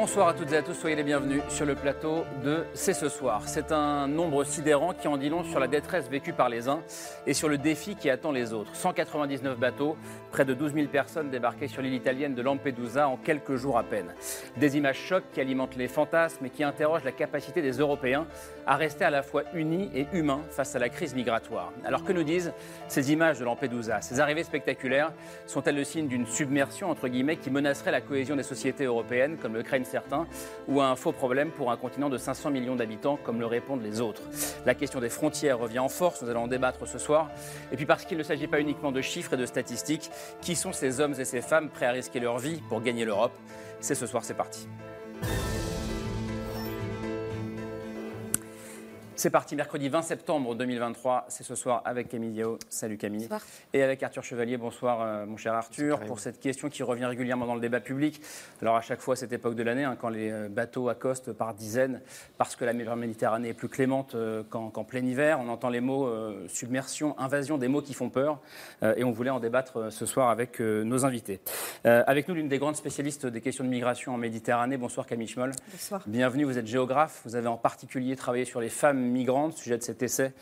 Bonsoir 0.00 0.28
à 0.28 0.32
toutes 0.32 0.50
et 0.52 0.56
à 0.56 0.62
tous, 0.62 0.72
soyez 0.72 0.96
les 0.96 1.02
bienvenus 1.02 1.42
sur 1.50 1.66
le 1.66 1.74
plateau 1.74 2.24
de 2.42 2.64
C'est 2.72 2.94
ce 2.94 3.10
soir. 3.10 3.42
C'est 3.44 3.70
un 3.70 4.08
nombre 4.08 4.44
sidérant 4.44 4.94
qui 4.94 5.06
en 5.08 5.18
dit 5.18 5.28
long 5.28 5.44
sur 5.44 5.60
la 5.60 5.66
détresse 5.66 6.08
vécue 6.08 6.32
par 6.32 6.48
les 6.48 6.70
uns 6.70 6.80
et 7.26 7.34
sur 7.34 7.50
le 7.50 7.58
défi 7.58 7.96
qui 7.96 8.08
attend 8.08 8.32
les 8.32 8.54
autres. 8.54 8.74
199 8.74 9.58
bateaux, 9.58 9.98
près 10.30 10.46
de 10.46 10.54
12 10.54 10.72
000 10.72 10.86
personnes 10.86 11.28
débarquées 11.28 11.68
sur 11.68 11.82
l'île 11.82 11.92
italienne 11.92 12.34
de 12.34 12.40
Lampedusa 12.40 13.08
en 13.08 13.18
quelques 13.18 13.56
jours 13.56 13.76
à 13.76 13.82
peine. 13.82 14.14
Des 14.56 14.78
images 14.78 14.96
chocs 14.96 15.24
qui 15.34 15.40
alimentent 15.42 15.76
les 15.76 15.86
fantasmes 15.86 16.46
et 16.46 16.50
qui 16.50 16.64
interrogent 16.64 17.04
la 17.04 17.12
capacité 17.12 17.60
des 17.60 17.72
Européens 17.72 18.26
à 18.66 18.76
rester 18.76 19.04
à 19.04 19.10
la 19.10 19.22
fois 19.22 19.42
unis 19.52 19.90
et 19.94 20.06
humains 20.14 20.40
face 20.48 20.74
à 20.74 20.78
la 20.78 20.88
crise 20.88 21.14
migratoire. 21.14 21.74
Alors 21.84 22.04
que 22.04 22.14
nous 22.14 22.24
disent 22.24 22.54
ces 22.88 23.12
images 23.12 23.38
de 23.38 23.44
Lampedusa? 23.44 24.00
Ces 24.00 24.18
arrivées 24.18 24.44
spectaculaires 24.44 25.12
sont-elles 25.44 25.76
le 25.76 25.84
signe 25.84 26.08
d'une 26.08 26.26
submersion 26.26 26.88
entre 26.88 27.06
guillemets 27.08 27.36
qui 27.36 27.50
menacerait 27.50 27.92
la 27.92 28.00
cohésion 28.00 28.34
des 28.34 28.42
sociétés 28.42 28.84
européennes 28.84 29.36
comme 29.36 29.52
le 29.52 29.62
craignent 29.62 29.89
certains, 29.90 30.26
ou 30.68 30.80
un 30.80 30.96
faux 30.96 31.12
problème 31.12 31.50
pour 31.50 31.70
un 31.70 31.76
continent 31.76 32.08
de 32.08 32.18
500 32.18 32.50
millions 32.50 32.76
d'habitants, 32.76 33.18
comme 33.22 33.40
le 33.40 33.46
répondent 33.46 33.82
les 33.82 34.00
autres. 34.00 34.22
La 34.64 34.74
question 34.74 35.00
des 35.00 35.10
frontières 35.10 35.58
revient 35.58 35.80
en 35.80 35.88
force, 35.88 36.22
nous 36.22 36.30
allons 36.30 36.44
en 36.44 36.48
débattre 36.48 36.86
ce 36.86 36.98
soir. 36.98 37.28
Et 37.72 37.76
puis 37.76 37.86
parce 37.86 38.04
qu'il 38.04 38.18
ne 38.18 38.22
s'agit 38.22 38.46
pas 38.46 38.60
uniquement 38.60 38.92
de 38.92 39.00
chiffres 39.00 39.34
et 39.34 39.36
de 39.36 39.46
statistiques, 39.46 40.10
qui 40.40 40.56
sont 40.56 40.72
ces 40.72 41.00
hommes 41.00 41.14
et 41.18 41.24
ces 41.24 41.42
femmes 41.42 41.68
prêts 41.68 41.86
à 41.86 41.92
risquer 41.92 42.20
leur 42.20 42.38
vie 42.38 42.60
pour 42.68 42.80
gagner 42.80 43.04
l'Europe? 43.04 43.32
C'est 43.80 43.94
ce 43.94 44.06
soir, 44.06 44.24
c'est 44.24 44.34
parti. 44.34 44.68
C'est 49.20 49.28
parti, 49.28 49.54
mercredi 49.54 49.90
20 49.90 50.00
septembre 50.00 50.54
2023. 50.54 51.26
C'est 51.28 51.44
ce 51.44 51.54
soir 51.54 51.82
avec 51.84 52.08
Camille 52.08 52.30
Diao. 52.30 52.58
Salut 52.70 52.96
Camille. 52.96 53.24
Bonsoir. 53.24 53.42
Et 53.74 53.82
avec 53.82 54.02
Arthur 54.02 54.24
Chevalier. 54.24 54.56
Bonsoir 54.56 55.02
euh, 55.02 55.26
mon 55.26 55.36
cher 55.36 55.52
Arthur. 55.52 56.00
Pour 56.00 56.20
cette 56.20 56.40
question 56.40 56.70
qui 56.70 56.82
revient 56.82 57.04
régulièrement 57.04 57.44
dans 57.44 57.54
le 57.54 57.60
débat 57.60 57.80
public. 57.80 58.22
Alors 58.62 58.76
à 58.76 58.80
chaque 58.80 59.02
fois, 59.02 59.16
cette 59.16 59.34
époque 59.34 59.56
de 59.56 59.62
l'année, 59.62 59.84
hein, 59.84 59.98
quand 60.00 60.08
les 60.08 60.30
euh, 60.30 60.48
bateaux 60.48 60.88
accostent 60.88 61.34
par 61.34 61.52
dizaines, 61.52 62.00
parce 62.38 62.56
que 62.56 62.64
la 62.64 62.72
mer 62.72 62.96
Méditerranée 62.96 63.50
est 63.50 63.52
plus 63.52 63.68
clémente 63.68 64.14
euh, 64.14 64.42
qu'en 64.48 64.70
qu'en 64.70 64.84
plein 64.84 65.04
hiver, 65.04 65.38
on 65.38 65.50
entend 65.50 65.68
les 65.68 65.82
mots 65.82 66.06
euh, 66.06 66.48
submersion, 66.48 67.14
invasion, 67.18 67.58
des 67.58 67.68
mots 67.68 67.82
qui 67.82 67.92
font 67.92 68.08
peur. 68.08 68.40
Euh, 68.82 68.94
et 68.96 69.04
on 69.04 69.12
voulait 69.12 69.28
en 69.28 69.38
débattre 69.38 69.76
euh, 69.76 69.90
ce 69.90 70.06
soir 70.06 70.30
avec 70.30 70.62
euh, 70.62 70.82
nos 70.82 71.04
invités. 71.04 71.40
Euh, 71.84 72.02
avec 72.06 72.26
nous, 72.26 72.34
l'une 72.34 72.48
des 72.48 72.58
grandes 72.58 72.76
spécialistes 72.76 73.26
des 73.26 73.42
questions 73.42 73.64
de 73.64 73.68
migration 73.68 74.14
en 74.14 74.16
Méditerranée. 74.16 74.78
Bonsoir 74.78 75.06
Camille 75.06 75.28
Schmoll. 75.28 75.52
Bonsoir. 75.72 76.02
Bienvenue, 76.06 76.44
vous 76.44 76.56
êtes 76.56 76.66
géographe. 76.66 77.20
Vous 77.26 77.36
avez 77.36 77.48
en 77.48 77.58
particulier 77.58 78.16
travaillé 78.16 78.46
sur 78.46 78.62
les 78.62 78.70
femmes 78.70 79.09
migrantes, 79.10 79.56
sujet 79.56 79.76
de 79.76 79.82
cet 79.82 80.02
essai 80.02 80.32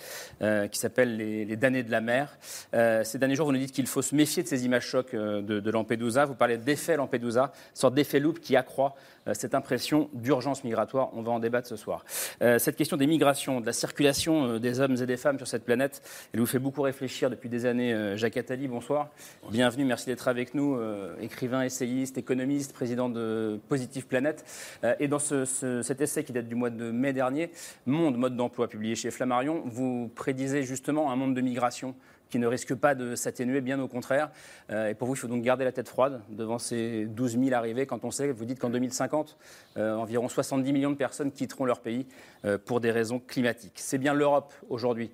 euh, 0.43 0.69
qui 0.69 0.79
s'appelle 0.79 1.17
les, 1.17 1.45
les 1.45 1.57
damnés 1.57 1.83
de 1.83 1.91
la 1.91 2.01
mer. 2.01 2.39
Euh, 2.75 3.05
ces 3.05 3.19
derniers 3.19 3.35
jours, 3.35 3.47
vous 3.47 3.53
nous 3.53 3.59
dites 3.59 3.73
qu'il 3.73 3.87
faut 3.87 4.03
se 4.03 4.15
méfier 4.15 4.43
de 4.43 4.49
ces 4.49 4.65
images 4.65 4.87
chocs 4.87 5.15
euh, 5.15 5.43
de, 5.43 5.71
Lampedusa. 5.71 6.25
Vous 6.25 6.35
parlez 6.35 6.59
d'effet 6.59 6.97
Lampedusa, 6.97 7.53
sorte 7.75 7.95
d'effet 7.95 8.21
loupe 8.21 8.41
qui 8.41 8.57
accroît 8.57 8.95
cette 9.34 9.55
impression 9.55 10.09
d'urgence 10.12 10.65
migratoire. 10.65 11.11
On 11.15 11.23
va 11.23 11.33
en 11.33 11.39
débattre 11.39 11.69
ce 11.69 11.77
soir. 11.77 12.05
Euh, 12.43 12.59
cette 12.59 12.77
question 12.77 12.97
des 12.97 13.07
migrations, 13.07 13.61
de 13.61 13.67
la 13.67 13.73
circulation 13.73 14.45
euh, 14.47 14.59
des 14.59 14.81
hommes 14.81 14.97
et 15.01 15.07
des 15.07 15.17
femmes 15.17 15.37
sur 15.39 15.47
cette 15.47 15.65
planète, 15.65 16.03
elle 16.33 16.41
vous 16.41 16.47
fait 16.47 16.59
beaucoup 16.59 16.83
réfléchir 16.83 17.31
depuis 17.31 17.49
des 17.49 17.67
années. 17.67 17.93
Euh, 17.93 18.17
Jacques 18.17 18.37
Attali, 18.37 18.69
bonsoir. 18.69 19.09
Bienvenue, 19.50 19.84
merci 19.84 20.06
d'être 20.06 20.28
avec 20.28 20.55
nous. 20.55 20.77
euh, 20.77 21.15
écrivain, 21.21 21.62
essayiste, 21.62 22.19
économiste, 22.19 22.72
président 22.72 23.09
de 23.09 23.59
Positive 23.69 24.06
Planète. 24.06 24.44
Euh, 24.84 24.94
et 25.00 25.09
dans 25.09 25.19
ce- 25.19 25.45
ce- 25.45 25.83
cet 25.83 26.00
essai 26.00 26.25
qui 26.25 26.33
date 26.33 26.49
du 26.49 26.55
mois 26.55 26.71
de 26.71 26.91
mai 26.91 27.12
dernier, 27.12 27.50
Monde, 27.87 28.16
mode 28.16 28.37
d'emploi, 28.37 28.69
publié 28.69 28.95
chez 28.95 29.10
Flammarion, 29.10 29.62
vous 29.66 30.10
prédisez 30.15 30.62
justement 30.62 31.10
un 31.10 31.16
monde 31.16 31.34
de 31.34 31.41
migration 31.41 31.95
qui 32.28 32.39
ne 32.39 32.47
risque 32.47 32.75
pas 32.75 32.94
de 32.94 33.15
s'atténuer, 33.15 33.61
bien 33.61 33.81
au 33.81 33.89
contraire. 33.89 34.31
Euh, 34.71 34.89
et 34.89 34.94
pour 34.94 35.09
vous, 35.09 35.15
il 35.15 35.19
faut 35.19 35.28
donc 35.28 35.43
garder 35.43 35.65
la 35.65 35.72
tête 35.72 35.89
froide 35.89 36.21
devant 36.31 36.59
ces 36.59 37.06
12 37.06 37.39
000 37.39 37.55
arrivées, 37.55 37.87
quand 37.87 38.05
on 38.05 38.11
sait, 38.11 38.31
vous 38.33 38.44
dites 38.44 38.59
qu'en 38.59 38.71
2050, 38.71 39.37
euh, 39.77 39.94
environ 39.94 40.28
70 40.28 40.72
millions 40.72 40.91
de 40.91 40.97
personnes 40.97 41.33
quitteront 41.33 41.65
leur 41.65 41.81
pays 41.81 42.06
euh, 42.44 42.59
pour 42.59 42.81
des 42.81 42.91
raisons 42.91 43.19
climatiques. 43.19 43.75
C'est 43.77 43.99
bien 43.99 44.15
l'Europe 44.15 44.53
aujourd'hui 44.69 45.11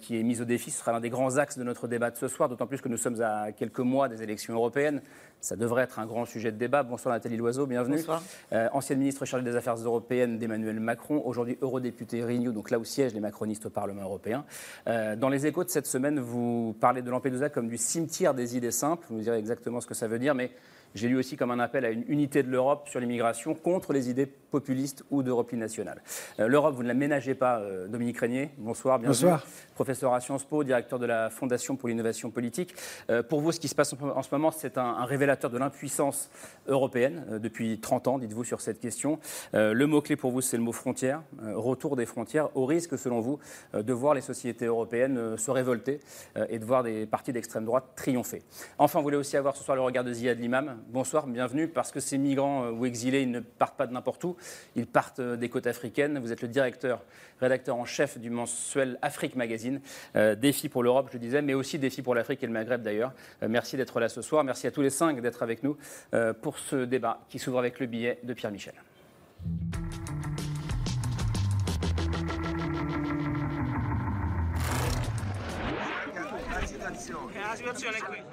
qui 0.00 0.18
est 0.18 0.22
mise 0.22 0.40
au 0.40 0.44
défi. 0.44 0.70
Ce 0.70 0.80
sera 0.80 0.92
l'un 0.92 1.00
des 1.00 1.10
grands 1.10 1.36
axes 1.36 1.58
de 1.58 1.64
notre 1.64 1.88
débat 1.88 2.10
de 2.10 2.16
ce 2.16 2.28
soir, 2.28 2.48
d'autant 2.48 2.66
plus 2.66 2.80
que 2.80 2.88
nous 2.88 2.96
sommes 2.96 3.20
à 3.22 3.52
quelques 3.52 3.78
mois 3.78 4.08
des 4.08 4.22
élections 4.22 4.54
européennes. 4.54 5.00
Ça 5.40 5.54
devrait 5.56 5.84
être 5.84 5.98
un 5.98 6.06
grand 6.06 6.24
sujet 6.24 6.50
de 6.50 6.56
débat. 6.56 6.82
Bonsoir 6.82 7.14
Nathalie 7.14 7.36
Loiseau, 7.36 7.66
bienvenue. 7.66 7.98
Bonsoir. 7.98 8.22
Euh, 8.52 8.68
ancienne 8.72 8.98
ministre 8.98 9.24
chargée 9.24 9.44
des 9.44 9.54
Affaires 9.54 9.76
européennes 9.76 10.38
d'Emmanuel 10.38 10.80
Macron, 10.80 11.22
aujourd'hui 11.24 11.56
eurodéputé 11.62 12.24
Renew, 12.24 12.52
donc 12.52 12.70
là 12.70 12.78
où 12.78 12.84
siègent 12.84 13.14
les 13.14 13.20
macronistes 13.20 13.66
au 13.66 13.70
Parlement 13.70 14.02
européen. 14.02 14.44
Euh, 14.88 15.14
dans 15.14 15.28
les 15.28 15.46
échos 15.46 15.62
de 15.62 15.70
cette 15.70 15.86
semaine, 15.86 16.18
vous 16.18 16.76
parlez 16.80 17.02
de 17.02 17.10
Lampedusa 17.10 17.50
comme 17.50 17.68
du 17.68 17.78
cimetière 17.78 18.34
des 18.34 18.56
idées 18.56 18.72
simples. 18.72 19.06
Vous 19.08 19.16
nous 19.16 19.22
direz 19.22 19.38
exactement 19.38 19.80
ce 19.80 19.86
que 19.86 19.94
ça 19.94 20.08
veut 20.08 20.18
dire, 20.18 20.34
mais 20.34 20.50
j'ai 20.94 21.06
lu 21.06 21.16
aussi 21.16 21.36
comme 21.36 21.52
un 21.52 21.60
appel 21.60 21.84
à 21.84 21.90
une 21.90 22.04
unité 22.08 22.42
de 22.42 22.50
l'Europe 22.50 22.88
sur 22.88 22.98
l'immigration 22.98 23.54
contre 23.54 23.92
les 23.92 24.10
idées 24.10 24.26
populistes 24.26 25.04
ou 25.10 25.22
de 25.22 25.30
repli 25.30 25.56
national. 25.56 26.02
Euh, 26.40 26.48
L'Europe, 26.48 26.74
vous 26.74 26.82
ne 26.82 26.88
la 26.88 26.94
ménagez 26.94 27.34
pas, 27.34 27.62
Dominique 27.88 28.18
Régnier. 28.18 28.50
Bonsoir, 28.58 28.98
bienvenue. 28.98 29.30
Bonsoir. 29.30 29.46
Professeur 29.78 30.12
à 30.12 30.20
Sciences 30.20 30.42
Po, 30.42 30.64
directeur 30.64 30.98
de 30.98 31.06
la 31.06 31.30
Fondation 31.30 31.76
pour 31.76 31.88
l'innovation 31.88 32.32
politique. 32.32 32.74
Euh, 33.10 33.22
pour 33.22 33.40
vous, 33.40 33.52
ce 33.52 33.60
qui 33.60 33.68
se 33.68 33.76
passe 33.76 33.94
en, 33.94 34.22
ce 34.24 34.28
moment, 34.32 34.50
c'est 34.50 34.76
un, 34.76 35.04
révélateur 35.04 35.52
de 35.52 35.56
l'impuissance 35.56 36.32
européenne 36.66 37.24
euh, 37.30 37.38
depuis 37.38 37.78
30 37.78 38.08
ans, 38.08 38.18
dites-vous, 38.18 38.42
sur 38.42 38.60
cette 38.60 38.80
question. 38.80 39.20
Euh, 39.54 39.72
le 39.72 39.86
mot-clé 39.86 40.16
pour 40.16 40.32
vous, 40.32 40.40
c'est 40.40 40.56
le 40.56 40.64
mot 40.64 40.72
frontière, 40.72 41.22
retour 41.54 41.94
des 41.94 42.06
frontières, 42.06 42.48
au 42.56 42.66
risque, 42.66 42.98
selon 42.98 43.20
vous, 43.20 43.38
de 43.72 43.92
voir 43.92 44.14
les 44.14 44.20
sociétés 44.20 44.66
européennes 44.66 45.36
se 45.36 45.52
révolter 45.52 46.00
et 46.48 46.58
de 46.58 46.64
voir 46.64 46.82
des 46.82 47.06
partis 47.06 47.32
d'extrême 47.32 47.64
droite 47.64 47.84
triompher. 47.94 48.42
Enfin, 48.78 48.98
vous 48.98 49.04
voulez 49.04 49.16
aussi 49.16 49.36
avoir 49.36 49.56
ce 49.56 49.62
soir 49.62 49.76
le 49.76 49.82
regard 49.82 50.02
de 50.02 50.12
Ziad 50.12 50.40
Limam. 50.40 50.78
Bonsoir, 50.88 51.28
bienvenue, 51.28 51.68
parce 51.68 51.92
que 51.92 52.00
ces 52.00 52.18
migrants 52.18 52.70
ou 52.70 52.84
exilés, 52.84 53.22
ils 53.22 53.30
ne 53.30 53.38
partent 53.38 53.76
pas 53.76 53.86
de 53.86 53.92
n'importe 53.92 54.24
où, 54.24 54.36
ils 54.74 54.88
partent 54.88 55.20
des 55.20 55.48
côtes 55.48 55.68
africaines. 55.68 56.18
Vous 56.18 56.32
êtes 56.32 56.42
le 56.42 56.48
directeur, 56.48 57.04
rédacteur 57.40 57.76
en 57.76 57.84
chef 57.84 58.18
du 58.18 58.30
mensuel 58.30 58.98
Afrique 59.02 59.36
Magazine. 59.36 59.80
Euh, 60.16 60.34
défi 60.34 60.68
pour 60.68 60.82
l'Europe, 60.82 61.10
je 61.12 61.18
disais, 61.18 61.42
mais 61.42 61.54
aussi 61.54 61.78
défi 61.78 62.02
pour 62.02 62.14
l'Afrique 62.14 62.42
et 62.42 62.46
le 62.46 62.52
Maghreb 62.52 62.82
d'ailleurs. 62.82 63.12
Euh, 63.42 63.48
merci 63.48 63.76
d'être 63.76 64.00
là 64.00 64.08
ce 64.08 64.22
soir. 64.22 64.44
Merci 64.44 64.66
à 64.66 64.70
tous 64.70 64.82
les 64.82 64.90
cinq 64.90 65.20
d'être 65.20 65.42
avec 65.42 65.62
nous 65.62 65.76
euh, 66.14 66.32
pour 66.32 66.58
ce 66.58 66.84
débat 66.84 67.20
qui 67.28 67.38
s'ouvre 67.38 67.58
avec 67.58 67.80
le 67.80 67.86
billet 67.86 68.18
de 68.22 68.34
Pierre 68.34 68.52
Michel. 68.52 68.74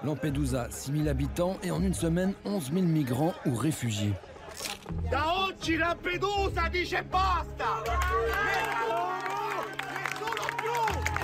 Lampedusa, 0.04 0.68
6000 0.70 1.10
habitants 1.10 1.58
et 1.64 1.72
en 1.72 1.82
une 1.82 1.94
semaine, 1.94 2.34
11 2.46 2.72
000 2.74 2.86
migrants 2.86 3.34
ou 3.46 3.56
réfugiés. 3.56 4.14
Da 5.10 5.44
oggi 5.44 5.78
Lampedusa 5.78 6.68
dice 6.70 7.04
basta! 7.04 7.82
Nessuno 9.82 10.46
più! 10.56 11.15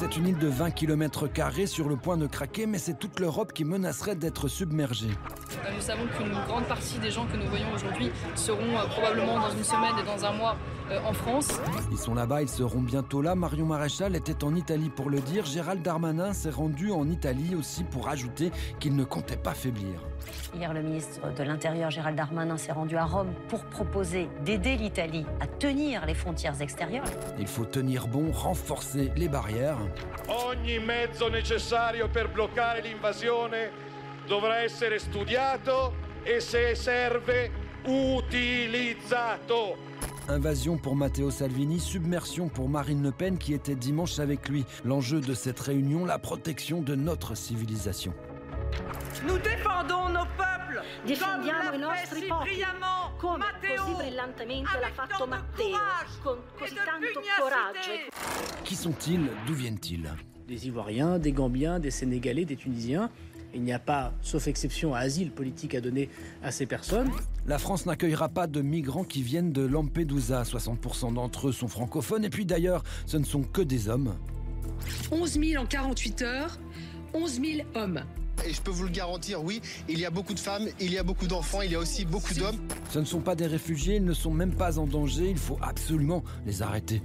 C'est 0.00 0.16
une 0.16 0.28
île 0.28 0.38
de 0.38 0.46
20 0.46 0.70
km 0.70 1.26
sur 1.66 1.88
le 1.88 1.96
point 1.96 2.16
de 2.16 2.28
craquer, 2.28 2.66
mais 2.66 2.78
c'est 2.78 2.96
toute 3.00 3.18
l'Europe 3.18 3.52
qui 3.52 3.64
menacerait 3.64 4.14
d'être 4.14 4.46
submergée. 4.46 5.10
Euh, 5.10 5.72
Nous 5.74 5.80
savons 5.80 6.04
qu'une 6.16 6.32
grande 6.46 6.66
partie 6.66 7.00
des 7.00 7.10
gens 7.10 7.26
que 7.26 7.36
nous 7.36 7.48
voyons 7.48 7.72
aujourd'hui 7.74 8.12
seront 8.36 8.78
euh, 8.78 8.86
probablement 8.90 9.40
dans 9.40 9.50
une 9.50 9.64
semaine 9.64 9.98
et 10.00 10.04
dans 10.04 10.24
un 10.24 10.32
mois 10.32 10.56
euh, 10.92 11.00
en 11.04 11.12
France. 11.12 11.48
Ils 11.90 11.98
sont 11.98 12.14
là-bas, 12.14 12.42
ils 12.42 12.48
seront 12.48 12.80
bientôt 12.80 13.22
là. 13.22 13.34
Marion 13.34 13.66
Maréchal 13.66 14.14
était 14.14 14.44
en 14.44 14.54
Italie 14.54 14.88
pour 14.88 15.10
le 15.10 15.18
dire. 15.18 15.44
Gérald 15.44 15.82
Darmanin 15.82 16.32
s'est 16.32 16.50
rendu 16.50 16.92
en 16.92 17.08
Italie 17.08 17.56
aussi 17.56 17.82
pour 17.82 18.08
ajouter 18.08 18.52
qu'il 18.78 18.94
ne 18.94 19.02
comptait 19.02 19.36
pas 19.36 19.54
faiblir. 19.54 20.00
Hier, 20.54 20.72
le 20.72 20.82
ministre 20.82 21.20
de 21.34 21.42
l'Intérieur, 21.42 21.90
Gérald 21.90 22.16
Darmanin, 22.16 22.56
s'est 22.56 22.72
rendu 22.72 22.96
à 22.96 23.04
Rome 23.04 23.32
pour 23.48 23.64
proposer 23.64 24.28
d'aider 24.44 24.76
l'Italie 24.76 25.26
à 25.40 25.46
tenir 25.46 26.06
les 26.06 26.14
frontières 26.14 26.60
extérieures. 26.62 27.04
Il 27.38 27.46
faut 27.46 27.64
tenir 27.64 28.06
bon, 28.06 28.30
renforcer 28.32 29.12
les 29.16 29.28
barrières. 29.28 29.78
Ogni 30.26 30.78
mezzo 30.78 31.28
necessario 31.28 32.08
per 32.08 32.30
bloccare 32.30 32.80
l'invasione 32.80 33.70
dovrà 34.26 34.58
essere 34.58 34.98
studiato 34.98 35.94
e 36.22 36.40
se 36.40 36.74
serve 36.74 37.50
utilizzato. 37.84 39.76
Invasion 40.28 40.76
pour 40.76 40.94
Matteo 40.94 41.30
Salvini, 41.30 41.80
submersion 41.80 42.48
pour 42.50 42.68
Marine 42.68 43.02
Le 43.02 43.12
Pen 43.12 43.38
qui 43.38 43.54
était 43.54 43.74
dimanche 43.74 44.18
avec 44.18 44.48
lui. 44.50 44.66
L'enjeu 44.84 45.20
de 45.20 45.32
cette 45.32 45.58
réunion, 45.58 46.04
la 46.04 46.18
protection 46.18 46.82
de 46.82 46.94
notre 46.94 47.34
civilisation. 47.34 48.12
Nous 49.26 49.38
défendons 49.38 50.10
nos 50.10 50.26
peuples 50.36 50.57
difendiamo 51.04 51.72
i 51.72 51.78
nostri 51.78 52.26
popoli, 52.26 52.62
come 53.18 53.44
così 53.60 53.94
brillantemente 53.96 54.78
l'ha 54.80 54.90
fatto 54.92 55.26
Matteo, 55.26 55.76
con 56.22 56.38
così 56.58 56.74
tanto 56.74 57.20
coraggio. 57.40 57.90
Qui 58.64 58.74
sont-ils? 58.74 59.30
D'où 59.46 59.54
viennent-ils? 59.54 60.08
Des 60.46 60.66
Ivoiriens, 60.66 61.18
des 61.18 61.32
Gambiens, 61.32 61.78
des 61.78 61.90
Sénégalais, 61.90 62.44
des 62.44 62.56
Tunisiens. 62.56 63.10
Il 63.54 63.62
n'y 63.62 63.72
a 63.72 63.78
pas, 63.78 64.12
sauf 64.20 64.46
exception, 64.46 64.94
asile 64.94 65.30
politique 65.30 65.74
à 65.74 65.80
donner 65.80 66.10
à 66.42 66.50
ces 66.50 66.66
personnes. 66.66 67.10
La 67.46 67.58
France 67.58 67.86
n'accueillera 67.86 68.28
pas 68.28 68.46
de 68.46 68.60
migrants 68.60 69.04
qui 69.04 69.22
viennent 69.22 69.52
de 69.52 69.62
Lampedusa. 69.62 70.42
60% 70.42 71.14
d'entre 71.14 71.48
eux 71.48 71.52
sont 71.52 71.68
francophones. 71.68 72.24
Et 72.24 72.30
puis 72.30 72.44
d'ailleurs, 72.44 72.82
ce 73.06 73.16
ne 73.16 73.24
sont 73.24 73.42
que 73.42 73.62
des 73.62 73.88
hommes. 73.88 74.16
11 75.10 75.40
000 75.40 75.62
en 75.62 75.66
48 75.66 76.22
heures, 76.22 76.58
11 77.14 77.40
000 77.40 77.68
hommes. 77.74 78.02
Et 78.46 78.52
je 78.52 78.60
peux 78.60 78.70
vous 78.70 78.84
le 78.84 78.90
garantir, 78.90 79.42
oui, 79.42 79.60
il 79.88 79.98
y 79.98 80.06
a 80.06 80.10
beaucoup 80.10 80.34
de 80.34 80.40
femmes, 80.40 80.66
il 80.80 80.92
y 80.92 80.98
a 80.98 81.02
beaucoup 81.02 81.26
d'enfants, 81.26 81.62
il 81.62 81.72
y 81.72 81.74
a 81.74 81.78
aussi 81.78 82.04
beaucoup 82.04 82.34
d'hommes. 82.34 82.58
Ce 82.90 82.98
ne 82.98 83.04
sont 83.04 83.20
pas 83.20 83.34
des 83.34 83.46
réfugiés, 83.46 83.96
ils 83.96 84.04
ne 84.04 84.14
sont 84.14 84.30
même 84.30 84.54
pas 84.54 84.78
en 84.78 84.86
danger. 84.86 85.30
Il 85.30 85.38
faut 85.38 85.58
absolument 85.60 86.22
les 86.46 86.62
arrêter. 86.62 87.02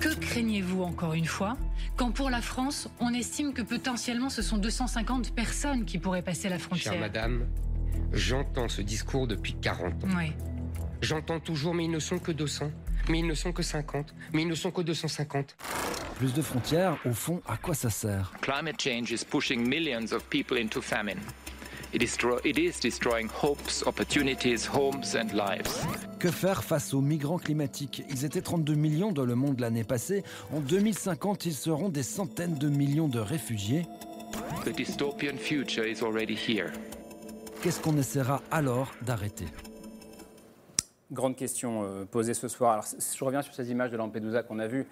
Que 0.00 0.14
craignez-vous 0.14 0.82
encore 0.82 1.14
une 1.14 1.26
fois 1.26 1.56
quand 1.96 2.12
pour 2.12 2.30
la 2.30 2.40
France, 2.40 2.88
on 3.00 3.12
estime 3.12 3.52
que 3.52 3.62
potentiellement 3.62 4.30
ce 4.30 4.42
sont 4.42 4.58
250 4.58 5.34
personnes 5.34 5.84
qui 5.84 5.98
pourraient 5.98 6.22
passer 6.22 6.48
la 6.48 6.58
frontière? 6.58 6.92
Chère 6.92 7.00
madame, 7.00 7.46
j'entends 8.12 8.68
ce 8.68 8.82
discours 8.82 9.26
depuis 9.26 9.54
40 9.54 10.04
ans. 10.04 10.08
Oui. 10.16 10.32
J'entends 11.02 11.40
toujours, 11.40 11.74
mais 11.74 11.84
ils 11.84 11.90
ne 11.90 11.98
sont 11.98 12.18
que 12.18 12.32
200, 12.32 12.70
mais 13.10 13.18
ils 13.18 13.26
ne 13.26 13.34
sont 13.34 13.52
que 13.52 13.62
50, 13.62 14.14
mais 14.32 14.42
ils 14.42 14.48
ne 14.48 14.54
sont 14.54 14.70
que 14.70 14.82
250. 14.82 15.56
Plus 16.16 16.32
de 16.32 16.42
frontières, 16.42 16.96
au 17.04 17.12
fond, 17.12 17.42
à 17.48 17.56
quoi 17.56 17.74
ça 17.74 17.90
sert? 17.90 18.32
Climate 18.40 18.80
change 18.80 19.10
is 19.10 19.24
pushing 19.24 19.66
millions 19.68 20.12
of 20.12 20.22
people 20.24 20.58
into 20.58 20.80
famine. 20.80 21.18
It 21.92 22.02
is, 22.02 22.16
it 22.44 22.56
is 22.56 22.78
destroying 22.80 23.28
hopes, 23.42 23.82
opportunities, 23.84 24.68
homes 24.72 25.16
and 25.16 25.32
lives. 25.34 25.84
Que 26.20 26.30
faire 26.30 26.62
face 26.62 26.94
aux 26.94 27.00
migrants 27.00 27.38
climatiques? 27.38 28.04
Ils 28.10 28.24
étaient 28.24 28.42
32 28.42 28.74
millions 28.74 29.10
dans 29.10 29.24
le 29.24 29.34
monde 29.34 29.58
l'année 29.58 29.82
passée. 29.82 30.22
En 30.52 30.60
2050, 30.60 31.46
ils 31.46 31.54
seront 31.54 31.88
des 31.88 32.04
centaines 32.04 32.58
de 32.58 32.68
millions 32.68 33.08
de 33.08 33.18
réfugiés. 33.18 33.86
The 34.64 34.70
dystopian 34.70 35.36
future 35.36 35.84
is 35.84 36.04
already 36.04 36.34
here. 36.36 36.70
Qu'est-ce 37.60 37.80
qu'on 37.80 37.96
essaiera 37.98 38.40
alors 38.52 38.92
d'arrêter? 39.02 39.46
Grande 41.12 41.34
question 41.34 41.82
euh, 41.82 42.04
posée 42.04 42.34
ce 42.34 42.46
soir. 42.46 42.72
Alors, 42.72 42.84
je 42.84 43.24
reviens 43.24 43.42
sur 43.42 43.52
ces 43.52 43.70
images 43.70 43.90
de 43.90 43.96
Lampedusa 43.96 44.44
qu'on 44.44 44.60
a 44.60 44.68
vues, 44.68 44.86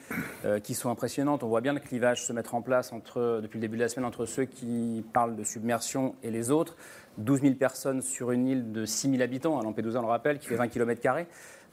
euh, 0.44 0.58
qui 0.58 0.74
sont 0.74 0.90
impressionnantes. 0.90 1.44
On 1.44 1.48
voit 1.48 1.60
bien 1.60 1.72
le 1.72 1.80
clivage 1.80 2.24
se 2.24 2.32
mettre 2.32 2.56
en 2.56 2.62
place 2.62 2.92
entre, 2.92 3.40
depuis 3.40 3.58
le 3.58 3.60
début 3.60 3.76
de 3.76 3.82
la 3.82 3.88
semaine 3.88 4.04
entre 4.04 4.26
ceux 4.26 4.44
qui 4.44 5.04
parlent 5.12 5.36
de 5.36 5.44
submersion 5.44 6.16
et 6.24 6.30
les 6.30 6.50
autres. 6.50 6.76
12 7.18 7.42
000 7.42 7.54
personnes 7.54 8.02
sur 8.02 8.32
une 8.32 8.48
île 8.48 8.72
de 8.72 8.84
6 8.84 9.10
000 9.10 9.22
habitants, 9.22 9.60
à 9.60 9.62
Lampedusa, 9.62 10.00
on 10.00 10.02
le 10.02 10.08
rappelle, 10.08 10.38
qui 10.38 10.48
fait 10.48 10.56
20 10.56 10.68
km. 10.68 11.00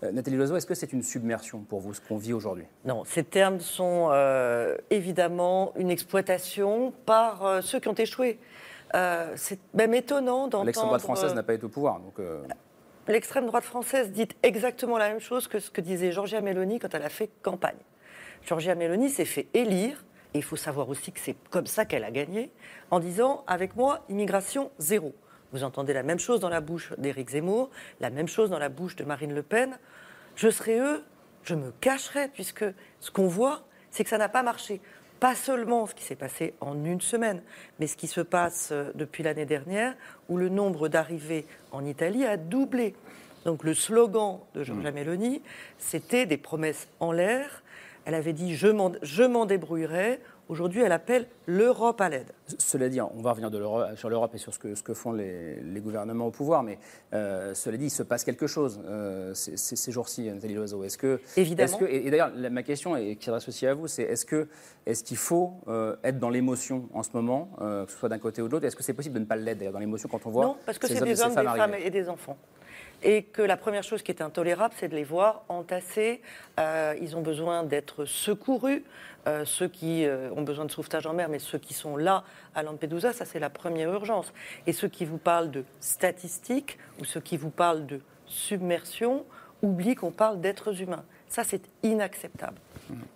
Euh, 0.03 0.11
Nathalie 0.11 0.37
Loiseau, 0.37 0.55
est-ce 0.55 0.65
que 0.67 0.75
c'est 0.75 0.93
une 0.93 1.03
submersion 1.03 1.61
pour 1.61 1.79
vous, 1.79 1.93
ce 1.93 2.01
qu'on 2.01 2.17
vit 2.17 2.33
aujourd'hui? 2.33 2.65
Non, 2.83 3.03
ces 3.05 3.23
termes 3.23 3.59
sont 3.59 4.09
euh, 4.11 4.75
évidemment 4.89 5.73
une 5.75 5.89
exploitation 5.89 6.93
par 7.05 7.63
ceux 7.63 7.79
qui 7.79 7.87
ont 7.87 7.93
échoué. 7.93 8.39
Euh, 8.93 9.33
c'est 9.35 9.59
même 9.73 9.93
étonnant 9.93 10.47
d'entendre. 10.47 10.71
Droite 10.71 11.01
française 11.01 11.33
n'a 11.33 11.43
pas 11.43 11.53
été 11.53 11.65
au 11.65 11.69
pouvoir. 11.69 11.99
Donc, 11.99 12.19
L'extrême 13.07 13.45
droite 13.45 13.63
française 13.63 14.11
dit 14.11 14.27
exactement 14.41 14.97
la 14.97 15.09
même 15.09 15.19
chose 15.19 15.47
que 15.47 15.59
ce 15.59 15.69
que 15.69 15.79
disait 15.79 16.11
Georgia 16.11 16.41
Meloni 16.41 16.79
quand 16.79 16.93
elle 16.95 17.03
a 17.03 17.09
fait 17.09 17.29
campagne. 17.43 17.77
Georgia 18.43 18.73
Meloni 18.73 19.09
s'est 19.09 19.25
fait 19.25 19.47
élire, 19.53 20.03
et 20.33 20.39
il 20.39 20.43
faut 20.43 20.55
savoir 20.55 20.89
aussi 20.89 21.11
que 21.11 21.19
c'est 21.19 21.35
comme 21.51 21.67
ça 21.67 21.85
qu'elle 21.85 22.03
a 22.03 22.09
gagné, 22.09 22.51
en 22.89 22.99
disant 22.99 23.43
Avec 23.45 23.75
moi, 23.75 24.03
immigration 24.09 24.71
zéro. 24.79 25.13
Vous 25.51 25.63
entendez 25.63 25.93
la 25.93 26.01
même 26.01 26.17
chose 26.17 26.39
dans 26.39 26.49
la 26.49 26.61
bouche 26.61 26.93
d'Éric 26.97 27.29
Zemmour, 27.29 27.69
la 27.99 28.09
même 28.09 28.27
chose 28.27 28.49
dans 28.49 28.57
la 28.57 28.69
bouche 28.69 28.95
de 28.95 29.03
Marine 29.03 29.35
Le 29.35 29.43
Pen. 29.43 29.77
Je 30.35 30.49
serais 30.49 30.79
eux, 30.79 31.03
je 31.43 31.53
me 31.53 31.71
cacherais, 31.81 32.29
puisque 32.29 32.65
ce 32.99 33.11
qu'on 33.11 33.27
voit, 33.27 33.67
c'est 33.91 34.03
que 34.03 34.09
ça 34.09 34.17
n'a 34.17 34.29
pas 34.29 34.41
marché. 34.41 34.81
Pas 35.25 35.33
seulement 35.33 35.87
ce 35.87 35.95
qui 35.95 36.03
s'est 36.03 36.13
passé 36.13 36.53
en 36.61 36.85
une 36.85 37.01
semaine, 37.01 37.41
mais 37.79 37.87
ce 37.87 37.97
qui 37.97 38.05
se 38.05 38.21
passe 38.21 38.71
depuis 38.93 39.23
l'année 39.23 39.47
dernière, 39.47 39.95
où 40.29 40.37
le 40.37 40.49
nombre 40.49 40.87
d'arrivées 40.87 41.47
en 41.71 41.83
Italie 41.83 42.25
a 42.25 42.37
doublé. 42.37 42.93
Donc 43.43 43.63
le 43.63 43.73
slogan 43.73 44.37
de 44.53 44.63
Georgia 44.63 44.91
Meloni, 44.91 45.41
c'était 45.79 46.27
des 46.27 46.37
promesses 46.37 46.87
en 46.99 47.11
l'air. 47.11 47.63
Elle 48.05 48.13
avait 48.13 48.33
dit 48.33 48.55
je 48.55 49.25
m'en 49.25 49.45
débrouillerai. 49.47 50.19
Aujourd'hui, 50.47 50.81
elle 50.81 50.91
appelle 50.91 51.27
l'Europe 51.47 51.99
à 52.01 52.09
l'aide. 52.09 52.31
Cela 52.59 52.87
dit, 52.87 53.01
on 53.01 53.21
va 53.21 53.31
revenir 53.31 53.49
de 53.49 53.59
sur 53.95 54.09
l'Europe 54.09 54.35
et 54.35 54.37
sur 54.37 54.53
ce 54.53 54.59
que, 54.59 54.75
ce 54.75 54.83
que 54.83 54.93
font 54.93 55.11
les, 55.11 55.59
les, 55.61 55.79
gouvernements 55.79 56.27
au 56.27 56.31
pouvoir, 56.31 56.61
mais 56.61 56.77
euh, 57.13 57.55
cela 57.55 57.77
dit, 57.77 57.85
il 57.85 57.91
se 57.91 58.03
passe 58.03 58.23
quelque 58.23 58.45
chose 58.45 58.79
euh, 58.85 59.33
ces, 59.33 59.57
ces 59.57 59.91
jours-ci, 59.91 60.29
Nathalie 60.29 60.53
Loiseau. 60.53 60.83
Est-ce 60.83 60.99
que, 60.99 61.19
Évidemment. 61.35 61.77
Est 61.77 61.79
que, 61.79 61.85
et, 61.85 62.07
et 62.07 62.11
d'ailleurs, 62.11 62.31
ma 62.51 62.61
question, 62.61 62.95
et 62.95 63.15
qui 63.15 63.25
s'adresse 63.25 63.47
aussi 63.47 63.65
à 63.65 63.73
vous, 63.73 63.87
c'est 63.87 64.03
est-ce 64.03 64.25
qu'il 64.25 64.47
est 64.85 65.03
qu'il 65.03 65.17
faut 65.17 65.53
euh, 65.67 65.95
être 66.03 66.19
dans 66.19 66.29
l'émotion 66.29 66.89
en 66.93 67.01
ce 67.01 67.09
moment, 67.13 67.49
que 67.57 67.91
ce 67.91 67.97
soit 67.97 68.09
d'un 68.09 68.19
côté 68.19 68.41
ou 68.43 68.47
de 68.47 68.51
l'autre? 68.53 68.65
Est-ce 68.65 68.75
que 68.75 68.83
c'est 68.83 68.93
possible 68.93 69.15
de 69.15 69.19
ne 69.19 69.25
pas 69.25 69.35
l'être 69.35 69.57
d'ailleurs 69.57 69.73
dans 69.73 69.79
l'émotion 69.79 70.09
quand 70.09 70.25
on 70.25 70.29
voit 70.29 70.45
Non, 70.45 70.57
parce 70.65 70.77
que 70.77 70.87
c'est 70.87 71.01
hommes 71.01 71.07
des 71.07 71.21
hommes, 71.21 71.35
des 71.35 71.43
femmes 71.43 71.75
et 71.83 71.89
des 71.89 72.07
enfants 72.07 72.37
et 73.03 73.23
que 73.23 73.41
la 73.41 73.57
première 73.57 73.83
chose 73.83 74.01
qui 74.01 74.11
est 74.11 74.21
intolérable, 74.21 74.73
c'est 74.77 74.87
de 74.87 74.95
les 74.95 75.03
voir 75.03 75.43
entassés. 75.49 76.21
Euh, 76.59 76.95
ils 77.01 77.15
ont 77.15 77.21
besoin 77.21 77.63
d'être 77.63 78.05
secourus. 78.05 78.83
Euh, 79.27 79.43
ceux 79.45 79.67
qui 79.67 80.05
euh, 80.05 80.29
ont 80.35 80.43
besoin 80.43 80.65
de 80.65 80.71
sauvetage 80.71 81.07
en 81.07 81.13
mer, 81.13 81.29
mais 81.29 81.39
ceux 81.39 81.57
qui 81.57 81.73
sont 81.73 81.97
là 81.97 82.23
à 82.53 82.63
Lampedusa, 82.63 83.11
ça 83.11 83.25
c'est 83.25 83.39
la 83.39 83.49
première 83.49 83.91
urgence. 83.91 84.31
Et 84.67 84.73
ceux 84.73 84.87
qui 84.87 85.05
vous 85.05 85.17
parlent 85.17 85.51
de 85.51 85.63
statistiques 85.79 86.77
ou 86.99 87.05
ceux 87.05 87.21
qui 87.21 87.37
vous 87.37 87.49
parlent 87.49 87.85
de 87.85 88.01
submersion 88.27 89.25
oublient 89.61 89.95
qu'on 89.95 90.11
parle 90.11 90.41
d'êtres 90.41 90.81
humains. 90.81 91.05
Ça 91.27 91.43
c'est 91.43 91.63
inacceptable. 91.83 92.57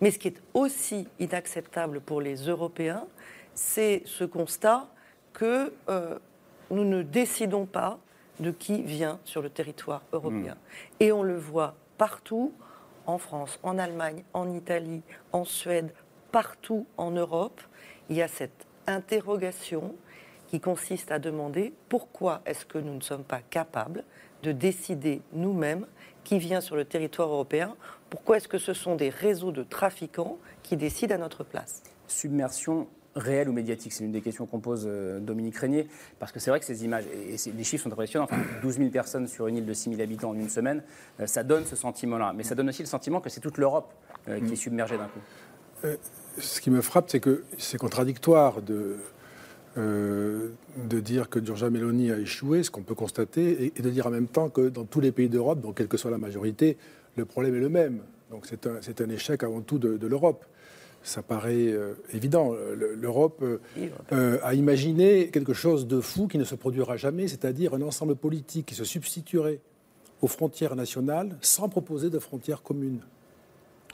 Mais 0.00 0.10
ce 0.10 0.18
qui 0.18 0.28
est 0.28 0.42
aussi 0.52 1.06
inacceptable 1.20 2.00
pour 2.00 2.20
les 2.20 2.36
Européens, 2.48 3.04
c'est 3.54 4.02
ce 4.04 4.24
constat 4.24 4.88
que 5.32 5.72
nous 6.70 6.84
ne 6.84 7.02
décidons 7.02 7.66
pas 7.66 8.00
de 8.40 8.50
qui 8.50 8.82
vient 8.82 9.20
sur 9.24 9.42
le 9.42 9.50
territoire 9.50 10.02
européen. 10.12 10.54
Mmh. 10.54 10.86
Et 11.00 11.12
on 11.12 11.22
le 11.22 11.36
voit 11.36 11.74
partout, 11.98 12.52
en 13.06 13.18
France, 13.18 13.58
en 13.62 13.78
Allemagne, 13.78 14.24
en 14.32 14.50
Italie, 14.52 15.02
en 15.32 15.44
Suède, 15.44 15.92
partout 16.32 16.86
en 16.96 17.10
Europe, 17.10 17.60
il 18.08 18.16
y 18.16 18.22
a 18.22 18.28
cette 18.28 18.66
interrogation 18.86 19.94
qui 20.48 20.60
consiste 20.60 21.12
à 21.12 21.18
demander 21.18 21.72
pourquoi 21.88 22.40
est-ce 22.44 22.66
que 22.66 22.78
nous 22.78 22.94
ne 22.94 23.00
sommes 23.00 23.24
pas 23.24 23.40
capables 23.40 24.04
de 24.42 24.52
décider 24.52 25.22
nous-mêmes 25.32 25.86
qui 26.24 26.38
vient 26.38 26.60
sur 26.60 26.76
le 26.76 26.84
territoire 26.84 27.28
européen, 27.28 27.76
pourquoi 28.08 28.36
est-ce 28.36 28.48
que 28.48 28.58
ce 28.58 28.74
sont 28.74 28.96
des 28.96 29.10
réseaux 29.10 29.52
de 29.52 29.62
trafiquants 29.62 30.38
qui 30.62 30.76
décident 30.76 31.14
à 31.14 31.18
notre 31.18 31.44
place? 31.44 31.82
Submersion 32.08 32.88
réel 33.14 33.48
ou 33.48 33.52
médiatique 33.52 33.92
C'est 33.92 34.04
une 34.04 34.12
des 34.12 34.20
questions 34.20 34.46
qu'on 34.46 34.60
pose 34.60 34.84
euh, 34.86 35.18
Dominique 35.20 35.56
Régnier, 35.56 35.88
parce 36.18 36.32
que 36.32 36.40
c'est 36.40 36.50
vrai 36.50 36.60
que 36.60 36.66
ces 36.66 36.84
images, 36.84 37.04
et, 37.06 37.36
les 37.50 37.64
chiffres 37.64 37.84
sont 37.84 37.92
impressionnants, 37.92 38.24
enfin, 38.24 38.42
12 38.62 38.78
000 38.78 38.90
personnes 38.90 39.26
sur 39.26 39.46
une 39.46 39.56
île 39.56 39.66
de 39.66 39.72
6 39.72 39.90
000 39.90 40.02
habitants 40.02 40.30
en 40.30 40.34
une 40.34 40.48
semaine, 40.48 40.82
euh, 41.20 41.26
ça 41.26 41.42
donne 41.42 41.64
ce 41.64 41.76
sentiment-là. 41.76 42.32
Mais 42.36 42.44
ça 42.44 42.54
donne 42.54 42.68
aussi 42.68 42.82
le 42.82 42.88
sentiment 42.88 43.20
que 43.20 43.30
c'est 43.30 43.40
toute 43.40 43.58
l'Europe 43.58 43.92
euh, 44.28 44.40
qui 44.40 44.52
est 44.52 44.56
submergée 44.56 44.96
d'un 44.96 45.08
coup. 45.08 45.88
Ce 46.38 46.60
qui 46.60 46.70
me 46.70 46.82
frappe, 46.82 47.08
c'est 47.08 47.20
que 47.20 47.44
c'est 47.56 47.78
contradictoire 47.78 48.60
de, 48.60 48.98
de 49.76 51.00
dire 51.00 51.30
que 51.30 51.42
Giorgia 51.42 51.70
Meloni 51.70 52.12
a 52.12 52.18
échoué, 52.18 52.62
ce 52.62 52.70
qu'on 52.70 52.82
peut 52.82 52.94
constater, 52.94 53.72
et, 53.74 53.82
de 53.82 53.88
dire 53.88 54.06
en 54.06 54.10
même 54.10 54.26
temps 54.26 54.50
que 54.50 54.68
dans 54.68 54.84
tous 54.84 55.00
les 55.00 55.10
pays 55.10 55.30
d'Europe, 55.30 55.60
donc 55.60 55.78
quelle 55.78 55.88
que 55.88 55.96
soit 55.96 56.10
la 56.10 56.18
majorité, 56.18 56.76
le 57.16 57.24
problème 57.24 57.54
est 57.54 57.60
le 57.60 57.70
même. 57.70 58.00
Donc 58.30 58.44
c'est 58.46 58.66
un, 58.66 58.74
un, 58.76 59.10
échec 59.10 59.42
avant 59.42 59.62
tout 59.62 59.78
de 59.78 60.06
l'Europe 60.06 60.44
ça 61.02 61.22
paraît 61.22 61.68
euh, 61.68 61.94
évident. 62.12 62.54
L'Europe 62.76 63.42
euh, 63.42 64.38
a 64.42 64.54
imaginé 64.54 65.28
quelque 65.28 65.54
chose 65.54 65.86
de 65.86 66.00
fou 66.00 66.28
qui 66.28 66.38
ne 66.38 66.44
se 66.44 66.54
produira 66.54 66.96
jamais, 66.96 67.28
c'est-à-dire 67.28 67.74
un 67.74 67.82
ensemble 67.82 68.16
politique 68.16 68.66
qui 68.66 68.74
se 68.74 68.84
substituerait 68.84 69.60
aux 70.22 70.26
frontières 70.26 70.76
nationales 70.76 71.36
sans 71.40 71.68
proposer 71.68 72.10
de 72.10 72.18
frontières 72.18 72.62
communes. 72.62 73.00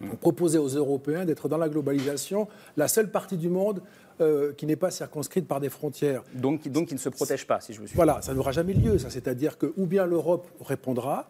On 0.02 0.16
proposait 0.16 0.58
aux 0.58 0.68
Européens 0.68 1.24
d'être 1.24 1.48
dans 1.48 1.56
la 1.56 1.68
globalisation 1.68 2.48
la 2.76 2.88
seule 2.88 3.10
partie 3.10 3.36
du 3.36 3.48
monde 3.48 3.80
euh, 4.20 4.52
qui 4.52 4.66
n'est 4.66 4.76
pas 4.76 4.90
circonscrite 4.90 5.46
par 5.46 5.60
des 5.60 5.68
frontières. 5.68 6.22
Donc, 6.34 6.68
donc 6.68 6.88
qui 6.88 6.94
ne 6.94 6.98
se 6.98 7.08
protège 7.08 7.46
pas, 7.46 7.60
si 7.60 7.72
je 7.72 7.80
me 7.80 7.86
suis 7.86 7.96
Voilà, 7.96 8.20
ça 8.22 8.34
n'aura 8.34 8.52
jamais 8.52 8.74
lieu, 8.74 8.98
ça. 8.98 9.10
C'est-à-dire 9.10 9.58
que 9.58 9.72
ou 9.76 9.86
bien 9.86 10.06
l'Europe 10.06 10.46
répondra, 10.60 11.28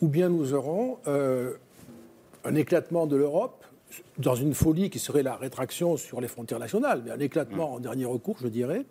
ou 0.00 0.08
bien 0.08 0.28
nous 0.28 0.52
aurons 0.52 0.98
euh, 1.06 1.54
un 2.44 2.54
éclatement 2.54 3.06
de 3.06 3.16
l'Europe 3.16 3.61
dans 4.18 4.34
une 4.34 4.54
folie 4.54 4.90
qui 4.90 4.98
serait 4.98 5.22
la 5.22 5.36
rétraction 5.36 5.96
sur 5.96 6.20
les 6.20 6.28
frontières 6.28 6.58
nationales, 6.58 7.02
mais 7.04 7.10
un 7.10 7.18
éclatement 7.18 7.74
en 7.74 7.80
dernier 7.80 8.04
recours, 8.04 8.36
je 8.40 8.48
dirais. 8.48 8.84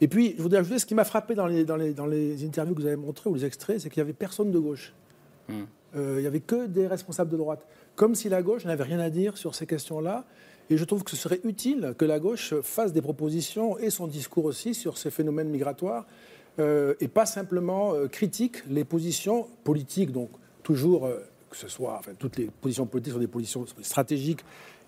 Et 0.00 0.08
puis, 0.08 0.34
je 0.36 0.42
voudrais 0.42 0.58
ajouter 0.58 0.78
ce 0.78 0.86
qui 0.86 0.94
m'a 0.94 1.04
frappé 1.04 1.34
dans 1.34 1.46
les, 1.46 1.64
dans, 1.64 1.76
les, 1.76 1.94
dans 1.94 2.06
les, 2.06 2.44
interviews 2.44 2.74
que 2.74 2.80
vous 2.80 2.86
avez 2.86 2.96
montrées 2.96 3.30
ou 3.30 3.34
les 3.34 3.44
extraits, 3.44 3.80
c'est 3.80 3.90
qu'il 3.90 4.02
n'y 4.02 4.06
avait 4.06 4.12
personne 4.12 4.50
de 4.50 4.58
gauche. 4.58 4.92
Mm. 5.48 5.62
Euh, 5.96 6.14
il 6.18 6.20
n'y 6.22 6.26
avait 6.26 6.40
que 6.40 6.66
des 6.66 6.86
responsables 6.86 7.30
de 7.30 7.36
droite. 7.36 7.66
Comme 7.94 8.14
si 8.14 8.28
la 8.28 8.42
gauche 8.42 8.64
n'avait 8.64 8.84
rien 8.84 8.98
à 8.98 9.10
dire 9.10 9.36
sur 9.36 9.54
ces 9.54 9.66
questions-là. 9.66 10.24
Et 10.70 10.76
je 10.76 10.84
trouve 10.84 11.04
que 11.04 11.10
ce 11.10 11.16
serait 11.16 11.40
utile 11.44 11.94
que 11.98 12.04
la 12.04 12.18
gauche 12.18 12.54
fasse 12.62 12.92
des 12.92 13.02
propositions 13.02 13.78
et 13.78 13.90
son 13.90 14.06
discours 14.06 14.46
aussi 14.46 14.74
sur 14.74 14.96
ces 14.96 15.10
phénomènes 15.10 15.50
migratoires 15.50 16.06
euh, 16.58 16.94
et 17.00 17.08
pas 17.08 17.26
simplement 17.26 17.92
euh, 17.92 18.08
critique 18.08 18.66
les 18.68 18.84
positions 18.84 19.46
politiques, 19.62 20.10
donc 20.10 20.30
toujours, 20.62 21.08
que 21.54 21.60
ce 21.60 21.68
soit, 21.68 21.96
enfin, 21.98 22.12
toutes 22.18 22.36
les 22.36 22.46
positions 22.46 22.86
politiques 22.86 23.12
sont 23.14 23.18
des 23.20 23.26
positions 23.28 23.66
stratégiques 23.82 24.40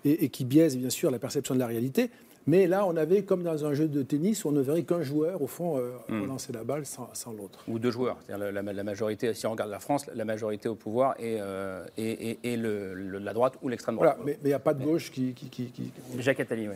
et, 0.05 0.25
et 0.25 0.29
qui 0.29 0.43
biaisent 0.45 0.77
bien 0.77 0.89
sûr 0.89 1.09
la 1.11 1.19
perception 1.19 1.55
de 1.55 1.59
la 1.59 1.67
réalité. 1.67 2.09
Mais 2.45 2.65
là, 2.67 2.85
on 2.85 2.95
avait 2.95 3.23
comme 3.23 3.43
dans 3.43 3.65
un 3.65 3.73
jeu 3.73 3.87
de 3.89 4.01
tennis 4.03 4.45
où 4.45 4.49
on 4.49 4.51
ne 4.53 4.61
verrait 4.61 4.83
qu'un 4.83 5.01
joueur, 5.01 5.41
au 5.41 5.47
fond, 5.47 5.77
euh, 5.77 5.91
Hmm. 6.07 6.21
relancer 6.21 6.53
la 6.53 6.63
balle 6.63 6.85
sans, 6.85 7.09
sans 7.13 7.31
l'autre. 7.33 7.63
Ou 7.67 7.77
deux 7.79 7.91
joueurs. 7.91 8.17
C'est-à-dire 8.25 8.51
la, 8.53 8.61
la- 8.61 8.73
la 8.73 8.83
majorité, 8.83 9.33
si 9.33 9.45
on 9.47 9.51
regarde 9.51 9.69
la 9.71 9.79
France, 9.79 10.05
la 10.13 10.23
majorité 10.25 10.69
au 10.69 10.75
pouvoir 10.75 11.15
est, 11.19 11.37
euh, 11.41 11.85
est- 11.97 12.37
est- 12.43 12.53
est 12.53 12.55
le- 12.57 12.93
le- 12.93 13.19
la 13.19 13.33
droite 13.33 13.55
ou 13.61 13.67
l'extrême 13.69 13.95
droite. 13.95 14.15
Voilà, 14.17 14.25
mais 14.25 14.39
il 14.43 14.47
n'y 14.47 14.53
a 14.53 14.59
pas 14.59 14.73
de 14.73 14.83
gauche 14.83 15.11
qui. 15.11 15.33
qui, 15.33 15.49
qui- 15.49 15.67
qui- 15.71 15.91
Jacques 16.19 16.39
Attali, 16.39 16.69
oui. 16.69 16.75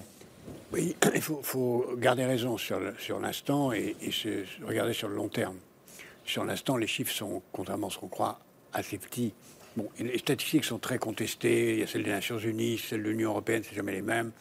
Oui, 0.74 0.96
il 1.16 1.22
faut, 1.22 1.40
faut 1.42 1.86
garder 1.98 2.26
raison 2.26 2.58
sur 2.58 2.80
le- 2.80 2.94
sur 3.00 3.20
l'instant 3.22 3.72
et, 3.72 3.96
et 4.02 4.12
se 4.12 4.44
regarder 4.66 4.92
sur 4.94 5.08
le 5.08 5.16
long 5.16 5.30
terme. 5.30 5.56
Sur 6.26 6.44
l'instant, 6.44 6.76
les 6.76 6.88
chiffres 6.88 7.14
sont, 7.14 7.42
contrairement 7.54 7.88
à 7.88 7.92
ce 7.92 7.98
qu'on 7.98 8.08
croit, 8.10 8.40
assez 8.74 8.98
petits. 8.98 9.34
Bon, 9.78 9.88
les 10.00 10.18
statistiques 10.18 10.66
sont 10.66 10.80
très 10.80 10.98
contestées. 10.98 11.74
Il 11.74 11.80
y 11.80 11.84
a 11.84 11.88
celles 11.88 12.04
des 12.04 12.12
Nations 12.12 12.38
Unies, 12.38 12.78
celles 12.78 13.04
de 13.04 13.10
l'Union 13.10 13.30
européenne, 13.30 13.64
c'est 13.64 13.76
jamais 13.76 13.94
les 13.94 14.02
mêmes. 14.02 14.32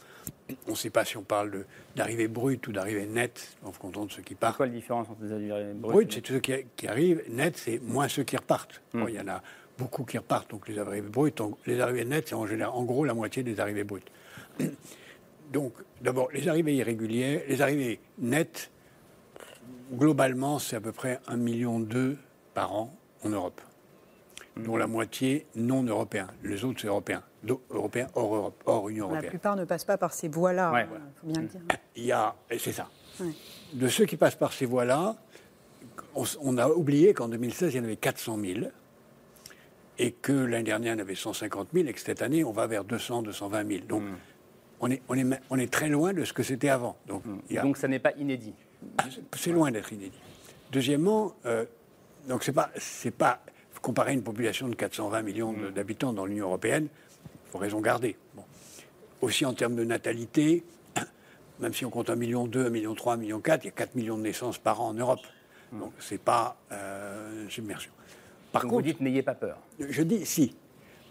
On 0.66 0.72
ne 0.72 0.76
sait 0.76 0.90
pas 0.90 1.04
si 1.04 1.16
on 1.16 1.22
parle 1.22 1.64
d'arrivée 1.94 2.28
brute 2.28 2.66
ou 2.66 2.72
d'arrivée 2.72 3.06
nette, 3.06 3.56
en 3.64 3.70
comptant 3.70 4.04
de 4.06 4.12
ceux 4.12 4.22
qui 4.22 4.34
C'est 4.34 4.40
partent. 4.40 4.56
quoi 4.56 4.66
la 4.66 4.72
différence 4.72 5.08
entre 5.08 5.22
les 5.22 5.32
arrivées 5.50 5.72
brutes 5.74 5.92
Brut, 5.92 6.12
c'est 6.12 6.26
ceux 6.26 6.40
qui, 6.40 6.52
qui 6.76 6.88
arrivent. 6.88 7.22
Net, 7.28 7.56
c'est 7.56 7.78
moins 7.80 8.08
ceux 8.08 8.24
qui 8.24 8.36
repartent. 8.36 8.82
Hmm. 8.92 9.00
Bon, 9.00 9.08
il 9.08 9.14
y 9.14 9.20
en 9.20 9.28
a 9.28 9.42
beaucoup 9.78 10.04
qui 10.04 10.18
repartent. 10.18 10.50
Donc 10.50 10.68
les 10.68 10.78
arrivées 10.78 11.08
brutes, 11.08 11.40
les 11.66 11.80
arrivées 11.80 12.04
nettes, 12.04 12.28
c'est 12.28 12.34
en 12.34 12.46
général, 12.46 12.74
en 12.74 12.84
gros, 12.84 13.04
la 13.04 13.14
moitié 13.14 13.42
des 13.42 13.60
arrivées 13.60 13.84
brutes. 13.84 14.10
Donc, 15.52 15.74
d'abord, 16.00 16.30
les 16.32 16.46
arrivées 16.48 16.76
irrégulières, 16.76 17.42
les 17.48 17.60
arrivées 17.60 17.98
nettes, 18.18 18.70
globalement, 19.92 20.60
c'est 20.60 20.76
à 20.76 20.80
peu 20.80 20.92
près 20.92 21.18
1,2 21.28 21.36
million 21.38 21.88
par 22.54 22.72
an 22.72 22.96
en 23.24 23.28
Europe, 23.30 23.60
dont 24.56 24.76
la 24.76 24.86
moitié 24.86 25.46
non 25.54 25.82
européens. 25.82 26.28
Les 26.42 26.64
autres, 26.64 26.80
c'est 26.80 26.88
européens. 26.88 27.22
Européens 27.70 28.08
hors 28.14 28.34
Europe, 28.34 28.62
hors 28.66 28.88
Union 28.88 29.06
La 29.06 29.12
européenne. 29.12 29.30
plupart 29.30 29.56
ne 29.56 29.64
passent 29.64 29.84
pas 29.84 29.96
par 29.96 30.12
ces 30.12 30.28
voies-là, 30.28 30.72
Ouais. 30.72 30.86
il 30.90 31.20
faut 31.20 31.26
bien 31.28 31.40
le 31.42 31.46
dire. 31.48 31.60
Il 31.96 32.04
y 32.04 32.12
a, 32.12 32.34
et 32.50 32.58
c'est 32.58 32.72
ça. 32.72 32.88
Ouais. 33.20 33.28
De 33.72 33.88
ceux 33.88 34.04
qui 34.04 34.16
passent 34.16 34.34
par 34.36 34.52
ces 34.52 34.66
voies-là, 34.66 35.16
on, 36.14 36.58
a 36.58 36.68
oublié 36.68 37.14
qu'en 37.14 37.28
2016, 37.28 37.72
il 37.74 37.76
y 37.78 37.80
en 37.80 37.84
avait 37.84 37.96
400 37.96 38.38
000 38.38 38.60
et 39.98 40.12
que 40.12 40.32
l'année 40.32 40.64
dernière, 40.64 40.94
il 40.94 40.98
y 40.98 41.00
en 41.00 41.04
avait 41.04 41.14
150 41.14 41.68
000 41.72 41.86
et 41.88 41.92
que 41.92 42.00
cette 42.00 42.20
année, 42.22 42.42
on 42.44 42.52
va 42.52 42.66
vers 42.66 42.84
200, 42.84 43.22
220 43.22 43.66
000. 43.68 43.84
Donc, 43.86 44.02
on, 44.80 44.90
est, 44.90 45.02
on, 45.08 45.14
est, 45.16 45.40
on 45.50 45.58
est 45.58 45.72
très 45.72 45.88
loin 45.88 46.12
de 46.12 46.24
ce 46.24 46.32
que 46.32 46.42
c'était 46.42 46.68
avant. 46.70 46.96
Donc, 47.06 47.22
il 47.48 47.56
y 47.56 47.58
a- 47.58 47.62
Donc 47.62 47.76
ça 47.76 47.86
n'est 47.88 47.98
pas 47.98 48.12
inédit. 48.18 48.54
c'est 49.36 49.52
loin 49.52 49.70
d'être 49.70 49.92
inédit. 49.92 50.18
Deuxièmement, 50.72 51.34
euh, 51.46 51.64
donc 52.28 52.42
c'est 52.44 52.52
pas, 52.52 52.70
c'est 52.76 53.10
pas 53.10 53.40
comparer 53.82 54.12
une 54.12 54.22
population 54.22 54.68
de 54.68 54.74
420 54.74 55.22
millions 55.22 55.52
de- 55.52 55.70
d'habitants 55.70 56.12
dans 56.12 56.26
l'Union 56.26 56.46
européenne, 56.46 56.88
il 57.46 57.50
faut 57.50 57.58
raison 57.58 57.80
garder. 57.80 58.16
Bon. 58.34 58.44
Aussi 59.20 59.44
en 59.44 59.54
termes 59.54 59.76
de 59.76 59.84
natalité, 59.84 60.64
même 61.60 61.74
si 61.74 61.84
on 61.84 61.90
compte 61.90 62.08
1,2 62.10 62.16
million, 62.16 62.46
1,3 62.46 62.70
million, 62.70 62.94
1,4 62.94 63.18
million, 63.18 63.42
il 63.62 63.64
y 63.64 63.68
a 63.68 63.72
4 63.72 63.94
millions 63.94 64.16
de 64.18 64.22
naissances 64.22 64.58
par 64.58 64.80
an 64.80 64.88
en 64.88 64.94
Europe. 64.94 65.20
Donc 65.72 65.92
c'est 66.00 66.20
pas 66.20 66.56
euh, 66.72 67.44
une 67.44 67.50
submersion. 67.50 67.92
Par 68.52 68.62
Donc 68.62 68.70
contre, 68.72 68.82
vous 68.84 68.90
dites 68.92 69.00
n'ayez 69.00 69.22
pas 69.22 69.34
peur. 69.36 69.56
je 69.78 70.02
dis 70.02 70.26
si, 70.26 70.56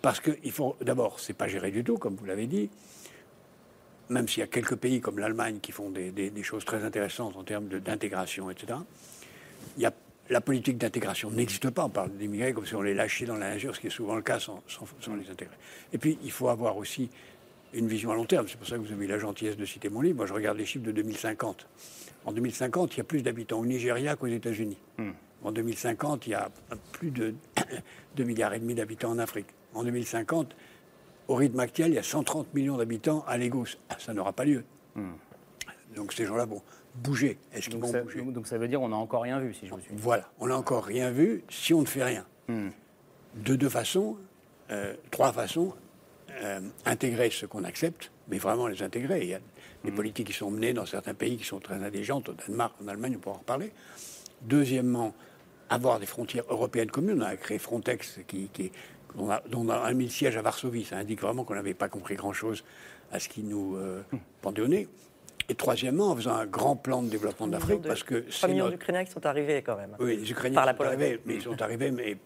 parce 0.01 0.19
que 0.19 0.31
il 0.43 0.51
faut 0.51 0.75
d'abord, 0.81 1.19
c'est 1.21 1.33
pas 1.33 1.47
géré 1.47 1.71
du 1.71 1.83
tout, 1.83 1.97
comme 1.97 2.15
vous 2.15 2.25
l'avez 2.25 2.45
dit. 2.47 2.69
Même 4.09 4.27
s'il 4.27 4.39
y 4.41 4.43
a 4.43 4.47
quelques 4.47 4.75
pays 4.75 4.99
comme 5.01 5.19
l'Allemagne 5.19 5.59
qui 5.61 5.71
font 5.71 5.89
des, 5.91 6.11
des- 6.11 6.31
des 6.31 6.43
choses 6.43 6.65
très 6.65 6.83
intéressantes 6.83 7.37
en 7.37 7.43
termes 7.43 7.67
d'intégration, 7.67 8.49
etc. 8.49 8.79
Il 9.77 9.83
y 9.83 9.85
a, 9.85 9.93
la 10.29 10.41
politique 10.41 10.77
d'intégration 10.77 11.31
n'existe 11.31 11.69
pas. 11.71 11.85
On 11.85 11.89
parle 11.89 12.11
d'immigrés 12.11 12.53
comme 12.53 12.65
si 12.65 12.75
on 12.75 12.81
les 12.81 12.93
lâchait 12.93 13.25
dans 13.25 13.35
la 13.37 13.51
nature, 13.51 13.75
ce 13.75 13.79
qui 13.81 13.87
est 13.87 13.91
souvent 13.91 14.15
le 14.15 14.21
cas 14.21 14.39
sans, 14.39 14.61
sans- 14.67 14.85
sans 14.99 15.15
les 15.15 15.29
intégrer. 15.29 15.55
Et 15.93 15.97
puis, 15.97 16.17
il 16.23 16.31
faut 16.31 16.49
avoir 16.49 16.77
aussi 16.77 17.09
une 17.73 17.87
vision 17.87 18.11
à 18.11 18.15
long 18.15 18.25
terme. 18.25 18.47
C'est 18.47 18.57
pour 18.57 18.67
ça 18.67 18.75
que 18.77 18.81
vous 18.81 18.91
avez 18.91 19.05
eu 19.05 19.07
la 19.07 19.17
gentillesse 19.19 19.57
de 19.57 19.65
citer 19.65 19.89
mon 19.89 20.01
livre. 20.01 20.17
Moi, 20.17 20.25
je 20.27 20.33
regarde 20.33 20.57
les 20.57 20.65
chiffres 20.65 20.85
de 20.85 20.91
2050. 20.91 21.67
En 22.25 22.31
2050, 22.31 22.95
il 22.95 22.97
y 22.97 23.01
a 23.01 23.03
plus 23.03 23.21
d'habitants 23.23 23.59
au 23.59 23.65
Nigeria 23.65 24.15
qu'aux 24.15 24.27
États-Unis. 24.27 24.77
En 25.43 25.51
2050, 25.51 26.27
il 26.27 26.31
y 26.31 26.33
a 26.33 26.49
plus 26.91 27.11
de 27.11 27.33
2 28.17 28.23
milliards 28.23 28.53
et 28.53 28.59
demi 28.59 28.75
d'habitants 28.75 29.11
en 29.11 29.19
Afrique. 29.19 29.47
En 29.73 29.83
2050, 29.83 30.55
au 31.27 31.35
rythme 31.35 31.59
actuel, 31.59 31.91
il 31.91 31.95
y 31.95 31.99
a 31.99 32.03
130 32.03 32.53
millions 32.53 32.77
d'habitants 32.77 33.23
à 33.27 33.37
Lagos. 33.37 33.65
Ça 33.99 34.13
n'aura 34.13 34.33
pas 34.33 34.45
lieu. 34.45 34.63
Donc 35.95 36.13
ces 36.13 36.25
gens-là 36.25 36.45
vont 36.45 36.61
bouger. 36.95 37.37
Est-ce 37.53 37.69
qu'ils 37.69 37.79
vont 37.79 37.91
ça, 37.91 38.01
bouger 38.01 38.21
donc 38.21 38.47
ça 38.47 38.57
veut 38.57 38.67
dire 38.67 38.81
on 38.81 38.89
n'a 38.89 38.95
encore 38.95 39.23
rien 39.23 39.39
vu, 39.39 39.53
si 39.53 39.67
je 39.67 39.73
vous 39.73 39.79
suis. 39.79 39.91
Voilà, 39.95 40.29
on 40.39 40.47
n'a 40.47 40.57
encore 40.57 40.85
rien 40.85 41.11
vu 41.11 41.43
si 41.49 41.73
on 41.73 41.81
ne 41.81 41.87
fait 41.87 42.03
rien. 42.03 42.25
De 43.35 43.55
deux 43.55 43.69
façons, 43.69 44.17
euh, 44.71 44.95
trois 45.11 45.31
façons, 45.31 45.73
euh, 46.41 46.59
intégrer 46.85 47.29
ce 47.29 47.45
qu'on 47.45 47.63
accepte, 47.63 48.11
mais 48.27 48.37
vraiment 48.37 48.67
les 48.67 48.81
intégrer. 48.81 49.21
Il 49.21 49.29
y 49.29 49.33
a 49.35 49.39
des 49.83 49.91
politiques 49.91 50.27
qui 50.27 50.33
sont 50.33 50.49
menées 50.49 50.73
dans 50.73 50.85
certains 50.85 51.13
pays 51.13 51.37
qui 51.37 51.43
sont 51.43 51.59
très 51.59 51.75
intelligentes, 51.75 52.29
au 52.29 52.33
Danemark, 52.33 52.73
en 52.83 52.87
Allemagne, 52.87 53.15
on 53.17 53.19
pourra 53.19 53.35
en 53.35 53.39
reparler. 53.39 53.71
Deuxièmement, 54.41 55.13
avoir 55.69 55.99
des 55.99 56.05
frontières 56.05 56.45
européennes 56.49 56.91
communes. 56.91 57.21
On 57.21 57.25
a 57.25 57.35
créé 57.37 57.59
Frontex, 57.59 58.19
qui, 58.27 58.49
dont, 59.15 59.25
on 59.25 59.29
a, 59.29 59.41
dont 59.49 59.65
on 59.65 59.69
a 59.69 59.77
un 59.77 59.93
mille 59.93 60.11
sièges 60.11 60.37
à 60.37 60.41
Varsovie. 60.41 60.85
Ça 60.85 60.97
indique 60.97 61.21
vraiment 61.21 61.43
qu'on 61.43 61.55
n'avait 61.55 61.73
pas 61.73 61.89
compris 61.89 62.15
grand-chose 62.15 62.63
à 63.11 63.19
ce 63.19 63.29
qui 63.29 63.43
nous 63.43 63.75
euh, 63.75 64.03
pendait 64.41 64.61
au 64.61 64.67
nez. 64.67 64.87
Et 65.51 65.55
troisièmement, 65.55 66.11
en 66.11 66.15
faisant 66.15 66.35
un 66.35 66.45
grand 66.45 66.75
plan 66.75 67.01
de 67.01 67.09
développement 67.09 67.47
de 67.47 67.53
l'Afrique, 67.53 67.81
parce 67.81 68.03
que 68.03 68.15
3 68.19 68.31
c'est 68.31 68.47
millions 68.49 68.65
notre- 68.65 68.77
d'Ukrainiens 68.77 69.03
qui 69.03 69.11
sont 69.11 69.25
arrivés 69.25 69.61
quand 69.63 69.75
même. 69.75 69.95
oui, 69.99 70.17
les 70.17 70.29
Ukrainiens 70.31 70.55
Par 70.55 70.65
la 70.67 70.73
sont 70.73 70.77
Pologne. 70.77 70.93
arrivés, 70.93 71.19
mais 71.25 71.35
ils 71.35 71.41
sont 71.41 71.61
arrivés, 71.61 71.91
mais 71.91 72.17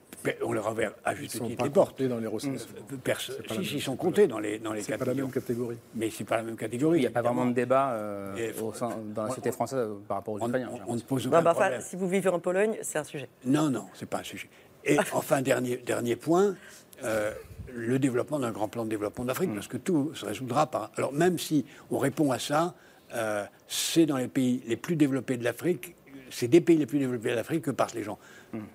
on 0.44 0.51
leur 0.51 0.68
avait 0.68 0.89
à 1.06 1.15
juste 1.15 1.38
sont 1.38 1.48
titre 1.48 1.63
les 1.63 1.70
portes. 1.70 1.92
comptés 1.92 2.08
dans 2.10 2.18
les 2.20 2.27
ressources. 2.27 2.68
Euh, 2.68 2.96
la 3.06 3.15
Si, 3.15 3.53
même- 3.53 3.63
si, 3.63 3.75
ils 3.75 3.82
sont 3.82 3.96
comptés 3.96 4.27
dans 4.27 4.39
les, 4.39 4.60
dans 4.60 4.74
les 4.74 4.82
C'est 4.82 4.92
4 4.92 5.00
pas 5.00 5.06
la 5.06 5.13
même 5.13 5.32
catégorie. 5.32 5.77
Mais 5.96 6.10
c'est 6.10 6.24
pas 6.25 6.38
la 6.38 6.44
même 6.44 6.58
catégorie. 6.58 7.00
Il 7.00 7.01
n'y 7.01 7.08
a 7.08 7.12
pas 7.12 7.22
vraiment 7.22 7.46
de 7.46 7.53
débat 7.53 7.92
euh, 7.94 8.36
Et 8.36 8.53
au 8.62 8.74
sein- 8.74 8.92
dans 9.15 9.24
la 9.24 9.30
société 9.30 9.51
française 9.53 9.80
euh, 9.80 9.96
par 10.08 10.18
rapport 10.18 10.34
aux 10.34 10.38
Ukrainiens. 10.46 10.70
on- 10.88 10.92
on 10.92 10.96
ne 10.96 11.01
pose 11.01 11.27
aucun 11.27 11.80
si 11.80 11.96
vous 11.96 12.10
vivez 12.10 12.30
en 12.30 12.39
Pologne, 12.39 12.77
c'est 12.82 12.98
un 13.00 13.03
sujet. 13.06 13.30
Non, 13.46 13.70
non, 13.70 13.86
c'est 13.94 14.06
pas 14.10 14.20
un 14.20 14.24
sujet. 14.24 14.50
Et 14.84 14.98
enfin, 15.13 15.42
dernier, 15.42 15.77
dernier 15.77 16.18
point, 16.18 16.56
euh, 17.03 17.32
le 17.74 17.98
développement 18.00 18.39
d'un 18.39 18.51
grand 18.51 18.68
plan 18.68 18.84
de 18.86 18.89
développement 18.89 19.24
d'Afrique, 19.25 19.50
Mm. 19.51 19.56
parce 19.56 19.68
que 19.68 19.77
tout 19.77 20.13
se 20.13 20.25
résoudra 20.25 20.68
par. 20.68 20.92
Alors, 20.98 21.13
même 21.13 21.39
si 21.39 21.65
on 21.89 21.98
répond 21.98 22.32
à 22.32 22.39
ça, 22.39 22.75
euh, 23.13 23.46
c'est 23.67 24.05
dans 24.05 24.17
les 24.17 24.27
pays 24.27 24.62
les 24.67 24.75
plus 24.77 24.96
développés 24.96 25.38
de 25.38 25.43
l'Afrique, 25.43 25.96
c'est 26.29 26.48
des 26.48 26.62
pays 26.62 26.77
les 26.77 26.86
plus 26.86 27.00
développés 27.00 27.29
de 27.32 27.36
l'Afrique 27.36 27.63
que 27.63 27.72
partent 27.72 27.96
les 27.96 28.03
gens. 28.03 28.17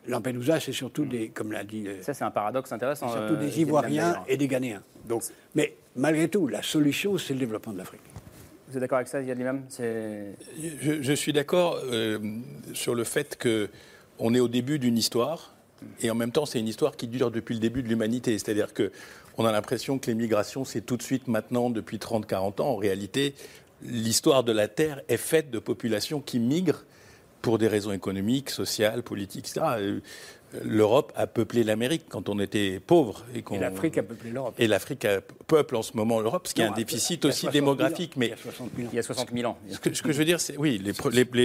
Lampedusa, 0.09 0.59
c'est 0.59 0.73
surtout 0.73 1.05
des, 1.05 1.29
comme 1.29 1.53
l'a 1.53 1.63
dit. 1.65 1.85
euh. 1.87 2.03
Ça, 2.03 2.13
c'est 2.15 2.25
un 2.25 2.31
paradoxe 2.33 2.73
intéressant. 2.73 3.09
surtout 3.09 3.35
euh, 3.35 3.37
des 3.37 3.47
Guillaume 3.49 3.69
Ivoiriens 3.69 4.23
et 4.27 4.37
des 4.37 4.49
Ghanéens. 4.49 4.83
Donc, 5.07 5.23
mais 5.55 5.75
malgré 5.95 6.29
tout, 6.29 6.49
la 6.49 6.63
solution, 6.63 7.17
c'est 7.17 7.35
le 7.35 7.41
développement 7.41 7.73
de 7.73 7.79
l'Afrique. 7.79 8.01
Vous 8.69 8.77
êtes 8.77 8.81
d'accord 8.81 8.97
avec 8.97 9.09
ça, 9.09 9.23
Ziad 9.23 9.39
Limam? 9.39 9.63
C'est 9.69 10.35
Je, 10.81 11.01
je 11.01 11.13
suis 11.13 11.33
d'accord 11.33 11.79
euh, 11.85 12.19
sur 12.75 12.95
le 12.95 13.05
fait 13.05 13.37
que 13.37 13.69
on 14.19 14.35
est 14.35 14.41
au 14.41 14.49
début 14.49 14.79
d'une 14.81 14.99
histoire 14.99 15.55
et 16.01 16.11
en 16.11 16.15
même 16.17 16.33
temps 16.33 16.45
c'est 16.45 16.59
une 16.59 16.67
histoire 16.67 16.97
qui 16.97 17.07
dure 17.07 17.31
depuis 17.31 17.55
le 17.55 17.61
début 17.61 17.83
de 17.85 17.89
l'humanité. 17.89 18.37
C'est-à-dire 18.39 18.75
que 18.75 18.91
on 19.39 19.47
a 19.47 19.53
l'impression 19.53 19.99
que 19.99 20.11
l'immigration 20.11 20.65
c'est 20.65 20.81
tout 20.83 20.97
de 20.97 21.03
suite 21.03 21.29
maintenant 21.29 21.71
depuis 21.71 21.97
30-40 21.99 22.61
ans. 22.61 22.67
En 22.71 22.77
réalité, 22.77 23.35
l'histoire 23.83 24.45
de 24.45 24.53
la 24.53 24.69
Terre 24.69 25.01
est 25.09 25.17
faite 25.17 25.51
de 25.51 25.59
populations 25.59 26.21
qui 26.21 26.39
migrent 26.39 26.85
pour 27.43 27.59
des 27.59 27.69
raisons 27.69 27.93
économiques, 27.93 28.51
sociales, 28.51 29.03
politiques, 29.03 29.47
etc. 29.49 29.67
Euh, 29.79 30.01
L'Europe 30.65 31.13
a 31.15 31.27
peuplé 31.27 31.63
l'Amérique 31.63 32.05
quand 32.09 32.31
on 32.31 32.39
était 32.41 32.81
pauvre. 32.81 33.23
Et, 33.35 33.43
qu'on- 33.43 33.57
Et 33.57 33.59
l'Afrique 33.59 33.99
a 33.99 34.03
peuplé 34.03 34.31
l'Europe. 34.31 34.55
Et 34.59 34.67
l'Afrique 34.67 35.05
a- 35.05 35.21
peuple 35.47 35.77
en 35.77 35.83
ce 35.83 35.95
moment 35.95 36.21
l'Europe, 36.21 36.47
ce 36.49 36.55
qui 36.55 36.63
est 36.63 36.65
un 36.65 36.69
il 36.69 36.71
y 36.71 36.73
a 36.73 36.77
déficit 36.77 37.21
60 37.21 37.29
aussi 37.31 37.41
000 37.43 37.51
ans. 37.51 37.53
démographique. 37.53 38.17
Mais 38.17 38.29
Il 38.29 38.31
y 38.31 38.33
a 38.33 38.37
60 38.39 38.71
000 38.75 38.87
ans. 38.87 38.89
Il 38.91 38.97
y 38.97 38.99
a 38.99 39.03
60 39.03 39.29
000 39.35 39.51
ans. 39.51 39.59
ce 39.71 39.79
que, 39.79 39.93
ce 39.93 40.03
que 40.03 40.11
je 40.11 40.17
veux 40.19 40.25
dire, 40.25 40.41
c'est 40.41 40.57
oui, 40.57 40.83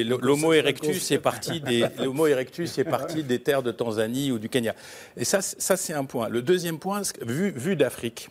l'Homo 0.07 0.53
erectus 0.53 1.11
est 1.11 1.17
parti 1.19 1.59
des 1.59 1.83
l'Homo 1.99 2.27
erectus 2.27 2.77
est 2.77 2.85
parti 2.85 3.23
des 3.23 3.39
terres 3.39 3.61
de 3.61 3.73
Tanzanie 3.73 4.31
ou 4.31 4.39
du 4.39 4.47
Kenya. 4.47 4.73
Et 5.17 5.25
ça, 5.25 5.41
c'est- 5.41 5.59
ça 5.59 5.75
c'est 5.75 5.93
un 5.93 6.05
point. 6.05 6.29
Le 6.29 6.41
deuxième 6.41 6.79
point, 6.79 7.01
vu 7.25 7.75
d'Afrique, 7.75 8.29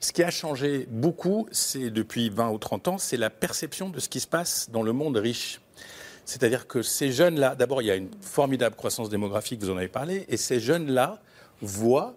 ce 0.00 0.12
qui 0.12 0.22
a 0.22 0.30
changé 0.30 0.86
beaucoup, 0.88 1.46
c'est 1.52 1.90
depuis 1.90 2.30
20 2.30 2.50
ou 2.50 2.58
30 2.58 2.88
ans, 2.88 2.98
c'est 2.98 3.16
la 3.16 3.28
perception 3.30 3.90
de 3.90 4.00
ce 4.00 4.08
qui 4.08 4.20
se 4.20 4.26
passe 4.26 4.70
dans 4.70 4.82
le 4.82 4.92
monde 4.92 5.16
riche. 5.16 5.60
C'est-à-dire 6.24 6.66
que 6.66 6.80
ces 6.80 7.12
jeunes-là, 7.12 7.54
d'abord, 7.54 7.82
il 7.82 7.86
y 7.86 7.90
a 7.90 7.96
une 7.96 8.10
formidable 8.20 8.76
croissance 8.76 9.10
démographique, 9.10 9.60
vous 9.60 9.70
en 9.70 9.76
avez 9.76 9.88
parlé, 9.88 10.24
et 10.28 10.36
ces 10.36 10.60
jeunes-là 10.60 11.20
voient 11.60 12.14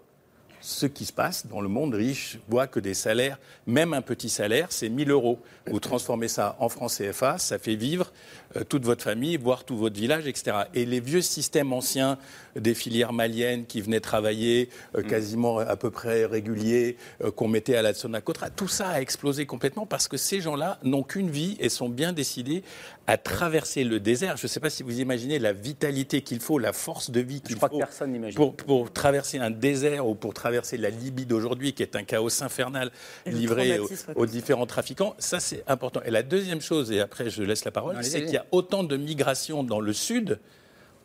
ce 0.64 0.86
qui 0.86 1.06
se 1.06 1.14
passe 1.14 1.46
dans 1.46 1.62
le 1.62 1.68
monde 1.68 1.94
riche 1.94 2.40
voit 2.48 2.68
que 2.68 2.80
des 2.80 2.94
salaires, 2.94 3.38
même 3.68 3.94
un 3.94 4.02
petit 4.02 4.30
salaire, 4.30 4.68
c'est 4.70 4.90
1000 4.90 5.12
euros. 5.12 5.40
Vous 5.68 5.80
transformez 5.80 6.30
ça 6.30 6.56
en 6.60 6.70
francs 6.70 6.92
CFA, 6.92 7.38
ça 7.38 7.60
fait 7.60 7.76
vivre 7.76 8.12
euh, 8.56 8.64
toute 8.64 8.86
votre 8.86 9.04
famille, 9.04 9.38
voire 9.38 9.66
tout 9.66 9.78
votre 9.78 9.96
village, 9.96 10.26
etc. 10.26 10.64
Et 10.74 10.86
les 10.86 11.02
vieux 11.02 11.22
systèmes 11.22 11.74
anciens 11.74 12.18
des 12.56 12.74
filières 12.74 13.14
maliennes 13.14 13.66
qui 13.66 13.82
venaient 13.82 14.00
travailler 14.00 14.70
euh, 14.96 15.04
Mm. 15.04 15.08
quasiment 15.08 15.60
à 15.60 15.76
peu 15.76 15.92
près 15.92 16.26
réguliers, 16.26 16.98
euh, 17.24 17.32
qu'on 17.32 17.48
mettait 17.48 17.76
à 17.76 17.82
la 17.82 17.94
Sonacotra, 17.94 18.50
tout 18.50 18.68
ça 18.68 18.90
a 18.90 19.02
explosé 19.02 19.46
complètement 19.46 19.86
parce 19.86 20.08
que 20.08 20.18
ces 20.18 20.42
gens-là 20.42 20.80
n'ont 20.84 21.04
qu'une 21.04 21.30
vie 21.30 21.58
et 21.60 21.70
sont 21.70 21.90
bien 21.90 22.14
décidés 22.14 22.64
à 23.08 23.18
traverser 23.18 23.84
le 23.84 24.00
désert. 24.00 24.38
Je 24.38 24.46
ne 24.46 24.48
sais 24.48 24.60
pas 24.60 24.70
si 24.70 24.84
vous 24.84 25.00
imaginez 25.00 25.40
la 25.40 25.52
vitalité 25.54 26.22
qu'il 26.22 26.40
faut, 26.40 26.58
la 26.58 26.74
force 26.74 27.12
de 27.12 27.20
vie 27.20 27.42
qu'il 27.42 27.58
crois 27.58 27.70
faut 27.70 27.76
que 27.76 27.80
personne 27.80 28.12
n'imagine. 28.12 28.36
pour, 28.36 28.56
pour 28.56 28.92
traverser 28.94 29.40
un 29.40 29.52
désert 29.52 30.08
ou 30.08 30.16
pour 30.16 30.34
traverser 30.34 30.78
la 30.78 30.90
Libye 30.90 31.26
d'aujourd'hui, 31.26 31.74
qui 31.74 31.84
est 31.84 31.96
un 31.96 32.04
chaos 32.04 32.44
infernal 32.44 32.92
livré 33.26 33.80
aux, 33.80 33.90
aux 34.16 34.26
différents 34.26 34.66
trafiquants. 34.66 35.16
Ça, 35.20 35.40
c'est 35.40 35.64
important. 35.68 36.02
Et 36.06 36.12
la 36.12 36.24
deuxième 36.24 36.62
chose, 36.62 36.92
et 36.92 37.02
après 37.02 37.30
je 37.30 37.44
laisse 37.44 37.66
la 37.66 37.72
parole, 37.72 38.02
c'est 38.04 38.22
qu'il 38.24 38.34
y 38.34 38.38
a 38.38 38.46
autant 38.52 38.84
de 38.84 38.96
migrations 38.96 39.64
dans 39.64 39.80
le 39.80 39.94
sud 39.94 40.40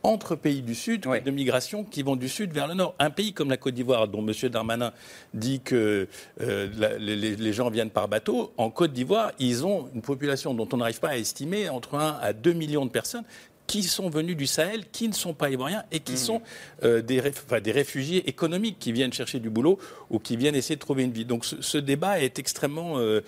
entre 0.03 0.37
pays 0.37 0.63
du 0.63 0.75
Sud 0.75 1.07
de 1.21 1.31
migrations 1.31 1.85
qui 1.85 2.03
vont 2.03 2.17
du 2.17 2.29
Sud 2.29 2.53
vers 2.53 2.67
le 2.69 2.75
Nord. 2.75 2.95
Un 2.99 3.11
pays 3.11 3.33
comme 3.33 3.51
la 3.51 3.57
Côte 3.57 3.75
d'Ivoire, 3.75 4.09
dont 4.09 4.27
M. 4.27 4.33
Darmanin 4.51 4.93
dit 5.35 5.61
que 5.61 6.07
euh, 6.41 6.69
la- 6.79 6.99
les, 6.99 7.53
gens 7.53 7.69
viennent 7.71 7.91
par 7.91 8.09
bateau, 8.09 8.53
en 8.57 8.71
Côte 8.71 8.93
d'Ivoire, 8.93 9.33
ils 9.39 9.67
ont 9.67 9.89
une 9.95 10.03
population 10.03 10.55
dont 10.55 10.69
on 10.73 10.77
n'arrive 10.79 11.01
pas 11.01 11.11
à 11.11 11.17
estimer 11.17 11.69
entre 11.69 11.95
1 11.97 12.19
à 12.23 12.33
2 12.33 12.53
millions 12.53 12.87
de 12.87 12.91
personnes 12.91 13.25
qui 13.67 13.83
sont 13.83 14.09
venus 14.09 14.35
du 14.35 14.47
Sahel, 14.47 14.85
qui 14.91 15.09
ne 15.09 15.13
sont 15.13 15.35
pas 15.35 15.51
ivoiriens 15.51 15.85
et 15.93 16.01
qui 16.01 16.17
sont 16.17 16.41
euh, 16.85 17.03
des, 17.03 17.21
réf- 17.21 17.43
enfin, 17.47 17.61
des 17.61 17.73
réfugiés 17.73 18.27
économiques 18.27 18.79
qui 18.79 18.93
viennent 18.93 19.13
chercher 19.13 19.41
du 19.41 19.51
boulot 19.51 19.79
ou 20.09 20.19
qui 20.19 20.39
viennent 20.39 20.55
essayer 20.55 20.77
de 20.77 20.81
trouver 20.81 21.03
une 21.03 21.13
vie. 21.13 21.27
Donc 21.27 21.45
ce, 21.45 21.61
ce 21.61 21.77
débat 21.77 22.19
est 22.21 22.39
extrêmement 22.39 22.99
euh, 22.99 23.21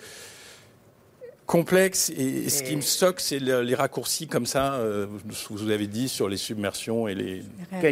complexe 1.51 2.09
et, 2.15 2.47
ce 2.47 2.63
qui 2.63 2.77
me 2.77 2.81
choque, 2.81 3.19
c'est 3.19 3.39
le- 3.39 3.61
les 3.61 3.75
raccourcis 3.75 4.25
comme 4.25 4.45
ça, 4.45 4.75
euh, 4.75 5.05
vous 5.49 5.69
avez 5.69 5.85
dit, 5.85 6.07
sur 6.07 6.29
les 6.29 6.37
submersions 6.37 7.09
et 7.09 7.13
les... 7.13 7.43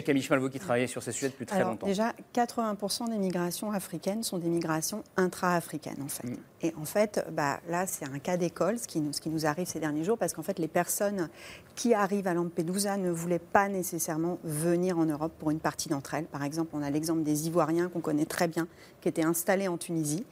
Camille 0.01 0.23
Schmalvo 0.23 0.47
qui 0.47 0.59
travaillait 0.59 0.87
sur 0.87 1.03
ces 1.03 1.11
sujets 1.11 1.27
depuis 1.27 1.45
très 1.45 1.57
Alors, 1.57 1.71
longtemps. 1.71 1.85
Déjà, 1.85 2.13
80% 2.33 3.09
des 3.09 3.17
migrations 3.17 3.71
africaines 3.73 4.23
sont 4.23 4.37
des 4.37 4.47
migrations 4.47 5.03
intra-africaines, 5.17 6.01
en 6.01 6.07
fait. 6.07 6.25
Mm. 6.25 6.37
Et 6.61 6.73
en 6.81 6.85
fait, 6.85 7.25
bah, 7.33 7.59
là, 7.67 7.85
c'est 7.85 8.05
un 8.05 8.19
cas 8.19 8.37
d'école, 8.37 8.79
ce, 8.79 8.87
qui 8.87 9.01
nous- 9.01 9.11
ce 9.11 9.19
qui 9.19 9.29
nous 9.29 9.45
arrive 9.45 9.67
ces 9.67 9.81
derniers 9.81 10.05
jours, 10.05 10.17
parce 10.17 10.31
qu'en 10.31 10.43
fait, 10.43 10.57
les 10.57 10.69
personnes 10.69 11.27
qui 11.75 11.93
arrivent 11.93 12.27
à 12.27 12.33
Lampedusa 12.33 12.95
ne 12.95 13.11
voulaient 13.11 13.39
pas 13.39 13.67
nécessairement 13.67 14.39
venir 14.45 14.97
en 14.97 15.05
Europe 15.05 15.33
pour 15.37 15.51
une 15.51 15.59
partie 15.59 15.89
d'entre 15.89 16.13
elles. 16.13 16.25
Par 16.25 16.45
exemple, 16.45 16.69
on 16.73 16.81
a 16.81 16.89
l'exemple 16.89 17.23
des 17.23 17.47
Ivoiriens 17.47 17.89
qu'on 17.89 17.99
connaît 18.01 18.25
très 18.25 18.47
bien, 18.47 18.67
qui 19.01 19.09
étaient 19.09 19.25
installés 19.25 19.67
en 19.67 19.77
Tunisie. 19.77 20.25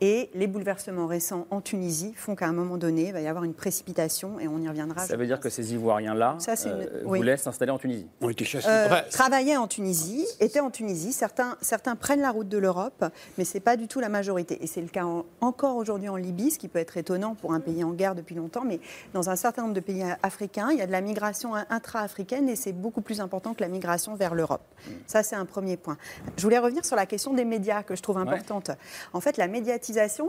Et 0.00 0.28
les 0.34 0.46
bouleversements 0.46 1.06
récents 1.06 1.46
en 1.50 1.60
Tunisie 1.60 2.12
font 2.16 2.34
qu'à 2.34 2.46
un 2.46 2.52
moment 2.52 2.76
donné, 2.76 3.06
il 3.08 3.12
va 3.12 3.20
y 3.20 3.26
avoir 3.28 3.44
une 3.44 3.54
précipitation, 3.54 4.38
et 4.40 4.48
on 4.48 4.58
y 4.58 4.68
reviendra. 4.68 5.06
Ça 5.06 5.16
veut 5.16 5.26
dire 5.26 5.40
que 5.40 5.48
ces 5.48 5.72
Ivoiriens-là 5.74 6.36
une- 6.68 6.72
euh, 6.82 7.02
oui. 7.04 7.18
voulaient 7.18 7.36
s'installer 7.36 7.70
en 7.70 7.78
Tunisie. 7.78 8.06
ont 8.20 8.28
été 8.28 8.44
chassés. 8.44 8.66
Euh, 8.68 9.00
travaillaient 9.10 9.56
en 9.56 9.68
Tunisie, 9.68 10.26
étaient 10.40 10.60
en 10.60 10.70
Tunisie. 10.70 11.12
Certains, 11.12 11.56
certains 11.60 11.94
prennent 11.96 12.20
la 12.20 12.30
route 12.32 12.48
de 12.48 12.58
l'Europe, 12.58 13.04
mais 13.38 13.44
ce 13.44 13.54
n'est 13.54 13.60
pas 13.60 13.76
du 13.76 13.86
tout 13.88 14.00
la 14.00 14.08
majorité. 14.08 14.62
Et 14.62 14.66
c'est 14.66 14.80
le 14.80 14.88
cas 14.88 15.04
en- 15.04 15.24
encore 15.40 15.76
aujourd'hui 15.76 16.08
en 16.08 16.16
Libye, 16.16 16.50
ce 16.50 16.58
qui 16.58 16.68
peut 16.68 16.78
être 16.80 16.96
étonnant 16.96 17.34
pour 17.34 17.52
un 17.54 17.60
pays 17.60 17.84
en 17.84 17.92
guerre 17.92 18.14
depuis 18.14 18.34
longtemps. 18.34 18.64
Mais 18.64 18.80
dans 19.12 19.30
un 19.30 19.36
certain 19.36 19.62
nombre 19.62 19.74
de 19.74 19.80
pays 19.80 20.02
africains, 20.22 20.68
il 20.72 20.78
y 20.78 20.82
a 20.82 20.86
de 20.86 20.92
la 20.92 21.00
migration 21.00 21.54
intra-africaine 21.70 22.48
et 22.48 22.56
c'est 22.56 22.72
beaucoup 22.72 23.00
plus 23.00 23.20
important 23.20 23.54
que 23.54 23.60
la 23.62 23.68
migration 23.68 24.14
vers 24.16 24.34
l'Europe. 24.34 24.62
Ça, 25.06 25.22
c'est 25.22 25.36
un 25.36 25.44
premier 25.46 25.76
point. 25.76 25.96
Je 26.36 26.42
voulais 26.42 26.58
revenir 26.58 26.84
sur 26.84 26.96
la 26.96 27.06
question 27.06 27.32
des 27.32 27.44
médias 27.44 27.82
que 27.82 27.94
je 27.96 28.02
trouve 28.02 28.18
importante. 28.18 28.70
En 29.12 29.20
fait, 29.20 29.36
la 29.36 29.46
médiatisation, 29.46 29.83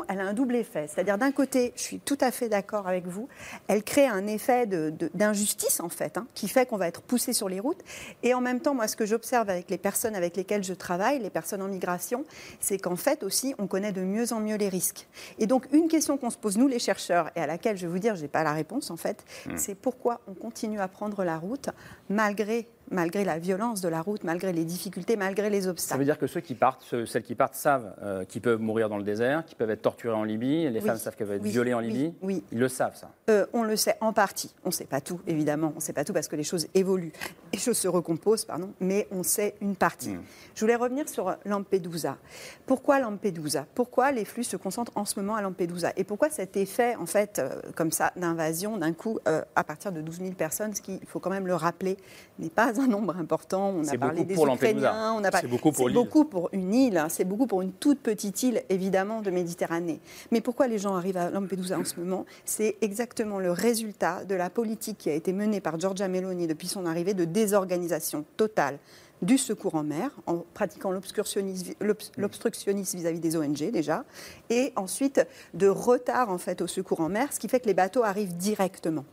elle 0.08 0.20
a 0.20 0.24
un 0.24 0.34
double 0.34 0.56
effet. 0.56 0.88
C'est-à-dire, 0.88 1.18
d'un 1.18 1.32
côté, 1.32 1.74
je 1.76 1.82
suis 1.82 2.00
tout 2.00 2.18
à 2.22 2.32
fait 2.32 2.50
d'accord 2.50 2.88
avec 2.88 3.08
vous, 3.08 3.28
elle 3.68 3.84
crée 3.84 4.08
un 4.08 4.28
effet 4.28 4.68
d'injustice, 4.68 5.80
en 5.80 5.90
fait, 5.90 6.18
hein, 6.18 6.28
qui 6.34 6.48
fait 6.48 6.66
qu'on 6.66 6.78
va 6.78 6.88
être 6.88 7.02
poussé 7.02 7.34
sur 7.34 7.50
les 7.50 7.60
routes. 7.60 7.82
Et 8.24 8.34
en 8.34 8.42
même 8.42 8.60
temps, 8.60 8.74
moi, 8.74 8.88
ce 8.88 8.96
que 8.96 9.06
j'observe 9.06 9.50
avec 9.50 9.70
les 9.70 9.78
personnes 9.78 10.16
avec 10.16 10.36
lesquelles 10.36 10.64
je 10.64 10.74
travaille, 10.74 11.20
les 11.20 11.30
personnes 11.30 11.62
en 11.62 11.68
migration, 11.68 12.26
c'est 12.60 12.78
qu'en 12.78 12.96
fait 12.96 13.24
aussi, 13.24 13.56
on 13.58 13.68
connaît 13.68 13.92
de 13.92 14.02
mieux 14.02 14.34
en 14.34 14.40
mieux 14.40 14.56
les 14.56 14.70
risques. 14.70 15.08
Et 15.40 15.48
donc, 15.48 15.68
une 15.72 15.88
question 15.88 16.18
qu'on 16.18 16.30
se 16.30 16.38
pose, 16.38 16.58
nous, 16.58 16.68
les 16.68 16.80
chercheurs, 16.80 17.30
et 17.36 17.40
à 17.40 17.48
laquelle 17.48 17.78
je 17.78 17.86
vais 17.86 17.92
vous 17.92 18.00
dire, 18.00 18.16
je 18.16 18.24
n'ai 18.24 18.28
pas 18.28 18.44
la 18.44 18.54
réponse, 18.54 18.92
en 18.92 18.98
fait, 18.98 19.24
Hmm. 19.46 19.58
c'est 19.58 19.76
pourquoi 19.76 20.22
on 20.28 20.34
continue 20.34 20.80
à 20.80 20.88
prendre 20.88 21.24
la 21.24 21.38
route 21.38 21.70
malgré, 22.10 22.68
malgré 22.92 23.24
la 23.26 23.40
violence 23.40 23.82
de 23.82 23.90
la 23.90 24.02
route, 24.02 24.24
malgré 24.24 24.54
les 24.54 24.66
difficultés, 24.66 25.16
malgré 25.16 25.50
les 25.50 25.62
Ça 25.62 25.70
obstacles. 25.70 26.00
veut 26.00 26.06
dire 26.06 26.18
que 26.20 26.28
ceux 26.28 26.42
qui 26.42 26.56
partent, 26.56 26.82
ceux- 26.84 27.06
celles 27.06 27.24
qui 27.24 27.36
partent 27.36 27.56
savent 27.56 27.94
euh, 28.04 28.26
qu'ils 28.26 28.42
peuvent 28.42 28.60
mourir 28.62 28.90
dans 28.90 28.98
le 28.98 29.04
désert, 29.04 29.46
qu'ils 29.46 29.58
peuvent 29.58 29.70
être 29.70 29.82
torturés 29.82 30.14
en 30.16 30.24
Libye, 30.24 30.70
les 30.70 30.80
Oui, 30.80 30.86
femmes 30.86 30.98
savent 30.98 31.16
qu'elles 31.16 31.28
vont 31.28 31.34
être 31.34 31.42
oui, 31.44 31.50
violées 31.52 31.74
en 31.74 31.80
oui, 31.80 31.88
Libye. 31.88 32.14
oui. 32.22 32.44
Ils 32.52 32.60
le 32.60 32.68
savent, 32.70 32.96
ça. 32.96 33.10
Euh, 33.30 33.46
on 33.54 33.64
le 33.64 33.76
sait 33.76 33.96
en 34.02 34.14
partie. 34.14 34.54
On 34.64 34.70
ne 34.70 34.74
sait 34.74 34.86
pas 34.86 35.02
tout, 35.02 35.20
évidemment. 35.28 35.72
On 35.74 35.78
ne 35.78 35.82
sait 35.82 35.94
pas 35.94 36.04
tout 36.04 36.14
parce 36.14 36.28
que 36.28 36.36
les 36.36 36.44
choses 36.44 36.68
évoluent. 36.74 37.14
Les 37.54 37.60
choses 37.60 37.78
se 37.78 37.88
recomposent, 37.88 38.46
pardon. 38.46 38.72
Mais 38.80 39.08
on 39.12 39.24
sait 39.24 39.56
une 39.62 39.76
partie. 39.76 40.10
Hmm. 40.10 40.22
Je 40.54 40.60
voulais 40.62 40.76
revenir 40.76 41.08
sur 41.10 41.36
Lampedusa. 41.46 42.18
Pourquoi 42.66 43.00
Lampedusa? 43.00 43.66
Pourquoi 43.76 44.12
les 44.12 44.26
flux 44.26 44.44
se 44.44 44.58
concentrent 44.58 44.92
en 44.96 45.06
ce 45.06 45.20
moment 45.20 45.36
à 45.36 45.42
Lampedusa? 45.42 45.92
Et 45.98 46.04
pourquoi 46.04 46.30
cet 46.30 46.58
effet, 46.58 46.96
en 46.96 47.06
fait, 47.06 47.40
euh, 47.40 47.62
comme 47.76 47.92
ça, 47.92 48.12
d'invasion 48.16 48.78
d'un 48.78 48.94
coup 48.94 49.20
euh, 49.28 49.42
à 49.56 49.64
partir 49.64 49.92
de 49.92 50.02
12 50.02 50.20
000 50.20 50.32
personnes, 50.34 50.74
ce 50.74 50.82
qui, 50.82 51.00
il 51.02 51.08
faut 51.08 51.20
quand 51.20 51.30
même 51.30 51.48
le 51.48 51.56
rappeler, 51.56 51.98
n'est 52.40 52.50
pas 52.50 52.75
un 52.80 52.88
nombre 52.88 53.16
important. 53.18 53.70
On 53.76 53.82
a 53.82 53.84
C'est 53.86 53.98
parlé 53.98 54.24
des. 54.24 54.36
Ukrainiens. 54.36 55.14
On 55.18 55.24
a 55.24 55.32
pas- 55.32 55.42
C'est 55.42 55.48
beaucoup 55.48 55.72
pour 55.72 55.86
C'est 55.88 55.94
l'île. 55.94 55.96
beaucoup 55.96 56.26
pour 56.26 56.50
une 56.52 56.74
île. 56.74 56.98
hein. 56.98 57.08
C'est 57.10 57.26
beaucoup 57.26 57.48
pour 57.48 57.62
une 57.62 57.72
toute 57.72 58.00
petite 58.00 58.42
île, 58.44 58.64
évidemment, 58.70 59.22
de 59.22 59.30
Méditerranée. 59.32 60.00
Mais 60.32 60.42
pourquoi 60.42 60.68
les 60.68 60.78
gens 60.78 60.96
arrivent 60.96 61.18
à 61.18 61.30
Lampedusa 61.30 61.78
en 61.80 61.86
ce 61.86 62.00
moment? 62.00 62.26
C'est 62.46 62.78
exactement 62.82 63.40
le 63.40 63.52
résultat 63.52 64.24
de 64.26 64.36
la 64.36 64.50
politique 64.50 64.98
qui 64.98 65.10
a 65.10 65.14
été 65.14 65.34
menée 65.34 65.62
par 65.62 65.80
Giorgia 65.80 66.08
Meloni 66.08 66.48
depuis 66.48 66.68
son 66.68 66.86
arrivée 66.86 67.14
de 67.14 67.26
désorganisation 67.26 68.26
totale 68.38 68.78
du 69.22 69.38
secours 69.38 69.76
en 69.76 69.84
mer, 69.84 70.12
en 70.28 70.44
pratiquant 70.54 70.92
l'obs- 70.92 72.12
l'obstructionnisme 72.18 72.98
vis-à-vis 72.98 73.20
des 73.20 73.36
ONG 73.38 73.72
déjà, 73.72 74.04
et 74.50 74.74
ensuite 74.76 75.26
de 75.54 75.68
retard 75.68 76.30
en 76.30 76.38
fait 76.38 76.62
au 76.62 76.68
secours 76.68 77.00
en 77.02 77.10
mer, 77.10 77.32
ce 77.32 77.40
qui 77.40 77.48
fait 77.48 77.60
que 77.60 77.68
les 77.68 77.74
bateaux 77.74 78.04
arrivent 78.04 78.36
directement. 78.36 79.06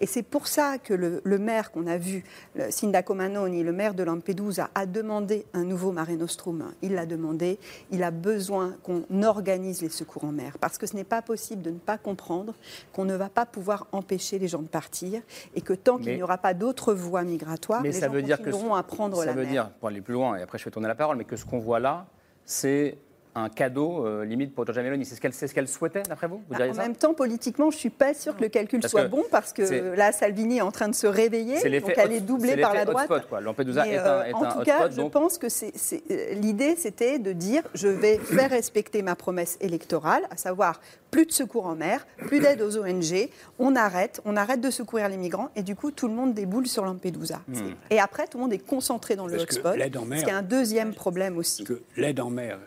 Et 0.00 0.06
c'est 0.06 0.22
pour 0.22 0.46
ça 0.46 0.78
que 0.78 0.94
le, 0.94 1.20
le 1.24 1.38
maire 1.38 1.70
qu'on 1.72 1.86
a 1.86 1.98
vu, 1.98 2.24
le 2.54 2.70
Sindaco 2.70 3.14
Manoni, 3.14 3.62
le 3.62 3.72
maire 3.72 3.94
de 3.94 4.02
Lampedusa, 4.02 4.70
a 4.74 4.86
demandé 4.86 5.44
un 5.52 5.64
nouveau 5.64 5.92
Mare 5.92 6.12
Nostrum. 6.12 6.72
Il 6.82 6.94
l'a 6.94 7.06
demandé. 7.06 7.58
Il 7.90 8.02
a 8.02 8.10
besoin 8.10 8.76
qu'on 8.82 9.04
organise 9.22 9.82
les 9.82 9.88
secours 9.90 10.24
en 10.24 10.32
mer. 10.32 10.56
Parce 10.58 10.78
que 10.78 10.86
ce 10.86 10.96
n'est 10.96 11.04
pas 11.04 11.22
possible 11.22 11.62
de 11.62 11.70
ne 11.70 11.78
pas 11.78 11.98
comprendre 11.98 12.54
qu'on 12.92 13.04
ne 13.04 13.14
va 13.14 13.28
pas 13.28 13.46
pouvoir 13.46 13.86
empêcher 13.92 14.38
les 14.38 14.48
gens 14.48 14.62
de 14.62 14.68
partir 14.68 15.20
et 15.54 15.60
que 15.60 15.72
tant 15.74 15.98
qu'il 15.98 16.14
n'y 16.14 16.22
aura 16.22 16.38
pas 16.38 16.54
d'autres 16.54 16.94
voies 16.94 17.22
migratoires, 17.22 17.82
Mais 17.82 17.90
les 17.90 18.00
ça 18.00 18.06
gens 18.06 18.12
veut 18.12 18.22
dire 18.22 18.40
que 18.40 18.50
à 18.74 18.82
prendre 18.82 19.18
ça 19.18 19.26
la 19.26 19.32
veut 19.40 19.46
dire, 19.46 19.70
pour 19.78 19.88
aller 19.88 20.00
plus 20.00 20.14
loin, 20.14 20.36
et 20.36 20.42
après 20.42 20.58
je 20.58 20.64
vais 20.64 20.70
tourner 20.70 20.88
la 20.88 20.94
parole, 20.94 21.16
mais 21.16 21.24
que 21.24 21.36
ce 21.36 21.44
qu'on 21.44 21.58
voit 21.58 21.80
là, 21.80 22.06
c'est 22.44 22.98
un 23.34 23.48
cadeau 23.48 24.06
euh, 24.06 24.24
limite 24.24 24.54
pour 24.54 24.64
Giorgia 24.66 24.82
Meloni. 24.82 25.04
C'est 25.04 25.14
ce 25.14 25.20
qu'elle 25.20 25.32
c'est 25.32 25.46
ce 25.46 25.54
qu'elle 25.54 25.68
souhaitait, 25.68 26.02
d'après 26.02 26.26
vous? 26.26 26.36
Vous 26.38 26.42
Bah, 26.50 26.56
diriez 26.56 26.72
en 26.72 26.74
ça? 26.74 26.82
même 26.82 26.96
temps, 26.96 27.14
politiquement, 27.14 27.70
je 27.70 27.76
suis 27.78 27.90
pas 27.90 28.12
sûre 28.14 28.36
que 28.36 28.42
le 28.42 28.48
calcul 28.48 28.80
Parce 28.80 28.90
soit 28.90 29.06
bon 29.08 29.24
parce 29.30 29.52
que 29.52 29.64
c'est- 29.66 29.96
là, 29.96 30.12
Salvini 30.12 30.58
est 30.58 30.62
en 30.62 30.72
train 30.72 30.88
de 30.88 30.94
se 30.94 31.06
réveiller, 31.06 31.56
C'est 31.58 31.70
donc 31.80 31.92
elle 31.96 32.12
est 32.12 32.20
doublée 32.20 32.50
c'est 32.50 32.56
par 32.58 32.74
la 32.74 32.80
l'effet 32.80 32.90
droite. 32.92 33.10
hotspot, 33.10 33.28
quoi. 33.28 33.40
Lampedusa 33.40 33.84
Mais, 33.84 33.90
est 33.92 33.98
un- 33.98 34.06
euh, 34.06 34.22
est 34.24 34.34
en 34.34 34.42
un 34.42 34.52
tout 34.52 34.62
cas, 34.62 34.90
je 34.90 35.02
pense 35.02 35.38
que 35.38 35.48
c'est- 35.48 35.72
c'est- 35.76 36.02
euh, 36.10 36.34
l'idée, 36.34 36.74
c'était 36.76 37.18
de 37.18 37.32
dire 37.32 37.62
je 37.74 37.88
vais 37.88 38.18
faire 38.18 38.50
respecter 38.50 39.02
ma 39.02 39.14
promesse 39.14 39.56
électorale, 39.60 40.22
à 40.30 40.36
savoir 40.36 40.80
plus 41.10 41.26
de 41.26 41.32
secours 41.32 41.66
en 41.66 41.74
mer, 41.74 42.06
plus 42.18 42.38
d'aide 42.40 42.62
aux 42.62 42.76
ONG, 42.78 43.28
on 43.58 43.74
arrête, 43.76 44.20
on 44.24 44.36
arrête 44.36 44.60
de 44.60 44.70
secourir 44.70 45.08
les 45.08 45.16
migrants 45.16 45.50
et 45.56 45.62
du 45.62 45.74
coup, 45.74 45.90
tout 45.90 46.06
le 46.08 46.14
monde 46.14 46.34
déboule 46.34 46.66
sur 46.66 46.84
Lampedusa. 46.84 47.40
Hmm. 47.48 47.54
C'est- 47.54 47.94
Et 47.96 48.00
après, 48.00 48.26
tout 48.28 48.38
le 48.38 48.42
monde 48.44 48.52
est 48.52 48.58
concentré 48.64 49.16
dans 49.16 49.26
le 49.26 49.40
hotspot, 49.40 49.76
l'aide 49.76 49.96
en 49.96 50.04
mer- 50.04 50.20
ce 50.20 50.24
qui 50.24 50.30
est 50.30 50.34
un 50.34 50.42
deuxième 50.42 50.94
problème 50.94 51.36
aussi. 51.36 51.64
que 51.64 51.82
l'aide 51.96 52.20
en 52.20 52.30
mer, 52.30 52.58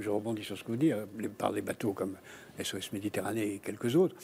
je- 0.00 0.08
rebondis 0.10 0.42
sur 0.44 0.56
ce 0.58 0.62
que 0.64 0.68
vous 0.68 0.76
dites, 0.76 0.94
les- 1.18 1.28
par 1.28 1.52
des 1.52 1.62
bateaux 1.62 1.92
comme 1.92 2.16
SOS 2.58 2.92
Méditerranée 2.92 3.54
et 3.54 3.58
quelques 3.58 3.94
autres, 3.96 4.14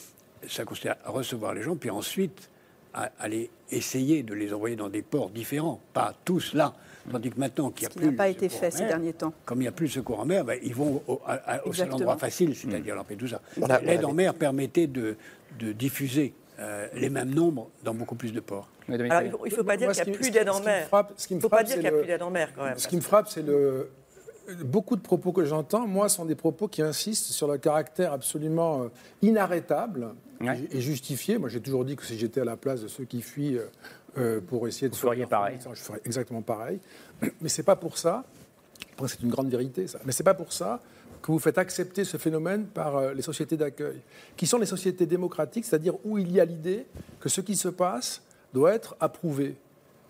ça 0.48 0.64
consiste 0.64 0.86
à 0.86 0.98
recevoir 1.10 1.54
les 1.54 1.62
gens, 1.62 1.76
puis 1.76 1.90
ensuite 1.90 2.50
à 2.92 3.10
aller 3.18 3.50
essayer 3.70 4.22
de 4.22 4.34
les 4.34 4.52
envoyer 4.52 4.76
dans 4.76 4.88
des 4.88 5.02
ports 5.02 5.30
différents, 5.30 5.80
pas 5.92 6.14
tous 6.24 6.54
là. 6.54 6.74
Tandis 7.10 7.30
que 7.30 7.38
maintenant 7.40 7.70
qu'il 7.70 7.82
n'y 7.82 7.86
a 7.86 7.90
qui 7.90 7.98
plus 7.98 8.06
n'a 8.12 8.16
pas 8.16 8.28
été 8.28 8.48
fait 8.48 8.68
en 8.68 8.70
ces 8.70 8.86
derniers 8.86 9.12
temps. 9.12 9.32
Comme 9.44 9.58
il 9.58 9.62
n'y 9.64 9.68
a 9.68 9.72
plus 9.72 9.88
de 9.88 9.92
secours 9.92 10.20
en 10.20 10.24
mer, 10.24 10.44
ben, 10.44 10.58
ils 10.62 10.74
vont 10.74 11.02
au, 11.06 11.20
à- 11.26 11.66
au 11.66 11.72
seul 11.72 11.92
endroit 11.92 12.16
facile, 12.16 12.54
c'est-à-dire 12.56 12.94
Lampedusa. 12.94 13.40
Voilà. 13.56 13.80
L'aide 13.80 14.04
en 14.04 14.12
mer 14.14 14.32
permettait 14.34 14.86
de, 14.86 15.16
de 15.58 15.72
diffuser 15.72 16.32
euh, 16.60 16.86
les 16.94 17.10
mêmes 17.10 17.34
nombres 17.34 17.68
dans 17.82 17.92
beaucoup 17.94 18.14
plus 18.14 18.32
de 18.32 18.38
ports. 18.40 18.68
Alors, 19.10 19.44
il 19.44 19.50
ne 19.50 19.56
faut 19.56 19.64
pas 19.64 19.76
dire 19.76 19.90
qu'il 19.90 20.04
n'y 20.04 20.10
a 20.16 20.18
plus 20.18 20.30
d'aide 20.30 20.48
en 20.48 20.60
mer. 20.60 20.86
frappe- 20.86 21.12
ce 21.16 21.26
qui 21.26 21.34
Il 21.34 21.36
me 21.36 21.38
ne 21.38 21.42
faut 21.42 21.48
pas 21.48 21.56
frappe, 21.56 21.66
dire 21.66 21.74
c'est 21.74 21.80
qu'il 21.80 21.82
n'y 21.82 21.88
a 21.88 21.90
le- 21.90 21.98
plus 21.98 22.06
d'aide 22.06 22.22
en 22.22 22.30
mer 22.30 22.52
quand 22.54 22.64
même. 22.64 22.78
Ce 22.78 22.86
qui 22.88 22.96
me 22.96 23.00
frappe, 23.00 23.28
c'est 23.28 23.42
le. 23.42 23.90
Beaucoup 24.64 24.96
de 24.96 25.00
propos 25.00 25.32
que 25.32 25.44
j'entends, 25.44 25.86
moi, 25.86 26.08
sont 26.08 26.24
des 26.24 26.34
propos 26.34 26.68
qui 26.68 26.82
insistent 26.82 27.26
sur 27.32 27.48
le 27.48 27.58
caractère 27.58 28.12
absolument 28.12 28.82
euh, 28.84 28.88
inarrêtable 29.22 30.08
et- 30.40 30.76
et 30.78 30.80
justifié. 30.80 31.38
Moi, 31.38 31.48
j'ai 31.48 31.60
toujours 31.60 31.84
dit 31.84 31.96
que 31.96 32.04
si 32.04 32.18
j'étais 32.18 32.40
à 32.40 32.44
la 32.44 32.56
place 32.56 32.82
de 32.82 32.88
ceux 32.88 33.04
qui 33.04 33.22
fuient 33.22 33.58
euh, 33.58 33.66
euh, 34.18 34.40
pour 34.40 34.68
essayer 34.68 34.88
de. 34.88 34.94
Vous 34.94 35.00
feriez 35.00 35.26
pareil. 35.26 35.58
Je 35.72 35.80
ferais 35.80 36.00
exactement 36.04 36.42
pareil. 36.42 36.78
Mais 37.40 37.48
c'est 37.48 37.62
pas 37.62 37.76
pour 37.76 37.96
ça 37.98 38.24
que 38.96 39.06
c'est 39.08 39.22
une 39.22 39.30
grande 39.30 39.48
vérité, 39.50 39.86
ça. 39.86 39.98
Mais 40.04 40.12
c'est 40.12 40.22
pas 40.22 40.34
pour 40.34 40.52
ça 40.52 40.80
que 41.22 41.32
vous 41.32 41.38
faites 41.38 41.56
accepter 41.58 42.04
ce 42.04 42.16
phénomène 42.18 42.66
par 42.66 42.96
euh, 42.96 43.14
les 43.14 43.22
sociétés 43.22 43.56
d'accueil, 43.56 44.00
qui 44.36 44.46
sont 44.46 44.58
les 44.58 44.66
sociétés 44.66 45.06
démocratiques, 45.06 45.64
c'est-à-dire 45.64 45.94
où 46.04 46.18
il 46.18 46.30
y 46.30 46.38
a 46.38 46.44
l'idée 46.44 46.86
que 47.18 47.28
ce 47.30 47.40
qui 47.40 47.56
se 47.56 47.68
passe 47.68 48.22
doit 48.52 48.74
être 48.74 48.94
approuvé. 49.00 49.56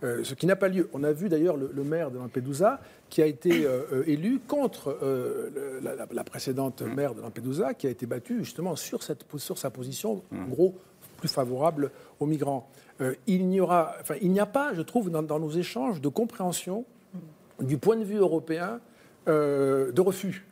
Euh, 0.05 0.23
ce 0.23 0.35
qui 0.35 0.45
n'a 0.47 0.55
pas 0.57 0.69
lieu. 0.69 0.89
On 0.93 1.03
a 1.03 1.13
vu 1.13 1.29
d'ailleurs 1.31 1.57
le, 1.57 1.71
le 1.75 1.83
maire 1.83 2.11
de 2.11 2.19
Lampedusa 2.19 2.79
qui 3.09 3.23
a 3.23 3.27
été 3.27 3.65
euh, 3.65 3.81
euh, 3.93 4.05
élu 4.07 4.39
contre 4.47 4.97
euh, 5.03 5.81
la, 5.83 5.95
la- 5.95 6.07
la 6.13 6.25
précédente 6.25 6.83
maire 6.83 7.15
de 7.15 7.23
Lampedusa, 7.23 7.73
qui 7.75 7.87
a 7.87 7.91
été 7.91 8.05
battue 8.05 8.39
justement 8.45 8.77
sur, 8.77 9.03
cette, 9.03 9.25
sur 9.39 9.57
sa 9.57 9.71
position, 9.71 10.23
en 10.33 10.49
gros, 10.49 10.75
plus 11.17 11.29
favorable 11.29 11.91
aux 12.21 12.27
migrants. 12.27 12.69
Il 13.27 13.49
n'y 13.49 13.61
aura, 13.61 13.95
enfin, 14.01 14.17
il 14.21 14.31
n'y 14.31 14.41
a 14.41 14.47
pas, 14.47 14.75
je 14.75 14.83
trouve, 14.83 15.11
dans, 15.11 15.23
dans 15.23 15.39
nos 15.41 15.51
échanges 15.51 16.01
de 16.03 16.09
compréhension 16.09 16.85
du 17.61 17.79
point 17.79 17.97
de 17.97 18.05
vue 18.05 18.19
européen 18.19 18.81
de 19.27 20.01
refus, 20.01 20.47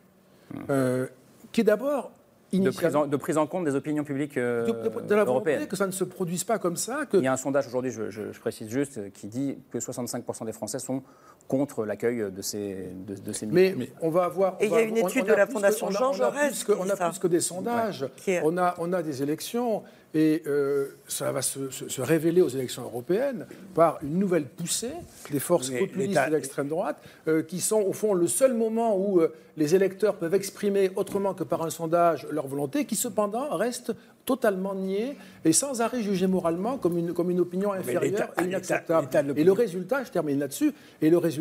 euh, 0.69 1.05
qui 1.51 1.61
est 1.61 1.63
d'abord 1.63 2.11
De 2.59 2.69
prise, 2.69 2.95
en, 2.95 3.07
de 3.07 3.17
prise 3.17 3.37
en 3.37 3.47
compte 3.47 3.65
des 3.65 3.75
opinions 3.75 4.03
publiques 4.03 4.37
euh, 4.37 4.65
de, 4.65 5.07
de- 5.07 5.15
la 5.15 5.23
européennes. 5.23 5.67
que 5.67 5.75
ça 5.75 5.87
ne 5.87 5.91
se 5.91 6.03
produise 6.03 6.43
pas 6.43 6.59
comme 6.59 6.77
ça. 6.77 7.05
Que... 7.05 7.17
Il 7.17 7.23
y 7.23 7.27
a 7.27 7.33
un 7.33 7.37
sondage 7.37 7.67
aujourd'hui, 7.67 7.91
je, 7.91 8.09
je- 8.09 8.31
je 8.31 8.39
précise 8.39 8.69
juste, 8.69 8.97
euh, 8.97 9.09
qui 9.13 9.27
dit 9.27 9.57
que 9.71 9.77
65% 9.79 10.45
des 10.45 10.51
Français 10.53 10.79
sont 10.79 11.01
contre 11.47 11.85
l'accueil 11.85 12.31
de 12.31 12.41
ces, 12.41 12.87
de, 13.07 13.15
de 13.15 13.31
ces 13.33 13.45
Mais, 13.45 13.75
on 14.01 14.09
va 14.09 14.23
avoir. 14.25 14.57
Et 14.59 14.65
il 14.65 14.71
y 14.71 14.75
a 14.75 14.81
une 14.81 14.97
étude 14.97 15.23
on 15.23 15.27
de 15.27 15.31
a 15.33 15.37
la 15.37 15.47
Fondation 15.47 15.87
que- 15.87 15.93
on 15.93 15.95
a- 15.95 15.99
Jean 15.99 16.09
on 16.09 16.13
a 16.13 16.17
Jaurès 16.17 16.49
plus 16.49 16.63
que- 16.63 16.71
qui 16.73 16.79
On 16.81 16.89
a 16.89 17.09
plus 17.09 17.19
que 17.19 17.27
des 17.27 17.41
sondages. 17.41 18.05
On, 18.43 18.57
a, 18.57 18.75
on 18.79 18.93
a 18.93 19.03
des 19.03 19.21
élections. 19.21 19.83
Et 20.15 20.43
euh, 20.45 20.89
ça 21.07 21.31
va 21.31 21.41
se, 21.41 21.71
se- 21.71 21.89
se 21.89 22.01
révéler 22.01 22.39
aux 22.43 22.47
élections 22.49 22.83
européennes 22.83 23.47
par 23.73 23.97
une 24.03 24.19
nouvelle 24.19 24.45
poussée 24.45 24.91
des 25.31 25.39
forces 25.39 25.71
Mais 25.71 25.79
populistes 25.79 26.27
de 26.27 26.31
l'extrême 26.33 26.67
droite, 26.67 26.97
euh, 27.27 27.41
qui 27.41 27.59
sont 27.59 27.81
au 27.81 27.93
fond 27.93 28.13
le 28.13 28.27
seul 28.27 28.53
moment 28.53 28.95
où 28.95 29.19
euh, 29.21 29.33
les 29.57 29.73
électeurs 29.73 30.17
peuvent 30.17 30.35
exprimer 30.35 30.91
autrement 30.95 31.33
que 31.33 31.43
par 31.43 31.63
un 31.63 31.71
sondage 31.71 32.27
leur 32.29 32.45
volonté, 32.45 32.85
qui 32.85 32.95
cependant 32.95 33.57
reste 33.57 33.91
totalement 34.25 34.75
niée 34.75 35.17
et 35.45 35.51
sans 35.51 35.81
arrêt 35.81 36.01
jugée 36.03 36.27
moralement 36.27 36.77
comme 36.77 36.95
une, 36.97 37.11
comme 37.13 37.31
une 37.31 37.39
opinion 37.39 37.73
inférieure 37.73 38.29
et 38.39 38.43
inacceptable. 38.45 39.33
Et 39.35 39.43
le 39.43 39.51
résultat, 39.51 40.03
je 40.03 40.11
termine 40.11 40.37
là-dessus, 40.39 40.73
et 41.01 41.09
le 41.09 41.17
résultat, 41.17 41.32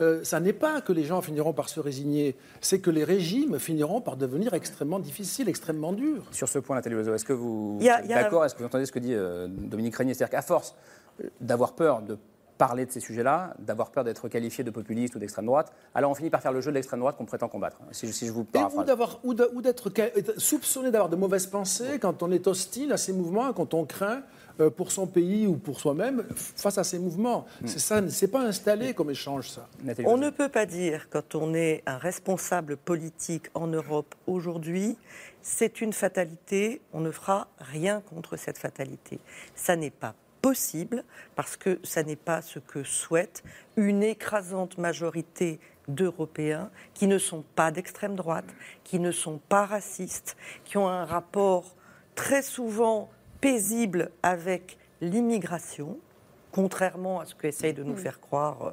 euh, 0.00 0.22
ça 0.24 0.40
n'est 0.40 0.52
pas 0.52 0.80
que 0.80 0.92
les 0.92 1.04
gens 1.04 1.20
finiront 1.20 1.52
par 1.52 1.68
se 1.68 1.80
résigner, 1.80 2.36
c'est 2.60 2.78
que 2.80 2.90
les 2.90 3.04
régimes 3.04 3.58
finiront 3.58 4.00
par 4.00 4.16
devenir 4.16 4.54
extrêmement 4.54 4.98
difficiles, 5.00 5.48
extrêmement 5.48 5.92
durs. 5.92 6.24
Sur 6.30 6.48
ce 6.48 6.58
point, 6.58 6.76
Nathalie 6.76 6.94
Loiseau, 6.94 7.14
est-ce 7.14 7.24
que 7.24 7.32
vous 7.32 7.78
êtes 7.98 8.08
d'accord 8.22 8.44
Est-ce 8.44 8.54
que 8.54 8.60
vous 8.60 8.66
entendez 8.66 8.86
ce 8.86 8.92
que 8.92 8.98
dit 9.00 9.14
euh, 9.14 9.48
Dominique 9.48 9.96
Régnier? 9.96 10.14
C'est-à-dire 10.14 10.30
qu'à 10.38 10.42
force 10.42 10.74
euh, 11.22 11.28
d'avoir 11.40 11.72
peur 11.74 12.02
de 12.02 12.16
parler 12.58 12.86
de 12.86 12.90
ces 12.90 12.98
sujets-là, 12.98 13.54
d'avoir 13.60 13.92
peur 13.92 14.02
d'être 14.02 14.28
qualifié 14.28 14.64
de 14.64 14.70
populiste 14.70 15.14
ou 15.14 15.20
d'extrême 15.20 15.46
droite, 15.46 15.72
alors 15.94 16.10
on 16.10 16.14
finit 16.14 16.28
par 16.30 16.42
faire 16.42 16.52
le 16.52 16.60
jeu 16.60 16.72
de 16.72 16.74
l'extrême 16.74 16.98
droite 16.98 17.16
qu'on 17.16 17.24
prétend 17.24 17.46
combattre. 17.48 17.78
Si, 17.92 18.08
je- 18.08 18.12
si 18.12 18.26
je 18.26 18.32
vous 18.32 18.42
paraphrase. 18.42 18.84
d'avoir- 18.84 19.20
ou 19.22 19.32
d'être 19.62 19.90
soupçonné 20.38 20.90
d'avoir 20.90 21.08
de 21.08 21.14
mauvaises 21.16 21.46
pensées 21.46 21.98
quand 22.00 22.22
on 22.22 22.30
est 22.32 22.46
hostile 22.48 22.92
à 22.92 22.96
ces 22.96 23.12
mouvements, 23.12 23.52
quand 23.52 23.74
on 23.74 23.84
craint 23.84 24.22
pour 24.76 24.92
son 24.92 25.06
pays 25.06 25.46
ou 25.46 25.56
pour 25.56 25.80
soi-même 25.80 26.24
face 26.34 26.78
à 26.78 26.84
ces 26.84 26.98
mouvements. 26.98 27.46
C'est 27.64 27.78
ça, 27.78 28.00
c'est 28.08 28.28
pas 28.28 28.42
installé 28.42 28.94
comme 28.94 29.10
échange, 29.10 29.50
ça. 29.50 29.68
On 30.04 30.16
ne 30.16 30.30
peut 30.30 30.48
pas 30.48 30.66
dire, 30.66 31.08
quand 31.10 31.34
on 31.34 31.54
est 31.54 31.82
un 31.86 31.98
responsable 31.98 32.76
politique 32.76 33.46
en 33.54 33.66
Europe 33.68 34.14
aujourd'hui, 34.26 34.96
c'est 35.42 35.80
une 35.80 35.92
fatalité, 35.92 36.80
on 36.92 37.00
ne 37.00 37.10
fera 37.10 37.48
rien 37.58 38.00
contre 38.00 38.36
cette 38.36 38.58
fatalité. 38.58 39.18
Ça 39.54 39.76
n'est 39.76 39.90
pas 39.90 40.14
possible 40.42 41.04
parce 41.34 41.56
que 41.56 41.78
ça 41.82 42.02
n'est 42.02 42.16
pas 42.16 42.42
ce 42.42 42.58
que 42.58 42.84
souhaite 42.84 43.42
une 43.76 44.02
écrasante 44.02 44.78
majorité 44.78 45.58
d'Européens 45.88 46.70
qui 46.94 47.06
ne 47.06 47.18
sont 47.18 47.44
pas 47.54 47.70
d'extrême 47.70 48.14
droite, 48.14 48.44
qui 48.84 48.98
ne 48.98 49.10
sont 49.10 49.38
pas 49.48 49.66
racistes, 49.66 50.36
qui 50.64 50.76
ont 50.76 50.88
un 50.88 51.04
rapport 51.04 51.74
très 52.14 52.42
souvent 52.42 53.10
paisible 53.40 54.10
avec 54.22 54.78
l'immigration, 55.00 55.98
contrairement 56.52 57.20
à 57.20 57.26
ce 57.26 57.34
qu'essayent 57.34 57.74
de 57.74 57.82
nous 57.82 57.96
faire 57.96 58.20
croire 58.20 58.62
euh, 58.62 58.70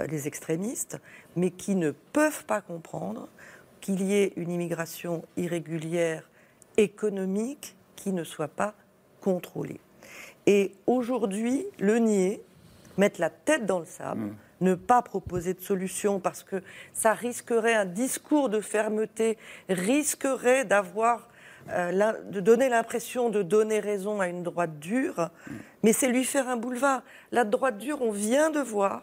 euh, 0.00 0.06
les 0.06 0.26
extrémistes, 0.26 0.98
mais 1.36 1.50
qui 1.50 1.74
ne 1.74 1.90
peuvent 1.90 2.44
pas 2.44 2.60
comprendre 2.60 3.28
qu'il 3.80 4.02
y 4.02 4.14
ait 4.14 4.32
une 4.36 4.50
immigration 4.50 5.24
irrégulière 5.36 6.28
économique 6.76 7.76
qui 7.96 8.12
ne 8.12 8.24
soit 8.24 8.48
pas 8.48 8.74
contrôlée. 9.20 9.80
Et 10.46 10.72
aujourd'hui, 10.86 11.66
le 11.78 11.98
nier, 11.98 12.42
mettre 12.98 13.20
la 13.20 13.30
tête 13.30 13.66
dans 13.66 13.78
le 13.78 13.86
sable, 13.86 14.34
ne 14.60 14.74
pas 14.74 15.02
proposer 15.02 15.54
de 15.54 15.60
solution 15.60 16.20
parce 16.20 16.42
que 16.42 16.62
ça 16.92 17.12
risquerait 17.12 17.74
un 17.74 17.86
discours 17.86 18.48
de 18.48 18.60
fermeté, 18.60 19.36
risquerait 19.68 20.64
d'avoir 20.64 21.28
euh, 21.70 22.12
de 22.30 22.40
donner 22.40 22.68
l'impression 22.68 23.30
de 23.30 23.42
donner 23.42 23.80
raison 23.80 24.20
à 24.20 24.28
une 24.28 24.42
droite 24.42 24.78
dure, 24.78 25.30
mais 25.82 25.92
c'est 25.92 26.08
lui 26.08 26.24
faire 26.24 26.48
un 26.48 26.56
boulevard. 26.56 27.02
La 27.32 27.44
droite 27.44 27.78
dure, 27.78 28.02
on 28.02 28.10
vient 28.10 28.50
de 28.50 28.60
voir 28.60 29.02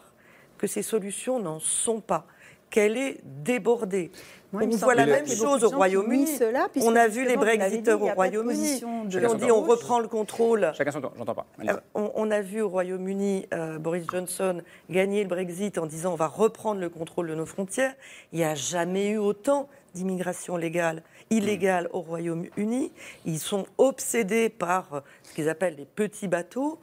que 0.58 0.68
ces 0.68 0.84
solutions 0.84 1.40
n'en 1.40 1.60
sont 1.60 2.02
pas, 2.02 2.26
qu'elle 2.70 2.98
est 2.98 3.20
débordée. 3.24 4.12
Moi, 4.52 4.64
on 4.66 4.76
voit 4.76 4.96
la 4.96 5.06
même 5.06 5.28
chose 5.28 5.64
au 5.64 5.70
Royaume-Uni. 5.70 6.40
On 6.82 6.96
a 6.96 7.08
vu 7.08 7.26
les 7.26 7.38
Brexiteurs 7.38 8.02
au 8.02 8.08
Royaume-Uni 8.08 8.84
ont 8.86 9.06
dit 9.06 9.52
on 9.52 9.62
reprend 9.62 10.00
le 10.00 10.08
contrôle. 10.08 10.72
Chacun 10.78 10.92
son 10.92 11.02
tour, 11.02 11.14
j'entends 11.18 11.36
pas. 11.36 11.46
Euh, 11.66 11.74
on, 11.96 12.12
on 12.16 12.32
a 12.32 12.42
vu 12.42 12.62
au 12.62 12.70
Royaume-Uni 12.70 13.48
euh, 13.54 13.80
Boris 13.80 14.06
Johnson 14.12 14.62
gagner 14.90 15.24
le 15.24 15.30
Brexit 15.30 15.78
en 15.78 15.86
disant 15.86 16.14
on 16.14 16.18
va 16.18 16.28
reprendre 16.28 16.82
le 16.82 16.90
contrôle 16.90 17.30
de 17.30 17.36
nos 17.36 17.46
frontières. 17.46 17.94
Il 18.34 18.40
n'y 18.40 18.46
a 18.46 18.56
jamais 18.56 19.10
eu 19.10 19.18
autant 19.18 19.70
d'immigration 19.94 20.58
légale, 20.58 21.04
illégale 21.32 21.90
au 21.94 22.02
Royaume-Uni. 22.02 22.92
Ils 23.26 23.40
sont 23.40 23.66
obsédés 23.80 24.50
par 24.50 24.94
euh, 24.94 25.00
ce 25.24 25.34
qu'ils 25.34 25.50
appellent 25.50 25.76
les 25.78 25.86
petits 25.86 26.28
bateaux. 26.28 26.78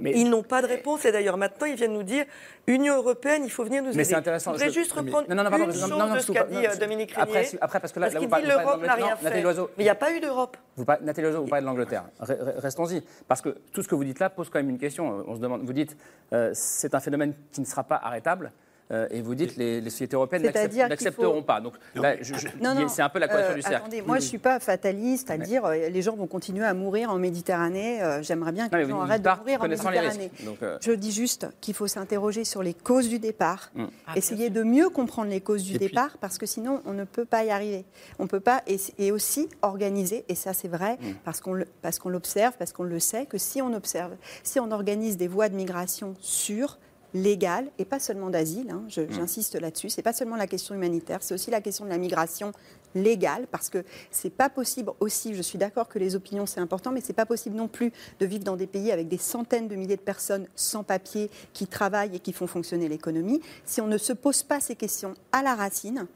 Mais- 0.00 0.10
Ils 0.16 0.28
n'ont 0.28 0.42
pas 0.42 0.60
de 0.60 0.66
réponse 0.66 1.04
et 1.04 1.12
d'ailleurs 1.12 1.36
maintenant 1.36 1.68
ils 1.68 1.76
viennent 1.76 1.92
nous 1.92 2.02
dire 2.02 2.24
Union 2.66 2.96
européenne, 2.96 3.42
il 3.44 3.50
faut 3.50 3.62
venir 3.62 3.80
nous 3.80 3.90
aider. 3.90 3.96
Mais 3.98 4.02
c'est 4.02 4.16
intéressant. 4.16 4.50
Je 4.52 4.56
voudrais 4.58 4.72
juste 4.72 4.90
reprendre 4.90 5.28
non, 5.28 5.36
non, 5.36 5.48
pardon, 5.48 5.58
une 5.66 5.70
non, 5.70 5.72
chose 5.72 5.88
non, 5.90 6.06
non, 6.08 6.14
de 6.14 6.18
ce 6.18 6.32
qu'a 6.32 6.42
dit 6.42 6.54
non, 6.56 6.62
euh, 6.64 6.76
Dominique 6.76 7.12
après, 7.16 7.32
Régnier. 7.32 7.44
si- 7.50 7.58
après, 7.60 7.78
parce 7.78 7.92
que 7.92 8.00
là- 8.00 8.06
parce 8.06 8.14
là, 8.14 8.20
vous 8.20 8.26
parlez- 8.28 8.48
l'Europe 8.48 8.82
n'a 8.84 8.94
rien 8.94 9.10
Non, 9.22 9.30
fait. 9.30 9.40
Loiseau. 9.40 9.70
Mais 9.78 9.84
il 9.84 9.86
n'y 9.86 9.90
a 9.90 9.94
pas 9.94 10.12
eu 10.12 10.18
d'Europe. 10.18 10.56
Vous 10.76 10.84
parlez- 10.84 11.04
Nathalie 11.04 11.28
Loiseau, 11.28 11.42
vous 11.42 11.48
parlez 11.48 11.62
de 11.62 11.66
l'Angleterre. 11.66 12.06
Re- 12.20 12.26
re- 12.26 12.58
Restons-y. 12.58 13.04
Parce 13.28 13.40
que 13.40 13.50
tout 13.72 13.82
ce 13.84 13.86
que 13.88 13.94
vous 13.94 14.02
dites 14.02 14.18
là 14.18 14.30
pose 14.30 14.50
quand 14.50 14.58
même 14.58 14.70
une 14.70 14.78
question. 14.80 15.24
On 15.28 15.36
se 15.36 15.40
demande, 15.40 15.62
vous 15.62 15.72
dites, 15.72 15.96
euh, 16.32 16.50
c'est 16.54 16.92
un 16.96 17.00
phénomène 17.00 17.32
qui 17.52 17.60
ne 17.60 17.66
sera 17.66 17.84
pas 17.84 18.00
arrêtable. 18.02 18.50
Euh, 18.90 19.06
et 19.10 19.20
vous 19.22 19.34
dites, 19.34 19.56
les, 19.56 19.80
les 19.80 19.90
sociétés 19.90 20.14
européennes 20.16 20.42
n'accepteront 20.42 21.34
faut- 21.36 21.42
pas. 21.42 21.60
Donc 21.60 21.74
je- 21.94 22.02
je- 22.34 22.88
c'est 22.88 23.02
un 23.02 23.08
peu 23.08 23.18
la 23.18 23.28
quadrature 23.28 23.52
Euh, 23.52 23.54
du 23.56 23.62
cercle. 23.62 23.76
Attendez, 23.76 24.02
moi 24.02 24.18
je 24.18 24.24
ne 24.24 24.28
suis 24.28 24.38
pas 24.38 24.60
fataliste 24.60 25.30
à 25.30 25.38
dire 25.38 25.64
euh, 25.64 25.88
les 25.88 26.02
gens 26.02 26.14
vont 26.16 26.26
continuer 26.26 26.64
à 26.64 26.74
mourir 26.74 27.10
en 27.10 27.18
Méditerranée. 27.18 28.02
euh, 28.02 28.22
J'aimerais 28.22 28.52
bien 28.52 28.68
que 28.68 28.76
mais 28.76 28.84
les 28.84 28.90
gens 28.90 29.00
arrêtent 29.00 29.22
de 29.22 29.28
mourir 29.30 29.62
en 29.62 29.68
Méditerranée. 29.68 30.30
Donc, 30.44 30.58
euh, 30.62 30.78
Je 30.82 30.92
dis 30.92 31.12
juste 31.12 31.46
qu'il 31.60 31.74
faut 31.74 31.86
s'interroger 31.86 32.44
sur 32.44 32.62
les 32.62 32.74
causes 32.74 33.08
du 33.08 33.18
départ, 33.18 33.70
Mm. 33.74 33.84
Ah, 34.06 34.12
essayer 34.16 34.50
de 34.50 34.62
mieux 34.62 34.88
comprendre 34.90 35.30
les 35.30 35.40
causes 35.40 35.64
du 35.64 35.74
Et 35.74 35.78
puis- 35.78 35.88
départ, 35.88 36.16
parce 36.20 36.38
que 36.38 36.46
sinon 36.46 36.82
on 36.84 36.92
ne 36.92 37.04
peut 37.04 37.24
pas 37.24 37.44
y 37.44 37.50
arriver. 37.50 37.84
On 38.18 38.26
peut 38.26 38.40
pas, 38.40 38.62
et, 38.66 38.76
et 38.98 39.10
aussi 39.12 39.48
organiser, 39.62 40.24
et 40.28 40.34
ça 40.34 40.52
c'est 40.52 40.68
vrai, 40.68 40.98
Mm. 41.00 41.12
parce 41.24 41.40
qu'on 41.40 41.54
le- 41.54 41.66
parce 41.82 41.98
qu'on 41.98 42.08
l'observe, 42.10 42.54
parce 42.58 42.72
qu'on 42.72 42.84
le 42.84 43.00
sait, 43.00 43.26
que 43.26 43.38
si 43.38 43.62
on 43.62 43.72
observe, 43.72 44.12
si 44.42 44.60
on 44.60 44.70
organise 44.70 45.16
des 45.16 45.28
voies 45.28 45.48
de 45.48 45.54
migration 45.56 46.14
sûres, 46.20 46.78
légales, 47.14 47.70
et 47.78 47.84
pas 47.84 48.00
seulement 48.00 48.28
d'asile, 48.28 48.70
hein, 48.70 48.82
je- 48.88 49.08
j'insiste 49.10 49.54
là-dessus, 49.54 49.88
c'est 49.88 50.02
pas 50.02 50.12
seulement 50.12 50.36
la 50.36 50.46
question 50.48 50.74
humanitaire, 50.74 51.18
c'est 51.22 51.32
aussi 51.34 51.50
la 51.50 51.60
question 51.60 51.84
de 51.84 51.90
la 51.90 51.98
migration 51.98 52.52
légale, 52.94 53.46
parce 53.50 53.68
que 53.70 53.84
c'est 54.10 54.30
pas 54.30 54.48
possible 54.48 54.92
aussi, 55.00 55.34
je 55.34 55.42
suis 55.42 55.58
d'accord 55.58 55.88
que 55.88 55.98
les 55.98 56.14
opinions 56.16 56.46
c'est 56.46 56.60
important, 56.60 56.90
mais 56.92 57.00
c'est 57.00 57.12
pas 57.12 57.26
possible 57.26 57.56
non 57.56 57.68
plus 57.68 57.92
de 58.20 58.26
vivre 58.26 58.44
dans 58.44 58.56
des 58.56 58.66
pays 58.66 58.92
avec 58.92 59.08
des 59.08 59.18
centaines 59.18 59.68
de 59.68 59.74
milliers 59.76 59.96
de 59.96 60.00
personnes 60.02 60.46
sans 60.54 60.82
papier 60.84 61.30
qui 61.52 61.66
travaillent 61.66 62.16
et 62.16 62.20
qui 62.20 62.32
font 62.32 62.46
fonctionner 62.46 62.88
l'économie. 62.88 63.40
Si 63.64 63.80
on 63.80 63.86
ne 63.86 63.98
se 63.98 64.12
pose 64.12 64.42
pas 64.42 64.60
ces 64.60 64.76
questions 64.76 65.14
à 65.32 65.42
la 65.42 65.54
racine, 65.54 66.06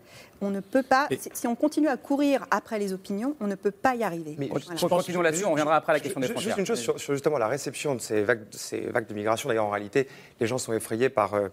on 0.40 0.50
ne 0.50 0.60
peut 0.60 0.82
pas, 0.84 1.08
si- 1.20 1.30
si 1.32 1.46
on 1.46 1.56
continue 1.56 1.88
à 1.88 1.96
courir 1.96 2.46
après 2.50 2.78
les 2.78 2.92
opinions, 2.92 3.34
on 3.40 3.46
ne 3.48 3.54
peut 3.56 3.70
pas 3.72 3.96
y 3.96 4.04
arriver. 4.04 4.36
Mais 4.38 4.46
Voilà. 4.48 4.64
je 4.76 4.86
pense- 4.86 4.88
Continuons 4.90 5.22
là-dessus, 5.22 5.44
on 5.44 5.50
reviendra 5.52 5.76
après 5.76 5.92
à 5.92 5.94
la 5.94 6.00
question 6.00 6.20
des 6.20 6.28
frontières. 6.28 6.56
Juste 6.56 6.58
une 6.58 6.66
chose 6.66 6.78
sur, 6.80 6.98
sur 7.00 7.12
justement 7.14 7.38
la 7.38 7.48
réception 7.48 7.94
de 7.94 8.00
ces 8.00 8.22
vagues, 8.22 8.44
ces 8.52 8.80
vagues 8.82 9.06
de 9.08 9.14
migration. 9.14 9.48
D'ailleurs, 9.48 9.66
en 9.66 9.70
réalité, 9.70 10.08
les 10.40 10.46
gens 10.46 10.58
sont 10.58 10.72
effrayés 10.72 11.08
par. 11.08 11.34
euh, 11.34 11.48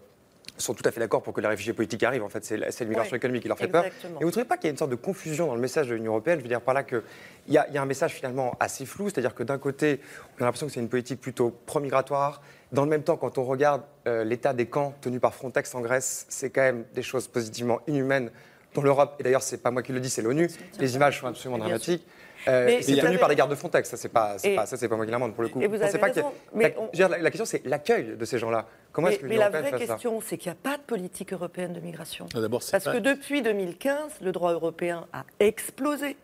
sont 0.58 0.74
tout 0.74 0.84
à 0.86 0.92
fait 0.92 1.00
d'accord 1.00 1.22
pour 1.22 1.34
que 1.34 1.42
les 1.42 1.48
réfugiés 1.48 1.74
politiques 1.74 2.04
arrivent. 2.04 2.24
En 2.24 2.30
fait, 2.30 2.44
c'est 2.46 2.56
l'immigration 2.82 3.12
Oui, 3.14 3.18
économique 3.18 3.42
qui 3.42 3.48
leur 3.48 3.58
fait 3.58 3.68
peur. 3.68 3.86
Et 3.86 3.90
vous 4.20 4.26
ne 4.26 4.32
trouvez 4.32 4.46
pas 4.46 4.56
qu'il 4.58 4.66
y 4.66 4.70
a 4.70 4.72
une 4.72 4.78
sorte 4.78 4.92
de 4.92 4.96
confusion 4.96 5.48
dans 5.48 5.56
le 5.56 5.62
message 5.62 5.88
de 5.90 5.96
l'Union 5.96 6.12
européenne? 6.14 6.40
Je 6.40 6.44
veux 6.44 6.50
dire 6.50 6.62
par 6.62 6.74
là 6.74 6.84
qu'il 6.84 7.02
y, 7.50 7.58
a- 7.58 7.70
y 7.72 7.78
a 7.78 7.82
un 7.82 7.86
message 7.86 8.12
finalement 8.14 8.56
assez 8.60 8.86
flou, 8.86 9.10
c'est-à-dire 9.10 9.36
que 9.36 9.44
d'un 9.44 9.58
côté, 9.58 10.00
on 10.38 10.42
a 10.44 10.46
l'impression 10.46 10.68
que 10.68 10.74
c'est 10.74 10.80
une 10.80 10.90
politique 10.90 11.20
plutôt 11.20 11.54
pro-migratoire. 11.66 12.42
Dans 12.72 12.84
le 12.84 12.90
même 12.90 13.04
temps, 13.04 13.18
quand 13.18 13.38
on 13.38 13.44
regarde 13.44 13.82
euh, 14.08 14.24
l'état 14.24 14.54
des 14.54 14.66
camps 14.68 14.94
tenus 15.02 15.20
par 15.22 15.34
Frontex 15.34 15.74
en 15.76 15.82
Grèce, 15.82 16.26
c'est 16.30 16.50
quand 16.50 16.62
même 16.62 16.86
des 16.94 17.04
choses 17.04 17.28
positivement 17.28 17.80
inhumaines 17.88 18.32
dans 18.74 18.82
l'Europe, 18.82 19.16
et 19.20 19.24
d'ailleurs, 19.24 19.44
c'est 19.44 19.58
pas 19.64 19.72
moi 19.72 19.82
qui 19.84 19.94
le 19.94 20.02
dis, 20.02 20.10
c'est 20.10 20.22
l'ONU, 20.22 20.50
les 20.80 20.96
images 20.96 21.22
sont 21.22 21.28
absolument 21.28 21.66
sûr. 21.80 21.98
Euh, 22.48 22.66
Mais 22.66 22.82
c'est 22.82 22.94
tenu 22.96 23.08
avez- 23.08 23.18
par 23.18 23.30
les 23.30 23.36
gardes 23.36 23.50
de 23.52 23.56
Frontex, 23.56 23.90
ça 23.90 23.98
c'est 23.98 24.10
pas, 24.10 24.38
Et- 24.44 24.56
pas, 24.56 24.66
ça 24.66 24.78
c'est 24.78 24.88
pas 24.88 24.96
moi 24.96 25.06
qui 25.06 25.12
l'invente 25.12 25.34
pour 25.34 25.44
le 25.44 25.50
coup. 25.50 25.62
et 25.62 25.68
vous 25.68 25.82
avez 25.82 25.98
pas 25.98 26.08
a- 26.08 26.12
raison, 26.12 26.32
mais 26.54 26.76
la, 26.76 26.82
on- 26.82 27.24
question 27.30 27.46
c'est 27.46 27.66
l'accueil 27.66 28.16
de 28.18 28.26
ces 28.26 28.38
gens-là. 28.38 28.68
Comment 28.92 29.08
est-ce 29.08 29.18
Mais, 29.18 29.22
que 29.22 29.26
mais 29.28 29.36
l'Union 29.36 29.50
la 29.52 29.62
vraie 29.62 29.78
question, 29.80 30.22
c'est 30.22 30.38
qu'il 30.38 30.52
n'y 30.52 30.58
a 30.58 30.62
pas 30.62 30.78
de 30.78 30.84
politique 30.84 31.34
européenne 31.34 31.74
de 31.74 31.80
migration. 31.80 32.28
Ah, 32.36 32.40
Parce 32.50 32.84
pas- 32.84 32.94
que 32.94 32.98
depuis 33.00 33.42
2015, 33.42 34.20
le 34.22 34.32
droit 34.32 34.54
européen 34.54 35.08
a 35.14 35.26
explosé. 35.40 36.18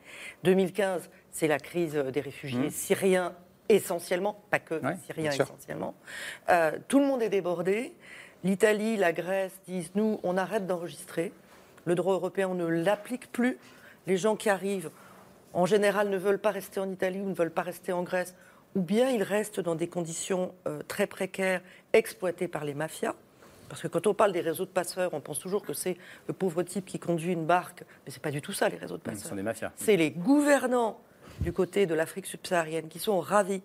2015, 0.44 1.10
c'est 1.32 1.48
la 1.48 1.60
crise 1.60 1.94
des 1.96 2.22
réfugiés 2.22 2.68
Mmh. 2.68 2.72
syriens 2.72 3.34
essentiellement, 3.70 4.42
pas 4.50 4.60
que 4.60 4.76
Ouais, 4.76 4.96
syriens 5.08 5.32
essentiellement. 5.32 5.96
Euh, 6.50 6.72
tout 6.88 7.00
le 7.00 7.06
monde 7.06 7.22
est 7.22 7.30
débordé. 7.30 7.94
L'Italie, 8.44 8.98
la 8.98 9.14
Grèce 9.14 9.54
disent 9.68 9.92
nous, 9.96 10.20
on 10.24 10.36
arrête 10.38 10.68
d'enregistrer. 10.68 11.32
Le 11.86 11.96
droit 11.96 12.14
européen, 12.16 12.50
on 12.50 12.56
ne 12.56 12.66
l'applique 12.68 13.32
plus. 13.32 13.58
Les 14.08 14.18
gens 14.18 14.36
qui 14.36 14.50
arrivent, 14.50 14.90
en 15.54 15.66
général, 15.66 16.10
ne 16.10 16.18
veulent 16.18 16.40
pas 16.40 16.52
rester 16.52 16.80
en 16.80 16.90
Italie 16.90 17.20
ou 17.20 17.28
ne 17.30 17.34
veulent 17.34 17.52
pas 17.52 17.62
rester 17.64 17.92
en 17.94 18.04
Grèce, 18.04 18.36
ou 18.76 18.82
bien 18.82 19.10
ils 19.10 19.24
restent 19.24 19.60
dans 19.60 19.76
des 19.76 19.88
conditions 19.88 20.54
euh, 20.68 20.82
très 20.88 21.08
précaires, 21.08 21.62
exploitées 21.94 22.48
par 22.48 22.64
les 22.66 22.74
mafias. 22.74 23.16
Parce 23.70 23.82
que 23.82 23.88
quand 23.88 24.06
on 24.08 24.14
parle 24.14 24.34
des 24.34 24.42
réseaux 24.42 24.66
de 24.66 24.70
passeurs, 24.70 25.14
on 25.14 25.22
pense 25.22 25.40
toujours 25.40 25.62
que 25.64 25.74
c'est 25.74 25.96
le 26.28 26.34
pauvre 26.34 26.62
type 26.64 26.86
qui 26.86 27.00
conduit 27.00 27.32
une 27.34 27.46
barque, 27.46 27.84
mais 28.06 28.12
c'est 28.12 28.22
pas 28.22 28.32
du 28.32 28.42
tout 28.42 28.52
ça 28.54 28.68
les 28.70 28.76
réseaux 28.78 28.98
de 28.98 29.02
Ce 29.06 29.10
passeurs. 29.12 29.30
sont 29.30 29.36
des 29.36 29.44
mafias. 29.44 29.72
C'est 29.78 29.96
les 29.98 30.12
gouvernants 30.12 31.00
du 31.40 31.54
côté 31.54 31.86
de 31.86 31.94
l'Afrique 31.94 32.26
subsaharienne 32.26 32.88
qui 32.90 33.00
sont 33.00 33.20
ravis 33.20 33.62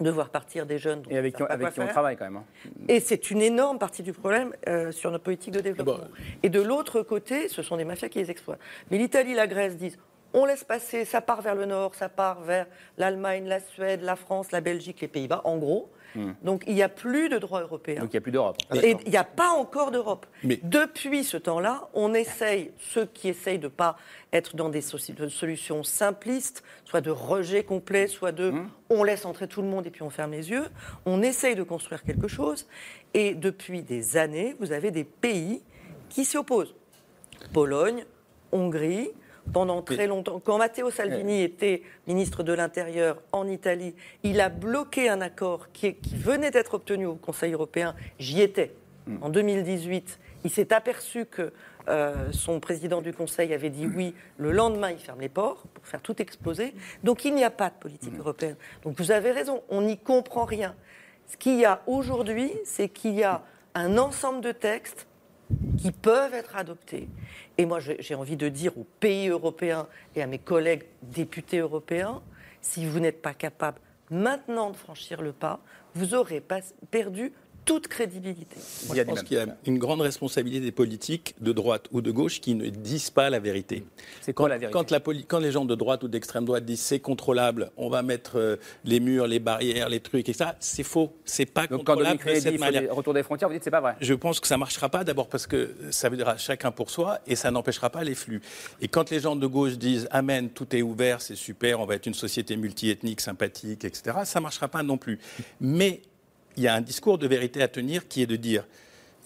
de 0.00 0.10
voir 0.10 0.28
partir 0.30 0.64
des 0.66 0.78
jeunes. 0.78 1.02
Et 1.10 1.16
avec 1.18 1.36
qui, 1.36 1.42
on- 1.42 1.46
avec 1.46 1.72
qui 1.72 1.80
travaille 1.86 2.16
quand 2.16 2.24
même. 2.24 2.36
hein. 2.36 2.44
Et 2.88 3.00
c'est 3.00 3.30
une 3.30 3.42
énorme 3.42 3.78
partie 3.78 4.02
du 4.02 4.12
problème 4.12 4.52
euh, 4.68 4.90
sur 4.92 5.10
notre 5.10 5.24
politique 5.24 5.52
de 5.52 5.60
développement. 5.60 6.06
Et 6.42 6.48
de 6.48 6.60
l'autre 6.60 7.02
côté, 7.02 7.48
ce 7.48 7.62
sont 7.62 7.76
des 7.76 7.84
mafias 7.84 8.08
qui 8.08 8.18
les 8.18 8.30
exploitent. 8.30 8.60
Mais 8.90 8.98
l'Italie, 8.98 9.34
la 9.34 9.46
Grèce 9.46 9.76
disent 9.76 9.98
on 10.34 10.44
laisse 10.44 10.64
passer, 10.64 11.04
ça 11.04 11.20
part 11.20 11.42
vers 11.42 11.54
le 11.54 11.66
nord, 11.66 11.94
ça 11.94 12.08
part 12.08 12.40
vers 12.42 12.66
l'Allemagne, 12.98 13.46
la 13.46 13.60
Suède, 13.60 14.02
la 14.02 14.16
France, 14.16 14.52
la 14.52 14.60
Belgique, 14.60 15.00
les 15.00 15.08
Pays-Bas, 15.08 15.42
en 15.44 15.58
gros. 15.58 15.90
Hmm. 16.14 16.32
Donc 16.42 16.64
il 16.66 16.74
n'y 16.74 16.82
a 16.82 16.90
plus 16.90 17.28
de 17.30 17.38
droit 17.38 17.62
européen. 17.62 18.00
Donc 18.00 18.10
il 18.10 18.16
n'y 18.16 18.18
a 18.18 18.20
plus 18.20 18.32
d'Europe. 18.32 18.56
Et 18.82 18.96
il 19.06 19.10
n'y 19.10 19.16
a 19.16 19.24
pas 19.24 19.48
encore 19.48 19.90
d'Europe. 19.90 20.26
Mais- 20.44 20.60
Depuis 20.62 21.24
ce 21.24 21.38
temps-là, 21.38 21.88
on 21.94 22.12
essaye, 22.12 22.70
ceux 22.78 23.06
qui 23.06 23.28
essayent 23.28 23.58
de 23.58 23.64
ne 23.64 23.70
pas 23.70 23.96
être 24.32 24.54
dans 24.56 24.68
des 24.68 24.80
de 24.80 25.28
solutions 25.28 25.82
simplistes, 25.82 26.62
soit 26.84 27.00
de 27.00 27.10
rejet 27.10 27.64
complet, 27.64 28.08
soit 28.08 28.32
de 28.32 28.52
on 28.90 29.04
laisse 29.04 29.24
entrer 29.24 29.48
tout 29.48 29.62
le 29.62 29.68
monde 29.68 29.86
et 29.86 29.90
puis 29.90 30.02
on 30.02 30.10
ferme 30.10 30.32
les 30.32 30.50
yeux, 30.50 30.64
on 31.06 31.22
essaye 31.22 31.54
de 31.54 31.62
construire 31.62 32.02
quelque 32.02 32.28
chose. 32.28 32.66
Et 33.14 33.34
depuis 33.34 33.82
des 33.82 34.16
années, 34.18 34.54
vous 34.60 34.72
avez 34.72 34.90
des 34.90 35.04
pays 35.04 35.62
qui 36.10 36.26
s'y 36.26 36.36
opposent. 36.36 36.74
Pologne, 37.54 38.04
Hongrie, 38.52 39.10
pendant 39.52 39.82
très 39.82 40.06
longtemps. 40.06 40.40
Quand 40.40 40.58
Matteo 40.58 40.90
Salvini 40.90 41.42
était 41.42 41.82
ministre 42.06 42.42
de 42.42 42.52
l'Intérieur 42.52 43.22
en 43.32 43.48
Italie, 43.48 43.94
il 44.22 44.40
a 44.40 44.48
bloqué 44.48 45.08
un 45.08 45.20
accord 45.20 45.72
qui, 45.72 45.94
qui 45.94 46.16
venait 46.16 46.50
d'être 46.50 46.74
obtenu 46.74 47.06
au 47.06 47.14
Conseil 47.14 47.52
européen. 47.52 47.94
J'y 48.18 48.40
étais. 48.40 48.74
En 49.20 49.30
2018, 49.30 50.18
il 50.44 50.50
s'est 50.50 50.72
aperçu 50.72 51.26
que 51.26 51.52
euh, 51.88 52.30
son 52.32 52.60
président 52.60 53.02
du 53.02 53.12
Conseil 53.12 53.52
avait 53.52 53.70
dit 53.70 53.86
oui. 53.86 54.14
Le 54.38 54.52
lendemain, 54.52 54.90
il 54.90 54.98
ferme 54.98 55.20
les 55.20 55.28
ports 55.28 55.64
pour 55.74 55.86
faire 55.86 56.00
tout 56.00 56.20
exploser. 56.22 56.74
Donc 57.02 57.24
il 57.24 57.34
n'y 57.34 57.44
a 57.44 57.50
pas 57.50 57.70
de 57.70 57.74
politique 57.74 58.16
européenne. 58.18 58.56
Donc 58.84 58.98
vous 58.98 59.10
avez 59.10 59.32
raison, 59.32 59.62
on 59.68 59.82
n'y 59.82 59.98
comprend 59.98 60.44
rien. 60.44 60.74
Ce 61.26 61.36
qu'il 61.36 61.58
y 61.58 61.64
a 61.64 61.82
aujourd'hui, 61.86 62.52
c'est 62.64 62.88
qu'il 62.88 63.14
y 63.14 63.24
a 63.24 63.42
un 63.74 63.98
ensemble 63.98 64.42
de 64.42 64.52
textes 64.52 65.06
qui 65.78 65.92
peuvent 65.92 66.34
être 66.34 66.56
adoptés. 66.56 67.08
Et 67.58 67.66
moi, 67.66 67.78
j'ai 67.80 68.14
envie 68.14 68.36
de 68.36 68.48
dire 68.48 68.76
aux 68.78 68.86
pays 69.00 69.28
européens 69.28 69.86
et 70.16 70.22
à 70.22 70.26
mes 70.26 70.38
collègues 70.38 70.84
députés 71.02 71.58
européens, 71.58 72.22
si 72.60 72.86
vous 72.86 73.00
n'êtes 73.00 73.20
pas 73.20 73.34
capable 73.34 73.78
maintenant 74.10 74.70
de 74.70 74.76
franchir 74.76 75.22
le 75.22 75.32
pas, 75.32 75.60
vous 75.94 76.14
aurez 76.14 76.42
perdu 76.90 77.32
toute 77.64 77.86
crédibilité. 77.88 78.56
Moi, 78.86 78.96
je 78.96 79.02
pense 79.02 79.22
qu'il 79.22 79.36
y 79.36 79.40
a 79.40 79.46
une 79.66 79.78
grande 79.78 80.00
responsabilité 80.00 80.64
des 80.64 80.72
politiques 80.72 81.34
de 81.40 81.52
droite 81.52 81.86
ou 81.92 82.00
de 82.00 82.10
gauche 82.10 82.40
qui 82.40 82.54
ne 82.54 82.68
disent 82.68 83.10
pas 83.10 83.30
la 83.30 83.38
vérité. 83.38 83.84
C'est 84.20 84.32
quoi 84.32 84.48
la 84.48 84.58
vérité? 84.58 84.72
quand, 84.72 84.90
la 84.90 85.00
poli- 85.00 85.24
quand 85.26 85.38
les 85.38 85.52
gens 85.52 85.64
de 85.64 85.74
droite 85.74 86.02
ou 86.02 86.08
d'extrême 86.08 86.44
droite 86.44 86.64
disent 86.64 86.80
c'est 86.80 86.98
contrôlable, 87.00 87.70
on 87.76 87.88
va 87.88 88.02
mettre 88.02 88.32
euh, 88.36 88.56
les 88.84 88.98
murs, 89.00 89.26
les 89.26 89.38
barrières, 89.38 89.88
les 89.88 90.00
trucs 90.00 90.28
et 90.28 90.32
ça, 90.32 90.56
c'est 90.60 90.82
faux. 90.82 91.12
C'est 91.24 91.46
pas 91.46 91.66
Donc 91.66 91.84
quand 91.84 91.94
contrôlable 91.94 92.18
Dominique 92.18 92.34
de 92.44 92.50
cette 92.50 92.60
manière. 92.60 92.82
des 92.82 92.88
retour 92.90 93.14
des 93.14 93.22
frontières, 93.22 93.48
vous 93.48 93.54
dites 93.54 93.64
c'est 93.64 93.70
pas 93.70 93.80
vrai. 93.80 93.94
Je 94.00 94.14
pense 94.14 94.40
que 94.40 94.46
ça 94.46 94.56
ne 94.56 94.60
marchera 94.60 94.88
pas 94.88 95.04
d'abord 95.04 95.28
parce 95.28 95.46
que 95.46 95.74
ça 95.90 96.08
veut 96.08 96.16
dire 96.16 96.36
chacun 96.38 96.72
pour 96.72 96.90
soi 96.90 97.20
et 97.26 97.36
ça 97.36 97.50
n'empêchera 97.50 97.90
pas 97.90 98.02
les 98.04 98.14
flux. 98.14 98.40
Et 98.80 98.88
quand 98.88 99.10
les 99.10 99.20
gens 99.20 99.36
de 99.36 99.46
gauche 99.46 99.74
disent 99.78 100.08
Amen, 100.10 100.50
tout 100.50 100.74
est 100.74 100.82
ouvert, 100.82 101.20
c'est 101.20 101.36
super, 101.36 101.78
on 101.80 101.86
va 101.86 101.94
être 101.94 102.06
une 102.06 102.14
société 102.14 102.56
multiethnique, 102.56 103.20
sympathique, 103.20 103.84
etc., 103.84 104.16
ça 104.24 104.40
ne 104.40 104.42
marchera 104.42 104.68
pas 104.68 104.82
non 104.82 104.96
plus. 104.98 105.18
Mais 105.60 106.02
il 106.56 106.62
y 106.62 106.68
a 106.68 106.74
un 106.74 106.80
discours 106.80 107.18
de 107.18 107.26
vérité 107.26 107.62
à 107.62 107.68
tenir 107.68 108.08
qui 108.08 108.22
est 108.22 108.26
de 108.26 108.36
dire 108.36 108.64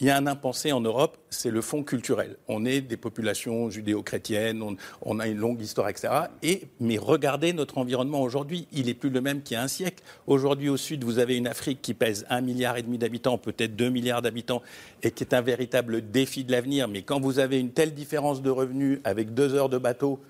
il 0.01 0.07
y 0.07 0.11
a 0.11 0.17
un 0.17 0.27
impensé 0.27 0.73
en 0.73 0.81
Europe, 0.81 1.17
c'est 1.31 1.51
le 1.51 1.63
fond 1.63 1.83
culturel. 1.83 2.37
On 2.49 2.67
est 2.67 2.83
des 2.83 2.99
populations 2.99 3.71
judéo-chrétiennes, 3.71 4.63
on, 5.03 5.19
a 5.19 5.27
une 5.27 5.39
longue 5.39 5.63
histoire, 5.63 5.89
etc. 5.89 6.09
Et, 6.43 6.65
mais 6.81 6.99
regardez 6.99 7.55
notre 7.55 7.79
environnement 7.79 8.21
aujourd'hui, 8.21 8.69
il 8.73 8.87
n'est 8.87 8.95
plus 8.95 9.09
le 9.09 9.23
même 9.23 9.43
qu'il 9.43 9.55
y 9.55 9.59
a 9.59 9.63
un 9.63 9.69
siècle. 9.69 10.03
Aujourd'hui, 10.27 10.69
au 10.69 10.77
sud, 10.77 11.03
vous 11.03 11.19
avez 11.19 11.37
une 11.37 11.47
Afrique 11.47 11.81
qui 11.81 11.95
pèse 11.95 12.27
un 12.29 12.43
milliard 12.43 12.77
et 12.77 12.83
demi 12.83 12.99
d'habitants, 12.99 13.39
peut-être 13.39 13.75
2 13.75 13.89
milliards 13.89 14.21
d'habitants, 14.21 14.63
et 15.03 15.11
qui 15.11 15.25
est 15.25 15.33
un 15.33 15.41
véritable 15.41 16.11
défi 16.11 16.45
de 16.45 16.53
l'avenir. 16.53 16.89
Mais 16.89 17.01
quand 17.01 17.21
vous 17.21 17.39
avez 17.39 17.59
une 17.59 17.71
telle 17.71 17.95
différence 17.95 18.43
de 18.43 18.51
revenus 18.51 19.01
avec 19.05 19.33
deux 19.33 19.55
heures 19.55 19.71
de 19.71 19.79
bateau, 19.79 20.21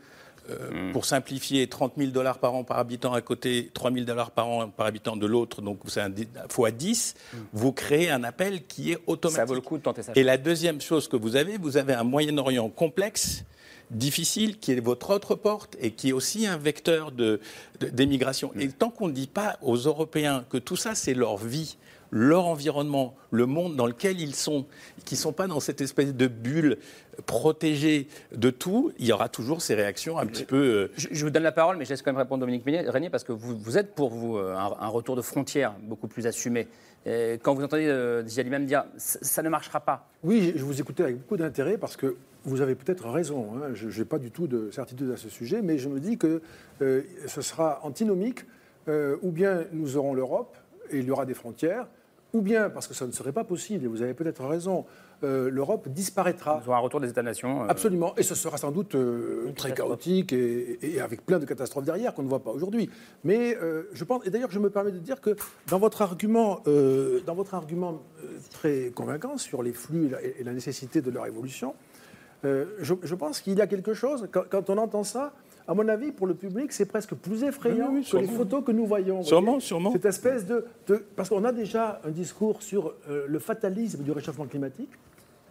euh, 0.50 0.92
pour 0.92 1.04
simplifier, 1.04 1.66
30 1.66 1.94
000 1.96 2.10
dollars 2.10 2.38
par 2.38 2.54
an 2.54 2.64
par 2.64 2.78
habitant 2.78 3.12
à 3.12 3.20
côté, 3.20 3.70
3 3.74 3.92
000 3.92 4.04
dollars 4.04 4.30
par 4.30 4.48
an 4.48 4.68
par 4.68 4.86
habitant 4.86 5.16
de 5.16 5.26
l'autre, 5.26 5.62
donc 5.62 5.78
c'est 5.86 6.00
un 6.00 6.12
fois 6.48 6.70
10, 6.70 7.14
vous 7.52 7.72
créez 7.72 8.10
un 8.10 8.22
appel 8.24 8.64
qui 8.66 8.92
est 8.92 8.98
automatique. 9.06 9.36
Ça 9.40 9.44
vaut 9.44 9.54
le 9.54 9.60
coup 9.60 9.78
de 9.78 9.82
tenter 9.82 10.02
ça. 10.02 10.12
Et 10.14 10.22
la 10.22 10.36
deuxième 10.38 10.80
chose 10.80 11.08
que 11.08 11.16
vous 11.16 11.36
avez, 11.36 11.58
vous 11.58 11.76
avez 11.76 11.94
un 11.94 12.04
Moyen-Orient 12.04 12.68
complexe, 12.68 13.44
difficile, 13.90 14.58
qui 14.58 14.72
est 14.72 14.80
votre 14.80 15.10
autre 15.10 15.34
porte 15.36 15.76
et 15.80 15.92
qui 15.92 16.08
est 16.08 16.12
aussi 16.12 16.46
un 16.46 16.56
vecteur 16.56 17.12
de- 17.12 17.40
de- 17.80 17.88
d'émigration. 17.88 18.50
Et 18.58 18.68
tant 18.68 18.90
qu'on 18.90 19.06
ne 19.08 19.12
dit 19.12 19.28
pas 19.28 19.58
aux 19.62 19.76
Européens 19.76 20.44
que 20.50 20.58
tout 20.58 20.76
ça, 20.76 20.94
c'est 20.96 21.14
leur 21.14 21.36
vie, 21.36 21.76
leur 22.16 22.46
environnement, 22.46 23.14
le 23.30 23.44
monde 23.46 23.76
dans 23.76 23.86
lequel 23.86 24.20
ils 24.20 24.34
sont, 24.34 24.64
qui 25.04 25.14
ne 25.14 25.18
sont 25.18 25.32
pas 25.32 25.46
dans 25.46 25.60
cette 25.60 25.80
espèce 25.82 26.14
de 26.14 26.26
bulle 26.26 26.78
protégée 27.26 28.08
de 28.34 28.50
tout, 28.50 28.92
il 28.98 29.06
y 29.06 29.12
aura 29.12 29.28
toujours 29.28 29.60
ces 29.62 29.74
réactions 29.74 30.18
un 30.18 30.26
petit 30.26 30.44
peu... 30.44 30.56
euh, 30.56 30.92
Je, 30.96 31.08
je 31.10 31.24
vous 31.24 31.30
donne 31.30 31.42
la 31.42 31.52
parole, 31.52 31.76
mais 31.76 31.84
je 31.84 31.90
laisse 31.90 32.02
quand 32.02 32.12
même 32.12 32.18
répondre 32.20 32.40
Dominique 32.40 32.64
Régnier, 32.64 33.10
parce 33.10 33.24
que 33.24 33.32
vous, 33.32 33.56
vous 33.58 33.76
êtes 33.78 33.94
pour 33.94 34.10
vous 34.10 34.36
euh, 34.38 34.54
un, 34.56 34.74
un 34.80 34.88
retour 34.88 35.16
de 35.16 35.22
frontières 35.22 35.74
beaucoup 35.82 36.08
plus 36.08 36.26
assumé. 36.26 36.68
Et 37.04 37.38
quand 37.42 37.54
vous 37.54 37.62
entendez 37.62 37.86
euh, 37.86 38.22
même 38.46 38.66
dire 38.66 38.84
ça 38.96 39.18
ça 39.22 39.42
ne 39.42 39.48
marchera 39.48 39.80
pas, 39.80 40.08
Oui, 40.24 40.52
je 40.56 40.64
vous 40.64 40.80
écoutais 40.80 41.02
avec 41.04 41.18
beaucoup 41.18 41.36
d'intérêt 41.36 41.78
parce 41.78 41.96
que 41.96 42.16
vous 42.44 42.60
avez 42.60 42.74
peut-être 42.74 43.08
raison. 43.08 43.48
hein. 43.56 43.74
Je 43.74 43.98
n'ai 43.98 44.04
pas 44.06 44.18
du 44.18 44.30
tout 44.30 44.46
de 44.46 44.70
certitude 44.70 45.10
à 45.10 45.16
ce 45.16 45.28
sujet, 45.28 45.62
mais 45.62 45.78
je 45.78 45.88
me 45.88 46.00
dis 46.00 46.16
que 46.16 46.40
euh, 46.82 47.02
ce 47.26 47.42
sera 47.42 47.80
antinomique. 47.84 48.44
euh, 48.88 49.16
ou 49.22 49.30
bien 49.32 49.64
nous 49.72 49.96
aurons 49.96 50.14
l'Europe 50.14 50.56
et 50.90 50.98
il 50.98 51.04
y 51.06 51.10
aura 51.10 51.26
des 51.26 51.34
frontières, 51.34 51.88
ou 52.36 52.42
bien, 52.42 52.70
parce 52.70 52.86
que 52.86 52.94
ça 52.94 53.06
ne 53.06 53.12
serait 53.12 53.32
pas 53.32 53.44
possible, 53.44 53.84
et 53.84 53.88
vous 53.88 54.02
avez 54.02 54.14
peut-être 54.14 54.44
raison, 54.44 54.84
euh, 55.24 55.48
l'Europe 55.50 55.88
disparaîtra. 55.88 56.60
Nous 56.62 56.68
aurons 56.68 56.76
un 56.76 56.80
retour 56.80 57.00
des 57.00 57.08
États-nations. 57.08 57.62
euh, 57.62 57.68
Absolument. 57.68 58.14
Et 58.16 58.22
ce 58.22 58.34
sera 58.34 58.58
sans 58.58 58.70
doute 58.70 58.94
euh, 58.94 59.50
très 59.56 59.72
chaotique 59.72 60.32
et, 60.34 60.78
et 60.82 61.00
avec 61.00 61.24
plein 61.24 61.38
de 61.38 61.46
catastrophes 61.46 61.84
derrière 61.84 62.12
qu'on 62.14 62.22
ne 62.22 62.28
voit 62.28 62.44
pas 62.44 62.50
aujourd'hui. 62.50 62.90
Mais 63.24 63.56
je 63.92 64.04
pense, 64.04 64.26
et 64.26 64.30
d'ailleurs 64.30 64.50
je 64.50 64.58
me 64.58 64.70
permets 64.70 64.92
de 64.92 64.98
dire 64.98 65.20
que 65.20 65.34
dans 65.68 65.78
votre 65.78 66.02
argument, 66.02 66.60
dans 67.26 67.34
votre 67.34 67.54
argument 67.54 68.02
très 68.50 68.90
convaincant 68.94 69.38
sur 69.38 69.62
les 69.62 69.72
flux 69.72 70.06
et 70.06 70.10
la, 70.10 70.22
et 70.22 70.44
la 70.44 70.52
nécessité 70.52 71.00
de 71.00 71.10
leur 71.10 71.26
évolution, 71.26 71.74
je, 72.44 72.94
je 73.02 73.14
pense 73.14 73.40
qu'il 73.40 73.56
y 73.58 73.60
a 73.62 73.66
quelque 73.66 73.94
chose, 73.94 74.28
quand, 74.30 74.44
quand 74.50 74.70
on 74.70 74.78
entend 74.78 75.04
ça, 75.04 75.32
à 75.68 75.74
mon 75.74 75.88
avis, 75.88 76.12
pour 76.12 76.26
le 76.26 76.34
public, 76.34 76.72
c'est 76.72 76.86
presque 76.86 77.14
plus 77.14 77.42
effrayant 77.42 77.88
Oui, 77.90 78.00
oui, 78.04 78.08
que 78.10 78.16
les 78.18 78.26
photos 78.28 78.64
que 78.64 78.72
nous 78.72 78.86
voyons. 78.86 79.22
Sûrement, 79.22 79.52
voyez 79.52 79.60
sûrement. 79.60 79.92
Cette 79.92 80.04
espèce 80.04 80.46
de... 80.46 80.64
de- 80.86 81.04
parce 81.16 81.28
qu'on 81.28 81.44
a 81.44 81.52
déjà 81.52 82.00
un 82.04 82.10
discours 82.10 82.62
sur 82.62 82.94
euh, 83.10 83.24
le 83.26 83.38
fatalisme 83.38 84.02
du 84.02 84.12
réchauffement 84.12 84.46
climatique. 84.46 84.90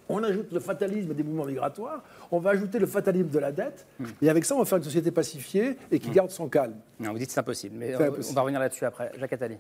On 0.08 0.24
ajoute 0.24 0.52
le 0.52 0.60
fatalisme 0.60 1.16
des 1.16 1.24
mouvements 1.24 1.46
migratoires, 1.46 2.04
on 2.30 2.38
va 2.38 2.52
ajouter 2.52 2.78
le 2.78 2.86
fatalisme 2.86 3.30
de 3.30 3.40
la 3.40 3.52
dette, 3.52 3.88
et 4.22 4.30
avec 4.30 4.46
ça, 4.46 4.54
on 4.56 4.60
va 4.60 4.66
faire 4.66 4.78
une 4.78 4.84
société 4.84 5.10
pacifiée 5.10 5.78
et 5.90 5.98
qui 5.98 6.12
garde 6.12 6.30
son 6.30 6.48
calme. 6.48 6.76
Non, 7.00 7.12
vous 7.12 7.18
dites 7.18 7.32
c'est 7.32 7.40
impossible, 7.40 7.76
mais 7.76 7.96
euh, 7.96 8.10
impossible. 8.10 8.28
on 8.30 8.34
va 8.36 8.42
revenir 8.42 8.60
là-dessus 8.60 8.86
après. 8.86 9.12
Jacques 9.18 9.34
Attali. 9.34 9.58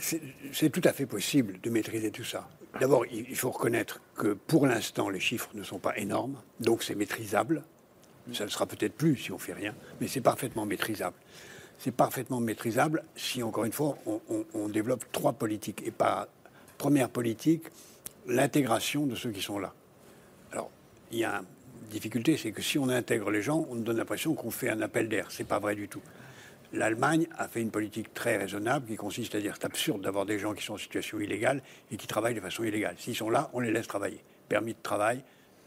C'est 0.00 0.70
tout 0.70 0.80
à 0.82 0.92
fait 0.92 1.06
possible 1.06 1.60
de 1.62 1.70
maîtriser 1.70 2.10
tout 2.10 2.24
ça. 2.24 2.48
D'abord, 2.80 3.06
il 3.06 3.36
faut 3.36 3.50
reconnaître 3.50 4.00
que 4.16 4.32
pour 4.32 4.66
l'instant, 4.66 5.08
les 5.08 5.20
chiffres 5.20 5.50
ne 5.54 5.62
sont 5.62 5.78
pas 5.78 5.96
énormes, 5.96 6.38
donc 6.58 6.82
c'est 6.82 6.96
maîtrisable. 6.96 7.62
Ça 8.32 8.44
ne 8.44 8.50
sera 8.50 8.66
peut-être 8.66 8.94
plus 8.94 9.16
si 9.16 9.32
on 9.32 9.38
fait 9.38 9.52
rien, 9.52 9.74
mais 10.00 10.08
c'est 10.08 10.22
parfaitement 10.22 10.64
maîtrisable. 10.64 11.16
C'est 11.78 11.94
parfaitement 11.94 12.40
maîtrisable 12.40 13.04
si, 13.16 13.42
encore 13.42 13.64
une 13.64 13.72
fois, 13.72 13.98
on, 14.06 14.68
développe 14.68 15.04
trois 15.12 15.34
politiques. 15.34 15.82
Et 15.84 15.90
pas, 15.90 16.28
première 16.78 17.10
politique, 17.10 17.64
l'intégration 18.26 19.06
de 19.06 19.14
ceux 19.14 19.30
qui 19.30 19.42
sont 19.42 19.58
là. 19.58 19.74
Alors, 20.52 20.70
il 21.12 21.18
y 21.18 21.24
a 21.24 21.38
un 21.38 21.44
difficulté, 21.90 22.36
c'est 22.36 22.52
que 22.52 22.62
si 22.62 22.78
on 22.78 22.88
intègre 22.88 23.30
les 23.30 23.42
gens, 23.42 23.66
on 23.70 23.74
donne 23.74 23.98
l'impression 23.98 24.34
qu'on 24.34 24.50
fait 24.50 24.70
un 24.70 24.80
appel 24.80 25.08
d'air. 25.08 25.26
C'est 25.30 25.44
pas 25.44 25.58
vrai 25.58 25.74
du 25.74 25.88
tout. 25.88 26.02
L'Allemagne 26.72 27.28
a 27.38 27.46
fait 27.46 27.60
une 27.60 27.70
politique 27.70 28.14
très 28.14 28.36
raisonnable 28.36 28.86
qui 28.86 28.96
consiste 28.96 29.34
à 29.34 29.40
dire 29.40 29.54
c'est 29.54 29.66
absurde 29.66 30.00
d'avoir 30.00 30.26
des 30.26 30.38
gens 30.38 30.54
qui 30.54 30.64
sont 30.64 30.74
en 30.74 30.78
situation 30.78 31.20
illégale 31.20 31.62
et 31.92 31.96
qui 31.96 32.06
travaillent 32.06 32.34
de 32.34 32.40
façon 32.40 32.64
illégale. 32.64 32.96
S'ils 32.98 33.14
sont 33.14 33.30
là, 33.30 33.50
on 33.52 33.60
les 33.60 33.70
laisse 33.70 33.86
travailler. 33.86 34.24
Permis 34.48 34.72
de 34.72 34.82
travail 34.82 35.22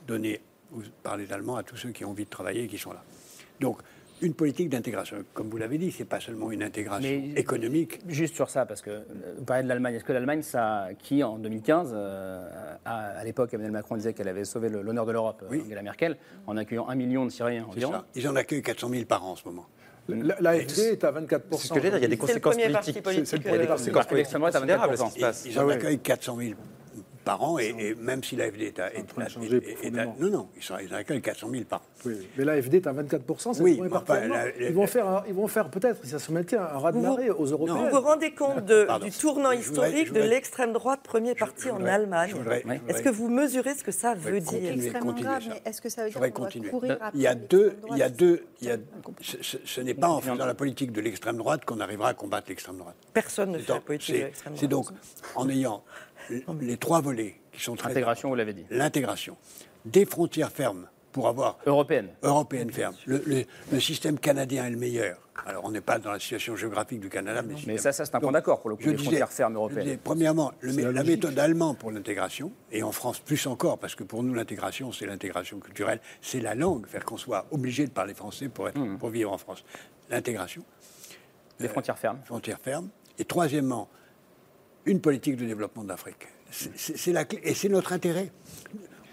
donné, 0.06 0.42
vous 0.72 0.84
parlez 1.04 1.26
d'allemand, 1.26 1.56
à 1.58 1.64
tous 1.64 1.78
ceux 1.78 1.92
qui 1.92 2.04
ont 2.06 2.10
envie 2.12 2.26
de 2.26 2.30
travailler 2.30 2.64
et 2.64 2.68
qui 2.68 2.78
sont 2.78 2.92
là. 2.94 3.04
Donc, 3.60 3.80
une 4.22 4.34
politique 4.34 4.70
d'intégration. 4.70 5.18
Comme 5.36 5.48
vous 5.50 5.58
l'avez 5.58 5.78
dit, 5.78 5.92
c'est 5.92 6.04
pas 6.06 6.20
seulement 6.20 6.52
une 6.52 6.64
intégration 6.64 7.08
économique. 7.36 8.00
Juste 8.08 8.34
sur 8.34 8.50
ça, 8.50 8.66
parce 8.66 8.82
que 8.82 8.90
euh, 8.90 9.04
vous 9.38 9.44
parlez 9.46 9.62
de 9.62 9.68
l'Allemagne. 9.68 9.94
Est-ce 9.94 10.04
que 10.04 10.12
l'Allemagne, 10.14 10.42
ça, 10.42 10.88
qui 10.98 11.24
en 11.24 11.38
2015, 11.38 11.92
euh, 11.94 12.50
a- 12.84 13.20
à, 13.20 13.24
l'époque, 13.24 13.54
Emmanuel 13.54 13.74
Macron 13.74 13.96
disait 13.96 14.14
qu'elle 14.14 14.28
avait 14.28 14.44
sauvé 14.44 14.70
le- 14.70 14.82
l'honneur 14.82 15.06
de 15.06 15.12
l'Europe, 15.12 15.44
euh, 15.52 15.62
Angela 15.64 15.84
Merkel, 15.84 16.18
en 16.48 16.58
accueillant 16.58 16.88
un 16.90 16.96
million 16.96 17.26
de 17.26 17.30
Syriens 17.30 17.64
C'est 17.70 17.76
environ? 17.86 17.92
ça. 17.92 18.06
Ils 18.16 18.28
en 18.28 18.36
accueillent 18.36 18.64
400 18.64 18.90
000 18.90 19.06
par 19.06 19.24
an 19.24 19.34
en 19.34 19.36
ce 19.36 19.46
moment. 19.48 19.68
L'AFD 20.10 20.80
est 20.94 21.04
à 21.04 21.12
24%. 21.12 21.58
C'est 21.60 21.68
ce 21.68 21.74
que 21.74 21.80
j'allais 21.80 21.90
dire, 21.92 22.00
il 22.00 22.02
y 22.02 22.06
a 22.06 22.08
des 22.08 22.18
conséquences 22.18 22.56
politiques. 22.56 23.02
C'est- 23.06 23.26
c'est 23.26 23.38
le 23.38 23.44
Il 23.44 23.46
y 23.46 23.50
a 23.50 23.52
des 23.52 23.58
premier 23.58 23.68
conséquences 23.68 23.94
parti. 23.94 24.10
politiques 24.10 24.40
considérables, 24.40 24.98
ce 24.98 25.04
qui 25.04 25.12
se 25.12 25.20
passe. 25.20 25.46
Ils 25.46 25.60
en 25.60 25.70
accueillent 25.70 26.00
400 26.00 26.38
000 26.38 26.52
par 27.28 27.44
an, 27.44 27.60
et, 27.60 27.76
et 27.78 27.96
même 27.96 28.24
si 28.24 28.36
l'AFD 28.38 28.62
est 28.62 28.80
à, 28.80 28.94
est, 28.94 29.04
train 29.04 29.22
de 29.24 29.28
est- 29.28 29.30
changer 29.30 29.58
est- 29.58 29.86
est 29.86 30.00
à- 30.00 30.06
non, 30.06 30.30
non, 30.30 30.48
ils, 30.56 30.64
sont, 30.64 30.76
ils 30.82 30.92
en 30.94 30.98
accueillent 30.98 31.22
400 31.22 31.50
000 31.52 31.64
par 31.66 31.80
an. 31.82 31.84
Oui, 32.06 32.28
mais 32.38 32.46
l'AFD 32.46 32.76
est 32.76 32.88
à 32.88 32.94
24%, 32.94 33.54
c'est 33.54 33.62
Oui, 33.62 33.82
enfin, 33.92 34.28
la- 34.28 34.50
Ils 34.58 34.74
vont 34.74 34.88
faire, 34.88 35.08
un- 35.08 35.24
ils 35.28 35.34
vont 35.34 35.48
faire 35.48 35.70
peut-être, 35.70 36.04
si 36.04 36.10
ça 36.12 36.20
se 36.20 36.32
maintient, 36.32 36.62
un 36.62 36.78
raz 36.80 36.92
de 36.94 37.00
marée 37.00 37.30
aux 37.30 37.46
Européens. 37.46 37.76
Vous 37.76 37.90
vous 37.98 38.02
rendez 38.02 38.32
compte 38.32 38.64
de- 38.66 38.88
du 39.04 39.12
tournant 39.12 39.52
Je 39.52 39.68
voudrais- 39.68 39.90
historique 39.92 40.14
de 40.14 40.22
l'extrême 40.22 40.72
droite, 40.74 41.02
premier 41.04 41.36
parti 41.36 41.70
en 41.70 41.84
Allemagne? 41.86 42.34
Est-ce 42.88 43.04
que 43.04 43.10
vous 43.10 43.28
mesurez 43.30 43.76
ce 43.76 43.84
que 43.84 43.92
ça 43.92 44.14
veut 44.16 44.40
dire? 44.40 44.48
continuer, 44.48 44.74
extrêmement 44.86 45.12
continuer 45.12 45.30
grave, 45.30 45.44
ça. 45.44 45.50
mais 45.50 45.62
est-ce 45.70 45.82
que 45.82 45.90
ça 45.90 46.04
veut 46.06 46.10
dire 46.10 46.32
qu'on 46.34 46.44
va 46.44 46.50
courir 46.70 46.94
après 47.02 47.12
Il 47.14 47.22
y 47.22 47.28
a 47.28 47.36
deux, 47.36 47.76
il 47.92 47.98
y 47.98 48.04
a 48.04 48.10
deux, 48.10 48.46
il 48.62 48.68
y 48.68 48.72
a, 48.72 48.78
ce, 49.22 49.82
n'est 49.82 49.94
pas 49.94 50.08
en 50.10 50.22
faisant 50.22 50.46
la 50.46 50.54
politique 50.56 50.92
de 50.94 51.02
l'extrême 51.02 51.38
droite 51.38 51.66
qu'on 51.66 51.80
arrivera 51.82 52.10
à 52.10 52.14
combattre 52.14 52.48
l'extrême 52.50 52.78
droite. 52.78 52.96
Personne 53.14 53.52
ne 53.52 53.58
fait 53.60 53.74
la 53.74 53.80
politique 53.82 54.14
de 54.16 54.20
c'est- 54.20 54.26
l'extrême 54.26 54.54
C'est 54.56 54.68
droite. 54.68 54.88
donc 54.94 54.98
en 55.36 55.50
ayant 55.50 55.84
les 56.62 56.78
trois 56.78 57.02
volets 57.02 57.36
qui 57.52 57.62
sont 57.62 57.76
très 57.76 57.90
L'intégration, 57.90 58.30
vous 58.30 58.36
l'avez 58.36 58.54
dit. 58.54 58.66
l'intégration, 58.70 59.38
des 59.86 60.06
frontières 60.06 60.52
fermes 60.52 60.88
pour 61.12 61.28
avoir 61.28 61.58
Européenne. 61.66 62.10
européenne 62.22 62.70
ferme. 62.72 62.96
Le, 63.06 63.24
le- 63.26 63.46
le 63.72 63.80
système 63.80 64.20
canadien 64.20 64.66
est 64.68 64.70
le 64.72 64.78
meilleur. 64.78 65.18
Alors 65.46 65.64
on 65.66 65.72
n'est 65.72 65.82
pas 65.82 65.98
dans 66.00 66.12
la 66.12 66.20
situation 66.20 66.56
géographique 66.56 67.00
du 67.00 67.10
Canada, 67.10 67.42
mais, 67.42 67.56
Mais 67.66 67.78
ça, 67.78 67.92
ça 67.92 68.06
c'est 68.06 68.14
un 68.16 68.20
point 68.20 68.32
d'accord 68.32 68.60
pour 68.60 68.70
le 68.70 68.76
coup, 68.76 68.84
je 68.84 68.90
les 68.90 68.96
disais- 68.96 69.06
frontières 69.06 69.32
fermes 69.32 69.54
je 69.54 69.58
européennes. 69.58 69.84
disais, 69.84 70.00
premièrement, 70.04 70.52
le- 70.62 70.92
la 70.92 71.04
méthode 71.04 71.38
allemande 71.40 71.78
pour 71.78 71.92
l'intégration, 71.92 72.52
et 72.72 72.84
en 72.84 72.92
France 72.92 73.20
plus 73.20 73.48
encore, 73.48 73.78
parce 73.80 73.96
que 73.96 74.04
pour 74.04 74.22
nous 74.24 74.34
l'intégration, 74.34 74.92
c'est 74.92 75.06
l'intégration 75.06 75.60
culturelle, 75.60 76.02
c'est 76.22 76.40
la 76.42 76.54
langue, 76.56 76.86
faire 76.88 77.06
qu'on 77.06 77.18
soit 77.18 77.46
obligé 77.52 77.86
de 77.88 77.92
parler 77.92 78.14
français 78.14 78.50
pour, 78.50 78.68
être, 78.68 78.78
Hmm. 78.80 78.98
pour 78.98 79.10
vivre 79.10 79.32
en 79.32 79.38
France. 79.38 79.64
L'intégration. 80.10 80.64
Les 81.60 81.68
frontières 81.68 81.98
fermes. 81.98 82.20
Frontières 82.26 82.60
fermes. 82.60 82.90
Et 83.18 83.26
troisièmement, 83.26 83.90
une 84.88 85.02
politique 85.02 85.36
de 85.36 85.46
développement 85.46 85.84
de 85.84 85.90
l'Afrique. 85.90 86.28
C'est- 86.50 87.12
la 87.12 87.26
clé, 87.26 87.40
et 87.44 87.54
c'est 87.54 87.70
notre 87.70 87.94
intérêt. 87.94 88.32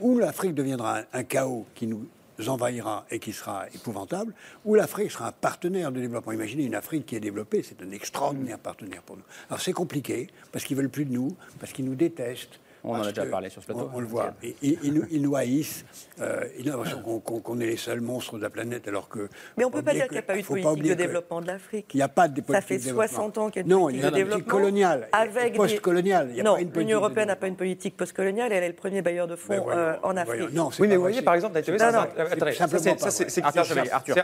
Ou 0.01 0.19
l'Afrique 0.19 0.55
deviendra 0.55 1.01
un, 1.01 1.05
un 1.13 1.25
chaos 1.25 1.67
qui 1.75 1.87
nous 1.87 2.07
envahira 2.49 3.07
et 3.11 3.19
qui 3.19 3.33
sera 3.33 3.67
épouvantable, 3.75 4.35
ou 4.65 4.75
l'Afrique 4.75 5.11
sera 5.11 5.29
un 5.29 5.33
partenaire 5.33 5.93
de 5.93 6.01
développement. 6.01 6.33
Imaginez 6.33 6.65
une 6.65 6.75
Afrique 6.75 7.07
qui 7.07 7.17
est 7.17 7.21
développée, 7.21 7.63
c'est 7.63 7.81
un 7.83 7.91
extraordinaire 7.91 8.59
partenaire 8.59 9.03
pour 9.03 9.17
nous. 9.17 9.23
Alors 9.49 9.61
c'est 9.61 9.73
compliqué, 9.73 10.29
parce 10.53 10.65
qu'ils 10.65 10.77
veulent 10.77 10.91
plus 10.91 11.05
de 11.05 11.13
nous, 11.13 11.37
parce 11.61 11.73
qu'ils 11.73 11.85
nous 11.85 11.95
détestent. 11.95 12.61
On 12.87 12.95
en 12.97 13.03
a 13.03 13.09
déjà 13.09 13.25
parlé 13.27 13.49
sur 13.49 13.63
ce 13.63 13.67
plateau. 13.67 13.91
On, 13.93 13.97
on 13.97 14.01
le 14.01 14.07
voit. 14.07 14.35
Et- 14.43 14.55
et- 14.63 14.79
ils, 14.83 14.93
nous, 14.93 15.05
ils 15.11 15.23
nous 15.23 15.35
haïssent. 15.37 15.85
Euh, 16.21 16.45
ils 16.59 16.69
ont 16.71 16.77
l'impression 16.77 17.01
qu'on 17.03 17.19
qu'on- 17.21 17.41
qu'on 17.41 17.59
est 17.61 17.67
les 17.67 17.77
seuls 17.77 18.01
monstres 18.03 18.37
de 18.37 18.43
la 18.43 18.51
planète, 18.51 18.87
alors 18.89 19.09
que. 19.09 19.29
Mais 19.57 19.65
on 19.65 19.69
ne 19.71 19.75
peut 19.75 19.83
pas 19.83 19.93
dire 19.95 20.05
qu'il 20.05 20.13
n'y 20.13 20.19
a 20.19 20.23
pas 20.23 20.37
eu 20.37 20.43
de 20.43 20.47
politique 20.47 20.83
de 20.83 20.95
développement 20.95 21.41
de 21.41 21.47
l'Afrique. 21.47 21.87
Il 21.95 21.97
n'y 21.97 22.03
a 22.03 22.09
pas 22.09 22.29
de 22.29 22.37
Ça 22.37 22.43
politique 22.43 22.69
fait 22.69 22.79
de 22.79 22.83
développement. 22.85 23.07
60 23.09 23.39
ans 23.39 23.51
qu'il 23.51 23.67
y 23.67 23.73
a 23.73 23.75
une 23.77 23.81
politique 23.83 24.01
il 24.01 24.05
y 24.05 24.07
a 24.07 24.11
de 24.11 24.17
une 24.19 24.23
politique 24.25 24.37
développement. 24.45 24.59
coloniale, 24.59 25.09
Avec 25.13 25.53
des- 25.53 25.57
post-coloniale. 25.59 26.27
Il 26.31 26.35
n'y 26.35 26.41
a 26.41 26.45
non, 26.45 26.57
l'Union 26.57 26.99
européenne 26.99 27.29
n'a 27.29 27.37
pas 27.37 27.47
une 27.47 27.57
politique 27.57 27.97
postcoloniale, 27.97 28.53
elle 28.53 28.63
est 28.65 28.69
le 28.69 28.75
premier 28.75 29.03
bailleur 29.03 29.27
de 29.27 29.37
fonds 29.37 29.65
Ben 29.67 29.77
euh, 29.77 29.97
en 30.03 30.17
Afrique. 30.17 30.53
Non, 30.53 30.71
c'est 30.71 30.83
Oui, 30.83 30.89
mais 30.89 30.97
vous 30.97 31.03
voyez, 31.03 31.23
par 31.23 31.35
exemple, 31.35 31.59
c'est 31.65 31.79
ça, 31.79 31.91
ça, 31.91 32.09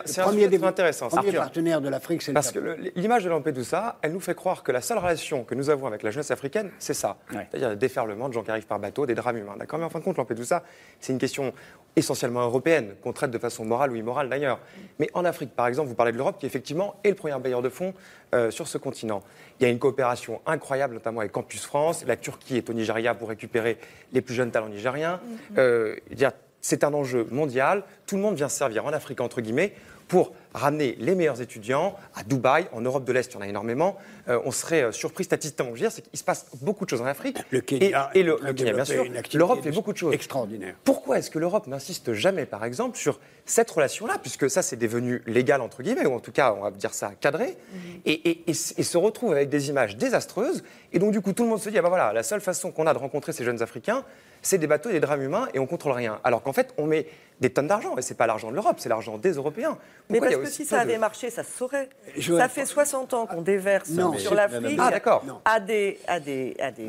ça, 0.07 0.23
premier 0.23 0.45
intéressant. 0.45 1.09
premier 1.09 1.29
Arthur. 1.29 1.41
partenaire 1.41 1.81
de 1.81 1.89
l'Afrique, 1.89 2.23
c'est 2.23 2.33
le 2.33 2.35
Parce 2.35 2.53
que 2.53 2.77
l'image 2.97 3.25
de 3.25 3.31
Lampedusa, 3.31 3.97
elle 4.03 4.13
nous 4.13 4.21
fait 4.21 4.35
croire 4.35 4.63
que 4.63 4.73
la 4.73 4.81
seule 4.81 4.99
relation 4.99 5.45
que 5.45 5.55
nous 5.55 5.71
avons 5.71 5.87
avec 5.87 6.03
la 6.03 6.11
jeunesse 6.11 6.31
africaine, 6.31 6.71
c'est 6.79 6.95
ça. 6.95 7.17
C'est-à-dire 7.31 7.71
le 7.71 7.77
déferlement 7.77 8.29
de 8.29 8.35
gens 8.35 8.43
qui 8.51 8.53
arrivent 8.53 8.67
par 8.67 8.81
bateau, 8.81 9.07
des 9.07 9.15
drames 9.15 9.37
humains. 9.37 9.57
D'accord? 9.57 9.79
Mais 9.79 9.85
en 9.85 9.91
fin 9.91 10.01
de 10.01 10.05
compte, 10.05 10.17
Lampedusa, 10.17 10.65
c'est 10.99 11.13
une 11.13 11.19
question 11.19 11.53
essentiellement 11.95 12.43
européenne, 12.43 12.95
qu'on 13.03 13.13
traite 13.13 13.31
de 13.31 13.39
façon 13.39 13.65
morale 13.65 13.93
ou 13.93 13.95
immorale 13.95 14.29
d'ailleurs. 14.29 14.59
Mais 14.99 15.09
en 15.15 15.25
Afrique, 15.25 15.55
par 15.55 15.67
exemple, 15.67 15.89
vous 15.89 15.95
parlez 15.95 16.13
de 16.13 16.17
l'Europe, 16.17 16.37
qui 16.39 16.47
effectivement 16.47 16.97
est 17.05 17.11
le 17.11 17.15
premier 17.15 17.39
bailleur 17.39 17.63
de 17.63 17.69
fonds 17.69 17.95
euh, 18.35 18.51
sur 18.51 18.67
ce 18.67 18.79
continent. 18.79 19.23
Il 19.59 19.65
y 19.65 19.67
a 19.67 19.69
une 19.69 19.79
coopération 19.79 20.41
incroyable, 20.47 20.95
notamment 20.95 21.21
avec 21.21 21.33
Campus 21.33 21.65
France. 21.65 22.05
La 22.07 22.17
Turquie 22.17 22.57
est 22.57 22.69
au 22.71 22.73
Nigeria 22.73 23.15
pour 23.15 23.29
récupérer 23.29 23.79
les 24.13 24.21
plus 24.21 24.35
jeunes 24.35 24.51
talents 24.51 24.69
nigériens. 24.69 25.21
Euh, 25.59 25.97
veux 26.09 26.17
dire, 26.17 26.33
c'est 26.61 26.85
un 26.85 26.93
enjeu 26.93 27.27
mondial. 27.31 27.85
Tout 28.07 28.17
le 28.17 28.23
monde 28.23 28.35
vient 28.35 28.49
servir 28.49 28.85
en 28.85 28.93
Afrique, 28.93 29.21
entre 29.21 29.41
guillemets, 29.41 29.73
pour 30.11 30.33
ramener 30.53 30.97
les 30.99 31.15
meilleurs 31.15 31.41
étudiants 31.41 31.95
à 32.17 32.25
Dubaï, 32.25 32.67
en 32.73 32.81
Europe 32.81 33.05
de 33.05 33.13
l'Est, 33.13 33.31
il 33.33 33.35
y 33.37 33.39
en 33.39 33.43
a 33.43 33.47
énormément. 33.47 33.97
Euh, 34.29 34.41
on 34.45 34.51
serait 34.51 34.83
euh, 34.83 34.91
surpris 34.93 35.23
statistiquement. 35.23 35.67
Je 35.69 35.75
veux 35.75 35.79
dire, 35.79 35.93
c'est 35.93 36.03
qu'il 36.03 36.19
se 36.19 36.25
passe 36.25 36.47
beaucoup 36.61 36.85
de 36.85 36.91
choses 36.91 37.01
en 37.01 37.07
Afrique. 37.07 37.39
Le 37.51 37.61
Kenya 37.61 38.11
et, 38.15 38.25
le, 38.25 38.37
le 38.43 38.53
Kenya, 38.53 38.73
bien 38.73 38.85
sûr. 38.85 39.05
L'Europe 39.35 39.63
fait 39.63 39.71
beaucoup 39.71 39.93
de 39.93 39.99
choses. 39.99 40.13
Extraordinaire. 40.13 40.75
Pourquoi 40.83 41.19
est-ce 41.19 41.31
que 41.31 41.39
l'Europe 41.39 41.69
n'insiste 41.69 42.13
jamais, 42.13 42.45
par 42.45 42.65
exemple, 42.65 42.99
sur 42.99 43.21
cette 43.47 43.71
relation-là, 43.71 44.19
puisque 44.21 44.51
ça, 44.51 44.63
c'est 44.63 44.75
devenu 44.77 45.23
légal, 45.27 45.61
entre 45.61 45.85
guillemets, 45.85 46.07
ou 46.07 46.15
en 46.15 46.21
tout 46.21 46.33
cas, 46.33 46.53
on 46.59 46.63
va 46.63 46.73
dire 46.73 46.93
ça, 46.93 47.13
cadré, 47.21 47.57
et, 48.05 48.13
et- 48.13 48.43
et 48.49 48.51
s- 48.51 48.75
et 48.77 48.83
se 48.83 48.99
retrouve 48.99 49.31
avec 49.33 49.49
des 49.49 49.69
images 49.69 49.97
désastreuses, 49.97 50.65
et 50.93 50.99
donc, 50.99 51.13
du 51.13 51.21
coup, 51.21 51.33
tout 51.33 51.45
le 51.45 51.49
monde 51.51 51.61
se 51.61 51.71
dit, 51.71 51.79
ah 51.79 51.83
ben 51.83 51.89
voilà, 51.89 52.13
la 52.13 52.25
seule 52.25 52.41
façon 52.41 52.73
qu'on 52.73 52.87
a 52.89 52.93
de 52.95 52.99
rencontrer 52.99 53.33
ces 53.33 53.45
jeunes 53.45 53.63
Africains, 53.63 54.05
c'est 54.43 54.59
des 54.59 54.67
bateaux 54.67 54.89
et 54.91 54.93
des 54.95 55.01
drames 55.01 55.23
humains, 55.23 55.49
et 55.55 55.59
on 55.59 55.67
contrôle 55.67 55.93
rien. 55.93 56.19
Alors 56.25 56.43
qu'en 56.43 56.53
fait, 56.53 56.73
on 56.79 56.87
met 56.87 57.07
des 57.41 57.51
tonnes 57.51 57.67
d'argent, 57.69 57.97
et 57.97 58.03
c'est 58.03 58.15
pas 58.17 58.27
l'argent 58.27 58.51
de 58.51 58.55
l'Europe, 58.55 58.77
c'est 58.79 58.89
l'argent 58.89 59.17
des 59.19 59.33
Européens. 59.33 59.79
Mais 60.09 60.19
Pourquoi 60.19 60.29
parce 60.29 60.35
a 60.35 60.39
que 60.39 60.47
aussi 60.49 60.63
si 60.65 60.69
ça 60.69 60.77
de- 60.79 60.83
avait 60.83 60.99
marché, 60.99 61.31
ça 61.31 61.43
se 61.43 61.53
saurait. 61.57 61.89
Je- 62.17 62.35
Ça 62.37 62.49
fait 62.49 62.67
60 62.67 63.15
ans 63.15 63.27
qu'on 63.27 63.43
déverse 63.43 63.89
Non, 63.91 64.17
sur 64.19 64.35
l'Afrique 64.35 64.79
Ah, 64.81 64.91
d'accord. 64.91 65.25
à 65.45 65.61
des, 65.61 65.99
à 66.07 66.21
des, 66.21 66.57
à 66.61 66.71
des 66.71 66.89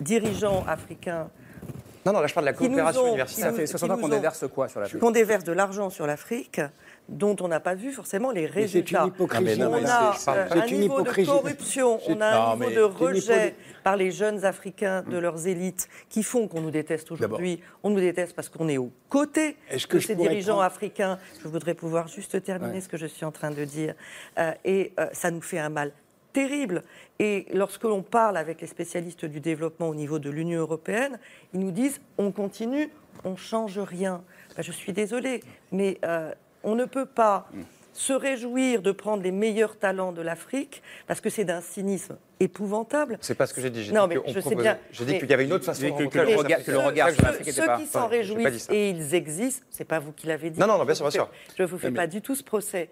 dirigeants 0.00 0.64
africains 0.66 1.28
Non, 2.04 2.12
non, 2.12 2.20
là, 2.20 2.26
je 2.26 2.34
parle 2.34 2.46
de 2.46 2.50
la 2.50 2.56
Qui 2.56 2.64
nous 2.64 2.70
coopération 2.70 3.02
ont- 3.02 3.08
universitaire. 3.08 3.50
Ça 3.50 3.56
fait 3.56 3.66
60 3.66 3.90
ans 3.90 3.96
qu'on 3.96 4.08
nous 4.08 4.14
déverse 4.14 4.44
quoi 4.52 4.68
sur 4.68 4.80
l'Afrique? 4.80 5.00
qu'on 5.00 5.10
déverse 5.12 5.44
de 5.44 5.52
l'argent 5.52 5.88
sur 5.90 6.06
l'Afrique 6.06 6.60
dont 7.08 7.36
on 7.40 7.48
n'a 7.48 7.60
pas 7.60 7.74
vu 7.74 7.92
forcément 7.92 8.30
les 8.30 8.42
Mais 8.42 8.46
c'est 8.48 8.52
résultats. 8.60 9.04
une 9.06 9.12
on 9.20 9.86
a 9.86 10.16
un 10.62 10.66
niveau 10.66 11.02
de 11.02 11.24
corruption, 11.26 11.98
on 12.08 12.20
a 12.20 12.52
un 12.52 12.56
niveau 12.56 12.70
de 12.70 12.80
rejet 12.82 13.54
par 13.82 13.96
les 13.96 14.10
jeunes 14.10 14.44
Africains 14.44 15.02
de 15.02 15.18
leurs 15.18 15.46
élites 15.46 15.88
qui 16.08 16.22
font 16.22 16.48
qu'on 16.48 16.60
nous 16.60 16.70
déteste 16.70 17.10
aujourd'hui. 17.10 17.60
On 17.82 17.90
nous 17.90 18.00
déteste 18.00 18.34
parce 18.34 18.48
qu'on 18.48 18.68
est 18.68 18.78
aux 18.78 18.92
côtés 19.08 19.56
que 19.88 19.96
de 19.96 20.00
ces 20.02 20.14
dirigeants 20.14 20.52
prendre- 20.54 20.62
africains. 20.62 21.18
Je 21.42 21.48
voudrais 21.48 21.74
pouvoir 21.74 22.08
juste 22.08 22.42
terminer 22.42 22.80
ce 22.80 22.88
que 22.88 22.96
je 22.96 23.06
suis 23.06 23.24
en 23.24 23.32
train 23.32 23.50
de 23.50 23.64
dire. 23.64 23.94
Euh, 24.38 24.52
et 24.64 24.92
euh, 24.98 25.06
ça 25.12 25.30
nous 25.30 25.42
fait 25.42 25.58
un 25.58 25.68
mal 25.68 25.92
terrible. 26.32 26.82
Et 27.18 27.46
lorsque 27.52 27.82
l'on 27.84 28.02
parle 28.02 28.36
avec 28.36 28.60
les 28.60 28.66
spécialistes 28.66 29.24
du 29.26 29.40
développement 29.40 29.88
au 29.88 29.94
niveau 29.94 30.18
de 30.18 30.30
l'Union 30.30 30.60
européenne, 30.60 31.18
ils 31.52 31.60
nous 31.60 31.72
disent 31.72 32.00
on 32.16 32.32
continue, 32.32 32.88
on 33.24 33.36
change 33.36 33.78
rien. 33.78 34.22
Ben, 34.56 34.62
je 34.62 34.72
suis 34.72 34.92
désolée, 34.92 35.42
mais 35.72 35.98
euh, 36.04 36.32
on 36.64 36.74
ne 36.74 36.84
peut 36.84 37.06
pas 37.06 37.48
se 37.92 38.12
réjouir 38.12 38.82
de 38.82 38.92
prendre 38.92 39.22
les 39.22 39.32
meilleurs 39.32 39.78
talents 39.78 40.12
de 40.12 40.22
l'Afrique 40.22 40.82
parce 41.06 41.20
que 41.20 41.30
c'est 41.30 41.44
d'un 41.44 41.60
cynisme 41.60 42.16
épouvantable. 42.40 43.18
C'est 43.20 43.34
pas 43.34 43.46
ce 43.46 43.54
que 43.54 43.60
j'ai 43.60 43.70
dit. 43.70 43.82
J'ai 43.84 43.92
Non, 43.92 44.06
dit 44.08 44.16
mais 44.16 44.22
je 44.26 44.32
sais 44.34 44.40
proposait- 44.40 44.62
bien, 44.62 44.78
J'ai 44.90 45.04
dit 45.04 45.12
mais- 45.12 45.18
qu'il 45.20 45.30
y 45.30 45.34
avait 45.34 45.44
une 45.44 45.52
autre 45.52 45.64
façon 45.64 45.82
de 45.82 46.06
Que- 46.06 46.18
le 46.18 46.36
regard- 46.36 46.62
que 46.64 46.70
le 46.70 46.78
regard 46.78 47.10
sur 47.10 47.22
l'Afrique 47.24 47.50
Ceux 47.52 47.64
pas- 47.66 47.76
qui 47.78 47.86
s'en 47.86 48.06
réjouissent 48.08 48.68
et 48.70 48.90
ils 48.90 49.14
existent, 49.14 49.64
c'est 49.70 49.84
pas 49.84 49.98
vous 50.00 50.12
qui 50.12 50.26
l'avez 50.26 50.50
dit. 50.50 50.58
Non, 50.60 50.66
non, 50.66 50.78
non, 50.78 50.84
bien 50.84 50.94
sûr, 50.94 51.04
bien 51.04 51.10
sûr. 51.10 51.28
Je 51.56 51.62
ne 51.62 51.68
vous 51.68 51.78
fais 51.78 51.90
pas 51.90 52.06
du 52.06 52.20
tout 52.20 52.34
ce 52.34 52.42
procès. 52.42 52.88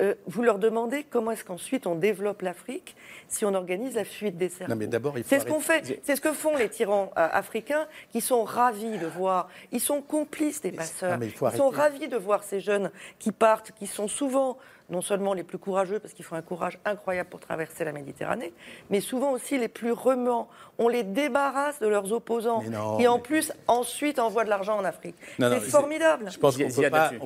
Euh, 0.00 0.14
vous 0.26 0.42
leur 0.42 0.58
demandez 0.58 1.04
comment 1.08 1.30
est-ce 1.30 1.44
qu'ensuite 1.44 1.86
on 1.86 1.94
développe 1.94 2.42
l'Afrique 2.42 2.94
si 3.28 3.44
on 3.44 3.54
organise 3.54 3.94
la 3.94 4.04
fuite 4.04 4.36
des 4.36 4.48
cerveaux. 4.48 4.72
Non, 4.72 4.78
mais 4.78 4.86
d'abord, 4.86 5.16
il 5.18 5.24
faut 5.24 5.28
C'est 5.30 5.40
ce 5.40 5.46
qu'on 5.46 5.60
fait. 5.60 6.00
C'est 6.02 6.16
ce 6.16 6.20
que 6.20 6.32
font 6.32 6.56
les 6.56 6.68
tyrans 6.68 7.12
euh, 7.16 7.28
africains 7.32 7.86
qui 8.10 8.20
sont 8.20 8.44
ravis 8.44 8.98
de 8.98 9.06
voir. 9.06 9.48
Ils 9.72 9.80
sont 9.80 10.02
complices 10.02 10.60
des 10.60 10.72
passeurs. 10.72 11.12
non, 11.12 11.18
mais 11.18 11.26
il 11.26 11.32
faut 11.32 11.48
ils 11.48 11.56
sont 11.56 11.70
ravis 11.70 12.08
de 12.08 12.16
voir 12.16 12.42
ces 12.44 12.60
jeunes 12.60 12.90
qui 13.18 13.32
partent, 13.32 13.72
qui 13.72 13.86
sont 13.86 14.08
souvent 14.08 14.58
non 14.92 15.00
seulement 15.00 15.32
les 15.34 15.42
plus 15.42 15.58
courageux 15.58 15.98
parce 15.98 16.14
qu'ils 16.14 16.24
font 16.24 16.36
un 16.36 16.42
courage 16.42 16.78
incroyable 16.84 17.30
pour 17.30 17.40
traverser 17.40 17.82
la 17.84 17.92
Méditerranée, 17.92 18.52
mais 18.90 19.00
souvent 19.00 19.32
aussi 19.32 19.58
les 19.58 19.68
plus 19.68 19.92
remants. 19.92 20.48
On 20.78 20.88
les 20.88 21.02
débarrasse 21.02 21.80
de 21.80 21.86
leurs 21.86 22.12
opposants 22.12 22.62
non, 22.70 22.96
qui 22.98 23.06
en 23.08 23.16
mais- 23.16 23.22
plus 23.22 23.52
ensuite 23.68 24.18
envoient 24.18 24.44
de 24.44 24.50
l'argent 24.50 24.76
en 24.78 24.84
Afrique. 24.84 25.16
C'est 25.38 25.60
formidable. 25.60 26.30
Je 26.30 26.38
pense 26.38 26.56
qu'on 26.56 26.64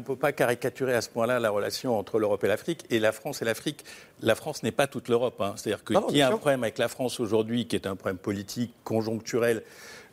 ne 0.01 0.05
peut 0.05 0.17
pas 0.17 0.33
caricaturer 0.33 0.95
à 0.95 1.01
ce 1.01 1.09
point-là 1.11 1.39
la 1.41 1.51
relation 1.51 1.99
entre 1.99 2.19
l'Europe 2.19 2.43
et 2.45 2.49
l'Afrique. 2.49 2.85
Et 2.91 2.99
la 2.99 3.13
France 3.13 3.43
et 3.43 3.45
l'Afrique, 3.45 3.85
la 4.23 4.35
France 4.35 4.63
n'est 4.63 4.73
pas 4.73 4.87
toute 4.87 5.09
l'Europe. 5.09 5.41
hein. 5.41 5.55
C'est-à-dire 5.57 5.83
non, 5.91 6.03
qu'il 6.07 6.17
y 6.19 6.23
a 6.23 6.27
un 6.27 6.31
sûr. 6.31 6.39
problème 6.39 6.63
avec 6.63 6.79
la 6.79 6.89
France 6.89 7.21
aujourd'hui 7.21 7.67
qui 7.67 7.77
est 7.77 7.87
un 7.87 7.97
problème 7.97 8.19
politique, 8.19 8.73
conjoncturel, 8.85 9.63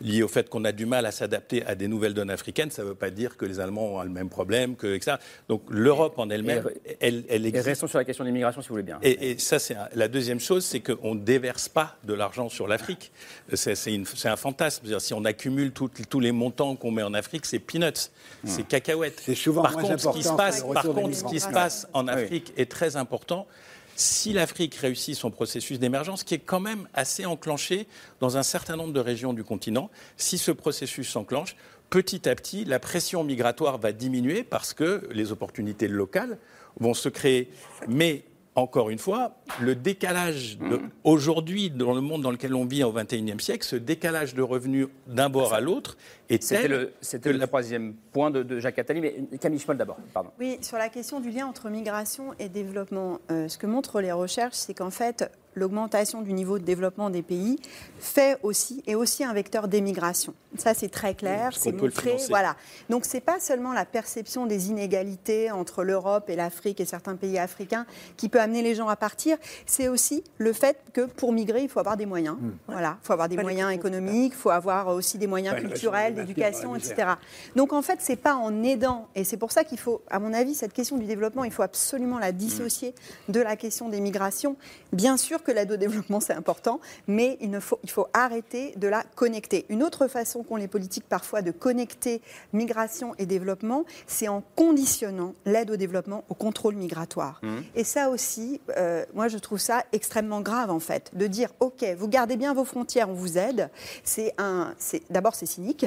lié 0.02 0.24
au 0.24 0.28
fait 0.28 0.50
qu'on 0.50 0.66
a 0.66 0.72
du 0.74 0.86
mal 0.86 1.06
à 1.06 1.12
s'adapter 1.12 1.64
à 1.66 1.76
des 1.76 1.88
nouvelles 1.88 2.14
donnes 2.16 2.32
africaines, 2.32 2.72
ça 2.72 2.82
ne 2.82 2.88
veut 2.90 2.96
pas 2.96 3.12
dire 3.12 3.38
que 3.38 3.46
les 3.46 3.60
Allemands 3.62 3.96
ont 3.96 4.04
le 4.04 4.10
même 4.10 4.28
problème, 4.28 4.76
que, 4.76 4.94
etc. 4.96 5.18
Donc 5.48 5.62
l'Europe 5.70 6.16
en 6.18 6.30
elle-même, 6.30 6.68
elle, 7.00 7.24
elle 7.30 7.46
Et 7.46 7.60
restons 7.62 7.88
sur 7.88 8.00
la 8.00 8.04
question 8.04 8.24
de 8.26 8.28
l'immigration, 8.30 8.62
si 8.62 8.68
vous 8.68 8.74
voulez 8.74 8.84
bien. 8.84 8.98
Et, 9.04 9.32
et 9.32 9.38
ça, 9.38 9.60
c'est 9.60 9.76
un- 9.76 9.88
la 9.94 10.08
deuxième 10.10 10.40
chose, 10.42 10.66
c'est 10.66 10.82
qu'on 10.82 11.16
ne 11.16 11.22
déverse 11.22 11.70
pas 11.70 11.96
de 12.04 12.14
l'argent 12.14 12.50
sur 12.50 12.68
l'Afrique. 12.68 13.12
C'est 13.54 13.96
un 14.26 14.36
fantasme. 14.36 14.82
C'est-à-dire, 14.84 15.00
si 15.02 15.14
on 15.14 15.24
accumule 15.26 15.72
tout- 15.72 15.90
tous 16.10 16.20
les 16.20 16.32
montants 16.34 16.76
qu'on 16.76 16.92
met 16.92 17.04
en 17.04 17.14
Afrique, 17.14 17.46
c'est 17.46 17.60
peanuts, 17.60 18.10
c'est 18.46 18.68
cacahuètes. 18.68 19.22
C'est 19.24 19.36
souvent 19.36 19.62
par 19.62 19.74
moins 19.74 19.84
contre, 19.84 20.00
ce 20.02 20.10
qui 20.10 20.24
se 20.24 20.34
passe, 20.34 20.64
par 20.74 20.84
contre, 20.84 21.16
ce 21.16 21.24
qui 21.26 21.40
se 21.40 21.50
passe 21.50 21.88
en 21.94 22.08
Afrique 22.08 22.52
est 22.58 22.70
très 22.70 22.98
important. 22.98 23.48
Si 23.96 24.34
l'Afrique 24.34 24.76
réussit 24.76 25.16
son 25.16 25.30
processus 25.30 25.80
d'émergence, 25.80 26.24
qui 26.24 26.34
est 26.34 26.40
quand 26.40 26.60
même 26.60 26.88
assez 26.94 27.26
enclenché 27.26 27.88
dans 28.20 28.38
un 28.38 28.44
certain 28.44 28.76
nombre 28.76 28.94
de 28.94 29.00
régions 29.00 29.34
du 29.34 29.44
continent, 29.44 29.92
si 30.18 30.38
ce 30.38 30.52
processus 30.52 31.10
s'enclenche, 31.10 31.56
petit 31.90 32.28
à 32.28 32.36
petit, 32.36 32.66
la 32.66 32.80
pression 32.80 33.24
migratoire 33.24 33.78
va 33.78 33.92
diminuer 33.92 34.44
parce 34.44 34.74
que 34.74 35.08
les 35.12 35.32
opportunités 35.32 35.88
locales 35.88 36.40
vont 36.80 36.96
se 36.96 37.08
créer. 37.08 37.50
Mais 37.88 38.24
encore 38.56 38.90
une 38.90 39.00
fois, 39.00 39.36
le 39.62 39.76
décalage 39.76 40.58
de- 40.60 40.80
aujourd'hui 41.04 41.70
dans 41.72 41.94
le 41.94 42.02
monde 42.02 42.22
dans 42.22 42.32
lequel 42.32 42.54
on 42.54 42.66
vit 42.66 42.84
au 42.84 42.92
XXIe 42.92 43.34
siècle, 43.40 43.66
ce 43.66 43.76
décalage 43.76 44.36
de 44.36 44.42
revenus 44.42 44.88
d'un 45.08 45.30
bord 45.30 45.54
à 45.54 45.62
l'autre 45.62 45.98
est 46.30 46.42
C'était 46.44 46.62
tel 46.64 46.72
le, 46.72 46.94
c'était 47.02 47.34
le 47.34 47.40
troisième 47.48 47.94
point 48.12 48.30
de, 48.32 48.44
de 48.44 48.60
Jacques 48.60 48.80
Attali, 48.80 49.02
mais 49.02 49.16
Camille 49.40 49.60
Schmoll 49.60 49.78
d'abord, 49.78 49.98
pardon. 50.14 50.30
Oui, 50.40 50.58
sur 50.62 50.78
la 50.78 50.90
question 50.90 51.20
du 51.20 51.30
lien 51.32 51.48
entre 51.48 51.70
migration 51.70 52.34
et 52.40 52.48
développement, 52.50 53.20
euh, 53.32 53.48
ce 53.48 53.58
que 53.58 53.66
montrent 53.68 54.02
les 54.02 54.12
recherches, 54.12 54.56
c'est 54.56 54.74
qu'en 54.74 54.92
fait, 54.92 55.30
l'augmentation 55.56 56.22
du 56.22 56.34
niveau 56.34 56.60
de 56.60 56.64
développement 56.64 57.10
des 57.10 57.22
pays 57.22 57.60
fait 58.00 58.38
aussi 58.44 58.84
est 58.88 58.96
aussi 58.96 59.24
un 59.24 59.34
vecteur 59.34 59.68
d'émigration. 59.68 60.34
Ça, 60.58 60.74
c'est 60.74 60.90
très 60.90 61.16
clair, 61.16 61.50
Parce 61.50 61.60
c'est 61.60 61.72
qu'on 61.72 61.80
peut 61.80 61.86
le 61.88 61.92
montré. 61.92 62.18
Voilà. 62.30 62.56
Donc, 62.90 63.06
c'est 63.06 63.22
pas 63.22 63.40
seulement 63.40 63.74
la 63.74 63.86
perception 63.86 64.46
des 64.46 64.70
inégalités 64.70 65.50
entre 65.50 65.84
l'Europe 65.84 66.30
et 66.30 66.36
l'Afrique 66.36 66.80
et 66.80 66.86
certains 66.86 67.16
pays 67.16 67.40
africains 67.40 67.86
qui 68.18 68.30
peut 68.30 68.40
amener 68.40 68.62
les 68.62 68.76
gens 68.76 68.88
à 68.88 68.96
partir. 68.96 69.38
C'est 69.66 69.88
aussi 69.88 70.24
le 70.38 70.54
fait 70.54 70.78
que 70.94 71.02
pour 71.02 71.34
migrer, 71.34 71.64
il 71.64 71.70
faut 71.70 71.80
avoir 71.80 71.98
des 71.98 72.06
moyens. 72.06 72.38
Voilà, 72.68 72.98
il 73.02 73.06
faut 73.06 73.14
avoir 73.14 73.30
des 73.30 73.38
moyens 73.38 73.72
économiques, 73.72 74.34
il 74.36 74.40
faut 74.40 74.52
avoir 74.52 74.88
aussi 74.90 75.18
des 75.18 75.28
moyens 75.28 75.56
Pas 75.56 75.62
culturels, 75.62 76.16
d'éducation, 76.16 76.76
etc. 76.76 77.14
Donc 77.56 77.74
en 77.74 77.82
fait, 77.82 78.00
c'est 78.00 78.16
pas 78.16 78.36
en 78.36 78.64
aidant, 78.64 79.08
et 79.16 79.24
c'est 79.24 79.38
pour 79.38 79.52
ça 79.52 79.64
qu'il 79.64 79.80
faut, 79.80 80.02
à 80.10 80.20
mon 80.20 80.34
avis, 80.34 80.56
cette 80.56 80.74
question 80.74 80.98
du 80.98 81.06
développement, 81.06 81.44
il 81.44 81.52
faut 81.52 81.64
absolument 81.64 82.20
la 82.20 82.32
dissocier 82.32 82.94
de 83.30 83.40
la 83.40 83.56
question 83.56 83.90
des 83.90 84.00
migrations. 84.00 84.56
Bien 84.92 85.18
sûr 85.18 85.43
que 85.44 85.52
l'aide 85.52 85.72
au 85.72 85.78
développement 85.78 86.20
c'est 86.20 86.34
important, 86.34 86.80
mais 87.08 87.38
il, 87.42 87.50
ne 87.52 87.60
faut, 87.60 87.80
il 87.84 87.90
faut 87.90 88.08
arrêter 88.14 88.74
de 88.78 88.88
la 88.88 89.04
connecter. 89.16 89.66
Une 89.70 89.84
autre 89.84 90.08
façon 90.08 90.44
qu'ont 90.44 90.56
les 90.56 90.68
politiques 90.68 91.06
parfois 91.08 91.42
de 91.42 91.52
connecter 91.52 92.22
migration 92.54 93.14
et 93.18 93.26
développement, 93.26 93.86
c'est 94.08 94.28
en 94.28 94.42
conditionnant 94.56 95.34
l'aide 95.46 95.70
au 95.72 95.76
développement 95.76 96.24
au 96.30 96.34
contrôle 96.34 96.76
migratoire. 96.76 97.42
Et 97.76 97.84
ça 97.84 98.10
aussi, 98.10 98.62
euh, 98.78 99.06
moi 99.14 99.28
je 99.28 99.38
trouve 99.38 99.60
ça 99.60 99.84
extrêmement 99.92 100.42
grave 100.42 100.72
en 100.72 100.80
fait, 100.80 101.12
de 101.14 101.28
dire 101.28 101.50
ok, 101.60 101.84
vous 101.98 102.08
gardez 102.08 102.38
bien 102.38 102.54
vos 102.54 102.66
frontières, 102.66 103.10
on 103.10 103.14
vous 103.14 103.38
aide. 103.38 103.70
C'est 104.04 104.34
un, 104.38 104.74
d'abord 105.10 105.36
c'est 105.36 105.46
cynique. 105.46 105.86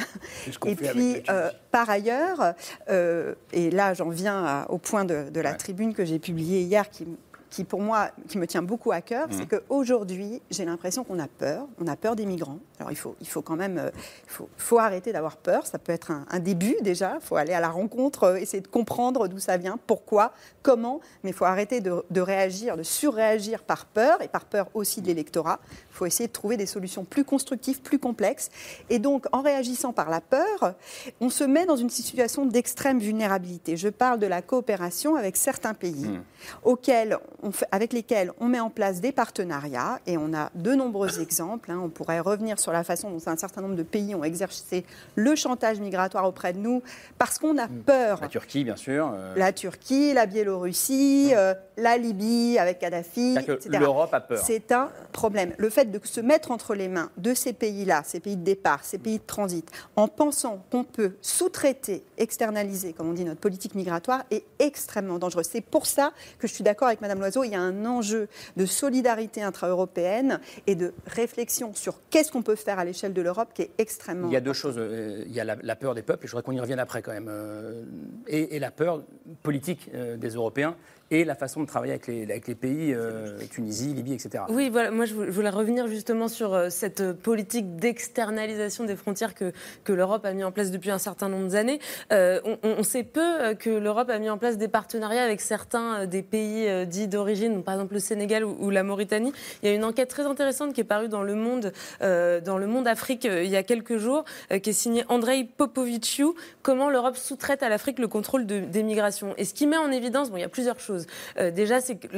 Et 0.67 0.75
puis 0.77 1.23
euh, 1.31 1.51
par 1.71 1.89
ailleurs, 1.91 2.55
euh, 2.89 3.35
et 3.53 3.71
là 3.71 3.95
j'en 3.95 4.09
viens 4.11 4.45
à- 4.45 4.67
au 4.71 4.79
point 4.79 5.05
de, 5.05 5.31
de 5.31 5.41
la 5.41 5.55
tribune 5.55 5.95
que 5.95 6.05
j'ai 6.05 6.19
publiée 6.19 6.61
hier 6.63 6.91
qui 6.91 7.07
qui 7.51 7.65
pour 7.65 7.81
moi, 7.81 8.11
qui 8.29 8.39
me 8.39 8.47
tient 8.47 8.63
beaucoup 8.63 8.93
à 8.93 9.01
cœur, 9.01 9.29
Mhm. 9.29 9.35
c'est 9.39 9.47
qu'aujourd'hui, 9.47 10.43
j'ai 10.51 10.65
l'impression 10.65 11.05
qu'on 11.05 11.19
a 11.19 11.29
peur. 11.29 11.67
On 11.81 11.87
a 11.87 11.97
peur 11.97 12.17
des 12.17 12.27
migrants. 12.27 12.59
Alors 12.79 12.91
il 12.93 12.97
faut, 12.97 13.15
il 13.21 13.29
faut 13.29 13.43
quand 13.43 13.57
même, 13.57 13.79
euh, 13.79 13.91
il 14.25 14.31
faut, 14.31 14.49
faut 14.57 14.79
arrêter 14.79 15.13
d'avoir 15.13 15.37
peur. 15.37 15.67
Ça 15.67 15.79
peut 15.79 15.93
être 15.93 16.11
un, 16.11 16.27
un 16.31 16.39
début 16.41 16.77
déjà. 16.83 17.19
Il 17.21 17.25
faut 17.25 17.37
aller 17.37 17.53
à 17.53 17.61
la 17.61 17.69
rencontre, 17.69 18.25
euh, 18.25 18.37
essayer 18.37 18.61
de 18.61 18.69
comprendre 18.69 19.29
d'où 19.29 19.39
ça 19.39 19.57
vient, 19.57 19.79
pourquoi, 19.87 20.33
comment. 20.63 21.01
Mais 21.23 21.31
il 21.31 21.37
faut 21.37 21.45
arrêter 21.45 21.81
de, 21.81 22.05
de 22.11 22.21
réagir, 22.21 22.77
de 22.77 22.83
surréagir 22.83 23.63
par 23.63 23.87
peur 23.87 24.21
et 24.23 24.29
par 24.29 24.45
peur 24.45 24.69
aussi 24.75 25.01
de 25.01 25.07
l'électorat. 25.07 25.61
Il 25.97 25.99
faut 26.01 26.05
essayer 26.07 26.27
de 26.27 26.33
trouver 26.33 26.59
des 26.59 26.67
solutions 26.67 27.05
plus 27.07 27.25
constructives, 27.25 27.81
plus 27.81 27.99
complexes. 27.99 28.51
Et 28.91 28.99
donc, 28.99 29.25
en 29.33 29.41
réagissant 29.41 29.95
par 29.95 30.11
la 30.11 30.21
peur, 30.21 30.75
on 31.23 31.31
se 31.31 31.43
met 31.43 31.65
dans 31.65 31.77
une 31.77 31.89
situation 31.89 32.45
d'extrême 32.45 32.99
vulnérabilité. 32.99 33.79
Je 33.79 33.89
parle 33.89 34.19
de 34.19 34.27
la 34.27 34.43
coopération 34.43 35.17
avec 35.17 35.39
certains 35.39 35.73
pays 35.73 36.21
auxquels 36.65 37.17
on 37.43 37.51
fait- 37.51 37.65
avec 37.73 37.95
lesquels 37.95 38.31
on 38.41 38.47
met 38.47 38.61
en 38.61 38.69
place 38.69 39.01
des 39.01 39.11
partenariats, 39.11 39.99
et 40.07 40.19
on 40.19 40.35
a 40.35 40.51
de 40.55 40.75
nombreux 40.75 41.19
exemples. 41.19 41.71
hein. 41.71 41.81
On 41.83 41.89
pourrait 41.89 42.21
revenir 42.21 42.61
sur 42.61 42.73
la 42.73 42.85
façon 42.85 43.11
dont 43.11 43.23
un 43.27 43.37
certain 43.39 43.63
nombre 43.63 43.75
de 43.75 43.83
pays 43.83 44.15
ont 44.15 44.23
exercé 44.23 44.85
le 45.15 45.35
chantage 45.35 45.81
migratoire 45.81 46.27
auprès 46.29 46.53
de 46.53 46.59
nous, 46.59 46.83
parce 47.17 47.39
qu'on 47.39 47.57
a 47.57 47.69
peur. 47.69 48.19
La 48.21 48.29
Turquie, 48.29 48.65
bien 48.65 48.77
sûr. 48.77 49.11
euh, 49.15 49.33
La 49.35 49.53
Turquie, 49.55 50.13
la 50.13 50.27
Biélorussie, 50.27 51.31
euh, 51.35 51.55
la 51.79 51.97
Libye 51.97 52.59
avec 52.59 52.81
Kadhafi, 52.81 53.35
etc. 53.55 53.79
l'Europe 53.81 54.13
a 54.13 54.21
peur. 54.21 54.43
C'est 54.45 54.73
un 54.73 54.91
problème. 55.13 55.55
Le 55.59 55.71
fait 55.71 55.86
de 55.87 56.01
se 56.05 56.21
mettre 56.21 56.51
entre 56.51 56.75
les 56.75 56.89
mains 56.89 57.11
de 57.17 57.35
ces 57.35 57.53
pays-là, 57.53 58.03
ces 58.05 58.21
pays 58.21 58.37
de 58.37 58.43
départ, 58.45 58.85
ces 58.85 58.99
pays 58.99 59.19
de 59.19 59.25
transit, 59.27 59.69
en 59.97 60.09
pensant 60.09 60.65
qu'on 60.71 60.85
peut 60.85 61.13
sous-traiter, 61.21 62.05
externaliser, 62.19 62.93
comme 62.93 63.09
on 63.09 63.13
dit, 63.13 63.25
notre 63.25 63.41
politique 63.41 63.75
migratoire, 63.75 64.25
est 64.31 64.45
extrêmement 64.59 65.19
dangereux. 65.19 65.43
C'est 65.43 65.61
pour 65.61 65.87
ça 65.87 66.13
que 66.39 66.47
je 66.47 66.53
suis 66.55 66.65
d'accord 66.65 66.89
avec 66.89 67.01
Madame 67.01 67.19
Loiseau, 67.21 67.45
il 67.45 67.51
y 67.51 67.55
a 67.55 67.61
un 67.61 67.85
enjeu 67.87 68.29
de 68.57 68.67
solidarité 68.67 69.43
intra-européenne 69.43 70.41
et 70.67 70.75
de 70.75 70.93
réflexion 71.07 71.75
sur 71.75 72.01
qu'est-ce 72.11 72.31
qu'on 72.33 72.43
peut 72.43 72.57
faire 72.57 72.79
à 72.79 72.85
l'échelle 72.85 73.13
de 73.13 73.23
l'Europe 73.23 73.49
qui 73.55 73.63
est 73.63 73.71
extrêmement 73.79 74.29
Il 74.29 74.33
y 74.35 74.37
a 74.37 74.41
deux 74.41 74.53
choses. 74.53 74.77
euh, 74.79 75.23
Il 75.27 75.33
y 75.33 75.41
a 75.41 75.45
la, 75.45 75.77
peur 75.77 75.95
des 75.95 76.03
peuples, 76.03 76.25
et 76.25 76.27
je 76.29 76.33
voudrais 76.33 76.43
qu'on 76.43 76.53
y 76.53 76.61
revienne 76.61 76.79
après 76.79 77.03
quand 77.03 77.13
même, 77.13 77.29
euh, 77.31 77.83
et, 78.27 78.57
et 78.57 78.59
la 78.59 78.71
peur 78.71 79.03
politique 79.43 79.91
euh, 79.95 80.17
des 80.17 80.31
Européens, 80.31 80.77
et 81.11 81.25
la 81.25 81.35
façon 81.35 81.61
de 81.61 81.67
travailler 81.67 81.93
avec 81.93 82.07
les, 82.09 82.55
pays, 82.55 82.93
euh, 82.95 83.39
Tunisie, 83.51 83.95
Libye, 83.95 84.15
etc. 84.15 84.45
Oui, 84.49 84.71
voilà, 84.71 84.91
moi 84.91 85.05
je 85.05 85.15
vou- 85.15 85.25
je 85.27 85.31
voulais 85.31 85.51
revenir 85.51 85.87
justement 85.87 86.29
sur 86.29 86.53
euh, 86.55 86.69
cette 86.71 87.01
euh, 87.01 87.13
politique 87.15 87.77
d'externalisation 87.77 88.85
des 88.85 88.97
frontières 88.97 89.35
que, 89.35 89.53
l'Europe 89.93 90.25
a 90.25 90.33
mis 90.33 90.45
en 90.45 90.53
place 90.53 90.71
depuis 90.71 90.91
un 90.91 90.99
certain 90.99 91.29
nombre 91.29 91.49
d'années. 91.49 91.79
On, 92.11 92.83
sait 92.83 93.03
peu 93.03 93.55
que 93.59 93.71
l'Europe 93.71 94.11
a 94.11 94.19
mis 94.19 94.29
en 94.29 94.37
place 94.39 94.59
des 94.59 94.69
partenariats 94.69 95.23
avec 95.23 95.41
certains 95.41 96.07
des 96.07 96.23
pays 96.23 96.87
dits 96.87 97.09
d'origine, 97.09 97.63
par 97.63 97.75
exemple 97.75 97.95
le 97.95 98.01
Sénégal 98.01 98.45
ou, 98.45 98.71
la 98.71 98.83
Mauritanie. 98.83 99.33
Il 99.63 99.69
y 99.69 99.73
a 99.73 99.75
une 99.75 99.85
enquête 99.85 100.09
très 100.11 100.25
intéressante 100.25 100.73
qui 100.75 100.81
est 100.83 100.85
parue 100.85 101.09
dans 101.09 101.23
Le 101.23 101.35
Monde, 101.35 101.73
dans 102.01 102.59
le 102.59 102.67
Monde 102.67 102.87
Afrique 102.89 103.25
il 103.25 103.49
y 103.49 103.57
a 103.57 103.63
quelques 103.63 103.97
jours, 103.97 104.25
qui 104.63 104.71
est 104.71 104.75
signée 104.75 105.05
Andrei 105.09 105.45
Popoviciu, 105.57 106.27
comment 106.63 106.91
l'Europe 106.91 107.17
sous-traite 107.17 107.63
à 107.63 107.69
l'Afrique 107.69 107.99
le 107.99 108.09
contrôle 108.09 108.45
de- 108.47 108.61
des 108.61 108.83
migrations. 108.83 109.35
Et 109.39 109.45
ce 109.45 109.55
qui 109.55 109.67
met 109.67 109.79
en 109.79 109.91
évidence, 109.91 110.31
bon, 110.31 110.37
il 110.37 110.41
y 110.41 110.45
a 110.45 110.49
plusieurs 110.49 110.79
choses. 110.81 110.96
Euh, 111.39 111.51
déjà, 111.51 111.81
c'est 111.81 111.97
que 111.97 112.09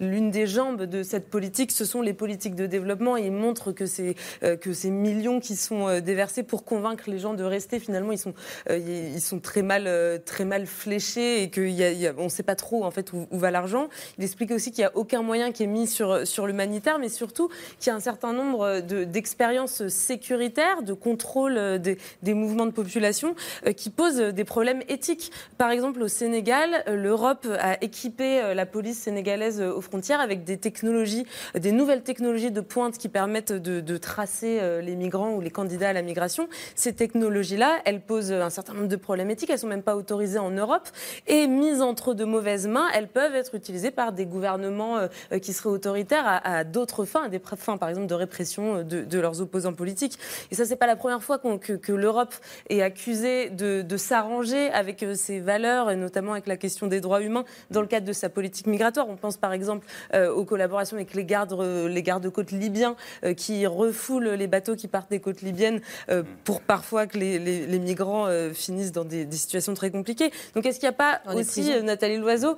l'une 0.00 0.30
des 0.30 0.46
jambes 0.46 0.82
de 0.84 1.02
cette 1.02 1.28
politique, 1.28 1.72
ce 1.72 1.84
sont 1.84 2.02
les 2.02 2.14
politiques 2.14 2.54
de 2.54 2.66
développement. 2.66 3.16
Et 3.16 3.26
il 3.26 3.32
montre 3.32 3.72
que, 3.72 3.86
c'est, 3.86 4.14
euh, 4.42 4.56
ces 4.72 4.90
millions 4.90 5.40
qui 5.40 5.56
sont 5.56 5.88
euh, 5.88 6.00
déversés 6.00 6.42
pour 6.42 6.64
convaincre 6.64 7.04
les 7.08 7.18
gens 7.18 7.34
de 7.34 7.44
rester, 7.44 7.78
finalement, 7.78 8.12
ils 8.12 8.18
sont, 8.18 8.34
ils 8.70 9.16
ils 9.16 9.40
très 9.40 9.62
mal, 9.62 10.66
fléchés 10.66 11.42
et 11.42 11.50
qu'on 11.50 12.24
ne 12.24 12.28
sait 12.28 12.42
pas 12.42 12.54
trop 12.56 12.84
où, 13.12 13.38
va 13.38 13.50
l'argent. 13.50 13.88
Il 14.18 14.24
explique 14.24 14.50
aussi 14.50 14.70
qu'il 14.70 14.82
n'y 14.82 14.86
a 14.86 14.96
aucun 14.96 15.22
moyen 15.22 15.52
qui 15.52 15.62
est 15.62 15.66
mis 15.68 15.86
sur, 15.86 16.26
sur 16.26 16.46
l'humanitaire, 16.46 16.98
mais 16.98 17.08
surtout 17.08 17.48
qu'il 17.78 17.88
y 17.88 17.90
a 17.90 17.96
un 17.96 18.00
certain 18.00 18.32
nombre 18.32 18.80
de- 18.80 19.04
d'expériences 19.04 19.88
sécuritaires, 19.88 20.82
de 20.82 20.92
contrôle 20.92 21.78
des, 21.78 21.98
des 22.22 22.34
mouvements 22.34 22.66
de 22.66 22.72
population 22.72 23.34
qui 23.76 23.90
posent 23.90 24.16
des 24.16 24.44
problèmes 24.44 24.82
éthiques. 24.88 25.32
Par 25.58 25.70
exemple, 25.70 26.02
au 26.02 26.08
Sénégal, 26.08 26.84
l'Europe 26.86 27.46
a 27.58 27.73
équipé 27.80 28.40
euh, 28.40 28.54
la 28.54 28.66
police 28.66 28.98
sénégalaise 28.98 29.60
euh, 29.60 29.72
aux 29.72 29.80
frontières 29.80 30.20
avec 30.20 30.44
des 30.44 30.56
technologies, 30.56 31.26
euh, 31.56 31.58
des 31.58 31.72
nouvelles 31.72 32.02
technologies 32.02 32.50
de 32.50 32.60
pointe 32.60 32.98
qui 32.98 33.08
permettent 33.08 33.52
de, 33.52 33.96
tracer 33.96 34.60
les 34.82 34.96
migrants 34.96 35.34
ou 35.34 35.40
les 35.40 35.50
candidats 35.50 35.90
à 35.90 35.92
la 35.92 36.02
migration. 36.02 36.48
Ces 36.74 36.92
technologies-là, 36.92 37.80
elles 37.84 38.00
posent 38.00 38.32
un 38.32 38.50
certain 38.50 38.74
nombre 38.74 38.88
de 38.88 38.96
problèmes 38.96 39.30
éthiques. 39.30 39.50
Elles 39.50 39.58
sont 39.58 39.68
même 39.68 39.82
pas 39.82 39.96
autorisées 39.96 40.38
en 40.38 40.50
Europe 40.50 40.88
et 41.28 41.46
mises 41.46 41.80
entre 41.80 42.12
de 42.12 42.24
mauvaises 42.24 42.66
mains, 42.66 42.88
elles 42.92 43.06
peuvent 43.06 43.34
être 43.34 43.54
utilisées 43.54 43.92
par 43.92 44.12
des 44.12 44.26
gouvernements 44.26 45.08
qui 45.40 45.52
seraient 45.52 45.70
autoritaires 45.70 46.40
à, 46.44 46.64
d'autres 46.64 47.04
fins, 47.04 47.24
à 47.24 47.28
des 47.28 47.38
fins, 47.38 47.76
par 47.76 47.88
exemple, 47.88 48.08
de 48.08 48.14
répression 48.14 48.82
de, 48.82 49.18
leurs 49.18 49.40
opposants 49.40 49.74
politiques. 49.74 50.18
Et 50.50 50.54
ça, 50.54 50.64
c'est 50.64 50.76
pas 50.76 50.86
la 50.86 50.96
première 50.96 51.22
fois 51.22 51.38
qu'on- 51.38 51.58
que, 51.58 51.92
l'Europe 51.92 52.34
est 52.68 52.82
accusée 52.82 53.50
de, 53.50 53.82
de 53.82 53.96
s'arranger 53.96 54.70
avec 54.70 55.04
ses 55.14 55.40
valeurs, 55.40 55.90
et 55.90 55.96
notamment 55.96 56.32
avec 56.32 56.46
la 56.46 56.56
question 56.56 56.86
des 56.86 57.00
droits 57.00 57.22
humains, 57.22 57.44
dans 57.70 57.80
le 57.80 57.86
cadre 57.86 58.06
de 58.06 58.12
sa 58.12 58.28
politique 58.28 58.66
migratoire. 58.66 59.08
On 59.08 59.16
pense 59.16 59.36
par 59.36 59.52
exemple 59.52 59.86
euh, 60.14 60.30
aux 60.32 60.44
collaborations 60.44 60.96
avec 60.96 61.14
les 61.14 61.24
gardes, 61.24 61.52
euh, 61.54 61.88
les 61.88 62.02
gardes-côtes 62.02 62.52
libyens 62.52 62.96
euh, 63.24 63.34
qui 63.34 63.66
refoulent 63.66 64.28
les 64.30 64.46
bateaux 64.46 64.76
qui 64.76 64.88
partent 64.88 65.10
des 65.10 65.20
côtes 65.20 65.42
libyennes 65.42 65.80
euh, 66.10 66.22
pour 66.44 66.60
parfois 66.60 67.06
que 67.06 67.18
les, 67.18 67.38
les- 67.38 67.66
les 67.66 67.78
migrants 67.78 68.26
euh, 68.26 68.52
finissent 68.52 68.92
dans 68.92 69.04
des, 69.04 69.24
des 69.24 69.36
situations 69.36 69.74
très 69.74 69.90
compliquées. 69.90 70.30
Donc 70.54 70.66
est-ce 70.66 70.78
qu'il 70.78 70.88
n'y 70.88 70.94
a 70.94 70.98
pas 70.98 71.20
Dans 71.26 71.34
aussi, 71.34 71.72
euh, 71.72 71.82
Nathalie 71.82 72.18
Loiseau, 72.18 72.56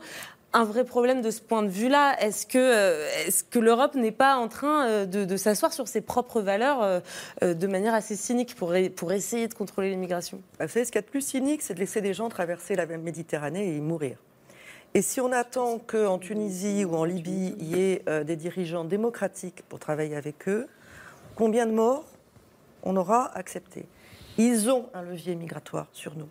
un 0.52 0.64
vrai 0.64 0.84
problème 0.84 1.20
de 1.20 1.30
ce 1.30 1.40
point 1.42 1.62
de 1.62 1.68
vue-là? 1.68 2.16
Est-ce 2.20 2.46
que, 2.46 3.28
est 3.28 3.48
que 3.50 3.58
l'Europe 3.58 3.94
n'est 3.94 4.10
pas 4.12 4.36
en 4.36 4.48
train 4.48 5.04
de, 5.04 5.24
de 5.24 5.36
s'asseoir 5.36 5.72
sur 5.72 5.86
ses 5.86 6.00
propres 6.00 6.40
valeurs 6.40 7.02
de 7.42 7.66
manière 7.66 7.92
assez 7.92 8.16
cynique 8.16 8.54
pour, 8.54 8.72
pour 8.96 9.12
essayer 9.12 9.48
de 9.48 9.54
contrôler 9.54 9.90
l'immigration? 9.90 10.40
Vous 10.58 10.68
savez, 10.68 10.84
ce 10.86 10.92
qu'il 10.92 10.98
y 11.00 11.04
a 11.04 11.06
de 11.06 11.10
plus 11.10 11.20
cynique, 11.26 11.60
c'est 11.62 11.74
de 11.74 11.80
laisser 11.80 12.00
des 12.00 12.14
gens 12.14 12.28
traverser 12.30 12.74
la 12.74 12.86
Méditerranée 12.86 13.68
et 13.68 13.76
y 13.76 13.80
mourir. 13.80 14.16
Et 14.96 15.02
si 15.02 15.20
on 15.20 15.30
attend 15.30 15.78
qu'en 15.78 16.18
Tunisie 16.18 16.86
ou 16.86 16.94
en 16.94 17.04
Libye, 17.04 17.54
il 17.58 17.76
y 17.76 17.78
ait 17.78 18.02
euh, 18.08 18.24
des 18.24 18.34
dirigeants 18.34 18.86
démocratiques 18.86 19.62
pour 19.68 19.78
travailler 19.78 20.16
avec 20.16 20.48
eux, 20.48 20.66
combien 21.34 21.66
de 21.66 21.72
morts 21.72 22.06
on 22.82 22.96
aura 22.96 23.30
accepté? 23.36 23.84
Ils 24.38 24.70
ont 24.70 24.88
un 24.94 25.02
levier 25.02 25.34
migratoire 25.34 25.88
sur 25.92 26.16
nous. 26.16 26.30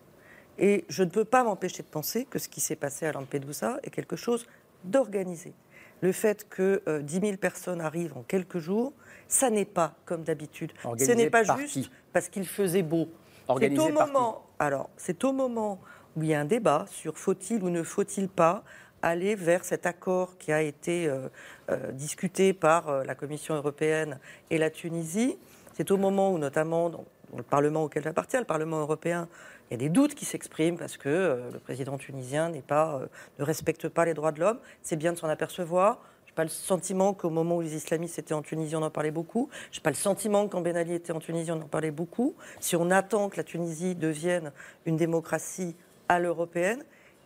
Et 0.57 0.83
je 0.89 1.03
ne 1.03 1.11
peux 1.11 1.25
pas 1.25 1.43
m'empêcher 1.43 1.83
de 1.83 1.87
penser 1.87 2.25
que 2.25 2.39
ce 2.39 2.49
qui 2.49 2.59
s'est 2.59 2.75
passé 2.75 3.05
à 3.05 3.11
Lampedusa 3.11 3.77
est 3.83 3.91
quelque 3.91 4.15
chose 4.15 4.47
d'organisé. 4.83 5.53
Le 6.01 6.11
fait 6.11 6.49
que 6.49 6.81
euh, 6.87 7.03
10 7.03 7.19
000 7.19 7.37
personnes 7.37 7.81
arrivent 7.81 8.17
en 8.17 8.23
quelques 8.23 8.57
jours, 8.57 8.93
ça 9.27 9.51
n'est 9.51 9.65
pas 9.65 9.93
comme 10.05 10.23
d'habitude. 10.23 10.71
Ce 10.81 10.87
Organisé 10.87 11.13
n'est 11.13 11.29
pas 11.29 11.43
juste 11.43 11.73
qui? 11.73 11.91
parce 12.11 12.29
qu'il 12.29 12.47
faisait 12.47 12.81
beau. 12.81 13.09
C'est 13.45 13.51
Organisé 13.51 13.91
au 13.91 13.93
par 13.93 14.07
qui? 14.07 14.11
moment, 14.11 14.45
alors, 14.57 14.89
c'est 14.97 15.23
au 15.23 15.33
moment 15.33 15.79
où 16.15 16.23
il 16.23 16.29
y 16.29 16.33
a 16.33 16.39
un 16.39 16.45
débat 16.45 16.85
sur 16.89 17.17
faut-il 17.17 17.63
ou 17.63 17.69
ne 17.69 17.83
faut-il 17.83 18.29
pas 18.29 18.63
aller 19.05 19.35
vers 19.35 19.63
cet 19.63 19.85
accord 19.85 20.37
qui 20.37 20.51
a 20.51 20.61
été 20.61 21.07
euh, 21.07 21.29
euh, 21.69 21.91
discuté 21.91 22.53
par 22.53 22.89
euh, 22.89 23.03
la 23.03 23.13
Commission 23.13 23.53
européenne 23.53 24.19
et 24.49 24.57
la 24.57 24.71
Tunisie. 24.71 25.37
C'est 25.73 25.91
au 25.91 25.97
moment 25.97 26.31
où, 26.31 26.39
notamment, 26.39 26.89
dans, 26.89 27.05
le 27.35 27.43
Parlement 27.43 27.83
auquel 27.83 28.03
j'appartiens, 28.03 28.39
le 28.39 28.45
Parlement 28.45 28.79
européen, 28.79 29.27
il 29.69 29.73
y 29.73 29.75
a 29.75 29.77
des 29.77 29.89
doutes 29.89 30.15
qui 30.15 30.25
s'expriment 30.25 30.77
parce 30.77 30.95
que 30.95 31.41
le 31.51 31.59
président 31.59 31.97
tunisien 31.97 32.49
ne 32.49 33.43
respecte 33.43 33.89
pas 33.89 34.05
les 34.05 34.13
droits 34.13 34.31
de 34.31 34.39
l'homme. 34.39 34.59
C'est 34.83 34.95
bien 34.95 35.11
de 35.11 35.17
s'en 35.17 35.27
apercevoir. 35.27 35.99
Je 36.25 36.31
n'ai 36.31 36.35
pas 36.35 36.43
le 36.43 36.49
sentiment 36.49 37.13
qu'au 37.13 37.31
moment 37.31 37.57
où 37.57 37.61
les 37.61 37.75
islamistes 37.75 38.19
étaient 38.19 38.35
en 38.35 38.43
Tunisie, 38.43 38.75
on 38.75 38.83
en 38.83 38.91
parlait 38.91 39.11
beaucoup. 39.11 39.49
Je 39.71 39.79
n'ai 39.79 39.83
pas 39.83 39.89
le 39.89 39.95
sentiment 39.95 40.45
que 40.45 40.51
quand 40.51 40.61
Ben 40.61 40.77
Ali 40.77 40.93
était 40.93 41.11
en 41.11 41.19
Tunisie, 41.19 41.51
on 41.51 41.61
en 41.61 41.67
parlait 41.67 41.91
beaucoup. 41.91 42.35
Si 42.59 42.75
on 42.75 42.89
attend 42.91 43.27
que 43.27 43.37
la 43.37 43.43
Tunisie 43.43 43.95
devienne 43.95 44.51
une 44.85 44.97
démocratie 44.97 45.75
à 46.09 46.19
l'européenne, 46.19 46.83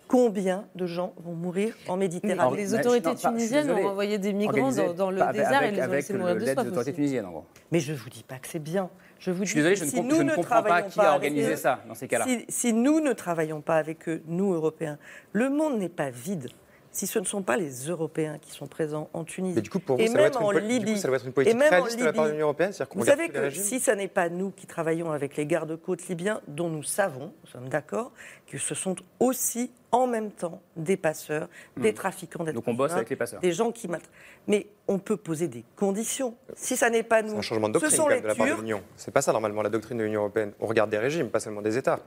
combien 0.07 0.65
de 0.75 0.85
gens 0.85 1.13
vont 1.23 1.33
mourir 1.33 1.75
en 1.87 1.97
Méditerranée 1.97 2.57
Les 2.57 2.73
autorités 2.73 3.15
tunisiennes 3.15 3.69
ont 3.71 3.85
envoyé 3.87 4.17
des 4.17 4.33
migrants 4.33 4.71
dans, 4.71 4.93
dans 4.93 5.11
le 5.11 5.21
désert 5.31 5.63
et 5.63 5.71
les 5.71 5.81
ont 5.83 5.87
laissés 5.87 6.13
mourir 6.13 6.35
de 6.35 6.45
soif. 6.45 6.77
aussi. 6.77 6.93
tunisiennes, 6.93 7.25
en 7.25 7.31
gros. 7.31 7.45
Mais 7.71 7.79
je 7.79 7.91
ne 7.93 7.97
vous 7.97 8.09
dis 8.09 8.23
pas 8.23 8.37
que 8.39 8.47
c'est 8.47 8.59
bien. 8.59 8.89
Je, 9.19 9.31
vous 9.31 9.43
Je 9.43 9.49
suis 9.51 9.61
dis 9.61 9.67
désolé, 9.67 9.73
que 9.75 9.79
je 9.81 9.85
ne 9.85 9.89
si 9.89 9.95
comp- 9.97 10.07
nous 10.09 10.15
je 10.15 10.21
ne 10.23 10.35
comprends 10.35 10.63
pas 10.63 10.81
qui 10.83 10.99
a 10.99 11.13
organisé 11.13 11.55
ça, 11.57 11.83
dans 11.87 11.93
ces 11.93 12.07
cas-là. 12.07 12.25
Si, 12.25 12.45
si 12.47 12.73
nous 12.73 13.01
ne 13.01 13.11
travaillons 13.13 13.61
pas 13.61 13.75
avec 13.75 14.07
eux, 14.07 14.23
nous 14.27 14.53
Européens, 14.53 14.97
le 15.33 15.49
monde 15.49 15.77
n'est 15.77 15.89
pas 15.89 16.09
vide. 16.09 16.47
Si 16.91 17.07
ce 17.07 17.19
ne 17.19 17.25
sont 17.25 17.43
pas 17.43 17.55
les 17.55 17.87
Européens 17.87 18.37
qui 18.41 18.51
sont 18.51 18.67
présents 18.67 19.09
en 19.13 19.23
Tunisie 19.23 19.55
Mais 19.55 19.61
du 19.61 19.69
coup, 19.69 19.79
pour 19.79 19.97
vous, 19.97 20.01
et 20.01 20.07
ça 20.07 20.13
doit 20.13 20.21
même 20.23 20.31
être 20.31 20.41
une 20.41 20.47
en 20.47 20.51
Libye, 20.51 20.97
ça 20.97 21.07
doit 21.07 21.17
être 21.17 21.25
une 21.25 21.29
et 21.29 21.33
politique 21.33 21.55
en 21.55 21.69
réaliste 21.69 21.99
de 21.99 22.05
la 22.05 22.13
part 22.13 22.25
de 22.25 22.31
l'Union 22.31 22.45
européenne, 22.45 22.71
Vous 22.95 23.05
savez 23.05 23.29
que 23.29 23.49
si 23.49 23.79
ce 23.79 23.91
n'est 23.91 24.07
pas 24.07 24.29
nous 24.29 24.51
qui 24.51 24.65
travaillons 24.67 25.11
avec 25.11 25.37
les 25.37 25.45
gardes-côtes 25.45 26.07
libyens, 26.07 26.41
dont 26.47 26.69
nous 26.69 26.83
savons, 26.83 27.33
nous 27.43 27.49
sommes 27.49 27.69
d'accord, 27.69 28.11
que 28.47 28.57
ce 28.57 28.75
sont 28.75 28.95
aussi 29.19 29.71
en 29.91 30.07
même 30.07 30.31
temps 30.31 30.61
des 30.75 30.97
passeurs, 30.97 31.47
des 31.77 31.93
trafiquants 31.93 32.43
d'êtres 32.43 32.59
Hmm. 32.59 32.61
Donc 32.61 32.67
on 32.67 32.73
bosse 32.73 32.91
humains, 32.91 32.97
avec 32.97 33.09
les 33.09 33.15
passeurs. 33.15 33.39
des 33.39 33.51
gens 33.51 33.71
qui 33.71 33.87
maltraitent. 33.87 34.11
Mais 34.47 34.67
on 34.87 34.99
peut 34.99 35.17
poser 35.17 35.47
des 35.47 35.63
conditions. 35.75 36.35
Si 36.55 36.75
ça 36.75 36.89
n'est 36.89 37.03
pas 37.03 37.21
nous, 37.21 37.29
C'est 37.29 37.37
un 37.37 37.41
changement 37.41 37.69
de 37.69 37.77
ce 37.77 37.79
doctrine 37.79 37.97
sont 37.97 38.03
quand 38.03 38.09
les 38.09 38.15
même 38.15 38.23
de 38.23 38.27
la 38.27 38.35
part 38.35 38.47
de 38.47 38.61
l'Union. 38.61 38.81
C'est 38.95 39.11
pas 39.11 39.21
ça 39.21 39.31
normalement 39.31 39.61
la 39.61 39.69
doctrine 39.69 39.97
de 39.97 40.03
l'Union 40.03 40.21
européenne. 40.21 40.53
On 40.59 40.67
regarde 40.67 40.89
des 40.89 40.97
régimes, 40.97 41.29
pas 41.29 41.39
seulement 41.39 41.61
des 41.61 41.77
États. 41.77 41.99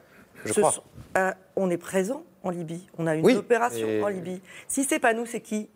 Je 0.44 0.52
Ce 0.52 0.60
crois. 0.60 0.72
sont- 0.72 0.82
euh, 1.16 1.32
on 1.56 1.70
est 1.70 1.76
présent 1.78 2.24
en 2.42 2.50
Libye. 2.50 2.88
On 2.98 3.06
a 3.06 3.14
une 3.14 3.24
Oui, 3.24 3.34
opération 3.36 3.86
et- 3.86 4.02
en 4.02 4.08
Libye. 4.08 4.40
Si 4.68 4.84
c'est 4.84 4.98
pas 4.98 5.14
nous, 5.14 5.26
c'est 5.26 5.40
qui 5.40 5.68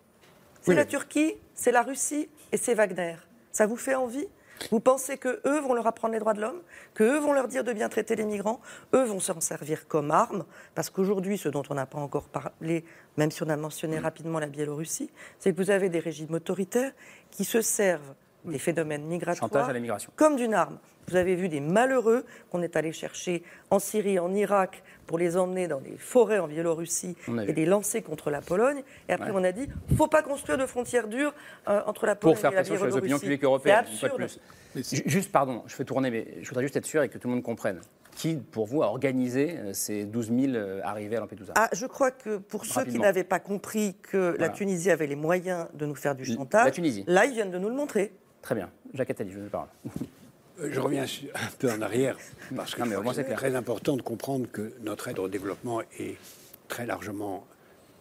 C'est 0.62 0.70
Oui, 0.72 0.76
la 0.76 0.82
mais- 0.84 0.88
Turquie, 0.90 1.34
c'est 1.54 1.70
la 1.70 1.82
Russie 1.82 2.28
et 2.50 2.56
c'est 2.56 2.74
Wagner. 2.74 3.14
Ça 3.52 3.66
vous 3.66 3.76
fait 3.76 3.94
envie? 3.94 4.26
Vous 4.72 4.80
pensez 4.80 5.16
que 5.18 5.40
eux 5.46 5.60
vont 5.60 5.74
leur 5.74 5.86
apprendre 5.86 6.14
les 6.14 6.18
droits 6.18 6.32
de 6.32 6.40
l'homme 6.40 6.62
Que 6.94 7.04
eux 7.04 7.18
vont 7.18 7.34
leur 7.34 7.46
dire 7.46 7.62
de 7.62 7.72
bien 7.74 7.88
traiter 7.90 8.16
les 8.16 8.24
migrants? 8.24 8.60
Eux 8.94 9.04
vont 9.04 9.20
s'en 9.20 9.38
servir 9.40 9.86
comme 9.86 10.10
arme 10.10 10.44
Parce 10.74 10.88
qu'aujourd'hui, 10.90 11.36
ce 11.38 11.48
dont 11.50 11.62
on 11.70 11.74
n'a 11.74 11.84
pas 11.86 11.98
encore 11.98 12.24
parlé, 12.28 12.84
même 13.18 13.30
si 13.30 13.42
on 13.42 13.48
a 13.50 13.56
mentionné 13.56 13.98
rapidement 13.98 14.38
la 14.40 14.46
Biélorussie, 14.46 15.10
c'est 15.38 15.52
que 15.52 15.56
vous 15.58 15.70
avez 15.70 15.88
des 15.90 15.98
régimes 16.00 16.32
autoritaires 16.34 16.92
qui 17.30 17.44
se 17.44 17.60
servent 17.60 18.14
des 18.50 18.58
phénomènes 18.58 19.04
migratoires 19.04 19.48
Chantage 19.50 19.68
à 19.68 19.72
la 19.72 19.80
migration. 19.80 20.10
comme 20.16 20.36
d'une 20.36 20.54
arme. 20.54 20.78
Vous 21.08 21.14
avez 21.16 21.36
vu 21.36 21.48
des 21.48 21.60
malheureux 21.60 22.24
qu'on 22.50 22.62
est 22.62 22.74
allé 22.76 22.92
chercher 22.92 23.44
en 23.70 23.78
Syrie, 23.78 24.18
en 24.18 24.34
Irak, 24.34 24.82
pour 25.06 25.18
les 25.18 25.36
emmener 25.36 25.68
dans 25.68 25.80
des 25.80 25.96
forêts 25.98 26.40
en 26.40 26.48
Biélorussie 26.48 27.16
et 27.28 27.30
vu. 27.46 27.52
les 27.52 27.64
lancer 27.66 28.02
contre 28.02 28.30
la 28.30 28.40
Pologne. 28.40 28.82
Et 29.08 29.12
après, 29.12 29.30
Ouais. 29.30 29.36
on 29.40 29.44
a 29.44 29.52
dit 29.52 29.68
faut 29.96 30.08
pas 30.08 30.22
construire 30.22 30.58
de 30.58 30.66
frontières 30.66 31.06
dures 31.06 31.32
euh, 31.68 31.80
entre 31.86 32.06
la 32.06 32.16
Pour 32.16 32.30
Pologne 32.32 32.40
faire 32.40 32.50
et 32.50 32.54
la 32.56 32.60
pression 32.62 32.76
sur 32.76 32.86
les 32.86 32.90
Biélorussie. 32.90 33.04
opinions 33.14 33.18
publiques 33.20 33.44
européennes, 33.44 33.84
une 33.90 33.96
fois 33.98 34.08
de 34.08 34.14
absurde. 34.14 34.40
plus. 34.74 34.96
Ju- 34.96 35.02
Juste, 35.06 35.30
pardon, 35.32 35.62
je 35.66 35.74
fais 35.76 35.84
tourner, 35.84 36.10
mais 36.10 36.26
je 36.42 36.48
voudrais 36.48 36.64
juste 36.64 36.76
être 36.76 36.84
sûr 36.86 37.02
et 37.04 37.08
que 37.08 37.18
tout 37.18 37.28
le 37.28 37.34
monde 37.34 37.42
comprenne. 37.44 37.80
Qui, 38.16 38.34
pour 38.36 38.66
vous, 38.66 38.82
a 38.82 38.86
organisé 38.86 39.56
euh, 39.58 39.72
ces 39.74 40.04
12 40.06 40.32
000 40.36 40.54
euh, 40.54 40.80
arrivées 40.82 41.16
à 41.16 41.20
Lampedusa? 41.20 41.52
Ah, 41.54 41.68
je 41.72 41.86
crois 41.86 42.10
que 42.10 42.38
pour 42.38 42.64
ceux 42.64 42.84
qui 42.84 42.98
n'avaient 42.98 43.24
pas 43.24 43.38
compris 43.40 43.94
que 44.02 44.34
la. 44.40 44.48
Tunisie 44.48 44.90
avait 44.90 45.06
les 45.06 45.16
moyens 45.16 45.66
de 45.74 45.86
nous 45.86 45.94
faire 45.94 46.14
du 46.16 46.24
chantage, 46.24 46.64
la 46.64 46.70
Tunisie. 46.72 47.04
là, 47.06 47.26
ils 47.26 47.32
viennent 47.34 47.50
de 47.52 47.58
nous 47.58 47.68
le 47.68 47.74
montrer. 47.76 48.12
Très 48.46 48.54
bien. 48.54 48.70
Jacques 48.94 49.10
Attali, 49.10 49.32
je 49.32 49.40
vous 49.40 49.48
parle. 49.48 49.66
Euh, 50.60 50.68
Je 50.70 50.78
reviens 50.78 51.02
un 51.02 51.50
peu 51.58 51.68
en 51.68 51.82
arrière, 51.82 52.16
parce 52.54 52.76
que 52.76 52.82
c'est 53.12 53.34
très 53.34 53.56
important 53.56 53.96
de 53.96 54.02
comprendre 54.02 54.46
que 54.48 54.72
notre 54.82 55.08
aide 55.08 55.18
au 55.18 55.26
développement 55.26 55.80
est 55.98 56.16
très 56.68 56.86
largement 56.86 57.44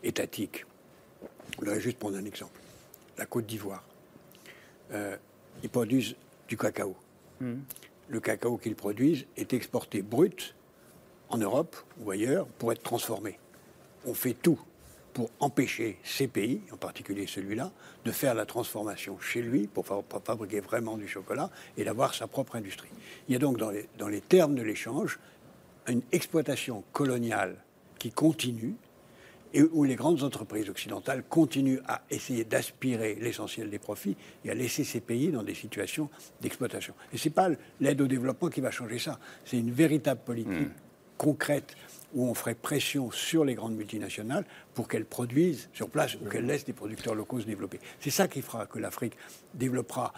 étatique. 0.04 0.68
Je 1.54 1.58
voudrais 1.58 1.82
juste 1.82 1.98
prendre 1.98 2.18
un 2.18 2.26
exemple. 2.26 2.60
La 3.18 3.26
Côte 3.26 3.48
d'Ivoire. 3.48 3.84
Euh, 4.92 5.18
ils 5.64 5.70
produisent 5.72 6.16
du 6.48 6.58
cacao. 6.58 6.96
Le 7.40 8.20
cacao 8.20 8.58
qu'ils 8.58 8.76
produisent 8.76 9.26
est 9.38 9.52
exporté 9.52 10.04
brut 10.04 10.54
en 11.30 11.40
Europe 11.40 11.76
ou 12.02 12.12
ailleurs 12.12 12.46
pour 12.46 12.72
être 12.72 12.84
transformé. 12.84 13.40
On 14.06 14.14
fait 14.14 14.36
tout 14.36 14.60
pour 15.16 15.30
empêcher 15.40 15.98
ces 16.04 16.28
pays, 16.28 16.60
en 16.74 16.78
particulier 16.78 17.26
celui-là, 17.26 17.72
de 18.04 18.12
faire 18.12 18.36
la 18.36 18.46
transformation 18.46 19.18
chez 19.22 19.42
lui 19.42 19.66
pour, 19.66 19.86
fa- 19.88 20.02
pour 20.08 20.22
fabriquer 20.22 20.60
vraiment 20.60 20.98
du 20.98 21.08
chocolat 21.08 21.50
et 21.78 21.86
d'avoir 21.86 22.14
sa 22.14 22.28
propre 22.28 22.58
industrie. 22.58 22.90
Il 23.30 23.32
y 23.34 23.36
a 23.38 23.40
donc 23.40 23.58
dans 23.58 23.72
les, 23.72 23.88
dans 23.98 24.10
les 24.10 24.20
termes 24.20 24.56
de 24.56 24.62
l'échange 24.62 25.18
une 25.88 26.02
exploitation 26.12 26.84
coloniale 26.92 27.56
qui 27.98 28.12
continue 28.12 28.74
et 29.54 29.64
où 29.64 29.86
les 29.86 29.96
grandes 29.96 30.22
entreprises 30.24 30.70
occidentales 30.70 31.24
continuent 31.30 31.80
à 31.88 32.02
essayer 32.10 32.44
d'aspirer 32.44 33.16
l'essentiel 33.16 33.70
des 33.70 33.80
profits 33.80 34.18
et 34.44 34.50
à 34.50 34.54
laisser 34.54 34.84
ces 34.84 35.00
pays 35.00 35.32
dans 35.32 35.44
des 35.44 35.56
situations 35.56 36.10
d'exploitation. 36.42 36.94
Et 37.14 37.18
ce 37.18 37.30
n'est 37.30 37.34
pas 37.34 37.48
l'aide 37.80 38.02
au 38.02 38.08
développement 38.08 38.50
qui 38.50 38.60
va 38.60 38.70
changer 38.72 39.00
ça, 39.00 39.18
c'est 39.46 39.58
une 39.58 39.72
véritable 39.72 40.20
politique 40.26 40.68
concrète 41.18 41.78
où 42.16 42.28
on 42.28 42.34
ferait 42.34 42.56
pression 42.56 43.12
sur 43.12 43.46
les 43.46 43.54
grandes 43.54 43.76
multinationales 43.76 44.46
pour 44.74 44.88
qu'elles 44.88 45.06
produisent 45.06 45.70
sur 45.74 45.90
place 45.90 46.16
ou 46.16 46.30
qu'elles 46.30 46.46
laissent 46.46 46.66
des 46.66 46.74
producteurs 46.74 47.14
locaux 47.14 47.42
se 47.42 47.46
développer. 47.46 47.80
C'est 48.00 48.10
ça 48.10 48.28
qui 48.28 48.42
fera 48.42 48.66
que 48.66 48.80
l'Afrique 48.80 49.18
développera 49.54 50.14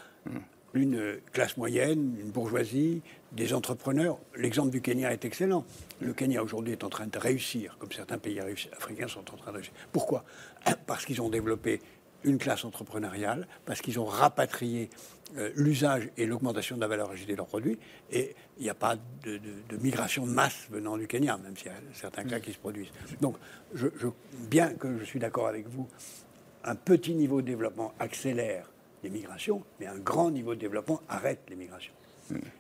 une 0.73 1.17
classe 1.33 1.57
moyenne, 1.57 2.15
une 2.19 2.29
bourgeoisie, 2.29 3.01
des 3.31 3.53
entrepreneurs. 3.53 4.19
L'exemple 4.35 4.69
du 4.69 4.81
Kenya 4.81 5.11
est 5.11 5.25
excellent. 5.25 5.65
Le 5.99 6.13
Kenya 6.13 6.43
aujourd'hui 6.43 6.73
est 6.73 6.83
en 6.83 6.89
train 6.89 7.07
de 7.07 7.17
réussir, 7.17 7.77
comme 7.79 7.91
certains 7.91 8.17
pays 8.17 8.39
africains 8.39 9.07
sont 9.07 9.19
en 9.33 9.37
train 9.37 9.51
de 9.51 9.57
réussir. 9.57 9.73
Pourquoi? 9.91 10.23
Parce 10.85 11.05
qu'ils 11.05 11.21
ont 11.21 11.29
développé 11.29 11.81
une 12.23 12.37
classe 12.37 12.65
entrepreneuriale, 12.65 13.47
parce 13.65 13.81
qu'ils 13.81 13.99
ont 13.99 14.05
rapatrié 14.05 14.89
euh, 15.35 15.51
l'usage 15.55 16.09
et 16.17 16.25
l'augmentation 16.25 16.77
de 16.77 16.81
la 16.81 16.87
valeur 16.87 17.11
ajoutée 17.11 17.33
de 17.33 17.37
leurs 17.37 17.47
produits, 17.47 17.77
et 18.11 18.33
il 18.57 18.63
n'y 18.63 18.69
a 18.69 18.73
pas 18.73 18.95
de, 19.23 19.39
migration 19.81 20.25
de 20.25 20.31
masse 20.31 20.67
venant 20.69 20.97
du 20.97 21.07
Kenya, 21.07 21.37
même 21.37 21.57
s'il 21.57 21.67
y 21.67 21.69
a 21.69 21.79
certains 21.93 22.23
cas 22.23 22.39
qui 22.39 22.53
se 22.53 22.57
produisent. 22.57 22.91
Donc, 23.19 23.35
bien 24.49 24.73
que 24.73 24.97
je 24.97 25.03
suis 25.03 25.19
d'accord 25.19 25.47
avec 25.47 25.67
vous, 25.67 25.87
un 26.63 26.75
petit 26.75 27.13
niveau 27.13 27.41
de 27.41 27.47
développement 27.47 27.93
accélère 27.99 28.71
les 29.03 29.09
migrations, 29.09 29.63
mais 29.79 29.85
un 29.85 29.97
grand 29.97 30.31
niveau 30.31 30.55
de 30.55 30.59
développement 30.59 31.01
arrête 31.09 31.41
les 31.49 31.55
migrations. 31.55 31.93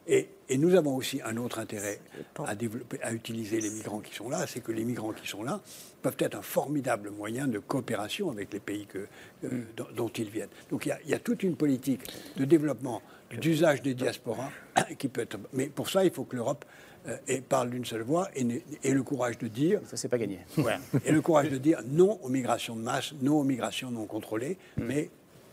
Et, 0.07 0.29
et 0.49 0.57
nous 0.57 0.75
avons 0.75 0.95
aussi 0.95 1.21
un 1.23 1.37
autre 1.37 1.59
intérêt 1.59 1.99
à, 2.45 2.55
développer, 2.55 3.01
à 3.01 3.11
utiliser 3.13 3.59
les 3.59 3.69
migrants 3.69 3.99
qui 3.99 4.13
sont 4.15 4.29
là, 4.29 4.45
c'est 4.47 4.61
que 4.61 4.71
les 4.71 4.85
migrants 4.85 5.11
qui 5.11 5.27
sont 5.27 5.43
là 5.43 5.61
peuvent 6.01 6.15
être 6.19 6.35
un 6.35 6.41
formidable 6.41 7.11
moyen 7.11 7.47
de 7.47 7.59
coopération 7.59 8.31
avec 8.31 8.53
les 8.53 8.59
pays 8.59 8.85
que, 8.85 9.07
euh, 9.43 9.63
dont, 9.75 9.87
dont 9.95 10.09
ils 10.09 10.29
viennent. 10.29 10.49
Donc 10.69 10.85
il 10.85 10.89
y, 10.89 10.91
a, 10.93 10.99
il 11.03 11.09
y 11.09 11.13
a 11.13 11.19
toute 11.19 11.43
une 11.43 11.55
politique 11.55 12.01
de 12.37 12.45
développement, 12.45 13.01
d'usage 13.41 13.81
des 13.81 13.93
diasporas 13.93 14.51
qui 14.97 15.09
peut 15.09 15.21
être... 15.21 15.37
Mais 15.53 15.67
pour 15.67 15.89
ça, 15.89 16.05
il 16.05 16.11
faut 16.11 16.23
que 16.23 16.35
l'Europe 16.37 16.63
euh, 17.07 17.17
parle 17.49 17.71
d'une 17.71 17.85
seule 17.85 18.03
voix 18.03 18.29
et, 18.35 18.63
ait 18.83 18.93
le 18.93 19.03
courage 19.03 19.37
de 19.37 19.47
dire... 19.47 19.81
Ça, 19.85 19.97
c'est 19.97 20.07
pas 20.07 20.17
gagné. 20.17 20.39
et 21.05 21.11
le 21.11 21.21
courage 21.21 21.49
de 21.49 21.57
dire 21.57 21.81
non 21.85 22.19
aux 22.23 22.29
migrations 22.29 22.75
de 22.75 22.81
masse, 22.81 23.13
non 23.21 23.39
aux 23.39 23.43
migrations 23.43 23.91
non 23.91 24.05
contrôlées, 24.05 24.57
Mm. 24.77 24.83
mais 24.85 25.09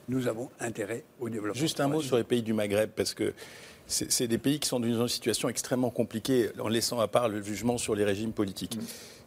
nous 0.08 0.28
avons 0.28 0.50
intérêt 0.60 1.04
au 1.18 1.28
développement. 1.28 1.58
Juste 1.58 1.80
un 1.80 1.88
mot 1.88 2.02
sur 2.02 2.16
les 2.16 2.24
pays 2.24 2.42
du 2.42 2.52
Maghreb, 2.52 2.90
parce 2.90 3.14
que 3.14 3.32
c'est 3.86 4.26
des 4.26 4.38
pays 4.38 4.58
qui 4.58 4.68
sont 4.68 4.80
dans 4.80 4.86
une 4.86 5.08
situation 5.08 5.48
extrêmement 5.48 5.90
compliquée, 5.90 6.50
en 6.58 6.68
laissant 6.68 7.00
à 7.00 7.08
part 7.08 7.28
le 7.28 7.42
jugement 7.42 7.78
sur 7.78 7.94
les 7.94 8.04
régimes 8.04 8.32
politiques. 8.32 8.78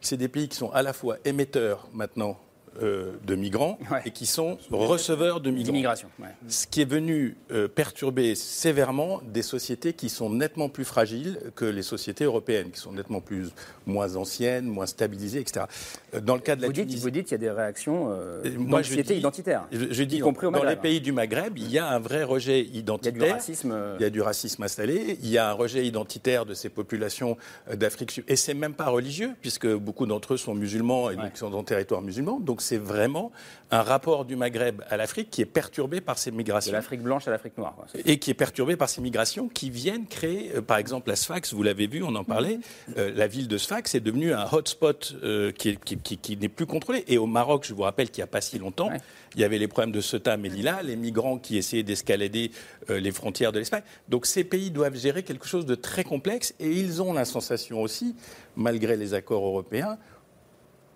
C'est 0.01 0.17
des 0.17 0.27
pays 0.27 0.47
qui 0.47 0.57
sont 0.57 0.71
à 0.71 0.81
la 0.81 0.93
fois 0.93 1.17
émetteurs 1.25 1.87
maintenant 1.93 2.39
euh, 2.82 3.13
de 3.25 3.36
migrants 3.36 3.78
et 4.05 4.11
qui 4.11 4.25
sont 4.25 4.57
receveurs 4.71 5.41
de 5.41 5.51
migrants. 5.51 5.93
Ouais. 6.19 6.28
Ce 6.47 6.67
qui 6.67 6.82
est 6.82 6.89
venu 6.89 7.36
euh, 7.51 7.67
perturber 7.67 8.36
sévèrement 8.36 9.21
des 9.25 9.41
sociétés 9.41 9.93
qui 9.93 10.09
sont 10.09 10.30
nettement 10.30 10.69
plus 10.69 10.86
fragiles 10.86 11.39
que 11.55 11.65
les 11.65 11.82
sociétés 11.82 12.23
européennes, 12.23 12.71
qui 12.71 12.80
sont 12.80 12.91
nettement 12.91 13.21
plus 13.21 13.49
moins 13.86 14.15
anciennes, 14.15 14.65
moins 14.65 14.86
stabilisées, 14.86 15.39
etc. 15.39 15.65
Euh, 16.13 16.19
Dans 16.19 16.36
le 16.36 16.41
cas 16.41 16.55
de 16.55 16.61
la 16.61 16.67
Vous 16.67 16.73
dites, 16.73 16.86
Tunisie, 16.88 17.01
vous 17.03 17.09
dites 17.09 17.23
qu'il 17.25 17.34
y 17.34 17.36
a 17.36 17.38
des 17.39 17.51
réactions 17.51 18.09
euh, 18.11 18.41
moi, 18.57 18.82
je 18.82 18.89
d'anxiété 18.89 19.13
dis- 19.13 19.19
identitaire. 19.19 19.67
Je, 19.71 19.86
je 19.91 20.03
dis 20.03 20.17
y 20.17 20.19
compris 20.19 20.47
au 20.47 20.51
dans 20.51 20.63
les 20.63 20.75
pays 20.75 21.01
du 21.01 21.11
Maghreb, 21.11 21.57
il 21.57 21.71
y 21.71 21.80
a 21.80 21.88
un 21.89 21.99
vrai 21.99 22.23
rejet 22.23 22.61
identitaire. 22.61 23.34
racisme, 23.36 23.71
euh. 23.71 23.95
Il 23.99 24.03
y 24.03 24.05
a 24.05 24.09
du 24.09 24.21
racisme 24.21 24.63
installé. 24.63 25.17
Il 25.21 25.30
y 25.30 25.38
a 25.38 25.49
un 25.49 25.53
rejet 25.53 25.86
identitaire 25.86 26.45
de 26.45 26.53
ces 26.53 26.69
populations 26.69 27.38
d'Afrique. 27.73 28.21
Et 28.28 28.36
c'est 28.36 28.53
même 28.53 28.73
pas 28.73 28.88
religieux, 28.89 29.32
puisque 29.41 29.67
beaucoup 29.67 30.05
d'entre 30.05 30.34
eux 30.34 30.38
sont 30.38 30.55
musulmans 30.55 31.09
et 31.09 31.15
donc 31.15 31.36
sont 31.36 31.49
dans 31.49 31.59
le 31.59 31.65
territoire 31.65 32.01
musulman. 32.01 32.39
Donc 32.39 32.61
c'est 32.68 32.78
vraiment 32.78 33.32
un 33.72 33.82
rapport 33.82 34.24
du 34.26 34.36
Maghreb 34.36 34.82
à 34.89 34.95
l'Afrique 34.95 35.30
qui 35.30 35.41
est 35.41 35.45
perturbé 35.45 35.99
par 35.99 36.18
ces 36.18 36.32
migrations. 36.32 36.72
De 36.72 36.78
l'Afrique 36.78 37.01
blanche 37.01 37.28
à 37.28 37.32
l'Afrique 37.32 37.57
noire. 37.57 37.76
Et 38.05 38.18
qui 38.18 38.32
est 38.32 38.34
perturbé 38.34 38.76
par 38.78 38.88
ces 38.89 39.01
migrations 39.01 39.49
qui 39.49 39.70
viennent 39.70 40.05
créer, 40.07 40.51
euh, 40.55 40.61
par 40.61 40.78
exemple, 40.78 41.09
la 41.09 41.15
Sfax, 41.18 41.53
vous 41.53 41.63
l'avez 41.63 41.88
vu, 41.88 42.01
on 42.03 42.15
en 42.15 42.24
parlait, 42.24 42.59
euh, 42.97 43.11
la 43.13 43.28
ville 43.28 43.47
de 43.49 43.57
Sfax 43.57 43.93
est 43.95 43.99
devenue 43.99 44.32
un 44.34 44.45
hotspot 44.51 45.15
euh, 45.24 45.51
qui, 45.51 45.70
est- 45.70 45.84
qui- 45.84 45.97
qui- 45.97 46.18
qui 46.18 46.38
n'est 46.38 46.47
plus 46.49 46.65
contrôlé. 46.65 47.03
Et 47.07 47.18
au 47.18 47.26
Maroc, 47.26 47.65
je 47.68 47.74
vous 47.74 47.82
rappelle 47.84 48.09
qu'il 48.09 48.22
n'y 48.22 48.30
a 48.30 48.32
pas 48.32 48.41
si 48.41 48.57
longtemps, 48.57 48.89
il 49.36 49.41
y 49.41 49.43
avait 49.43 49.57
les 49.59 49.68
problèmes 49.68 49.91
de 49.91 50.01
Ceuta, 50.01 50.38
Melilla, 50.38 50.82
les 50.84 50.95
migrants 50.95 51.38
qui 51.38 51.57
essayaient 51.57 51.84
d'escalader 51.84 52.51
les 52.89 53.11
frontières 53.11 53.51
de 53.51 53.59
l'Espagne. 53.59 53.84
Donc 54.07 54.26
ces 54.26 54.43
pays 54.45 54.72
doivent 54.72 54.95
gérer 54.95 55.24
quelque 55.24 55.45
chose 55.45 55.65
de 55.65 55.76
très 55.76 56.03
complexe 56.05 56.53
et 56.59 56.72
ils 56.72 57.01
ont 57.01 57.11
la 57.13 57.26
sensation 57.26 57.82
aussi, 57.82 58.15
malgré 58.55 58.95
les 58.95 59.13
accords 59.13 59.45
européens, 59.45 59.97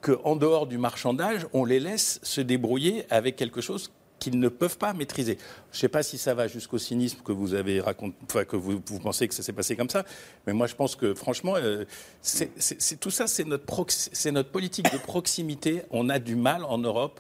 qu'en 0.01 0.35
dehors 0.35 0.67
du 0.67 0.77
marchandage, 0.77 1.47
on 1.53 1.65
les 1.65 1.79
laisse 1.79 2.19
se 2.23 2.41
débrouiller 2.41 3.05
avec 3.09 3.35
quelque 3.35 3.61
chose 3.61 3.91
qu'ils 4.19 4.39
ne 4.39 4.49
peuvent 4.49 4.77
pas 4.77 4.93
maîtriser. 4.93 5.37
Je 5.71 5.77
ne 5.77 5.79
sais 5.81 5.89
pas 5.89 6.03
si 6.03 6.19
ça 6.19 6.35
va 6.35 6.47
jusqu'au 6.47 6.77
cynisme 6.77 7.19
que 7.25 7.31
vous 7.31 7.55
avez 7.55 7.81
raconté, 7.81 8.15
que 8.45 8.55
vous, 8.55 8.79
pensez 9.01 9.27
que 9.27 9.33
ça 9.33 9.41
s'est 9.41 9.53
passé 9.53 9.75
comme 9.75 9.89
ça, 9.89 10.05
mais 10.45 10.53
moi 10.53 10.67
je 10.67 10.75
pense 10.75 10.95
que 10.95 11.15
franchement, 11.15 11.55
euh, 11.55 11.85
c'est- 12.21 12.99
tout 12.99 13.09
ça, 13.09 13.25
c'est 13.25 13.45
notre, 13.45 13.65
c'est 13.89 14.31
notre 14.31 14.51
politique 14.51 14.91
de 14.93 14.97
proximité. 14.99 15.81
On 15.89 16.07
a 16.09 16.19
du 16.19 16.35
mal 16.35 16.63
en 16.65 16.77
Europe 16.77 17.19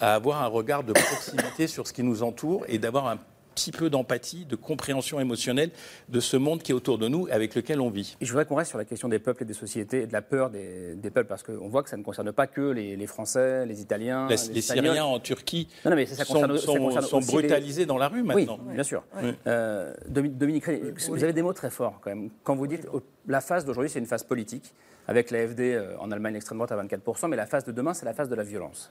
à 0.00 0.14
avoir 0.14 0.42
un 0.42 0.46
regard 0.46 0.84
de 0.84 0.94
proximité 0.94 1.66
sur 1.66 1.86
ce 1.86 1.92
qui 1.92 2.02
nous 2.02 2.22
entoure 2.22 2.64
et 2.68 2.78
d'avoir 2.78 3.08
un 3.08 3.18
petit 3.58 3.72
peu 3.72 3.90
d'empathie, 3.90 4.44
de 4.44 4.56
compréhension 4.56 5.18
émotionnelle 5.20 5.70
de 6.08 6.20
ce 6.20 6.36
monde 6.36 6.62
qui 6.62 6.72
est 6.72 6.74
autour 6.74 6.98
de 6.98 7.08
nous, 7.08 7.26
avec 7.30 7.54
lequel 7.54 7.80
on 7.80 7.90
vit. 7.90 8.16
Et 8.20 8.24
je 8.24 8.30
voudrais 8.30 8.44
qu'on 8.46 8.54
reste 8.54 8.68
sur 8.70 8.78
la 8.78 8.84
question 8.84 9.08
des 9.08 9.18
peuples 9.18 9.42
et 9.42 9.46
des 9.46 9.54
sociétés 9.54 10.02
et 10.02 10.06
de 10.06 10.12
la 10.12 10.22
peur 10.22 10.50
des, 10.50 10.94
des 10.94 11.10
peuples, 11.10 11.28
parce 11.28 11.42
qu'on 11.42 11.68
voit 11.68 11.82
que 11.82 11.90
ça 11.90 11.96
ne 11.96 12.02
concerne 12.02 12.30
pas 12.32 12.46
que 12.46 12.60
les, 12.70 12.96
les 12.96 13.06
Français, 13.06 13.66
les 13.66 13.80
Italiens, 13.80 14.28
Les, 14.28 14.36
les, 14.36 14.52
les 14.52 14.58
Espagnols. 14.60 14.84
Syriens 14.86 15.04
en 15.04 15.18
Turquie 15.20 15.68
Non, 15.84 15.90
non, 15.90 15.96
mais 15.96 16.06
ça 16.06 16.24
sont, 16.24 16.34
concerne- 16.34 16.56
ça 16.58 16.66
sont- 16.66 16.78
concerne 16.78 17.04
sont 17.06 17.18
les- 17.20 17.26
brutalisés 17.26 17.86
dans 17.86 17.98
la 17.98 18.08
rue 18.08 18.22
maintenant. 18.22 18.58
Oui, 18.66 18.74
bien 18.74 18.84
sûr. 18.84 19.02
Oui. 19.22 19.30
Euh, 19.46 19.92
Domi- 20.08 20.30
Dominique 20.30 20.64
vous 21.08 21.24
avez 21.24 21.32
des 21.32 21.42
mots 21.42 21.52
très 21.52 21.70
forts 21.70 21.98
quand 22.02 22.10
même. 22.10 22.30
Quand 22.44 22.54
vous 22.54 22.66
dites 22.66 22.86
la 23.26 23.40
phase 23.40 23.64
d'aujourd'hui, 23.64 23.90
c'est 23.90 23.98
une 23.98 24.06
phase 24.06 24.22
politique, 24.24 24.72
avec 25.06 25.30
l'AFD 25.30 25.60
euh, 25.74 25.96
en 25.98 26.10
Allemagne, 26.10 26.34
l'extrême 26.34 26.58
droite 26.58 26.70
à 26.72 26.76
24%, 26.84 27.28
mais 27.28 27.36
la 27.36 27.46
phase 27.46 27.64
de 27.64 27.72
demain, 27.72 27.94
c'est 27.94 28.04
la 28.06 28.12
phase 28.14 28.28
de 28.28 28.34
la 28.34 28.42
violence. 28.44 28.90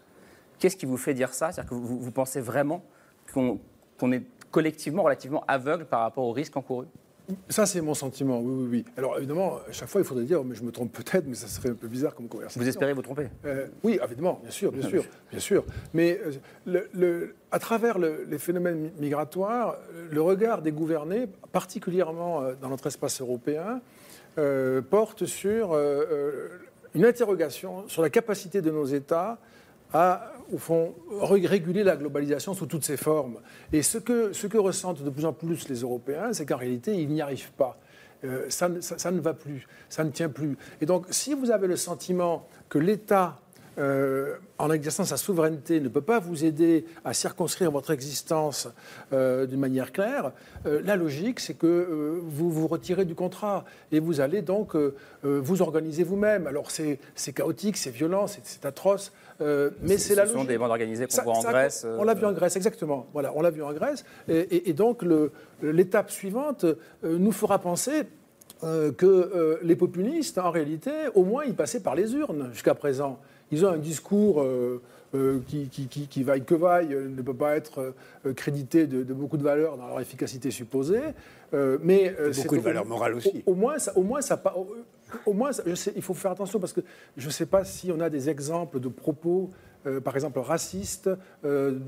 Qu'est-ce 0.59 0.75
qui 0.75 0.87
vous 0.87 0.97
fait 0.97 1.13
dire 1.13 1.33
ça? 1.35 1.51
C'est-à-dire 1.51 1.69
que 1.69 1.75
vous, 1.75 1.99
vous 1.99 2.11
pensez 2.11 2.41
vraiment 2.41 2.83
qu'on 3.33 3.59
qu'on 3.99 4.11
est 4.11 4.23
collectivement 4.51 5.03
relativement 5.03 5.43
aveugle 5.47 5.85
par 5.85 6.01
rapport 6.01 6.25
aux 6.25 6.31
risques 6.31 6.55
encourus 6.57 6.87
Ça, 7.49 7.65
c'est 7.65 7.81
mon 7.81 7.93
sentiment, 7.93 8.39
oui, 8.39 8.53
oui, 8.63 8.67
oui. 8.71 8.85
Alors, 8.95 9.17
évidemment, 9.17 9.57
à 9.67 9.71
chaque 9.73 9.89
fois, 9.89 9.99
il 9.99 10.07
faudrait 10.07 10.23
dire, 10.23 10.43
mais 10.45 10.55
je 10.55 10.63
me 10.63 10.71
trompe 10.71 10.93
peut-être, 10.93 11.25
mais 11.27 11.35
ça 11.35 11.47
serait 11.47 11.69
un 11.69 11.73
peu 11.75 11.87
bizarre 11.89 12.15
comme 12.15 12.27
conversation. 12.29 12.61
Vous 12.61 12.67
espérez 12.69 12.93
vous 12.93 13.01
tromper? 13.01 13.27
Euh, 13.45 13.67
Oui, 13.83 13.99
évidemment, 14.03 14.39
bien 14.41 14.51
sûr, 14.51 14.71
bien 14.71 14.81
Ah, 14.85 14.89
sûr, 14.89 15.03
bien 15.31 15.39
sûr. 15.39 15.65
Mais 15.93 16.19
euh, 16.25 16.31
le- 16.65 16.87
le- 16.93 17.35
à 17.51 17.59
travers 17.59 17.99
le- 17.99 18.23
les 18.29 18.37
phénomènes 18.37 18.77
mi- 18.79 18.91
migratoires, 18.99 19.75
le 20.09 20.21
regard 20.21 20.61
des 20.61 20.71
gouvernés, 20.71 21.27
particulièrement 21.51 22.41
euh, 22.43 22.53
dans 22.61 22.69
notre 22.69 22.87
espace 22.87 23.19
européen, 23.19 23.81
euh, 24.37 24.81
porte 24.81 25.25
sur 25.25 25.75
une 26.93 27.05
interrogation 27.05 27.87
sur 27.89 28.01
la 28.01 28.09
capacité 28.09 28.61
de 28.61 28.71
nos 28.71 28.85
États 28.85 29.37
à, 29.93 30.31
au 30.51 30.57
fond, 30.57 30.93
ré- 31.21 31.45
réguler 31.45 31.83
la 31.83 31.95
globalisation 31.95 32.53
sous 32.53 32.65
toutes 32.65 32.83
ses 32.85 32.97
formes. 32.97 33.37
Et 33.73 33.81
ce 33.83 33.97
que, 33.97 34.33
ce 34.33 34.47
que 34.47 34.57
ressentent 34.57 35.03
de 35.03 35.09
plus 35.09 35.25
en 35.25 35.33
plus 35.33 35.67
les 35.69 35.81
Européens, 35.81 36.33
c'est 36.33 36.45
qu'en 36.45 36.57
réalité, 36.57 36.95
ils 36.95 37.09
n'y 37.09 37.21
arrivent 37.21 37.51
pas. 37.53 37.77
Euh, 38.23 38.45
ça- 38.49 38.69
ça 38.81 39.11
ne 39.11 39.19
va 39.19 39.33
plus, 39.33 39.67
ça 39.89 40.03
ne 40.03 40.09
tient 40.09 40.29
plus. 40.29 40.57
Et 40.81 40.85
donc, 40.85 41.05
si 41.11 41.33
vous 41.33 41.51
avez 41.51 41.67
le 41.67 41.75
sentiment 41.75 42.47
que 42.69 42.79
l'État, 42.79 43.39
euh, 43.77 44.35
en 44.57 44.71
exerçant 44.71 45.03
sa 45.05 45.17
souveraineté, 45.17 45.79
ne 45.79 45.89
peut 45.89 46.01
pas 46.01 46.19
vous 46.19 46.43
aider 46.45 46.85
à 47.05 47.13
circonscrire 47.13 47.69
votre 47.71 47.91
existence 47.91 48.67
euh, 49.13 49.45
d'une 49.45 49.59
manière 49.59 49.91
claire, 49.91 50.31
euh, 50.65 50.81
la 50.83 50.95
logique, 50.95 51.39
c'est 51.39 51.53
que 51.53 52.19
vous 52.23 52.49
vous 52.51 52.67
retirez 52.67 53.05
du 53.05 53.13
contrat 53.15 53.65
et 53.91 53.99
vous 53.99 54.19
allez 54.21 54.41
donc 54.41 54.75
vous 55.23 55.61
organiser 55.61 56.03
vous-même. 56.03 56.47
Alors, 56.47 56.71
c'est 56.71 56.99
chaotique, 57.33 57.77
c'est 57.77 57.91
violent, 57.91 58.25
c'est 58.27 58.65
atroce, 58.65 59.11
euh, 59.41 59.69
mais 59.81 59.97
Ce 59.97 60.09
c'est 60.09 60.15
la 60.15 60.25
sont 60.25 60.33
logique. 60.33 60.49
des 60.49 60.57
bandes 60.57 60.71
organisées 60.71 61.05
qu'on 61.07 61.21
voit 61.23 61.33
en 61.37 61.41
ça, 61.41 61.51
Grèce. 61.51 61.85
On 61.99 62.03
l'a 62.03 62.13
vu 62.13 62.25
en 62.25 62.31
Grèce, 62.33 62.55
exactement. 62.55 63.07
Voilà, 63.13 63.31
on 63.35 63.41
l'a 63.41 63.49
vu 63.51 63.61
en 63.63 63.73
Grèce. 63.73 64.03
Et, 64.27 64.37
et- 64.39 64.69
et 64.69 64.73
donc, 64.73 65.03
l'étape 65.61 66.09
suivante 66.11 66.63
euh, 66.65 66.75
nous 67.03 67.31
fera 67.31 67.59
penser 67.59 68.03
euh, 68.63 68.91
que 68.91 69.59
les 69.61 69.75
populistes, 69.75 70.37
en 70.39 70.49
réalité, 70.49 70.91
au 71.13 71.23
moins, 71.23 71.43
ils 71.45 71.53
passaient 71.55 71.81
par 71.81 71.93
les 71.95 72.13
urnes 72.15 72.49
jusqu'à 72.53 72.73
présent. 72.73 73.19
Ils 73.51 73.65
ont 73.65 73.69
un 73.69 73.77
discours 73.77 74.41
euh, 74.41 74.81
euh, 75.15 75.39
qui, 75.47 75.69
qui, 75.69 75.87
qui- 75.87 76.07
qui 76.07 76.23
vaille 76.23 76.43
que 76.43 76.55
vaille, 76.55 76.93
euh, 76.93 77.07
ne 77.07 77.21
peut 77.21 77.33
pas 77.33 77.55
être 77.55 77.93
crédité 78.35 78.87
de, 78.87 79.03
de 79.03 79.13
beaucoup 79.13 79.37
de 79.37 79.43
valeurs 79.43 79.77
dans 79.77 79.87
leur 79.87 79.99
efficacité 80.01 80.51
supposée. 80.51 81.01
Mais 81.81 82.13
Beaucoup 82.35 82.57
de 82.57 82.61
valeurs 82.61 82.85
morales 82.85 83.15
aussi. 83.15 83.43
Au, 83.45 83.51
au 83.51 83.55
moins, 83.55 83.79
ça, 83.79 83.97
au 83.97 84.03
moins, 84.03 84.21
ça, 84.21 84.35
pa- 84.35 84.53
au, 84.57 84.67
au 85.25 85.33
moins, 85.33 85.53
ça- 85.53 85.63
je 85.65 85.75
sais, 85.75 85.93
il 85.95 86.01
faut 86.01 86.13
faire 86.13 86.31
attention 86.31 86.59
parce 86.59 86.73
que 86.73 86.81
je 87.15 87.25
ne 87.25 87.31
sais 87.31 87.45
pas 87.45 87.63
si 87.63 87.89
on 87.91 87.99
a 88.01 88.09
des 88.09 88.29
exemples 88.29 88.79
de 88.81 88.89
propos. 88.89 89.49
euh, 89.85 90.01
par 90.01 90.15
exemple, 90.15 90.39
racistes, 90.39 91.09
euh, 91.45 91.79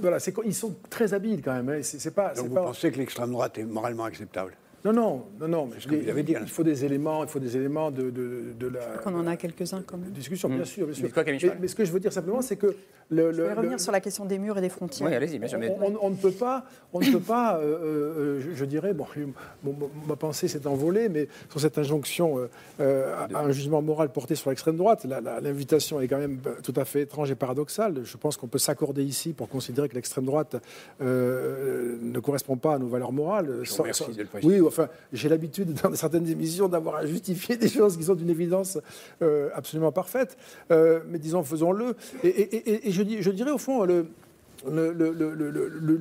voilà, 0.00 0.16
ils 0.46 0.54
sont 0.54 0.74
très 0.88 1.12
habiles 1.12 1.42
quand 1.42 1.52
même. 1.52 1.68
hein, 1.68 1.80
c'est 1.82 1.98
c'est 2.00 2.12
pas, 2.14 2.32
Donc 2.32 2.46
vous 2.48 2.54
pas- 2.54 2.62
pensez 2.62 2.90
que 2.90 2.96
l'extrême 2.96 3.30
droite 3.32 3.58
est 3.58 3.64
moralement 3.64 4.04
acceptable? 4.04 4.54
Non, 4.84 4.92
non, 4.92 5.24
non, 5.40 5.48
non. 5.48 5.68
Mais 5.90 6.22
dit, 6.22 6.36
hein. 6.36 6.40
il 6.42 6.50
faut 6.50 6.62
des 6.62 6.84
éléments, 6.84 7.22
il 7.24 7.28
faut 7.30 7.38
des 7.38 7.56
éléments 7.56 7.90
de, 7.90 8.10
de, 8.10 8.52
de 8.58 8.66
la 8.68 8.80
Qu'on 9.02 9.14
en 9.14 9.26
a 9.26 9.36
quelques-uns 9.36 9.82
quand 9.86 9.96
même. 9.96 10.10
discussion, 10.10 10.48
bien 10.48 10.58
Mm. 10.58 10.64
sûr, 10.64 10.86
bien 10.86 10.94
sûr. 10.94 11.12
Quoi, 11.12 11.24
mais, 11.60 11.68
ce 11.68 11.74
que 11.74 11.84
je 11.84 11.92
veux 11.92 12.00
dire 12.00 12.12
simplement, 12.12 12.42
c'est 12.42 12.56
que 12.56 12.74
le, 13.10 13.32
Je 13.32 13.42
vais 13.42 13.48
le- 13.48 13.54
revenir 13.54 13.72
le- 13.72 13.78
sur 13.78 13.92
la 13.92 14.00
question 14.00 14.24
des 14.24 14.38
murs 14.38 14.56
et 14.58 14.60
des 14.60 14.68
frontières. 14.68 15.08
Oui, 15.08 15.14
allez-y, 15.14 15.38
bien 15.38 15.48
sûr. 15.48 15.58
mais- 15.58 15.70
on, 15.80 15.86
on- 15.92 15.98
on 16.02 16.10
ne 16.10 16.16
peut 16.16 16.30
pas, 16.32 16.64
on 16.92 17.00
ne 17.00 17.10
peut 17.12 17.20
pas, 17.20 17.58
euh, 17.58 17.62
euh, 17.62 18.40
je, 18.40 18.54
je 18.54 18.64
dirais, 18.64 18.92
bon, 18.94 19.06
ma 20.06 20.16
pensée 20.16 20.48
s'est 20.48 20.66
envolée, 20.66 21.08
mais 21.08 21.28
sur 21.50 21.60
cette 21.60 21.76
injonction 21.78 22.38
euh, 22.38 22.48
euh, 22.80 23.14
à, 23.34 23.38
à 23.38 23.42
un 23.44 23.52
jugement 23.52 23.80
moral 23.82 24.10
porté 24.10 24.34
sur 24.34 24.50
l'extrême 24.50 24.76
droite, 24.76 25.06
l'invitation 25.42 26.00
est 26.00 26.08
quand 26.08 26.18
même 26.18 26.38
euh, 26.46 26.54
tout 26.62 26.74
à 26.76 26.84
fait 26.84 27.02
étrange 27.02 27.30
et 27.30 27.34
paradoxale. 27.34 28.00
Je 28.04 28.16
pense 28.16 28.36
qu'on 28.36 28.48
peut 28.48 28.58
s'accorder 28.58 29.02
ici 29.04 29.32
pour 29.32 29.48
considérer 29.48 29.88
que 29.88 29.94
l'extrême 29.94 30.24
droite 30.24 30.56
euh, 31.00 31.96
ne 32.00 32.18
correspond 32.20 32.56
pas 32.56 32.74
à 32.74 32.78
nos 32.78 32.86
valeurs 32.88 33.12
morales. 33.12 33.60
Je 33.62 33.70
vous 33.70 33.76
remercie 33.82 34.12
de 34.12 34.22
le 34.22 34.26
préciser. 34.28 34.52
oui, 34.54 34.60
enfin, 34.74 34.88
j'ai 35.12 35.28
l'habitude 35.28 35.74
dans 35.82 35.94
certaines 35.94 36.28
émissions 36.28 36.68
d'avoir 36.68 36.96
à 36.96 37.06
justifier 37.06 37.56
des 37.56 37.68
choses 37.68 37.96
qui 37.96 38.04
sont 38.04 38.14
d'une 38.14 38.30
évidence 38.30 38.78
euh, 39.22 39.50
absolument 39.54 39.92
parfaite. 39.92 40.36
Euh, 40.70 41.00
mais 41.08 41.18
disons, 41.18 41.42
faisons-le. 41.42 41.96
Et, 42.22 42.90
je, 42.90 43.30
dirais 43.30 43.50
au 43.50 43.58
fond, 43.58 43.84
le, 43.84 44.06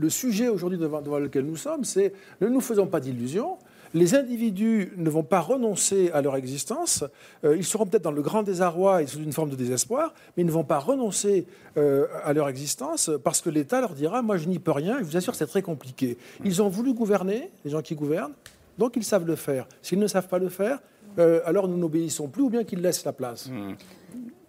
sujet 0.10 0.48
aujourd'hui 0.50 0.78
devant, 0.78 1.20
lequel 1.20 1.46
nous 1.46 1.56
sommes, 1.56 1.84
c'est 1.84 2.14
ne 2.42 2.48
nous 2.48 2.62
faisons 2.62 2.88
pas 2.88 3.00
d'illusions. 3.00 3.58
Les 3.96 4.16
individus 4.16 4.92
ne 4.98 5.08
vont 5.08 5.22
pas 5.22 5.40
renoncer 5.40 6.10
à 6.16 6.24
leur 6.24 6.36
existence. 6.36 7.04
Euh, 7.44 7.56
ils 7.56 7.64
seront 7.64 7.86
peut-être 7.86 8.02
dans 8.02 8.12
le 8.12 8.24
grand 8.24 8.42
désarroi 8.42 9.04
et 9.04 9.08
sous 9.08 9.20
une 9.20 9.34
forme 9.34 9.52
de 9.52 9.56
désespoir, 9.56 10.16
mais 10.36 10.42
ils 10.42 10.48
ne 10.48 10.52
vont 10.52 10.64
pas 10.64 10.80
renoncer 10.80 11.46
à 11.76 12.34
leur 12.34 12.50
existence 12.50 13.12
parce 13.24 13.42
que 13.42 13.50
l'État 13.50 13.82
leur 13.82 13.94
dira 13.94 14.24
Moi, 14.24 14.38
je 14.38 14.48
n'y 14.48 14.58
peux 14.58 14.72
rien. 14.72 14.98
Je 15.00 15.04
vous 15.04 15.18
assure, 15.18 15.36
c'est 15.36 15.46
très 15.46 15.62
compliqué. 15.62 16.18
Ils 16.44 16.62
ont 16.62 16.70
voulu 16.70 16.94
gouverner, 16.94 17.52
les 17.66 17.72
gens 17.72 17.82
qui 17.82 17.94
gouvernent, 17.94 18.34
donc 18.78 18.96
ils 18.96 19.04
savent 19.04 19.26
le 19.26 19.36
faire. 19.36 19.68
S'ils 19.82 20.00
ne 20.00 20.08
savent 20.08 20.28
pas 20.28 20.40
le 20.40 20.50
faire, 20.50 20.80
euh, 21.20 21.42
alors 21.46 21.68
nous 21.68 21.78
n'obéissons 21.78 22.28
plus 22.28 22.44
ou 22.44 22.50
bien 22.50 22.64
qu'ils 22.64 22.82
laissent 22.82 23.06
la 23.06 23.14
place. 23.14 23.50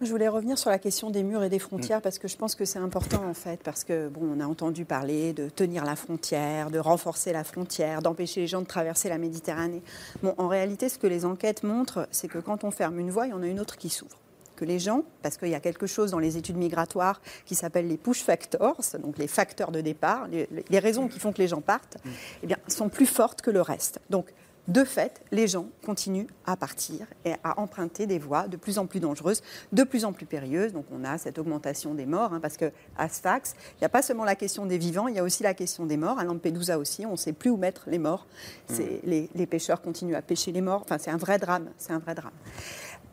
Je 0.01 0.09
voulais 0.09 0.27
revenir 0.27 0.57
sur 0.57 0.69
la 0.69 0.77
question 0.77 1.09
des 1.09 1.23
murs 1.23 1.43
et 1.43 1.49
des 1.49 1.59
frontières 1.59 2.01
parce 2.01 2.19
que 2.19 2.27
je 2.27 2.35
pense 2.35 2.53
que 2.53 2.65
c'est 2.65 2.79
important 2.79 3.23
en 3.27 3.33
fait 3.33 3.61
parce 3.63 3.83
que 3.83 4.09
bon, 4.09 4.21
on 4.35 4.39
a 4.39 4.45
entendu 4.45 4.83
parler 4.83 5.33
de 5.33 5.49
tenir 5.49 5.85
la 5.85 5.95
frontière, 5.95 6.69
de 6.69 6.79
renforcer 6.79 7.31
la 7.31 7.43
frontière, 7.43 8.01
d'empêcher 8.01 8.41
les 8.41 8.47
gens 8.47 8.61
de 8.61 8.67
traverser 8.67 9.09
la 9.09 9.17
Méditerranée. 9.17 9.81
Bon, 10.21 10.35
en 10.37 10.47
réalité, 10.47 10.89
ce 10.89 10.99
que 10.99 11.07
les 11.07 11.25
enquêtes 11.25 11.63
montrent, 11.63 12.07
c'est 12.11 12.27
que 12.27 12.39
quand 12.39 12.63
on 12.63 12.71
ferme 12.71 12.99
une 12.99 13.09
voie, 13.09 13.27
il 13.27 13.31
y 13.31 13.33
en 13.33 13.41
a 13.41 13.47
une 13.47 13.59
autre 13.59 13.77
qui 13.77 13.89
s'ouvre. 13.89 14.17
Que 14.55 14.65
les 14.65 14.79
gens, 14.79 15.03
parce 15.21 15.37
qu'il 15.37 15.49
y 15.49 15.55
a 15.55 15.59
quelque 15.59 15.85
chose 15.87 16.11
dans 16.11 16.19
les 16.19 16.37
études 16.37 16.57
migratoires 16.57 17.21
qui 17.45 17.55
s'appelle 17.55 17.87
les 17.87 17.97
push 17.97 18.23
factors, 18.23 18.77
donc 19.01 19.17
les 19.17 19.27
facteurs 19.27 19.71
de 19.71 19.81
départ, 19.81 20.27
les, 20.29 20.47
les 20.69 20.79
raisons 20.79 21.07
qui 21.07 21.19
font 21.19 21.33
que 21.33 21.39
les 21.41 21.47
gens 21.47 21.61
partent, 21.61 21.97
eh 22.43 22.47
bien, 22.47 22.57
sont 22.67 22.89
plus 22.89 23.05
fortes 23.05 23.41
que 23.41 23.51
le 23.51 23.61
reste. 23.61 23.99
Donc 24.09 24.27
de 24.67 24.83
fait, 24.83 25.21
les 25.31 25.47
gens 25.47 25.67
continuent 25.85 26.25
à 26.47 26.55
partir 26.57 27.05
et 27.23 27.33
à 27.43 27.59
emprunter 27.59 28.07
des 28.07 28.17
voies 28.17 28.47
de 28.47 28.57
plus 28.57 28.79
en 28.79 28.87
plus 28.87 28.99
dangereuses, 28.99 29.43
de 29.71 29.83
plus 29.83 30.05
en 30.05 30.11
plus 30.11 30.25
périlleuses. 30.25 30.73
Donc 30.73 30.85
on 30.91 31.03
a 31.03 31.19
cette 31.19 31.37
augmentation 31.37 31.93
des 31.93 32.07
morts, 32.07 32.33
hein, 32.33 32.39
parce 32.41 32.57
qu'à 32.57 32.71
Sfax, 33.07 33.53
il 33.73 33.81
n'y 33.81 33.85
a 33.85 33.89
pas 33.89 34.01
seulement 34.01 34.23
la 34.25 34.33
question 34.33 34.65
des 34.65 34.79
vivants, 34.79 35.07
il 35.07 35.15
y 35.17 35.19
a 35.19 35.23
aussi 35.23 35.43
la 35.43 35.53
question 35.53 35.85
des 35.85 35.97
morts. 35.97 36.17
À 36.17 36.23
Lampedusa 36.23 36.79
aussi, 36.79 37.05
on 37.05 37.11
ne 37.11 37.15
sait 37.15 37.33
plus 37.33 37.51
où 37.51 37.57
mettre 37.57 37.83
les 37.87 37.99
morts. 37.99 38.25
C'est- 38.67 39.01
Les, 39.03 39.29
les 39.35 39.45
pêcheurs 39.45 39.83
continuent 39.83 40.15
à 40.15 40.23
pêcher 40.23 40.51
les 40.51 40.61
morts. 40.61 40.81
Enfin, 40.83 40.97
c'est 40.97 41.11
un 41.11 41.17
vrai 41.17 41.37
drame. 41.37 41.69
C'est 41.77 41.93
un 41.93 41.99
vrai 41.99 42.15
drame. 42.15 42.33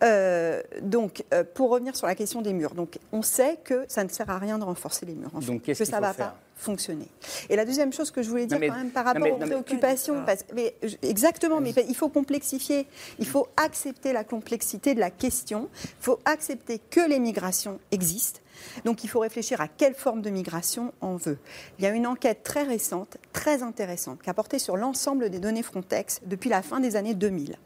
Euh, 0.02 0.60
donc, 0.80 1.24
euh, 1.32 1.44
pour 1.54 1.70
revenir 1.70 1.94
sur 1.96 2.06
la 2.06 2.14
question 2.14 2.42
des 2.42 2.52
murs, 2.52 2.74
donc 2.74 2.98
on 3.12 3.22
sait 3.22 3.58
que 3.62 3.84
ça 3.88 4.02
ne 4.04 4.08
sert 4.08 4.28
à 4.30 4.38
rien 4.38 4.58
de 4.58 4.64
renforcer 4.64 5.06
les 5.06 5.14
murs, 5.14 5.30
en 5.34 5.40
fait, 5.40 5.46
Donc, 5.46 5.62
qu'est-ce 5.62 5.78
que 5.80 5.84
ça 5.84 5.96
ne 5.98 6.02
va 6.02 6.14
pas 6.14 6.36
fonctionner. 6.56 7.08
Et 7.50 7.56
la 7.56 7.64
deuxième 7.64 7.92
chose 7.92 8.10
que 8.12 8.22
je 8.22 8.28
voulais 8.30 8.46
dire 8.46 8.58
mais- 8.58 8.68
quand 8.68 8.76
même 8.76 8.90
par 8.90 9.04
rapport 9.04 9.22
mais- 9.22 9.32
aux 9.32 9.36
préoccupations, 9.36 10.22
parce- 10.24 10.44
mais 10.54 10.74
je- 10.82 10.94
exactement, 11.02 11.60
mais 11.60 11.72
il 11.88 11.94
faut 11.96 12.08
complexifier, 12.08 12.86
il 13.18 13.26
faut 13.26 13.48
accepter 13.56 14.12
la 14.12 14.22
complexité 14.22 14.94
de 14.94 15.00
la 15.00 15.10
question, 15.10 15.68
il 15.84 15.90
faut 16.04 16.18
accepter 16.24 16.78
que 16.78 17.00
les 17.08 17.18
migrations 17.18 17.78
existent. 17.90 18.40
Donc 18.84 19.04
il 19.04 19.08
faut 19.08 19.20
réfléchir 19.20 19.60
à 19.60 19.68
quelle 19.68 19.94
forme 19.94 20.22
de 20.22 20.30
migration 20.30 20.92
on 21.00 21.16
veut. 21.16 21.38
Il 21.78 21.84
y 21.84 21.86
a 21.86 21.90
une 21.90 22.06
enquête 22.06 22.42
très 22.42 22.62
récente, 22.62 23.16
très 23.32 23.62
intéressante, 23.62 24.22
qui 24.22 24.30
a 24.30 24.34
porté 24.34 24.58
sur 24.58 24.76
l'ensemble 24.76 25.30
des 25.30 25.38
données 25.38 25.62
Frontex 25.62 26.20
depuis 26.26 26.50
la 26.50 26.62
fin 26.62 26.80
des 26.80 26.96
années 26.96 27.14
2000. 27.14 27.56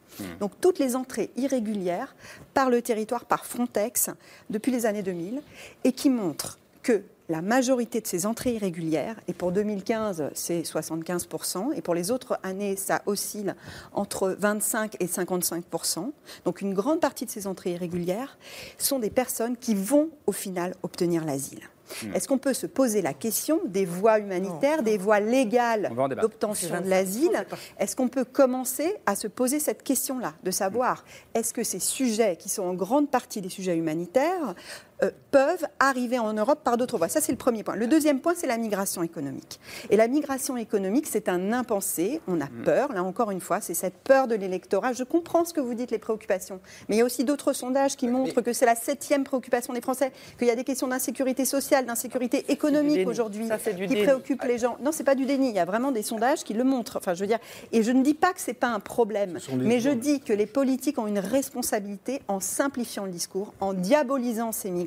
Donc 0.41 0.53
toutes 0.61 0.79
les 0.79 0.97
entrées 0.97 1.31
irrégulières 1.37 2.17
par 2.55 2.71
le 2.71 2.81
territoire 2.81 3.27
par 3.27 3.45
Frontex 3.45 4.11
depuis 4.51 4.73
les 4.73 4.87
années 4.87 5.03
2000 5.03 5.43
et 5.85 5.93
qui 5.93 6.09
montrent 6.09 6.59
que 6.83 7.03
la 7.29 7.43
majorité 7.43 8.01
de 8.01 8.07
ces 8.07 8.27
entrées 8.27 8.55
irrégulières, 8.55 9.17
et 9.29 9.33
pour 9.33 9.53
2015 9.53 10.31
c'est 10.35 10.63
75%, 10.63 11.75
et 11.75 11.83
pour 11.83 11.95
les 11.95 12.11
autres 12.11 12.39
années 12.43 12.77
ça 12.77 13.03
oscille 13.07 13.55
entre 13.93 14.37
25 14.39 14.97
et 15.01 15.07
55%, 15.07 16.11
donc 16.45 16.61
une 16.61 16.75
grande 16.75 17.01
partie 17.01 17.25
de 17.25 17.31
ces 17.31 17.47
entrées 17.47 17.73
irrégulières 17.73 18.39
sont 18.79 18.99
des 18.99 19.11
personnes 19.11 19.57
qui 19.57 19.75
vont 19.75 20.11
au 20.27 20.33
final 20.33 20.75
obtenir 20.83 21.25
l'asile. 21.25 21.69
Hmm. 22.03 22.15
Est-ce 22.15 22.27
qu'on 22.27 22.39
peut 22.39 22.55
se 22.55 22.67
poser 22.67 23.01
la 23.01 23.15
question 23.15 23.61
des 23.65 23.85
voies 23.85 24.19
humanitaires, 24.19 24.83
des 24.83 24.99
voies 24.99 25.21
légales 25.21 25.93
d'obtention 26.21 26.81
de 26.81 26.89
l'asile 26.89 27.47
Est-ce 27.79 27.95
qu'on 27.95 28.09
peut 28.09 28.25
commencer 28.25 28.97
à 29.07 29.15
se 29.15 29.29
poser 29.29 29.61
cette 29.61 29.83
question-là, 29.83 30.35
de 30.43 30.51
savoir 30.51 31.05
est-ce 31.35 31.55
que 31.55 31.63
ces 31.63 31.79
sujets, 31.79 32.37
qui 32.37 32.49
sont 32.49 32.65
en 32.65 32.75
grande 32.75 33.11
partie 33.11 33.41
des 33.41 33.49
sujets 33.49 33.77
humanitaires, 33.77 34.55
euh, 35.03 35.11
peuvent 35.31 35.67
arriver 35.79 36.19
en 36.19 36.33
Europe 36.33 36.61
par 36.65 36.79
d'autres 36.79 36.97
voies 36.97 37.09
Ça, 37.09 37.21
c'est 37.21 37.33
le 37.33 37.37
premier 37.37 37.63
point. 37.63 37.77
Le 37.77 37.87
deuxième 37.87 38.21
point, 38.21 38.33
c'est 38.35 38.47
la 38.47 38.57
migration 38.57 39.03
économique. 39.03 39.61
Et 39.91 39.97
la 39.97 40.09
migration 40.09 40.57
économique, 40.57 41.07
c'est 41.07 41.29
un 41.29 41.53
impensé. 41.53 42.23
On 42.27 42.41
a 42.41 42.49
peur, 42.65 42.95
là 42.95 43.03
encore 43.03 43.31
une 43.31 43.43
fois, 43.43 43.61
c'est 43.61 43.75
cette 43.75 43.99
peur 43.99 44.27
de 44.27 44.35
l'électorat. 44.35 44.95
Je 44.95 45.05
comprends 45.05 45.45
ce 45.45 45.53
que 45.53 45.61
vous 45.61 45.75
dites, 45.75 45.91
les 45.91 45.99
préoccupations. 45.99 46.61
Mais 46.89 46.97
il 46.97 46.99
y 47.01 47.03
a 47.03 47.05
aussi 47.05 47.25
d'autres 47.25 47.53
sondages 47.53 47.97
qui 47.97 48.09
montrent 48.09 48.41
que 48.41 48.55
c'est 48.55 48.65
la 48.65 48.75
septième 48.75 49.25
préoccupation 49.25 49.75
des 49.75 49.83
Français, 49.83 50.13
qu'il 50.39 50.49
y 50.49 50.51
a 50.51 50.57
des 50.57 50.65
questions 50.65 50.89
d'insécurité 50.89 51.45
sociale, 51.45 51.85
d'insécurité 51.85 52.51
économique 52.51 53.07
aujourd'hui 53.07 53.47
qui 53.89 54.03
préoccupent 54.03 54.45
les 54.45 54.57
gens. 54.57 54.79
Non, 54.81 54.93
c'est 54.93 55.05
pas 55.05 55.15
du 55.15 55.27
déni. 55.27 55.51
Il 55.51 55.57
y 55.57 55.59
a 55.59 55.67
vraiment 55.67 55.93
des 55.93 56.03
sondages 56.03 56.43
qui 56.43 56.55
le 56.55 56.65
montrent. 56.65 56.97
Enfin, 56.97 57.13
je 57.13 57.21
veux 57.21 57.27
dire, 57.27 57.41
et 57.71 57.83
je 57.83 57.93
ne 57.93 58.03
dis 58.03 58.15
pas 58.15 58.33
que 58.33 58.41
c'est 58.41 58.55
pas 58.55 58.69
un 58.69 58.81
problème, 58.81 59.39
mais 59.59 59.81
je 59.81 59.91
dis 59.91 60.21
que 60.21 60.33
les 60.33 60.47
politiques 60.47 60.99
ont 60.99 61.07
une 61.07 61.19
responsabilité 61.19 62.23
en 62.29 62.41
simplifiant 62.41 63.05
le 63.05 63.11
discours, 63.11 63.53
en 63.61 63.75
diabolisant 63.75 64.53
ces 64.53 64.71
migrations 64.71 64.86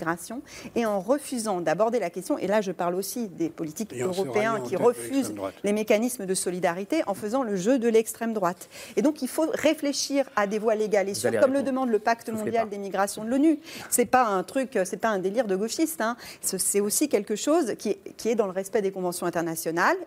et 0.76 0.86
en 0.86 1.00
refusant 1.00 1.62
d'aborder 1.62 2.00
la 2.00 2.10
question. 2.10 2.38
Et 2.38 2.48
là, 2.48 2.62
je 2.62 2.72
parle 2.72 2.96
aussi 2.96 3.28
des 3.28 3.50
politiques 3.50 3.94
Et 3.94 4.02
européens 4.02 4.60
qui 4.62 4.76
refusent 4.76 5.34
les 5.64 5.74
mécanismes 5.74 6.26
de 6.26 6.34
solidarité 6.34 7.02
en 7.08 7.14
faisant 7.14 7.44
le 7.44 7.56
jeu 7.56 7.80
de 7.80 7.88
l'extrême 7.90 8.34
droite. 8.34 8.70
Et 8.96 9.02
donc, 9.02 9.22
il 9.22 9.28
faut 9.28 9.48
réfléchir 9.54 10.30
à 10.36 10.48
des 10.48 10.60
voies 10.60 10.76
légales 10.76 11.10
et 11.10 11.14
sûres, 11.14 11.32
comme 11.42 11.54
le 11.54 11.64
demande 11.64 11.90
le 11.90 12.00
Pacte 12.00 12.30
mondial 12.30 12.66
pas. 12.66 12.70
des 12.72 12.78
migrations 12.78 13.24
de 13.24 13.30
l'ONU. 13.30 13.60
C'est 13.90 14.06
pas 14.06 14.26
un 14.26 14.44
truc, 14.44 14.78
c'est 14.86 14.98
pas 14.98 15.10
un 15.10 15.20
délire 15.20 15.46
de 15.48 15.56
gauchiste. 15.56 16.02
hein. 16.02 16.16
Ce- 16.42 16.58
C'est 16.58 16.80
aussi 16.82 17.10
quelque 17.10 17.36
chose 17.36 17.76
qui 17.78 17.90
est, 17.90 18.00
qui 18.18 18.30
est 18.30 18.36
dans 18.36 18.46
le 18.46 18.52
respect 18.52 18.82
des 18.82 18.92
conventions 18.92 19.26
internationales. 19.26 19.98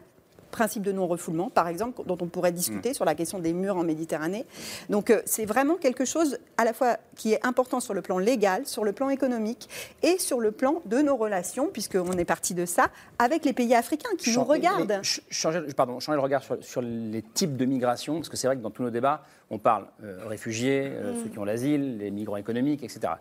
Principe 0.52 0.82
de 0.82 0.92
non-refoulement, 0.92 1.50
par 1.50 1.66
exemple, 1.66 2.02
dont 2.06 2.18
on 2.20 2.26
pourrait 2.26 2.52
discuter 2.52 2.90
Mm. 2.90 2.94
sur 2.94 3.04
la 3.04 3.14
question 3.16 3.38
des 3.40 3.52
murs 3.52 3.76
en 3.76 3.82
Méditerranée. 3.82 4.44
Donc, 4.90 5.10
euh, 5.10 5.20
c'est 5.24 5.46
vraiment 5.46 5.74
quelque 5.76 6.04
chose 6.04 6.38
à 6.58 6.64
la 6.64 6.72
fois 6.72 6.98
qui 7.16 7.32
est 7.32 7.44
important 7.44 7.80
sur 7.80 7.94
le 7.94 8.02
plan 8.02 8.18
légal, 8.18 8.66
sur 8.66 8.84
le 8.84 8.92
plan 8.92 9.08
économique 9.08 9.68
et 10.02 10.18
sur 10.18 10.38
le 10.40 10.52
plan 10.52 10.82
de 10.84 10.98
nos 10.98 11.16
relations, 11.16 11.68
puisqu'on 11.72 12.12
est 12.12 12.24
parti 12.26 12.52
de 12.54 12.66
ça, 12.66 12.90
avec 13.18 13.44
les 13.44 13.52
pays 13.54 13.74
africains 13.74 14.10
qui 14.18 14.32
nous 14.36 14.44
regardent. 14.44 14.90
ch- 15.02 15.22
changer, 15.30 15.62
pardon, 15.74 15.98
changer 16.00 16.16
le 16.16 16.22
regard 16.22 16.42
sur, 16.42 16.62
sur 16.62 16.82
les 16.82 17.22
types 17.22 17.56
de 17.56 17.64
migration, 17.64 18.16
parce 18.16 18.28
que 18.28 18.36
c'est 18.36 18.46
vrai 18.46 18.56
que 18.56 18.62
dans 18.62 18.70
tous 18.70 18.82
nos 18.82 18.90
débats, 18.90 19.24
on 19.50 19.58
parle 19.58 19.86
euh, 20.04 20.20
réfugiés, 20.26 20.82
euh, 20.86 21.14
Mm. 21.14 21.22
ceux 21.24 21.28
qui 21.30 21.38
ont 21.38 21.44
l'asile, 21.44 21.96
les 21.98 22.10
migrants 22.10 22.36
économiques, 22.36 22.82
etc. 22.82 23.14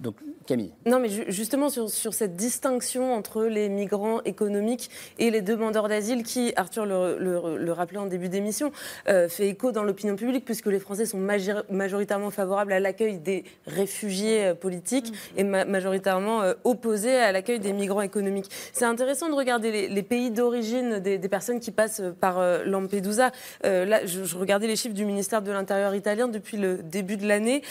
Donc, 0.00 0.16
Camille. 0.46 0.72
Non, 0.86 0.98
mais 0.98 1.08
ju- 1.08 1.24
justement 1.28 1.68
sur, 1.68 1.88
cette 1.88 2.34
distinction 2.34 3.12
entre 3.14 3.44
les 3.44 3.68
migrants 3.68 4.20
économiques 4.24 4.90
et 5.20 5.30
les 5.30 5.40
demandeurs 5.40 5.88
d'asile, 5.88 6.24
qui, 6.24 6.52
Arthur 6.56 6.84
le, 6.84 7.70
rappelait 7.70 7.98
en 7.98 8.06
début 8.06 8.28
d'émission, 8.28 8.72
euh, 9.08 9.28
fait 9.28 9.48
écho 9.48 9.70
dans 9.70 9.84
l'opinion 9.84 10.16
publique, 10.16 10.44
puisque 10.44 10.66
les 10.66 10.80
Français 10.80 11.06
sont 11.06 11.18
major- 11.18 11.62
majoritairement 11.70 12.30
favorables 12.30 12.72
à 12.72 12.80
l'accueil 12.80 13.18
des 13.18 13.44
réfugiés 13.66 14.46
euh, 14.46 14.54
politiques 14.54 15.12
et 15.36 15.44
ma- 15.44 15.64
majoritairement 15.64 16.42
euh, 16.42 16.54
opposés 16.64 17.14
à 17.16 17.30
l'accueil 17.30 17.60
des 17.60 17.72
migrants 17.72 18.02
économiques. 18.02 18.50
C'est 18.72 18.84
intéressant 18.84 19.28
de 19.28 19.34
regarder 19.34 19.88
les, 19.88 20.02
pays 20.02 20.30
d'origine 20.32 20.98
des, 20.98 21.18
personnes 21.28 21.60
qui 21.60 21.70
passent 21.70 22.02
par 22.20 22.40
Lampedusa. 22.64 23.30
Là, 23.62 24.06
je, 24.06 24.24
je 24.24 24.36
regardais 24.36 24.66
les 24.66 24.76
chiffres 24.76 24.94
du 24.94 25.04
ministère 25.04 25.42
de 25.42 25.52
l'Intérieur 25.52 25.94
italien 25.94 26.26
depuis 26.28 26.56
le 26.56 26.78
début 26.78 27.16
de 27.16 27.26
l'année. 27.28 27.62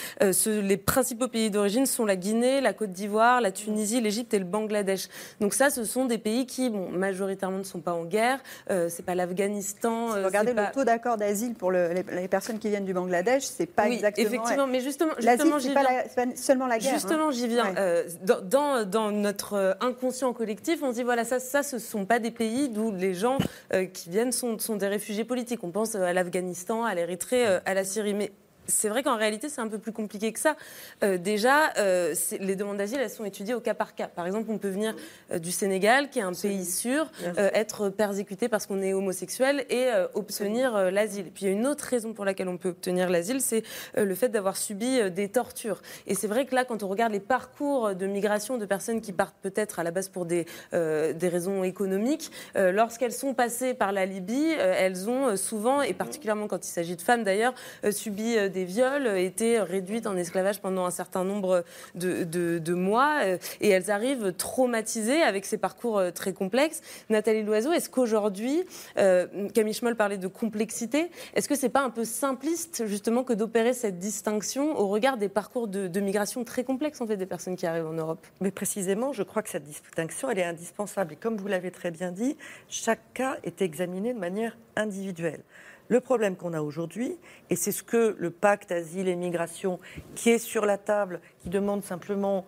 Les 0.46 0.76
principaux 0.76 1.28
pays 1.28 1.50
d'origine 1.50 1.86
sont 1.86 1.97
la 2.04 2.16
Guinée, 2.16 2.60
la 2.60 2.72
Côte 2.72 2.90
d'Ivoire, 2.90 3.40
la 3.40 3.50
Tunisie, 3.52 4.00
l'Égypte 4.00 4.34
et 4.34 4.38
le 4.38 4.44
Bangladesh. 4.44 5.08
Donc 5.40 5.54
ça, 5.54 5.70
ce 5.70 5.84
sont 5.84 6.04
des 6.06 6.18
pays 6.18 6.46
qui, 6.46 6.70
bon, 6.70 6.88
majoritairement, 6.90 7.58
ne 7.58 7.62
sont 7.64 7.80
pas 7.80 7.92
en 7.92 8.04
guerre. 8.04 8.38
Euh, 8.70 8.88
c'est 8.88 9.04
pas 9.04 9.14
l'Afghanistan. 9.14 10.12
euh, 10.14 10.24
Regardez 10.26 10.50
le 10.50 10.56
pas- 10.56 10.66
taux 10.66 10.84
d'accord 10.84 11.16
d'asile 11.16 11.54
pour 11.54 11.70
le- 11.70 11.92
les, 11.92 12.04
les 12.20 12.28
personnes 12.28 12.58
qui 12.58 12.68
viennent 12.68 12.84
du 12.84 12.92
Bangladesh, 12.94 13.44
c'est 13.44 13.66
pas 13.66 13.86
Oui, 13.86 13.94
exactement. 13.94 14.26
effectivement, 14.26 14.66
mais 14.66 14.80
justement- 14.80 15.12
justement, 15.18 15.58
c'est 15.58 15.74
pas, 15.74 16.24
seulement 16.36 16.66
la 16.66 16.78
guerre. 16.78 16.94
Justement, 16.94 17.28
hein. 17.28 17.32
j'y 17.32 17.48
viens. 17.48 17.66
Ouais. 17.66 17.74
Euh, 17.78 18.04
dans, 18.44 18.84
dans, 18.84 19.10
notre 19.10 19.54
euh, 19.54 19.72
inconscient 19.80 20.32
collectif, 20.32 20.82
on 20.82 20.90
se 20.90 20.96
dit 20.96 21.02
voilà, 21.02 21.24
ça, 21.24 21.40
ça 21.40 21.62
ce 21.62 21.76
ne 21.76 21.80
sont 21.80 22.04
pas 22.06 22.18
des 22.18 22.30
pays 22.30 22.68
d'où 22.68 22.92
les 22.92 23.14
gens 23.14 23.38
euh, 23.72 23.86
qui 23.86 24.10
viennent 24.10 24.32
sont, 24.32 24.58
sont 24.58 24.76
des 24.76 24.88
réfugiés 24.88 25.24
politiques. 25.24 25.62
On 25.64 25.70
pense 25.70 25.94
à 25.94 26.12
l'Afghanistan, 26.12 26.84
à 26.84 26.94
l'Érythrée, 26.94 27.44
à 27.64 27.74
la 27.74 27.84
Syrie. 27.84 28.14
Mais 28.14 28.32
c'est 28.68 28.88
vrai 28.88 29.02
qu'en 29.02 29.16
réalité, 29.16 29.48
c'est 29.48 29.60
un 29.60 29.68
peu 29.68 29.78
plus 29.78 29.92
compliqué 29.92 30.32
que 30.32 30.38
ça. 30.38 30.56
Euh, 31.02 31.16
déjà, 31.16 31.72
euh, 31.78 32.14
les 32.38 32.54
demandes 32.54 32.76
d'asile, 32.76 33.00
elles 33.00 33.10
sont 33.10 33.24
étudiées 33.24 33.54
au 33.54 33.60
cas 33.60 33.74
par 33.74 33.94
cas. 33.94 34.08
Par 34.08 34.26
exemple, 34.26 34.50
on 34.50 34.58
peut 34.58 34.68
venir 34.68 34.94
euh, 35.32 35.38
du 35.38 35.50
Sénégal, 35.50 36.10
qui 36.10 36.18
est 36.18 36.22
un 36.22 36.32
pays 36.32 36.66
sûr, 36.66 37.10
être 37.36 37.88
persécuté 37.88 38.48
parce 38.48 38.66
qu'on 38.66 38.82
est 38.82 38.92
homosexuel 38.92 39.64
et 39.70 39.88
obtenir 40.14 40.90
l'asile. 40.90 41.30
Puis 41.32 41.44
il 41.44 41.48
y 41.48 41.50
a 41.50 41.54
une 41.54 41.66
autre 41.66 41.84
raison 41.84 42.12
pour 42.12 42.24
laquelle 42.24 42.48
on 42.48 42.58
peut 42.58 42.68
obtenir 42.68 43.08
l'asile, 43.08 43.40
c'est 43.40 43.62
le 43.96 44.14
fait 44.14 44.28
d'avoir 44.28 44.56
subi 44.56 45.10
des 45.10 45.28
tortures. 45.28 45.80
Et 46.06 46.14
c'est 46.14 46.26
vrai 46.26 46.44
que 46.44 46.54
là, 46.54 46.64
quand 46.64 46.82
on 46.82 46.88
regarde 46.88 47.12
les 47.12 47.20
parcours 47.20 47.94
de 47.94 48.06
migration 48.06 48.58
de 48.58 48.66
personnes 48.66 49.00
qui 49.00 49.12
partent 49.12 49.36
peut-être 49.40 49.78
à 49.78 49.82
la 49.82 49.90
base 49.90 50.08
pour 50.08 50.26
des, 50.26 50.46
des 50.72 51.28
raisons 51.28 51.64
économiques, 51.64 52.30
lorsqu'elles 52.54 53.12
sont 53.12 53.34
passées 53.34 53.74
par 53.74 53.92
la 53.92 54.04
Libye, 54.04 54.52
elles 54.58 55.08
ont 55.08 55.36
souvent, 55.36 55.80
et 55.82 55.94
particulièrement 55.94 56.46
quand 56.46 56.66
il 56.66 56.70
s'agit 56.70 56.96
de 56.96 57.02
femmes 57.02 57.24
d'ailleurs, 57.24 57.54
subi 57.90 58.36
euh, 58.36 58.48
des 58.58 58.64
viols, 58.64 59.06
été 59.18 59.60
réduites 59.60 60.08
en 60.08 60.16
esclavage 60.16 60.60
pendant 60.60 60.84
un 60.84 60.90
certain 60.90 61.22
nombre 61.22 61.64
de 61.94 62.74
mois, 62.74 63.20
euh, 63.22 63.38
et 63.60 63.68
elles 63.68 63.90
arrivent 63.90 64.32
traumatisées 64.32 65.22
avec 65.22 65.44
ces 65.44 65.58
parcours 65.58 65.98
euh, 65.98 66.10
très 66.10 66.32
complexes. 66.32 66.80
Nathalie 67.08 67.44
Loiseau, 67.44 67.72
est-ce 67.72 67.88
qu'aujourd'hui, 67.88 68.64
euh, 68.96 69.48
Camille 69.54 69.74
Schmoll 69.74 69.94
parlait 69.94 70.18
de 70.18 70.26
complexité, 70.26 71.10
est-ce 71.34 71.48
que 71.48 71.54
c'est 71.54 71.68
pas 71.68 71.82
un 71.82 71.90
peu 71.90 72.04
simpliste 72.04 72.86
justement 72.86 73.22
que 73.22 73.32
d'opérer 73.32 73.74
cette 73.74 73.98
distinction 73.98 74.76
au 74.78 74.88
regard 74.88 75.16
des 75.18 75.28
parcours 75.28 75.68
de, 75.68 75.86
de 75.86 76.00
migration 76.00 76.42
très 76.42 76.64
complexes 76.64 77.00
en 77.00 77.06
fait 77.06 77.16
des 77.16 77.26
personnes 77.26 77.54
qui 77.54 77.66
arrivent 77.66 77.86
en 77.86 77.92
Europe? 77.92 78.26
Mais 78.40 78.50
précisément, 78.50 79.12
je 79.12 79.22
crois 79.22 79.42
que 79.42 79.50
cette 79.50 79.64
distinction, 79.64 80.30
elle 80.30 80.40
est 80.40 80.44
indispensable. 80.44 81.12
Et 81.12 81.16
comme 81.16 81.36
vous 81.36 81.48
l'avez 81.48 81.70
très 81.70 81.92
bien 81.92 82.10
dit, 82.10 82.36
chaque 82.68 83.12
cas 83.14 83.36
est 83.44 83.62
examiné 83.62 84.12
de 84.12 84.18
manière 84.18 84.56
individuelle. 84.74 85.42
Le 85.88 86.00
problème 86.00 86.36
qu'on 86.36 86.52
a 86.52 86.60
aujourd'hui, 86.60 87.16
et 87.50 87.56
c'est 87.56 87.72
ce 87.72 87.82
que 87.82 88.14
le 88.18 88.30
pacte 88.30 88.72
asile 88.72 89.08
et 89.08 89.16
migration 89.16 89.78
qui 90.14 90.30
est 90.30 90.38
sur 90.38 90.66
la 90.66 90.76
table, 90.78 91.20
qui 91.40 91.48
demande 91.48 91.82
simplement 91.82 92.44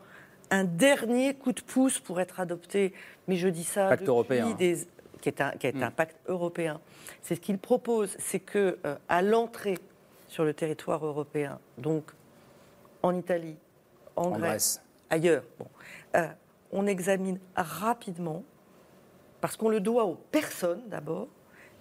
un 0.51 0.65
dernier 0.65 1.35
coup 1.35 1.53
de 1.53 1.61
pouce 1.63 1.99
pour 2.01 2.21
être 2.21 2.41
adopté, 2.41 2.93
mais 3.29 3.37
je 3.37 3.49
dis 3.49 3.65
ça 3.65 3.89
Pacte 3.89 4.07
européen. 4.09 4.51
des- 4.59 4.87
qui 5.23 5.29
est 5.29 5.41
un, 5.43 5.51
qui 5.53 5.67
est 5.67 5.83
un 5.83 5.91
pacte 5.91 6.17
européen. 6.29 6.81
C'est 7.23 7.35
ce 7.35 7.41
qu'il 7.41 7.59
propose, 7.59 8.17
c'est 8.19 8.41
que 8.41 8.79
euh, 8.87 8.97
à 9.09 9.21
l'entrée 9.23 9.79
sur 10.29 10.45
le 10.45 10.55
territoire 10.55 11.05
européen, 11.05 11.59
donc 11.79 12.11
en 13.03 13.15
Italie, 13.15 13.57
en, 14.17 14.25
En 14.25 14.31
Grèce, 14.31 14.41
Grèce. 14.41 14.83
ailleurs, 15.11 15.43
bon, 15.59 15.67
euh, 16.17 16.27
on 16.73 16.87
examine 16.87 17.39
rapidement, 17.55 18.43
parce 19.43 19.57
qu'on 19.57 19.69
le 19.69 19.81
doit 19.81 20.05
aux 20.05 20.15
personnes 20.31 20.83
d'abord, 20.89 21.29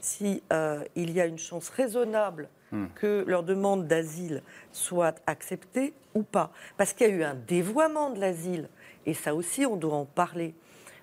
si 0.02 0.44
euh, 0.52 0.84
il 0.96 1.12
y 1.12 1.22
a 1.22 1.26
une 1.26 1.38
chance 1.38 1.70
raisonnable 1.70 2.50
hmm. 2.72 2.86
que 2.96 3.24
leur 3.28 3.44
demande 3.44 3.88
d'asile 3.88 4.44
soit 4.72 5.16
acceptée 5.28 5.94
ou 6.14 6.24
pas. 6.24 6.52
Parce 6.78 6.94
qu'il 6.94 7.08
y 7.08 7.12
a 7.12 7.14
eu 7.14 7.24
un 7.24 7.36
dévoiement 7.36 8.10
de 8.10 8.20
l'asile, 8.20 8.70
et 9.06 9.14
ça 9.14 9.34
aussi, 9.34 9.66
on 9.66 9.76
doit 9.76 9.96
en 9.96 10.06
parler. 10.06 10.54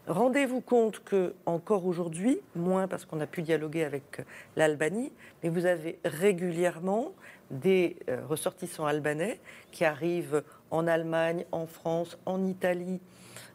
Rendez-vous 0.06 0.60
compte 0.60 1.02
que 1.02 1.34
encore 1.46 1.84
aujourd'hui, 1.84 2.38
moins 2.54 2.86
parce 2.86 3.04
qu'on 3.04 3.20
a 3.20 3.26
pu 3.26 3.42
dialoguer 3.42 3.82
avec 3.82 4.22
l'Albanie, 4.54 5.12
mais 5.42 5.48
vous 5.48 5.66
avez 5.66 5.98
régulièrement 6.04 7.12
des 7.50 7.96
euh, 8.08 8.24
ressortissants 8.26 8.86
albanais 8.86 9.40
qui 9.72 9.84
arrivent 9.84 10.44
en 10.70 10.86
Allemagne, 10.86 11.44
en 11.50 11.66
France, 11.66 12.18
en 12.24 12.44
Italie, 12.44 13.00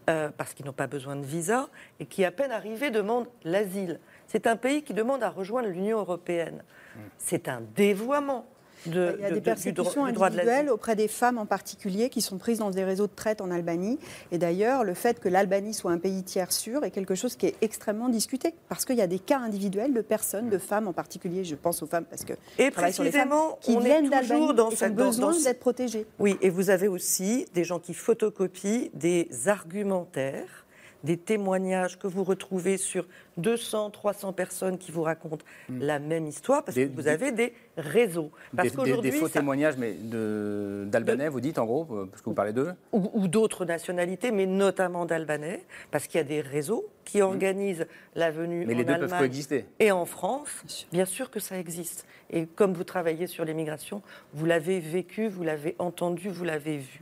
euh, 0.10 0.30
parce 0.36 0.54
qu'ils 0.54 0.66
n'ont 0.66 0.74
pas 0.74 0.88
besoin 0.88 1.16
de 1.16 1.26
visa, 1.26 1.70
et 2.02 2.06
qui, 2.06 2.26
à 2.26 2.32
peine 2.32 2.52
arrivés, 2.52 2.92
demandent 2.92 3.30
l'asile. 3.46 4.00
C'est 4.32 4.48
un 4.48 4.56
pays 4.56 4.82
qui 4.82 4.94
demande 4.94 5.24
à 5.24 5.30
rejoindre 5.30 5.68
l'Union 5.68 6.00
européenne. 6.00 6.64
Hmm. 6.96 7.00
C'est 7.18 7.50
un 7.50 7.62
dévoiement. 7.76 8.46
De, 8.88 9.16
il 9.20 9.22
y 9.22 9.26
a 9.26 9.32
des 9.32 9.42
persécutions 9.42 10.06
individuelles 10.06 10.70
auprès 10.70 10.96
des 10.96 11.08
femmes 11.08 11.38
en 11.38 11.46
particulier 11.46 12.10
qui 12.10 12.20
sont 12.20 12.40
prises 12.40 12.58
dans 12.58 12.72
des 12.72 12.84
réseaux 12.84 13.06
de 13.06 13.12
traite 13.16 13.40
en 13.40 13.52
Albanie. 13.52 14.00
Et 14.32 14.40
d'ailleurs, 14.40 14.84
le 14.84 14.96
fait 14.96 15.20
que 15.20 15.30
l'Albanie 15.30 15.76
soit 15.76 15.92
un 15.92 16.00
pays 16.00 16.24
tiers 16.24 16.52
sûr 16.52 16.84
est 16.84 16.90
quelque 16.90 17.14
chose 17.14 17.36
qui 17.36 17.46
est 17.46 17.56
extrêmement 17.62 18.10
discuté 18.10 18.56
parce 18.70 18.86
qu'il 18.86 18.96
y 18.96 19.02
a 19.02 19.08
des 19.08 19.20
cas 19.20 19.38
individuels 19.38 19.94
de 19.94 20.02
personnes, 20.02 20.50
de 20.50 20.58
femmes 20.58 20.88
en 20.88 20.94
particulier. 20.94 21.44
Je 21.44 21.54
pense 21.54 21.84
aux 21.84 21.86
femmes 21.86 22.06
parce 22.06 22.26
que 22.26 22.34
et 22.58 22.72
précisément, 22.72 23.60
qui 23.62 23.76
on 23.76 23.82
viennent 23.82 24.10
d'Albanie 24.10 24.56
dans 24.56 24.72
et 24.72 24.84
ont 24.86 24.90
besoin 24.90 25.40
d'être 25.40 25.60
protégées. 25.60 26.08
Oui, 26.18 26.38
et 26.42 26.50
vous 26.50 26.72
avez 26.72 26.88
aussi 26.88 27.46
des 27.54 27.66
gens 27.66 27.78
qui 27.78 27.94
photocopient 27.94 28.90
des 28.96 29.30
argumentaires 29.46 30.61
des 31.04 31.18
témoignages 31.18 31.98
que 31.98 32.08
vous 32.08 32.24
retrouvez 32.24 32.78
sur 32.78 33.08
200, 33.38 33.90
300 33.92 34.34
personnes 34.34 34.78
qui 34.78 34.92
vous 34.92 35.04
racontent 35.04 35.46
hmm. 35.70 35.80
la 35.80 36.00
même 36.00 36.28
histoire, 36.28 36.64
parce 36.64 36.76
que 36.78 36.90
vous 36.94 37.08
avez 37.08 37.32
des 37.32 37.54
réseaux. 37.78 38.32
Parce 38.56 38.76
des, 38.76 39.02
des, 39.02 39.12
faux 39.12 39.30
témoignages, 39.30 39.78
mais 39.78 39.94
d'Albanais, 39.94 41.30
vous 41.30 41.42
dites 41.42 41.60
en 41.60 41.66
gros, 41.66 41.88
euh, 41.92 42.06
parce 42.06 42.22
que 42.22 42.30
vous 42.30 42.36
parlez 42.36 42.54
d'eux 42.54 42.74
Ou, 42.92 43.28
d'autres 43.28 43.66
nationalités, 43.66 44.32
mais 44.32 44.46
notamment 44.46 45.06
d'Albanais, 45.06 45.64
parce 45.90 46.08
qu'il 46.08 46.18
y 46.18 46.22
a 46.22 46.26
des 46.26 46.42
réseaux 46.42 46.86
qui 47.06 47.20
hmm. 47.20 47.26
organisent 47.26 47.88
la 48.16 48.32
venue 48.32 48.66
mais 48.66 48.76
les 48.76 48.84
deux 48.84 48.98
peuvent 48.98 49.18
coexister. 49.18 49.66
et 49.80 49.92
en 49.92 50.06
France. 50.06 50.88
Bien 50.92 51.06
sûr 51.06 51.32
que 51.32 51.40
ça 51.40 51.58
existe. 51.58 52.06
Et 52.30 52.46
comme 52.46 52.74
vous 52.74 52.84
travaillez 52.84 53.28
sur 53.28 53.44
l'immigration, 53.44 54.02
vous 54.34 54.46
l'avez 54.46 54.80
vécu, 54.80 55.28
vous 55.28 55.44
l'avez 55.44 55.76
entendu, 55.80 56.30
vous 56.30 56.46
l'avez 56.46 56.78
vu. 56.78 57.02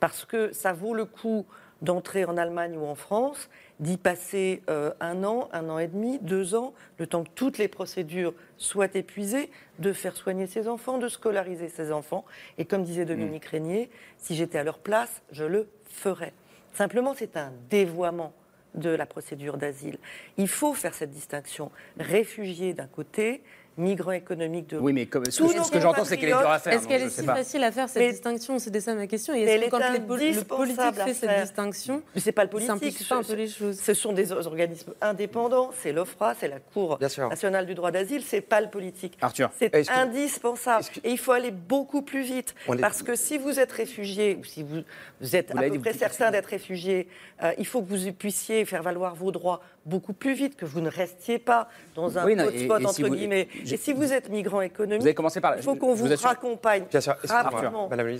Parce 0.00 0.24
que 0.24 0.52
ça 0.52 0.72
vaut 0.72 0.94
le 0.94 1.04
coup 1.04 1.46
d'entrer 1.82 2.24
en 2.24 2.36
Allemagne 2.36 2.76
ou 2.76 2.86
en 2.86 2.94
France, 2.94 3.48
d'y 3.80 3.96
passer 3.96 4.62
euh, 4.70 4.92
un 5.00 5.24
an, 5.24 5.48
un 5.52 5.68
an 5.68 5.78
et 5.78 5.88
demi, 5.88 6.18
deux 6.20 6.54
ans, 6.54 6.72
le 6.98 7.06
temps 7.06 7.24
que 7.24 7.30
toutes 7.34 7.58
les 7.58 7.68
procédures 7.68 8.32
soient 8.56 8.94
épuisées, 8.94 9.50
de 9.78 9.92
faire 9.92 10.16
soigner 10.16 10.46
ses 10.46 10.68
enfants, 10.68 10.98
de 10.98 11.08
scolariser 11.08 11.68
ses 11.68 11.92
enfants. 11.92 12.24
Et 12.58 12.64
comme 12.64 12.82
disait 12.82 13.04
Dominique 13.04 13.46
mmh. 13.46 13.50
Régnier, 13.50 13.90
si 14.18 14.34
j'étais 14.34 14.58
à 14.58 14.64
leur 14.64 14.78
place, 14.78 15.22
je 15.30 15.44
le 15.44 15.68
ferais. 15.84 16.32
Simplement, 16.72 17.14
c'est 17.14 17.36
un 17.36 17.52
dévoiement 17.70 18.32
de 18.74 18.90
la 18.90 19.06
procédure 19.06 19.56
d'asile. 19.56 19.98
Il 20.36 20.48
faut 20.48 20.74
faire 20.74 20.94
cette 20.94 21.10
distinction. 21.10 21.70
Réfugiés 21.98 22.74
d'un 22.74 22.86
côté, 22.86 23.42
migrants 23.78 24.12
économiques 24.12 24.70
de 24.70 24.78
Oui, 24.78 24.92
mais 24.92 25.06
comme, 25.06 25.24
ce, 25.26 25.42
que, 25.42 25.64
ce 25.64 25.70
que 25.70 25.80
j'entends, 25.80 26.04
c'est 26.04 26.16
qu'elle 26.16 26.30
est 26.30 26.32
dure 26.32 26.50
à 26.50 26.58
faire. 26.58 26.72
Est-ce 26.72 26.88
qu'elle 26.88 27.02
est 27.02 27.10
si 27.10 27.24
facile 27.24 27.64
à 27.64 27.72
faire 27.72 27.88
cette 27.88 28.10
distinction 28.10 28.58
C'était 28.58 28.80
ça 28.80 28.94
ma 28.94 29.06
question. 29.06 29.34
Et 29.34 29.42
est-ce 29.42 29.64
que 29.66 29.70
quand 29.70 29.92
les 29.92 29.98
le 30.32 30.44
politique 30.44 30.94
fait 30.94 31.14
cette 31.14 31.42
distinction, 31.42 32.02
mais 32.14 32.20
c'est 32.20 32.32
pas 32.32 32.44
le 32.44 32.50
politique, 32.50 33.08
pas 33.08 33.16
un 33.16 33.22
peu 33.22 33.34
les 33.34 33.48
choses 33.48 33.78
Ce 33.78 33.94
sont 33.94 34.12
des 34.12 34.32
organismes 34.32 34.92
indépendants. 35.00 35.70
C'est 35.80 35.92
l'OFRA, 35.92 36.34
c'est 36.38 36.48
la 36.48 36.60
Cour 36.60 36.98
nationale 37.00 37.66
du 37.66 37.74
droit 37.74 37.90
d'asile. 37.90 38.22
C'est 38.24 38.40
pas 38.40 38.60
le 38.60 38.68
politique. 38.68 39.16
Arthur, 39.20 39.50
c'est 39.58 39.90
indispensable. 39.90 40.84
Et 41.04 41.10
il 41.10 41.18
faut 41.18 41.32
aller 41.32 41.50
beaucoup 41.50 42.02
plus 42.02 42.22
vite 42.22 42.54
parce 42.80 43.02
que 43.02 43.14
si 43.14 43.38
vous 43.38 43.58
êtes 43.58 43.72
réfugié 43.72 44.36
ou 44.36 44.44
si 44.44 44.62
vous, 44.62 45.36
êtes 45.36 45.50
à 45.56 45.62
peu 45.62 45.78
près 45.78 45.92
certain 45.92 46.30
d'être 46.30 46.46
réfugié, 46.46 47.08
euh, 47.42 47.52
il 47.58 47.66
faut 47.66 47.82
que 47.82 47.94
vous 47.94 48.12
puissiez 48.12 48.64
faire 48.64 48.82
valoir 48.82 49.14
vos 49.14 49.32
droits 49.32 49.60
beaucoup 49.86 50.12
plus 50.12 50.34
vite, 50.34 50.56
que 50.56 50.66
vous 50.66 50.80
ne 50.80 50.90
restiez 50.90 51.38
pas 51.38 51.68
dans 51.94 52.18
un 52.18 52.26
oui, 52.26 52.38
hotspot, 52.38 52.84
entre 52.84 53.08
guillemets. 53.08 53.48
Et 53.70 53.76
si 53.76 53.92
vous 53.92 54.12
êtes 54.12 54.28
migrant 54.28 54.60
économique, 54.60 55.00
vous 55.00 55.06
avez 55.06 55.14
commencé 55.14 55.40
par... 55.40 55.56
il 55.56 55.62
faut 55.62 55.76
qu'on 55.76 55.94
vous, 55.94 56.08
raccompagne 56.22 56.84
Bien 56.90 57.00
sûr. 57.00 57.16
rapidement. 57.28 57.88
Madame 57.88 58.08
la 58.08 58.16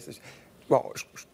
Bon, 0.69 0.83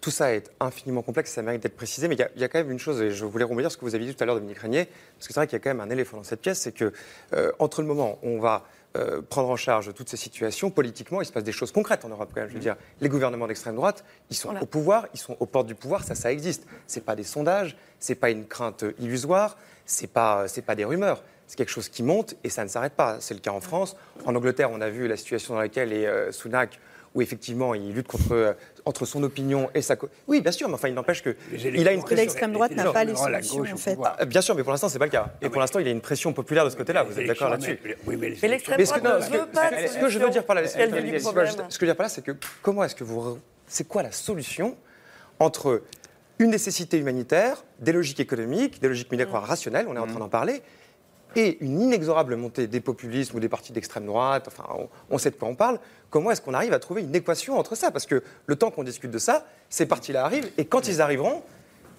tout 0.02 0.10
ça 0.10 0.34
est 0.34 0.50
infiniment 0.60 1.00
complexe, 1.00 1.32
ça 1.32 1.40
mérite 1.40 1.62
d'être 1.62 1.76
précisé, 1.76 2.06
mais 2.06 2.16
il 2.16 2.40
y, 2.40 2.44
a 2.44 2.48
quand 2.48 2.58
même 2.58 2.70
une 2.70 2.78
chose, 2.78 3.00
et 3.00 3.10
je 3.10 3.24
voulais 3.24 3.44
rebondir 3.44 3.70
ce 3.72 3.78
que 3.78 3.84
vous 3.86 3.94
avez 3.94 4.04
dit 4.04 4.14
tout 4.14 4.22
à 4.22 4.26
l'heure, 4.26 4.34
Dominique 4.34 4.58
Régnier, 4.58 4.84
parce 4.84 5.26
que 5.26 5.32
c'est 5.32 5.40
vrai 5.40 5.46
qu'il 5.46 5.54
y 5.54 5.56
a 5.56 5.60
quand 5.60 5.70
même 5.70 5.80
un 5.80 5.88
éléphant 5.88 6.18
dans 6.18 6.22
cette 6.22 6.42
pièce, 6.42 6.60
c'est 6.60 6.72
que 6.72 6.92
euh, 7.32 7.50
entre 7.58 7.80
le 7.80 7.88
moment 7.88 8.18
où 8.22 8.28
on 8.28 8.40
va 8.40 8.66
euh, 8.94 9.22
prendre 9.22 9.48
en 9.48 9.56
charge 9.56 9.94
toutes 9.94 10.10
ces 10.10 10.18
situations, 10.18 10.70
politiquement, 10.70 11.22
il 11.22 11.24
se 11.24 11.32
passe 11.32 11.44
des 11.44 11.52
choses 11.52 11.72
concrètes 11.72 12.04
en 12.04 12.10
Europe 12.10 12.30
quand 12.34 12.42
même. 12.42 12.50
Je 12.50 12.54
veux 12.54 12.60
dire, 12.60 12.76
les 13.00 13.08
gouvernements 13.08 13.46
d'extrême 13.46 13.74
droite, 13.74 14.04
ils 14.28 14.36
sont 14.36 14.54
au 14.54 14.66
pouvoir, 14.66 15.06
ils 15.14 15.18
sont 15.18 15.34
aux 15.40 15.46
portes 15.46 15.66
du 15.66 15.74
pouvoir, 15.74 16.04
ça, 16.04 16.14
ça 16.14 16.30
existe. 16.30 16.66
C'est 16.86 17.02
pas 17.02 17.16
des 17.16 17.24
sondages, 17.24 17.74
c'est 17.98 18.16
pas 18.16 18.28
une 18.28 18.46
crainte 18.46 18.84
illusoire, 18.98 19.56
c'est 19.86 20.10
pas, 20.10 20.48
c'est 20.48 20.62
pas 20.62 20.74
des 20.74 20.84
rumeurs. 20.84 21.22
C'est 21.46 21.56
quelque 21.56 21.70
chose 21.70 21.88
qui 21.88 22.02
monte 22.02 22.34
et 22.44 22.48
ça 22.48 22.64
ne 22.64 22.68
s'arrête 22.68 22.94
pas. 22.94 23.18
C'est 23.20 23.34
le 23.34 23.40
cas 23.40 23.50
en 23.50 23.60
France. 23.60 23.96
En 24.24 24.34
Angleterre, 24.34 24.70
on 24.70 24.80
a 24.80 24.88
vu 24.88 25.06
la 25.06 25.16
situation 25.16 25.54
dans 25.54 25.60
laquelle 25.60 25.90
les 25.90 26.06
euh, 26.06 26.32
Sunak 26.32 26.78
où 27.14 27.20
effectivement 27.20 27.74
il 27.74 27.92
lutte 27.92 28.08
contre, 28.08 28.32
euh, 28.32 28.52
entre 28.84 29.04
son 29.04 29.22
opinion 29.22 29.70
et 29.74 29.82
sa. 29.82 29.96
Oui, 30.26 30.40
bien 30.40 30.52
sûr, 30.52 30.68
mais 30.68 30.74
enfin, 30.74 30.88
il 30.88 30.94
n'empêche 30.94 31.22
que. 31.22 31.36
Il 31.52 31.86
a 31.86 31.92
une 31.92 32.00
pression. 32.00 32.16
L'extrême 32.16 32.52
droite 32.52 32.72
n'a 32.72 32.90
pas 32.90 33.04
les 33.04 33.14
solutions, 33.14 33.62
en 33.62 33.76
fait. 33.76 33.98
Ah, 34.02 34.24
bien 34.24 34.40
sûr, 34.40 34.54
mais 34.54 34.62
pour 34.62 34.72
l'instant, 34.72 34.88
c'est 34.88 34.98
pas 34.98 35.06
le 35.06 35.10
cas. 35.10 35.32
Et 35.40 35.48
pour 35.48 35.60
l'instant, 35.60 35.78
il 35.78 35.86
y 35.86 35.88
a 35.88 35.92
une 35.92 36.00
pression 36.00 36.32
populaire 36.32 36.64
de 36.64 36.70
ce 36.70 36.76
côté-là. 36.76 37.02
Vous 37.02 37.18
êtes 37.18 37.26
d'accord 37.26 37.50
là-dessus 37.50 37.78
Oui, 38.06 38.16
mais, 38.16 38.30
l'extrême 38.48 38.80
droite 38.80 39.02
ne 39.30 39.38
veut 39.38 39.46
pas. 39.46 39.70
Ce 39.88 39.98
que 39.98 40.08
je 40.08 40.18
veux 40.18 40.30
dire 40.30 40.44
par 40.44 40.56
là, 40.56 40.66
ce 40.66 40.76
que 40.76 40.86
je 40.86 41.80
veux 41.80 41.86
dire 41.86 41.96
par 41.96 42.04
là, 42.04 42.08
c'est 42.08 42.22
que 42.22 42.32
comment 42.62 42.84
est-ce 42.84 42.94
que 42.94 43.04
vous. 43.04 43.38
C'est 43.66 43.88
quoi 43.88 44.02
la 44.02 44.12
solution 44.12 44.76
entre 45.38 45.82
une 46.42 46.50
nécessité 46.50 46.98
humanitaire, 46.98 47.64
des 47.78 47.92
logiques 47.92 48.20
économiques, 48.20 48.80
des 48.80 48.88
logiques 48.88 49.10
migratoires 49.10 49.46
rationnelles, 49.46 49.86
on 49.88 49.94
est 49.94 50.00
en 50.00 50.06
train 50.06 50.18
d'en 50.18 50.28
parler, 50.28 50.62
et 51.36 51.62
une 51.64 51.80
inexorable 51.80 52.36
montée 52.36 52.66
des 52.66 52.80
populismes 52.80 53.36
ou 53.36 53.40
des 53.40 53.48
partis 53.48 53.72
d'extrême 53.72 54.06
droite, 54.06 54.48
enfin, 54.48 54.64
on, 55.08 55.18
sait 55.18 55.30
de 55.30 55.36
quoi 55.36 55.48
on 55.48 55.54
parle, 55.54 55.78
comment 56.10 56.30
est-ce 56.30 56.42
qu'on 56.42 56.52
arrive 56.52 56.72
à 56.72 56.78
trouver 56.78 57.02
une 57.02 57.14
équation 57.14 57.58
entre 57.58 57.74
ça? 57.74 57.90
Parce 57.90 58.06
que 58.06 58.22
le 58.46 58.56
temps 58.56 58.70
qu'on 58.70 58.82
discute 58.82 59.10
de 59.10 59.18
ça, 59.18 59.46
ces 59.70 59.86
partis-là 59.86 60.24
arrivent, 60.24 60.50
et 60.58 60.64
quand 60.64 60.88
ils 60.88 61.00
arriveront, 61.00 61.42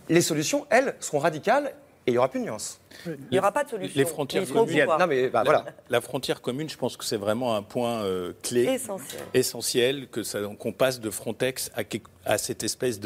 les 0.09 0.21
solutions, 0.21 0.67
elles, 0.69 0.95
seront 0.99 1.19
radicales 1.19 1.73
et 2.05 2.11
il 2.11 2.13
n'y 2.13 2.17
aura 2.17 2.27
plus 2.27 2.41
de 2.41 2.45
nuance. 2.45 2.81
Il 3.05 3.17
n'y 3.31 3.39
aura 3.39 3.51
pas 3.51 3.63
de 3.63 3.69
solution. 3.69 3.93
Les 3.95 4.05
frontières 4.05 4.47
communes. 4.47 4.85
Non, 4.99 5.07
mais, 5.07 5.29
bah, 5.29 5.43
voilà. 5.45 5.65
la, 5.89 6.01
frontière 6.01 6.41
commune, 6.41 6.69
je 6.69 6.77
pense 6.77 6.97
que 6.97 7.05
c'est 7.05 7.17
vraiment 7.17 7.55
un 7.55 7.61
point 7.61 8.03
euh, 8.03 8.33
clé. 8.41 8.63
Essentiel. 8.63 9.21
Essentiel, 9.33 10.07
qu'on 10.59 10.73
passe 10.73 10.99
de 10.99 11.09
Frontex 11.09 11.71
à, 11.75 11.83
à 12.25 12.37
cette 12.37 12.63
espèce 12.63 12.99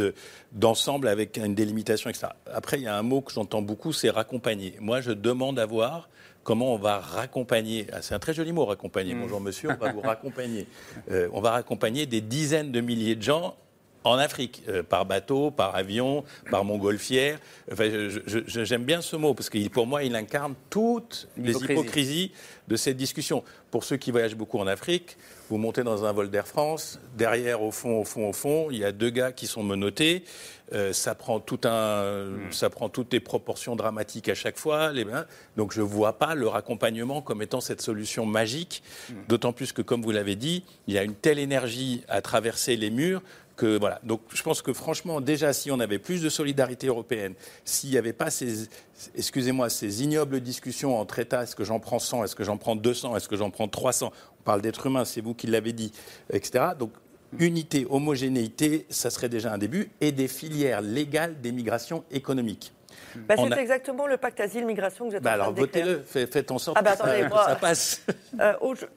d'ensemble 0.51 1.07
avec 1.07 1.37
une 1.37 1.53
délimitation, 1.53 2.09
etc. 2.09 2.27
Après, 2.51 2.77
il 2.77 2.83
y 2.83 2.87
a 2.87 2.97
un 2.97 3.03
mot 3.03 3.21
que 3.21 3.31
j'entends 3.31 3.61
beaucoup, 3.61 3.93
c'est 3.93 4.09
raccompagner. 4.09 4.75
Moi, 4.79 5.01
je 5.01 5.11
demande 5.11 5.59
à 5.59 5.65
voir 5.65 6.09
comment 6.43 6.73
on 6.73 6.77
va 6.77 6.99
raccompagner, 6.99 7.87
ah, 7.91 8.01
c'est 8.01 8.15
un 8.15 8.19
très 8.19 8.33
joli 8.33 8.53
mot, 8.53 8.65
raccompagner, 8.65 9.13
mm. 9.13 9.21
bonjour 9.21 9.41
monsieur, 9.41 9.69
on 9.69 9.75
va 9.75 9.91
vous 9.91 9.99
raccompagner. 9.99 10.65
Euh, 11.11 11.27
on 11.33 11.41
va 11.41 11.51
raccompagner 11.51 12.05
des 12.05 12.21
dizaines 12.21 12.71
de 12.71 12.79
milliers 12.79 13.15
de 13.15 13.21
gens 13.21 13.55
en 14.03 14.17
Afrique, 14.17 14.63
euh, 14.67 14.83
par 14.83 15.05
bateau, 15.05 15.51
par 15.51 15.75
avion, 15.75 16.23
par 16.49 16.63
montgolfière. 16.63 17.39
Enfin, 17.71 18.09
J'aime 18.45 18.83
bien 18.83 19.01
ce 19.01 19.15
mot, 19.15 19.33
parce 19.33 19.49
que 19.49 19.67
pour 19.69 19.87
moi, 19.87 20.03
il 20.03 20.15
incarne 20.15 20.55
toutes 20.69 21.27
les 21.37 21.53
hypocrisies 21.53 22.31
de 22.67 22.75
cette 22.75 22.97
discussion. 22.97 23.43
Pour 23.71 23.83
ceux 23.83 23.97
qui 23.97 24.11
voyagent 24.11 24.35
beaucoup 24.35 24.59
en 24.59 24.67
Afrique, 24.67 25.17
vous 25.49 25.57
montez 25.57 25.83
dans 25.83 26.05
un 26.05 26.11
vol 26.11 26.29
d'Air 26.29 26.47
France, 26.47 26.99
derrière, 27.17 27.61
au 27.61 27.71
fond, 27.71 27.99
au 27.99 28.03
fond, 28.03 28.29
au 28.29 28.33
fond, 28.33 28.67
il 28.71 28.77
y 28.77 28.85
a 28.85 28.91
deux 28.91 29.09
gars 29.09 29.31
qui 29.31 29.47
sont 29.47 29.63
menottés. 29.63 30.23
Euh, 30.73 30.91
ça, 30.91 31.15
prend 31.15 31.39
tout 31.39 31.61
un, 31.63 32.25
hmm. 32.25 32.51
ça 32.51 32.69
prend 32.69 32.89
toutes 32.89 33.13
les 33.13 33.21
proportions 33.21 33.77
dramatiques 33.77 34.27
à 34.27 34.35
chaque 34.35 34.57
fois. 34.57 34.91
Les, 34.91 35.05
donc 35.55 35.71
je 35.73 35.81
ne 35.81 35.85
vois 35.85 36.17
pas 36.17 36.35
leur 36.35 36.55
accompagnement 36.55 37.21
comme 37.21 37.41
étant 37.41 37.61
cette 37.61 37.81
solution 37.81 38.25
magique, 38.25 38.83
hmm. 39.09 39.13
d'autant 39.29 39.53
plus 39.53 39.71
que, 39.71 39.81
comme 39.81 40.01
vous 40.01 40.11
l'avez 40.11 40.35
dit, 40.35 40.63
il 40.87 40.93
y 40.93 40.97
a 40.97 41.03
une 41.03 41.15
telle 41.15 41.39
énergie 41.39 42.03
à 42.09 42.21
traverser 42.21 42.75
les 42.75 42.89
murs 42.89 43.21
voilà. 43.65 43.99
Donc 44.03 44.21
je 44.33 44.41
pense 44.43 44.61
que 44.61 44.73
franchement, 44.73 45.21
déjà, 45.21 45.53
si 45.53 45.71
on 45.71 45.79
avait 45.79 45.99
plus 45.99 46.21
de 46.21 46.29
solidarité 46.29 46.87
européenne, 46.87 47.33
s'il 47.65 47.89
n'y 47.89 47.97
avait 47.97 48.13
pas 48.13 48.29
ces, 48.29 48.67
excusez-moi, 49.15 49.69
ces 49.69 50.03
ignobles 50.03 50.39
discussions 50.39 50.99
entre 50.99 51.19
États, 51.19 51.43
est-ce 51.43 51.55
que 51.55 51.63
j'en 51.63 51.79
prends 51.79 51.99
100, 51.99 52.23
est-ce 52.23 52.35
que 52.35 52.43
j'en 52.43 52.57
prends 52.57 52.75
200, 52.75 53.15
est-ce 53.15 53.27
que 53.27 53.35
j'en 53.35 53.49
prends 53.49 53.67
300, 53.67 54.11
on 54.39 54.43
parle 54.43 54.61
d'êtres 54.61 54.85
humains, 54.85 55.05
c'est 55.05 55.21
vous 55.21 55.33
qui 55.33 55.47
l'avez 55.47 55.73
dit, 55.73 55.91
etc. 56.31 56.65
Donc 56.77 56.91
unité, 57.39 57.85
homogénéité, 57.89 58.85
ça 58.89 59.09
serait 59.09 59.29
déjà 59.29 59.53
un 59.53 59.57
début, 59.57 59.89
et 60.01 60.11
des 60.11 60.27
filières 60.27 60.81
légales 60.81 61.39
d'émigration 61.41 62.03
économique. 62.11 62.73
Bah, 63.15 63.35
c'est 63.37 63.59
exactement 63.59 64.07
le 64.07 64.17
pacte 64.17 64.39
asile-migration 64.39 65.05
que 65.05 65.11
vous 65.11 65.15
êtes 65.17 65.23
bah 65.23 65.31
en 65.31 65.35
train 65.35 65.43
alors, 65.43 65.55
votez-le, 65.55 66.03
faites 66.03 66.51
en 66.51 66.57
sorte 66.57 66.77
ah 66.79 66.81
bah, 66.81 66.95
que, 66.95 67.35
ça, 67.35 67.55
passe. 67.55 68.01
Euh, 68.39 68.53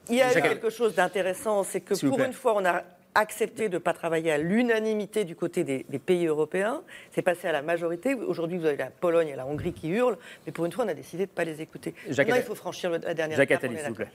il 0.09 0.15
y 0.15 0.21
a 0.21 0.41
quelque 0.41 0.69
chose 0.69 0.93
d'intéressant, 0.93 1.63
c'est 1.63 1.81
que 1.81 1.95
pour 2.07 2.19
une 2.19 2.33
fois, 2.33 2.55
on 2.55 2.65
a 2.65 2.83
accepté 3.15 3.69
de 3.69 3.75
ne 3.75 3.79
pas 3.79 3.93
travailler 3.93 4.31
à 4.31 4.37
l'unanimité 4.37 5.25
du 5.25 5.35
côté 5.35 5.63
des, 5.63 5.83
pays 5.99 6.27
européens. 6.27 6.81
C'est 7.13 7.21
passé 7.21 7.47
à 7.47 7.51
la 7.51 7.61
majorité. 7.61 8.15
Aujourd'hui, 8.15 8.57
vous 8.57 8.65
avez 8.65 8.77
la 8.77 8.89
Pologne 8.89 9.29
et 9.29 9.35
la 9.35 9.45
Hongrie 9.45 9.73
qui 9.73 9.89
hurlent, 9.89 10.17
mais 10.45 10.51
pour 10.51 10.65
une 10.65 10.71
fois, 10.71 10.85
on 10.85 10.87
a 10.87 10.93
décidé 10.93 11.25
de 11.25 11.31
ne 11.31 11.35
pas 11.35 11.43
les 11.43 11.61
écouter. 11.61 11.93
Maintenant, 12.07 12.35
il 12.35 12.43
faut 12.43 12.55
franchir 12.55 12.89
la 12.89 13.13
dernière 13.13 13.37
Jacques 13.37 13.51
étape. 13.51 13.71
s'il 13.71 13.87
vous 13.87 13.93
plaît. 13.95 14.07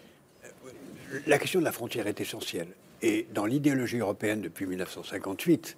la 1.26 1.38
question 1.38 1.61
de 1.61 1.64
la 1.64 1.72
frontière 1.72 2.07
est 2.07 2.20
essentielle. 2.20 2.68
Et 3.03 3.26
dans 3.32 3.44
l'idéologie 3.44 3.99
européenne 3.99 4.40
depuis 4.40 4.66
1958, 4.66 5.76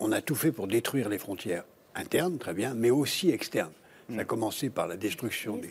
on 0.00 0.12
a 0.12 0.20
tout 0.20 0.34
fait 0.34 0.52
pour 0.52 0.66
détruire 0.66 1.08
les 1.08 1.18
frontières 1.18 1.64
internes, 1.94 2.38
très 2.38 2.54
bien, 2.54 2.74
mais 2.74 2.90
aussi 2.90 3.30
externes. 3.30 3.72
Ça 4.14 4.20
a 4.20 4.24
commencé 4.24 4.70
par 4.70 4.86
la 4.86 4.96
destruction 4.96 5.58
de 5.58 5.68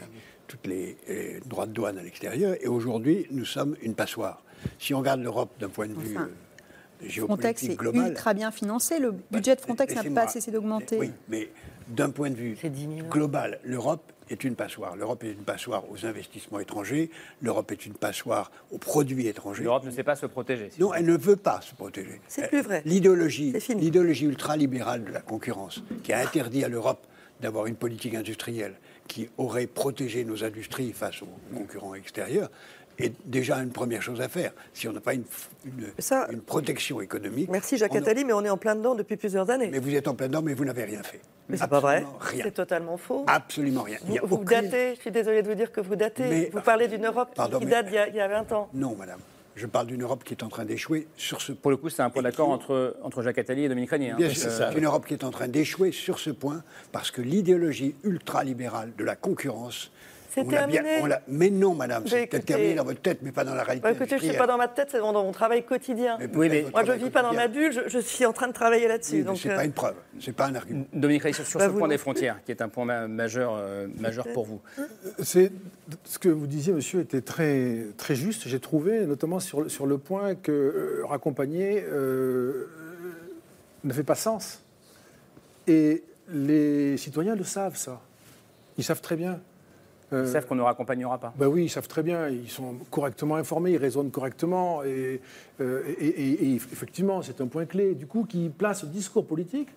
tous 0.48 0.58
les, 0.66 0.96
les 1.08 1.40
droits 1.46 1.66
de 1.66 1.72
douane 1.72 1.98
à 1.98 2.04
l'extérieur, 2.04 2.56
et 2.62 2.68
aujourd'hui, 2.68 3.26
nous 3.32 3.46
sommes 3.46 3.76
une 3.82 3.96
passoire. 3.96 4.44
Si 4.80 4.94
on 4.94 5.00
regarde 5.00 5.22
l'Europe 5.22 5.52
d'un 5.60 5.70
point 5.70 5.88
de 5.88 5.94
vue 5.94 6.16
Enfin, 6.16 6.26
euh, 6.26 6.47
Frontex 7.10 7.64
est 7.64 7.76
global, 7.76 8.10
ultra 8.10 8.34
bien 8.34 8.52
financé. 8.52 9.00
Le 9.00 9.14
budget 9.32 9.56
de 9.56 9.62
Frontex 9.62 9.96
n'a 9.96 10.04
pas 10.04 10.28
cessé 10.28 10.52
d'augmenter. 10.52 10.98
oui, 10.98 11.12
mais 11.30 11.50
d'un 11.88 12.10
point 12.10 12.30
de 12.30 12.36
vue 12.36 12.58
global, 13.10 13.60
l'Europe 13.64 14.12
est 14.30 14.44
une 14.44 14.56
passoire. 14.56 14.96
L'Europe 14.96 15.24
est 15.24 15.32
une 15.32 15.44
passoire 15.44 15.84
aux 15.90 16.06
investissements 16.06 16.60
étrangers. 16.60 17.10
L'Europe 17.42 17.72
est 17.72 17.86
une 17.86 17.94
passoire 17.94 18.52
aux 18.72 18.78
produits 18.78 19.28
étrangers. 19.28 19.64
L'Europe 19.64 19.86
ne 19.86 19.92
sait 19.92 20.04
pas 20.04 20.16
se 20.16 20.26
protéger. 20.26 20.70
Non, 20.80 20.94
elle 20.94 21.06
ne 21.06 21.18
veut 21.18 21.36
pas 21.36 21.62
se 21.62 21.74
protéger. 21.74 22.20
C'est 22.28 22.50
plus 22.50 22.62
vrai. 22.62 22.82
L'idéologie, 22.86 23.54
l'idéologie 23.70 24.26
ultralibérale 24.26 25.06
de 25.06 25.12
la 25.12 25.22
concurrence, 25.22 25.84
qui 26.04 26.14
a 26.14 26.20
interdit 26.20 26.64
à 26.64 26.68
l'Europe 26.68 27.06
d'avoir 27.42 27.68
une 27.68 27.76
politique 27.76 28.16
industrielle 28.16 28.74
qui 29.08 29.30
aurait 29.38 29.68
protégé 29.68 30.26
nos 30.26 30.44
industries 30.44 30.92
face 30.92 31.22
aux 31.22 31.56
concurrents 31.56 31.96
extérieurs, 31.96 32.50
est 33.00 33.14
déjà 33.26 33.58
une 33.58 33.72
première 33.72 34.02
chose 34.02 34.22
à 34.22 34.30
faire. 34.30 34.52
Si 34.74 34.88
on 34.88 34.94
n'a 34.94 35.00
pas 35.02 35.14
une, 35.14 35.24
une- 35.66 35.92
une 36.32 36.42
protection 36.42 37.02
économique. 37.02 37.50
Merci 37.50 37.78
Jacques 37.78 37.96
Attali, 37.96 38.26
mais 38.26 38.34
on 38.34 38.44
est 38.44 38.50
en 38.50 38.58
plein 38.58 38.76
dedans 38.76 38.96
depuis 38.96 39.18
plusieurs 39.18 39.50
années. 39.50 39.70
Mais 39.72 39.80
vous 39.80 39.94
êtes 39.94 40.08
en 40.08 40.16
plein 40.16 40.28
dedans, 40.28 40.42
mais 40.42 40.54
vous 40.54 40.66
n'avez 40.66 40.84
rien 40.84 41.04
fait. 41.04 41.22
Mais 41.50 41.58
c'est 41.58 41.68
pas 41.68 41.80
vrai. 41.80 42.06
C'est 42.36 42.52
totalement 42.52 42.98
faux. 42.98 43.24
Absolument 43.28 43.84
rien. 43.84 43.98
Vous, 44.24 44.36
aucune- 44.38 44.46
datez, 44.46 44.96
je 44.96 45.02
suis 45.02 45.12
désolée 45.12 45.42
de 45.44 45.48
vous 45.48 45.56
dire 45.56 45.72
que 45.72 45.80
vous 45.82 45.96
datez. 45.96 46.24
Mais- 46.30 46.50
vous 46.52 46.62
parlez 46.62 46.88
d'une 46.88 47.06
Europe 47.06 47.30
qui- 47.30 47.36
Pardon, 47.38 47.60
qui 47.60 47.66
mais- 47.66 47.72
date 47.72 47.86
d'il 47.88 47.96
y, 47.96 47.98
a- 48.00 48.08
il 48.10 48.16
y 48.16 48.20
a 48.20 48.28
20 48.28 48.52
ans. 48.52 48.70
Non, 48.74 48.96
madame. 48.96 49.20
Je 49.56 49.66
parle 49.66 49.88
d'une 49.88 50.04
Europe 50.04 50.24
qui 50.24 50.36
est 50.36 50.44
en 50.44 50.50
train 50.50 50.66
d'échouer 50.66 51.08
sur 51.18 51.42
ce 51.42 51.52
Pour 51.52 51.72
le 51.72 51.78
coup, 51.78 51.90
c'est 51.90 52.04
un 52.04 52.12
point 52.12 52.22
d'accord 52.22 52.50
entre, 52.50 52.96
entre 53.02 53.24
Jacques 53.24 53.40
Attali 53.40 53.64
et 53.64 53.70
Dominique 53.70 53.90
Régnier. 53.90 54.12
hein. 54.12 54.16
Bien 54.18 54.30
sûr, 54.30 54.50
euh, 54.52 54.70
c'est 54.72 54.78
une 54.78 54.86
Europe 54.86 55.08
qui 55.08 55.16
est 55.16 55.24
en 55.24 55.32
train 55.32 55.48
d'échouer 55.48 55.92
sur 55.92 56.20
ce 56.20 56.30
point 56.30 56.62
parce 56.92 57.10
que 57.10 57.22
l'idéologie 57.24 57.96
ultralibérale 58.04 58.92
de 58.98 59.04
la 59.04 59.16
concurrence. 59.16 59.92
C'est 60.30 60.44
bien- 60.44 60.68
terminé. 60.68 61.02
mais 61.28 61.50
non, 61.50 61.74
madame, 61.74 62.04
Mais 62.04 62.10
c'est 62.10 62.16
peut-être 62.28 62.34
écoutez- 62.36 62.54
terminé 62.54 62.76
dans 62.76 62.84
votre 62.84 63.02
tête, 63.02 63.20
mais 63.22 63.32
pas 63.32 63.44
dans 63.44 63.56
la 63.56 63.64
réalité. 63.64 63.84
Bah, 63.84 63.92
écoutez, 63.92 64.10
je 64.10 64.16
ne 64.16 64.20
suis 64.20 64.28
industrielle. 64.30 64.38
pas 64.38 64.48
dans 64.48 64.58
ma 64.58 64.68
tête, 64.68 64.90
c'est 64.92 65.00
dans 65.00 65.14
mon 65.14 65.32
travail 65.32 65.64
quotidien. 65.66 66.18
Oui, 66.36 66.50
mais- 66.50 66.66
Moi, 66.72 66.84
je 66.84 66.92
ne 66.92 66.98
vis 66.98 67.10
pas 67.10 67.22
dans 67.22 67.34
ma 67.34 67.48
bulle, 67.48 67.72
je, 67.72 67.88
je 67.90 68.00
suis 68.00 68.26
en 68.26 68.34
train 68.34 68.48
de 68.48 68.54
travailler 68.54 68.88
là-dessus. 68.88 69.16
Oui, 69.18 69.24
donc, 69.24 69.38
c'est 69.38 69.50
euh, 69.52 69.56
pas 69.56 69.66
une 69.66 69.72
preuve, 69.72 69.96
c'est 70.20 70.34
pas 70.36 70.46
un 70.48 70.56
argument. 70.56 70.86
Dominique 70.94 71.24
Régnier, 71.24 71.44
sur, 71.46 71.60
Bah, 71.60 71.66
ce 71.68 71.72
point 71.72 71.82
non 71.82 71.88
des 71.88 71.98
frontières, 71.98 72.40
qui 72.46 72.52
est 72.52 72.62
un 72.62 72.70
point 72.70 72.86
ma- 72.86 73.08
majeur, 73.08 73.56
euh, 73.58 73.88
majeur 74.00 74.26
pour 74.34 74.46
vous. 74.46 74.62
C'est 75.24 75.52
ce 76.04 76.20
que 76.20 76.30
vous 76.30 76.48
disiez, 76.48 76.74
monsieur, 76.74 77.00
était 77.02 77.22
très 77.22 77.86
très 77.98 78.16
juste. 78.16 78.48
J'ai 78.48 78.60
trouvé, 78.60 79.06
notamment 79.06 79.40
sur 79.40 79.62
le- 79.62 79.70
sur 79.70 79.86
le 79.88 79.98
point 79.98 80.36
que 80.36 80.52
euh, 80.52 81.02
raccompagner 81.06 81.84
euh, 81.88 82.68
ne 83.84 83.94
fait 83.94 84.04
pas 84.04 84.16
sens. 84.16 84.62
Et 85.68 86.04
les 86.30 86.98
citoyens 86.98 87.36
le 87.36 87.44
savent, 87.44 87.76
ça. 87.78 88.02
Ils 88.78 88.84
savent 88.84 89.02
très 89.02 89.16
bien. 89.16 89.40
Euh, 90.14 90.24
Ils 90.26 90.32
savent 90.32 90.46
qu'on 90.48 90.56
ne 90.56 90.62
raccompagnera 90.62 91.18
pas. 91.18 91.34
ben 91.38 91.48
oui, 91.48 91.66
ils 91.66 91.70
savent 91.70 91.88
très 91.88 92.02
bien, 92.02 92.30
ils 92.30 92.50
sont 92.50 92.76
correctement 92.90 93.36
informés, 93.36 93.72
ils 93.72 93.78
raisonnent 93.78 94.10
correctement, 94.12 94.82
et, 94.84 95.20
euh, 95.60 95.82
et- 96.00 96.06
et- 96.08 96.44
et 96.52 96.56
effectivement, 96.56 97.22
c'est 97.22 97.42
un 97.42 97.48
point 97.48 97.66
clé, 97.66 97.94
du 97.94 98.08
coup, 98.08 98.24
qui 98.24 98.48
place 98.50 98.84
le 98.84 98.90
discours 98.90 99.26
politique 99.26 99.68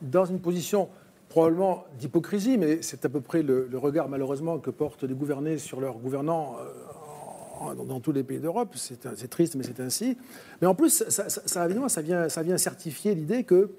dans 0.00 0.24
une 0.26 0.38
position 0.38 0.88
probablement 1.28 1.84
d'hypocrisie, 1.98 2.56
mais 2.56 2.82
c'est 2.82 3.04
à 3.04 3.08
peu 3.08 3.20
près 3.20 3.42
le, 3.42 3.66
le 3.68 3.78
regard, 3.78 4.08
malheureusement, 4.08 4.58
que 4.58 4.70
portent 4.70 5.02
les 5.02 5.14
gouvernés 5.14 5.58
sur 5.58 5.80
leurs 5.80 5.94
gouvernants 5.98 6.56
euh, 6.60 7.74
dans, 7.74 7.84
dans 7.84 7.98
tous 8.00 8.12
les 8.12 8.22
pays 8.22 8.38
d'Europe. 8.38 8.70
C'est 8.76 9.28
triste, 9.28 9.56
mais 9.56 9.64
c'est 9.64 9.80
ainsi. 9.80 10.16
Mais 10.60 10.68
en 10.68 10.74
plus, 10.76 11.02
ça, 11.08 11.28
ça- 11.28 11.42
ça, 11.44 11.64
évidemment, 11.64 11.88
ça 11.88 12.02
vient, 12.02 12.28
ça 12.28 12.42
vient 12.42 12.58
certifier 12.58 13.14
l'idée 13.16 13.42
que 13.42 13.70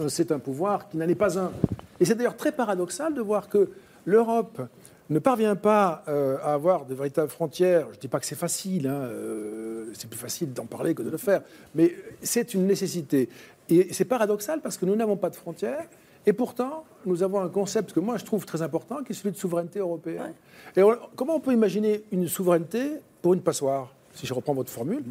euh, 0.00 0.08
c'est 0.08 0.32
un 0.32 0.38
pouvoir 0.40 0.88
qui 0.88 0.96
n'en 0.96 1.06
est 1.06 1.14
pas 1.14 1.38
un. 1.38 1.52
Et 2.00 2.04
c'est 2.04 2.14
d'ailleurs 2.16 2.36
très 2.36 2.50
paradoxal 2.52 3.14
de 3.14 3.20
voir 3.20 3.48
que 3.48 3.70
l'Europe 4.04 4.62
ne 5.10 5.18
parvient 5.18 5.56
pas 5.56 6.02
euh, 6.08 6.36
à 6.42 6.52
avoir 6.54 6.84
de 6.86 6.94
véritables 6.94 7.30
frontières. 7.30 7.86
Je 7.90 7.96
ne 7.96 8.00
dis 8.00 8.08
pas 8.08 8.20
que 8.20 8.26
c'est 8.26 8.34
facile, 8.34 8.86
hein, 8.86 9.00
euh, 9.10 9.90
c'est 9.94 10.08
plus 10.08 10.18
facile 10.18 10.52
d'en 10.52 10.66
parler 10.66 10.94
que 10.94 11.02
de 11.02 11.10
le 11.10 11.16
faire, 11.16 11.42
mais 11.74 11.94
c'est 12.22 12.54
une 12.54 12.66
nécessité. 12.66 13.28
Et 13.70 13.92
c'est 13.92 14.04
paradoxal 14.04 14.60
parce 14.60 14.76
que 14.76 14.86
nous 14.86 14.96
n'avons 14.96 15.16
pas 15.16 15.30
de 15.30 15.36
frontières. 15.36 15.86
Et 16.26 16.32
pourtant, 16.34 16.84
nous 17.06 17.22
avons 17.22 17.40
un 17.40 17.48
concept 17.48 17.92
que 17.92 18.00
moi 18.00 18.18
je 18.18 18.24
trouve 18.24 18.44
très 18.44 18.60
important, 18.60 19.02
qui 19.02 19.12
est 19.12 19.14
celui 19.14 19.30
de 19.32 19.36
souveraineté 19.36 19.78
européenne. 19.78 20.34
Et 20.76 20.82
on- 20.82 20.96
comment 21.16 21.36
on 21.36 21.40
peut 21.40 21.52
imaginer 21.52 22.02
une 22.12 22.28
souveraineté 22.28 22.92
pour 23.22 23.32
une 23.34 23.40
passoire? 23.40 23.94
Si 24.12 24.26
je 24.26 24.34
reprends 24.34 24.52
votre 24.52 24.70
formule, 24.70 25.04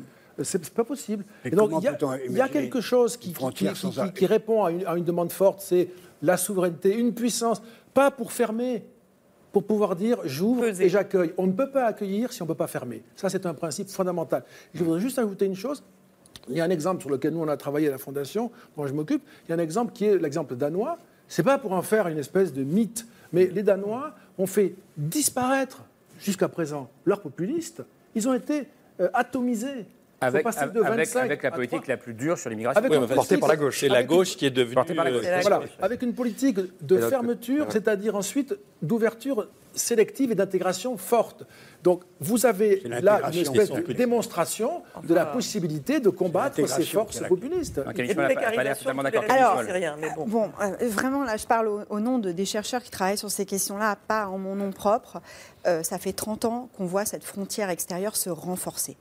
c'est 0.43 0.69
pas 0.71 0.83
possible. 0.83 1.23
Et 1.43 1.47
Et 1.47 1.51
donc, 1.51 1.71
il 1.79 1.83
y 1.85 1.87
a- 1.87 1.91
y 2.45 2.49
quelque 2.51 2.81
chose 2.81 3.17
qui, 3.17 3.33
répond 4.27 4.63
à 4.63 4.71
une, 4.71 4.85
à 4.85 4.95
une 4.95 5.03
demande 5.05 5.31
forte, 5.31 5.61
c'est 5.61 5.89
la 6.21 6.37
souveraineté, 6.37 6.95
une 6.95 7.13
puissance, 7.15 7.61
pas 7.95 8.11
pour 8.11 8.31
fermer, 8.31 8.85
pour 9.51 9.63
pouvoir 9.65 9.95
dire 9.95 10.19
j'ouvre 10.25 10.65
et 10.65 10.89
j'accueille. 10.89 11.33
On 11.37 11.47
ne 11.47 11.51
peut 11.51 11.71
pas 11.71 11.85
accueillir 11.85 12.33
si 12.33 12.41
on 12.41 12.45
ne 12.45 12.49
peut 12.49 12.55
pas 12.55 12.67
fermer. 12.67 13.03
Ça, 13.15 13.29
c'est 13.29 13.45
un 13.45 13.53
principe 13.53 13.89
fondamental. 13.89 14.43
Je 14.73 14.83
voudrais 14.83 14.99
juste 14.99 15.19
ajouter 15.19 15.45
une 15.45 15.55
chose. 15.55 15.83
Il 16.49 16.55
y 16.55 16.61
a 16.61 16.63
un 16.63 16.69
exemple 16.69 17.01
sur 17.01 17.09
lequel 17.09 17.33
nous 17.33 17.41
on 17.41 17.47
a 17.47 17.57
travaillé 17.57 17.87
à 17.87 17.91
la 17.91 17.97
Fondation, 17.97 18.51
dont 18.75 18.87
je 18.87 18.93
m'occupe. 18.93 19.21
Il 19.45 19.49
y 19.49 19.53
a 19.53 19.55
un 19.55 19.59
exemple 19.59 19.91
qui 19.93 20.05
est 20.05 20.17
l'exemple 20.17 20.55
danois. 20.55 20.97
C'est 21.27 21.43
pas 21.43 21.57
pour 21.57 21.73
en 21.73 21.81
faire 21.81 22.07
une 22.07 22.17
espèce 22.17 22.53
de 22.53 22.63
mythe, 22.63 23.05
mais 23.33 23.47
les 23.47 23.63
Danois 23.63 24.13
ont 24.37 24.45
fait 24.45 24.75
disparaître 24.95 25.83
jusqu'à 26.19 26.47
présent 26.47 26.89
leurs 27.05 27.21
populistes. 27.21 27.83
Ils 28.15 28.27
ont 28.29 28.33
été 28.33 28.67
euh, 29.01 29.09
atomisés. 29.13 29.85
Avec, 30.19 30.43
passés 30.43 30.59
avec, 30.59 30.73
de 30.73 30.79
25 30.81 31.19
avec 31.25 31.43
la 31.43 31.51
politique 31.51 31.87
la 31.87 31.97
plus 31.97 32.13
dure 32.13 32.37
sur 32.39 32.49
l'immigration. 32.49 32.79
Avec 32.79 32.91
une 32.97 33.07
politique- 33.27 33.39
C'est 33.79 33.87
la 33.89 34.03
gauche 34.03 34.35
qui 34.35 34.45
est 34.45 34.49
devenue. 34.51 34.73
Portée 34.73 34.95
par 34.95 35.05
la 35.05 35.11
gauche. 35.11 35.25
euh, 35.25 35.39
voilà, 35.41 35.59
avec 35.81 36.01
une 36.01 36.13
politique 36.13 36.55
de 36.81 36.97
Et 36.97 36.99
donc, 37.01 37.09
fermeture, 37.09 37.65
c'est-à-dire 37.69 38.15
ensuite 38.15 38.55
d'ouverture 38.81 39.47
sélective 39.75 40.31
et 40.31 40.35
d'intégration 40.35 40.97
forte. 40.97 41.43
Donc 41.83 42.01
vous 42.19 42.47
avez 42.47 42.81
là 43.03 43.19
une 43.31 43.41
espèce 43.41 43.69
de 43.69 43.93
démonstration 43.93 44.81
de 45.03 45.13
la 45.13 45.25
possibilité 45.27 45.99
de 45.99 46.09
combattre 46.09 46.55
ces 46.67 46.81
forces 46.83 47.21
la- 47.21 47.27
populistes. 47.27 47.79
D'accord. 49.03 49.23
Alors, 49.35 49.61
bon. 50.25 50.49
Euh, 50.61 50.75
vraiment, 50.89 51.23
là, 51.23 51.37
je 51.37 51.45
parle 51.45 51.67
au, 51.67 51.81
au 51.91 51.99
nom 51.99 52.17
de, 52.17 52.31
des 52.31 52.45
chercheurs 52.45 52.81
qui 52.81 52.89
travaillent 52.89 53.19
sur 53.19 53.29
ces 53.29 53.45
questions-là, 53.45 53.95
pas 54.07 54.25
en 54.25 54.39
mon 54.39 54.55
nom 54.55 54.71
propre. 54.71 55.21
Euh, 55.67 55.83
ça 55.83 55.99
fait 55.99 56.13
30 56.13 56.45
ans 56.45 56.69
qu'on 56.75 56.85
voit 56.87 57.05
cette 57.05 57.23
frontière 57.23 57.69
extérieure 57.69 58.15
se 58.15 58.31
renforcer. 58.31 58.97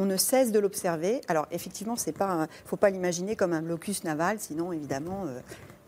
On 0.00 0.06
ne 0.06 0.16
cesse 0.16 0.50
de 0.50 0.58
l'observer. 0.58 1.20
Alors, 1.28 1.46
effectivement, 1.50 1.94
il 1.94 2.12
ne 2.18 2.46
faut 2.64 2.76
pas 2.76 2.88
l'imaginer 2.88 3.36
comme 3.36 3.52
un 3.52 3.60
blocus 3.60 4.02
naval, 4.02 4.38
sinon, 4.40 4.72
évidemment, 4.72 5.24
euh, 5.26 5.40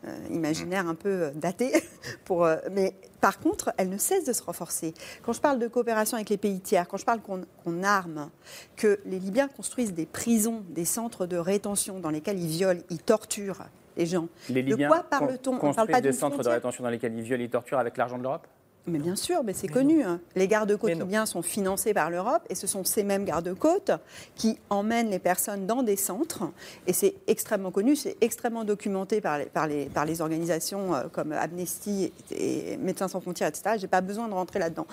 euh, 0.06 0.16
imaginaire 0.30 0.86
un 0.86 0.94
peu 0.94 1.08
euh, 1.08 1.30
daté. 1.34 1.72
Pour, 2.26 2.44
euh, 2.44 2.56
mais 2.70 2.94
par 3.22 3.40
contre, 3.40 3.72
elle 3.78 3.88
ne 3.88 3.96
cesse 3.96 4.24
de 4.26 4.34
se 4.34 4.42
renforcer. 4.42 4.92
Quand 5.22 5.32
je 5.32 5.40
parle 5.40 5.58
de 5.58 5.66
coopération 5.66 6.16
avec 6.16 6.28
les 6.28 6.36
pays 6.36 6.60
tiers, 6.60 6.86
quand 6.88 6.98
je 6.98 7.06
parle 7.06 7.20
qu'on 7.22 7.82
arme, 7.82 8.28
que 8.76 9.00
les 9.06 9.18
Libyens 9.18 9.48
construisent 9.48 9.94
des 9.94 10.04
prisons, 10.04 10.62
des 10.68 10.84
centres 10.84 11.24
de 11.24 11.38
rétention 11.38 11.98
dans 11.98 12.10
lesquels 12.10 12.38
ils 12.38 12.48
violent, 12.48 12.82
ils 12.90 12.98
torturent 13.02 13.64
les 13.96 14.04
gens. 14.04 14.28
Les 14.50 14.60
Libyens 14.62 14.88
de 14.88 14.92
quoi 14.92 15.04
parle-t-on? 15.04 15.54
On 15.54 15.58
con- 15.58 15.68
ne 15.68 15.72
parle 15.74 15.86
construisent 15.86 15.92
pas 15.96 16.00
des 16.02 16.10
d'une 16.10 16.18
centres 16.18 16.42
de 16.42 16.48
rétention 16.50 16.84
dans 16.84 16.90
lesquels 16.90 17.14
ils 17.16 17.22
violent 17.22 17.44
et 17.44 17.48
torturent 17.48 17.78
avec 17.78 17.96
l'argent 17.96 18.18
de 18.18 18.24
l'Europe? 18.24 18.46
Mais 18.86 18.98
bien 18.98 19.14
sûr, 19.14 19.44
mais 19.44 19.52
c'est 19.52 19.68
connu. 19.68 20.02
hein. 20.02 20.20
Les 20.34 20.48
gardes-côtes 20.48 20.90
libyens 21.04 21.24
sont 21.24 21.42
financés 21.42 21.94
par 21.94 22.10
l'Europe 22.10 22.42
et 22.50 22.56
ce 22.56 22.66
sont 22.66 22.82
ces 22.82 23.04
mêmes 23.04 23.24
gardes-côtes 23.24 23.92
qui 24.34 24.58
emmènent 24.70 25.08
les 25.08 25.20
personnes 25.20 25.66
dans 25.66 25.84
des 25.84 25.96
centres. 25.96 26.42
Et 26.88 26.92
c'est 26.92 27.14
extrêmement 27.28 27.70
connu, 27.70 27.94
c'est 27.94 28.16
extrêmement 28.20 28.64
documenté 28.64 29.20
par 29.20 29.38
les, 29.38 29.46
par 29.46 29.68
les, 29.68 29.86
par 29.86 30.04
les 30.04 30.20
organisations 30.20 30.94
euh, 30.94 31.04
comme 31.12 31.30
Amnesty 31.32 32.12
et, 32.32 32.72
et 32.72 32.76
Médecins 32.76 33.06
sans 33.06 33.20
frontières, 33.20 33.48
etc. 33.48 33.76
Je 33.76 33.82
n'ai 33.82 33.88
pas 33.88 34.00
besoin 34.00 34.26
de 34.26 34.34
rentrer 34.34 34.58
là-dedans. 34.58 34.86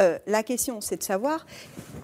Euh, 0.00 0.18
la 0.26 0.42
question, 0.44 0.80
c'est 0.80 0.96
de 0.96 1.02
savoir 1.02 1.44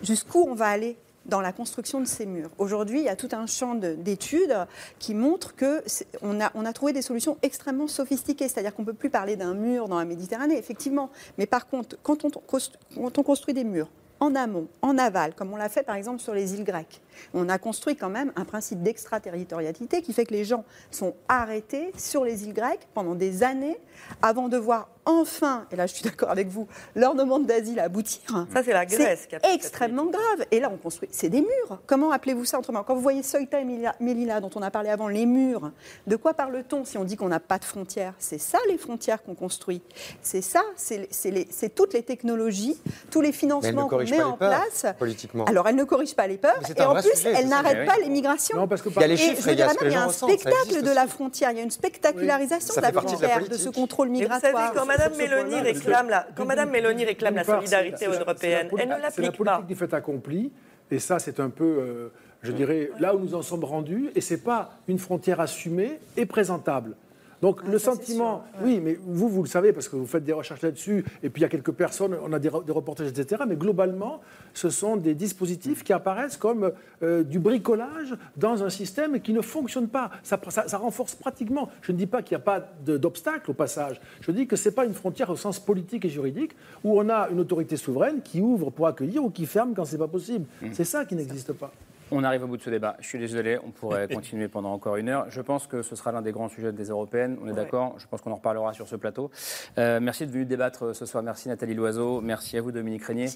jusqu'où 0.02 0.44
on 0.48 0.54
va 0.54 0.66
aller 0.66 0.96
dans 1.30 1.40
la 1.40 1.52
construction 1.52 2.00
de 2.00 2.04
ces 2.06 2.26
murs. 2.26 2.50
Aujourd'hui, 2.58 2.98
il 2.98 3.04
y 3.04 3.08
a 3.08 3.16
tout 3.16 3.28
un 3.32 3.46
champ 3.46 3.74
de- 3.74 3.94
d'études 3.94 4.54
qui 4.98 5.14
montrent 5.14 5.54
que 5.54 5.82
c'est- 5.86 6.06
on 6.20 6.40
a, 6.40 6.50
on 6.54 6.66
a 6.66 6.72
trouvé 6.74 6.92
des 6.92 7.00
solutions 7.02 7.38
extrêmement 7.42 7.86
sophistiquées. 7.86 8.48
C'est-à-dire 8.48 8.74
qu'on 8.74 8.82
ne 8.82 8.88
peut 8.88 8.92
plus 8.92 9.10
parler 9.10 9.36
d'un 9.36 9.54
mur 9.54 9.88
dans 9.88 9.98
la 9.98 10.04
Méditerranée, 10.04 10.58
effectivement. 10.58 11.08
Mais 11.38 11.46
par 11.46 11.68
contre, 11.68 11.96
quand 12.02 12.24
on 12.24 13.22
construit 13.22 13.54
des 13.54 13.64
murs 13.64 13.88
en 14.18 14.34
amont, 14.34 14.66
en 14.82 14.98
aval, 14.98 15.34
comme 15.34 15.50
on 15.52 15.56
l'a 15.56 15.70
fait 15.70 15.82
par 15.82 15.94
exemple 15.94 16.20
sur 16.20 16.34
les 16.34 16.52
îles 16.54 16.64
grecques, 16.64 17.00
on 17.34 17.48
a 17.48 17.58
construit 17.58 17.96
quand 17.96 18.10
même 18.10 18.32
un 18.36 18.44
principe 18.44 18.82
d'extraterritorialité 18.82 20.02
qui 20.02 20.12
fait 20.12 20.24
que 20.24 20.34
les 20.34 20.44
gens 20.44 20.64
sont 20.90 21.14
arrêtés 21.28 21.92
sur 21.96 22.24
les 22.24 22.44
îles 22.44 22.54
grecques 22.54 22.86
pendant 22.94 23.14
des 23.14 23.42
années 23.42 23.78
avant 24.22 24.48
de 24.48 24.56
voir 24.56 24.88
enfin, 25.06 25.66
et 25.72 25.76
là 25.76 25.86
je 25.86 25.94
suis 25.94 26.04
d'accord 26.04 26.30
avec 26.30 26.48
vous, 26.48 26.68
leur 26.94 27.14
demande 27.14 27.46
d'asile 27.46 27.80
aboutir. 27.80 28.46
Ça, 28.52 28.62
c'est 28.62 28.72
la 28.72 28.86
Grèce 28.86 29.26
qui 29.26 29.34
a 29.34 29.40
C'est 29.42 29.54
extrêmement 29.54 30.04
grave. 30.04 30.46
Et 30.50 30.60
là, 30.60 30.70
on 30.72 30.76
construit. 30.76 31.08
C'est 31.10 31.28
des 31.28 31.40
murs. 31.40 31.80
Comment 31.86 32.10
appelez-vous 32.12 32.44
ça 32.44 32.58
autrement? 32.58 32.82
Quand 32.84 32.94
vous 32.94 33.00
voyez 33.00 33.22
Ceuta 33.22 33.60
et 33.60 33.64
Melilla- 33.64 34.40
dont 34.40 34.50
on 34.54 34.62
a 34.62 34.70
parlé 34.70 34.88
avant, 34.90 35.08
les 35.08 35.26
murs, 35.26 35.72
de 36.06 36.16
quoi 36.16 36.34
parle-t-on 36.34 36.84
si 36.84 36.98
on 36.98 37.04
dit 37.04 37.16
qu'on 37.16 37.28
n'a 37.28 37.40
pas 37.40 37.58
de 37.58 37.64
frontières? 37.64 38.14
C'est 38.18 38.38
ça 38.38 38.58
les 38.68 38.78
frontières 38.78 39.22
qu'on 39.22 39.34
construit. 39.34 39.82
C'est 40.22 40.42
ça, 40.42 40.62
c'est 40.76 41.74
toutes 41.74 41.94
les 41.94 42.02
technologies, 42.02 42.80
tous 43.10 43.20
les 43.20 43.32
financements 43.32 43.88
qu'on 43.88 43.98
met 43.98 44.04
pas 44.04 44.24
en 44.26 44.30
les 44.32 44.36
peurs, 44.36 44.36
place. 44.38 44.86
politiquement. 44.98 45.44
Alors, 45.46 45.66
elle 45.66 45.76
ne 45.76 45.84
corrige 45.84 46.14
pas 46.14 46.26
les 46.26 46.38
peurs 46.38 46.60
et 46.68 46.80
un 46.80 46.86
en 46.86 46.92
vrai 46.92 47.02
plus, 47.12 47.26
elle 47.26 47.48
n'arrête 47.48 47.86
pas 47.86 47.96
l'immigration. 48.02 48.56
Non, 48.56 48.68
parce 48.68 48.82
que 48.82 48.88
Il 48.88 49.00
y 49.00 49.04
a 49.04 49.06
les 49.06 49.14
Et 49.14 49.16
chiffres, 49.16 49.42
je 49.44 49.50
il 49.50 49.58
y 49.58 49.62
a 49.62 49.66
un 50.04 50.08
spectacle 50.10 50.82
de 50.82 50.90
la 50.94 51.06
frontière, 51.06 51.50
il 51.52 51.56
y 51.58 51.60
a 51.60 51.64
une 51.64 51.70
spectacularisation 51.70 52.74
de 52.74 52.80
la 52.80 52.92
frontière, 52.92 53.48
de 53.48 53.54
ce 53.56 53.68
contrôle 53.68 54.08
vous 54.08 54.14
migratoire. 54.14 54.40
savez, 54.52 54.78
quand 54.78 54.86
Madame 54.86 55.12
ce 55.12 55.18
Mélanie 55.18 55.60
réclame 55.60 56.08
la, 56.08 56.26
quand 56.36 56.44
Madame 56.44 56.70
Mélanie 56.70 57.04
réclame 57.04 57.34
la 57.36 57.44
solidarité 57.44 58.06
européenne, 58.06 58.58
elle 58.60 58.64
ne 58.66 58.70
poli- 58.70 58.82
C'est 58.82 58.88
la 58.88 58.98
l'applique 58.98 59.44
pas. 59.44 59.52
politique 59.56 59.66
du 59.66 59.74
fait 59.76 59.94
accompli, 59.94 60.52
et 60.90 60.98
ça, 60.98 61.18
c'est 61.18 61.40
un 61.40 61.50
peu, 61.50 61.64
euh, 61.64 62.08
je 62.42 62.52
dirais, 62.52 62.90
là 62.98 63.14
où 63.14 63.18
nous 63.20 63.34
en 63.34 63.42
sommes 63.42 63.64
rendus, 63.64 64.10
et 64.14 64.20
c'est 64.20 64.42
pas 64.42 64.72
une 64.88 64.98
frontière 64.98 65.40
assumée 65.40 66.00
et 66.16 66.26
présentable. 66.26 66.96
Donc 67.42 67.62
le 67.66 67.78
sentiment, 67.78 68.44
oui, 68.62 68.80
mais 68.84 68.98
vous, 69.02 69.28
vous 69.28 69.42
le 69.42 69.48
savez 69.48 69.72
parce 69.72 69.88
que 69.88 69.96
vous 69.96 70.06
faites 70.06 70.24
des 70.24 70.32
recherches 70.34 70.60
là-dessus, 70.60 71.04
et 71.22 71.30
puis 71.30 71.40
il 71.40 71.42
y 71.42 71.46
a 71.46 71.48
quelques 71.48 71.72
personnes, 71.72 72.14
on 72.22 72.32
a 72.34 72.38
des, 72.38 72.50
re- 72.50 72.64
des 72.64 72.72
reportages, 72.72 73.08
etc. 73.08 73.42
Mais 73.48 73.56
globalement, 73.56 74.20
ce 74.52 74.68
sont 74.68 74.96
des 74.96 75.14
dispositifs 75.14 75.82
qui 75.82 75.92
apparaissent 75.94 76.36
comme 76.36 76.72
euh, 77.02 77.22
du 77.22 77.38
bricolage 77.38 78.14
dans 78.36 78.62
un 78.62 78.68
système 78.68 79.20
qui 79.20 79.32
ne 79.32 79.40
fonctionne 79.40 79.88
pas. 79.88 80.10
Ça, 80.22 80.38
ça- 80.48 80.68
ça 80.68 80.76
renforce 80.78 81.14
pratiquement. 81.14 81.70
Je 81.80 81.92
ne 81.92 81.96
dis 81.96 82.06
pas 82.06 82.20
qu'il 82.22 82.36
n'y 82.36 82.42
a 82.42 82.44
pas 82.44 82.60
d'obstacle 82.84 83.50
au 83.50 83.54
passage. 83.54 84.00
Je 84.20 84.30
dis 84.32 84.46
que 84.46 84.56
ce 84.56 84.68
n'est 84.68 84.74
pas 84.74 84.84
une 84.84 84.94
frontière 84.94 85.30
au 85.30 85.36
sens 85.36 85.58
politique 85.58 86.04
et 86.04 86.10
juridique 86.10 86.54
où 86.84 87.00
on 87.00 87.08
a 87.08 87.28
une 87.30 87.40
autorité 87.40 87.76
souveraine 87.76 88.20
qui 88.22 88.40
ouvre 88.42 88.70
pour 88.70 88.86
accueillir 88.86 89.24
ou 89.24 89.30
qui 89.30 89.46
ferme 89.46 89.72
quand 89.74 89.84
c'est 89.86 89.96
pas 89.98 90.08
possible. 90.08 90.44
C'est 90.72 90.84
ça 90.84 91.04
qui 91.06 91.14
n'existe 91.14 91.52
pas. 91.54 91.72
On 92.12 92.24
arrive 92.24 92.44
au 92.44 92.46
bout 92.46 92.56
de 92.56 92.62
ce 92.62 92.70
débat. 92.70 92.96
Je 93.00 93.06
suis 93.06 93.18
désolé, 93.18 93.58
on 93.64 93.70
pourrait 93.70 94.08
continuer 94.12 94.48
pendant 94.48 94.72
encore 94.72 94.96
une 94.96 95.08
heure. 95.08 95.26
Je 95.30 95.40
pense 95.40 95.66
que 95.66 95.82
ce 95.82 95.94
sera 95.96 96.12
l'un 96.12 96.22
des 96.22 96.32
grands 96.32 96.48
sujets 96.48 96.72
des 96.72 96.84
européennes. 96.88 97.36
On 97.42 97.48
est 97.48 97.52
d'accord 97.52 97.94
Je 97.98 98.06
pense 98.06 98.20
qu'on 98.20 98.32
en 98.32 98.36
reparlera 98.36 98.72
sur 98.72 98.88
ce 98.88 98.96
plateau. 98.96 99.30
Euh, 99.78 100.00
merci 100.00 100.26
de 100.26 100.32
venir 100.32 100.46
débattre 100.46 100.94
ce 100.94 101.06
soir. 101.06 101.22
Merci 101.22 101.48
Nathalie 101.48 101.74
Loiseau. 101.74 102.20
Merci 102.20 102.56
à 102.58 102.62
vous 102.62 102.72
Dominique 102.72 103.04
Régnier. 103.04 103.26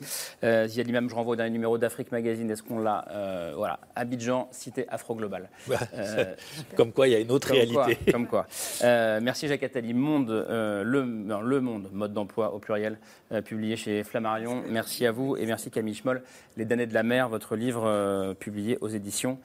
Euh, 0.42 0.66
Ziad 0.66 0.88
Imam, 0.88 1.08
je 1.08 1.14
renvoie 1.14 1.34
au 1.34 1.36
dernier 1.36 1.52
numéro 1.52 1.78
d'Afrique 1.78 2.10
Magazine. 2.12 2.50
Est-ce 2.50 2.62
qu'on 2.62 2.80
l'a 2.80 3.04
Euh, 3.10 3.52
Voilà. 3.56 3.78
Abidjan, 3.94 4.48
cité 4.50 4.86
afro-globale. 4.88 5.48
Euh, 5.94 6.34
Comme 6.76 6.92
quoi, 6.92 7.06
il 7.08 7.12
y 7.12 7.14
a 7.14 7.20
une 7.20 7.30
autre 7.30 7.48
comme 7.48 7.56
réalité. 7.56 7.74
quoi, 7.96 8.12
comme 8.12 8.26
quoi. 8.26 8.46
Merci 8.82 9.48
Jacques 9.48 9.62
Attali. 9.62 9.94
Monde, 9.94 10.46
le, 10.48 11.02
non, 11.04 11.40
le 11.40 11.60
Monde, 11.60 11.88
mode 11.92 12.12
d'emploi 12.12 12.52
au 12.54 12.58
pluriel, 12.58 12.98
publié 13.44 13.76
chez 13.76 14.02
Flammarion. 14.02 14.62
Merci 14.68 15.06
à 15.06 15.12
vous 15.12 15.36
et 15.36 15.46
merci 15.46 15.70
Camille 15.70 15.94
Schmoll. 15.94 16.22
Les 16.56 16.64
damnés 16.64 16.86
de 16.86 16.94
la 16.94 17.02
mer, 17.02 17.28
votre 17.28 17.56
livre 17.56 17.84
euh, 17.86 18.34
aux 18.80 18.88
éditions 18.88 19.38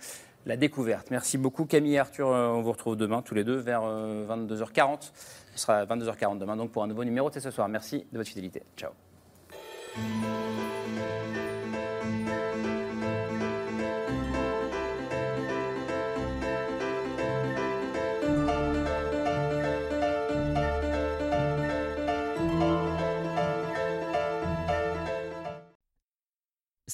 La 0.45 0.57
Découverte. 0.57 1.11
Merci 1.11 1.37
beaucoup 1.37 1.65
Camille 1.65 1.95
et 1.95 1.99
Arthur. 1.99 2.29
euh, 2.29 2.47
on 2.47 2.61
vous 2.61 2.71
retrouve 2.71 2.95
demain 2.95 3.21
tous 3.21 3.35
les 3.35 3.43
deux 3.43 3.57
vers 3.57 3.81
euh, 3.83 4.25
22h40. 4.27 5.11
Ce 5.55 5.59
sera 5.59 5.85
22h40 5.85 6.37
demain 6.37 6.55
donc 6.55 6.71
pour 6.71 6.83
un 6.83 6.87
nouveau 6.87 7.03
numéro 7.03 7.29
de 7.29 7.39
ce 7.39 7.51
soir. 7.51 7.67
Merci 7.67 8.05
de 8.11 8.17
votre 8.17 8.29
fidélité. 8.29 8.63
Ciao. 8.77 8.91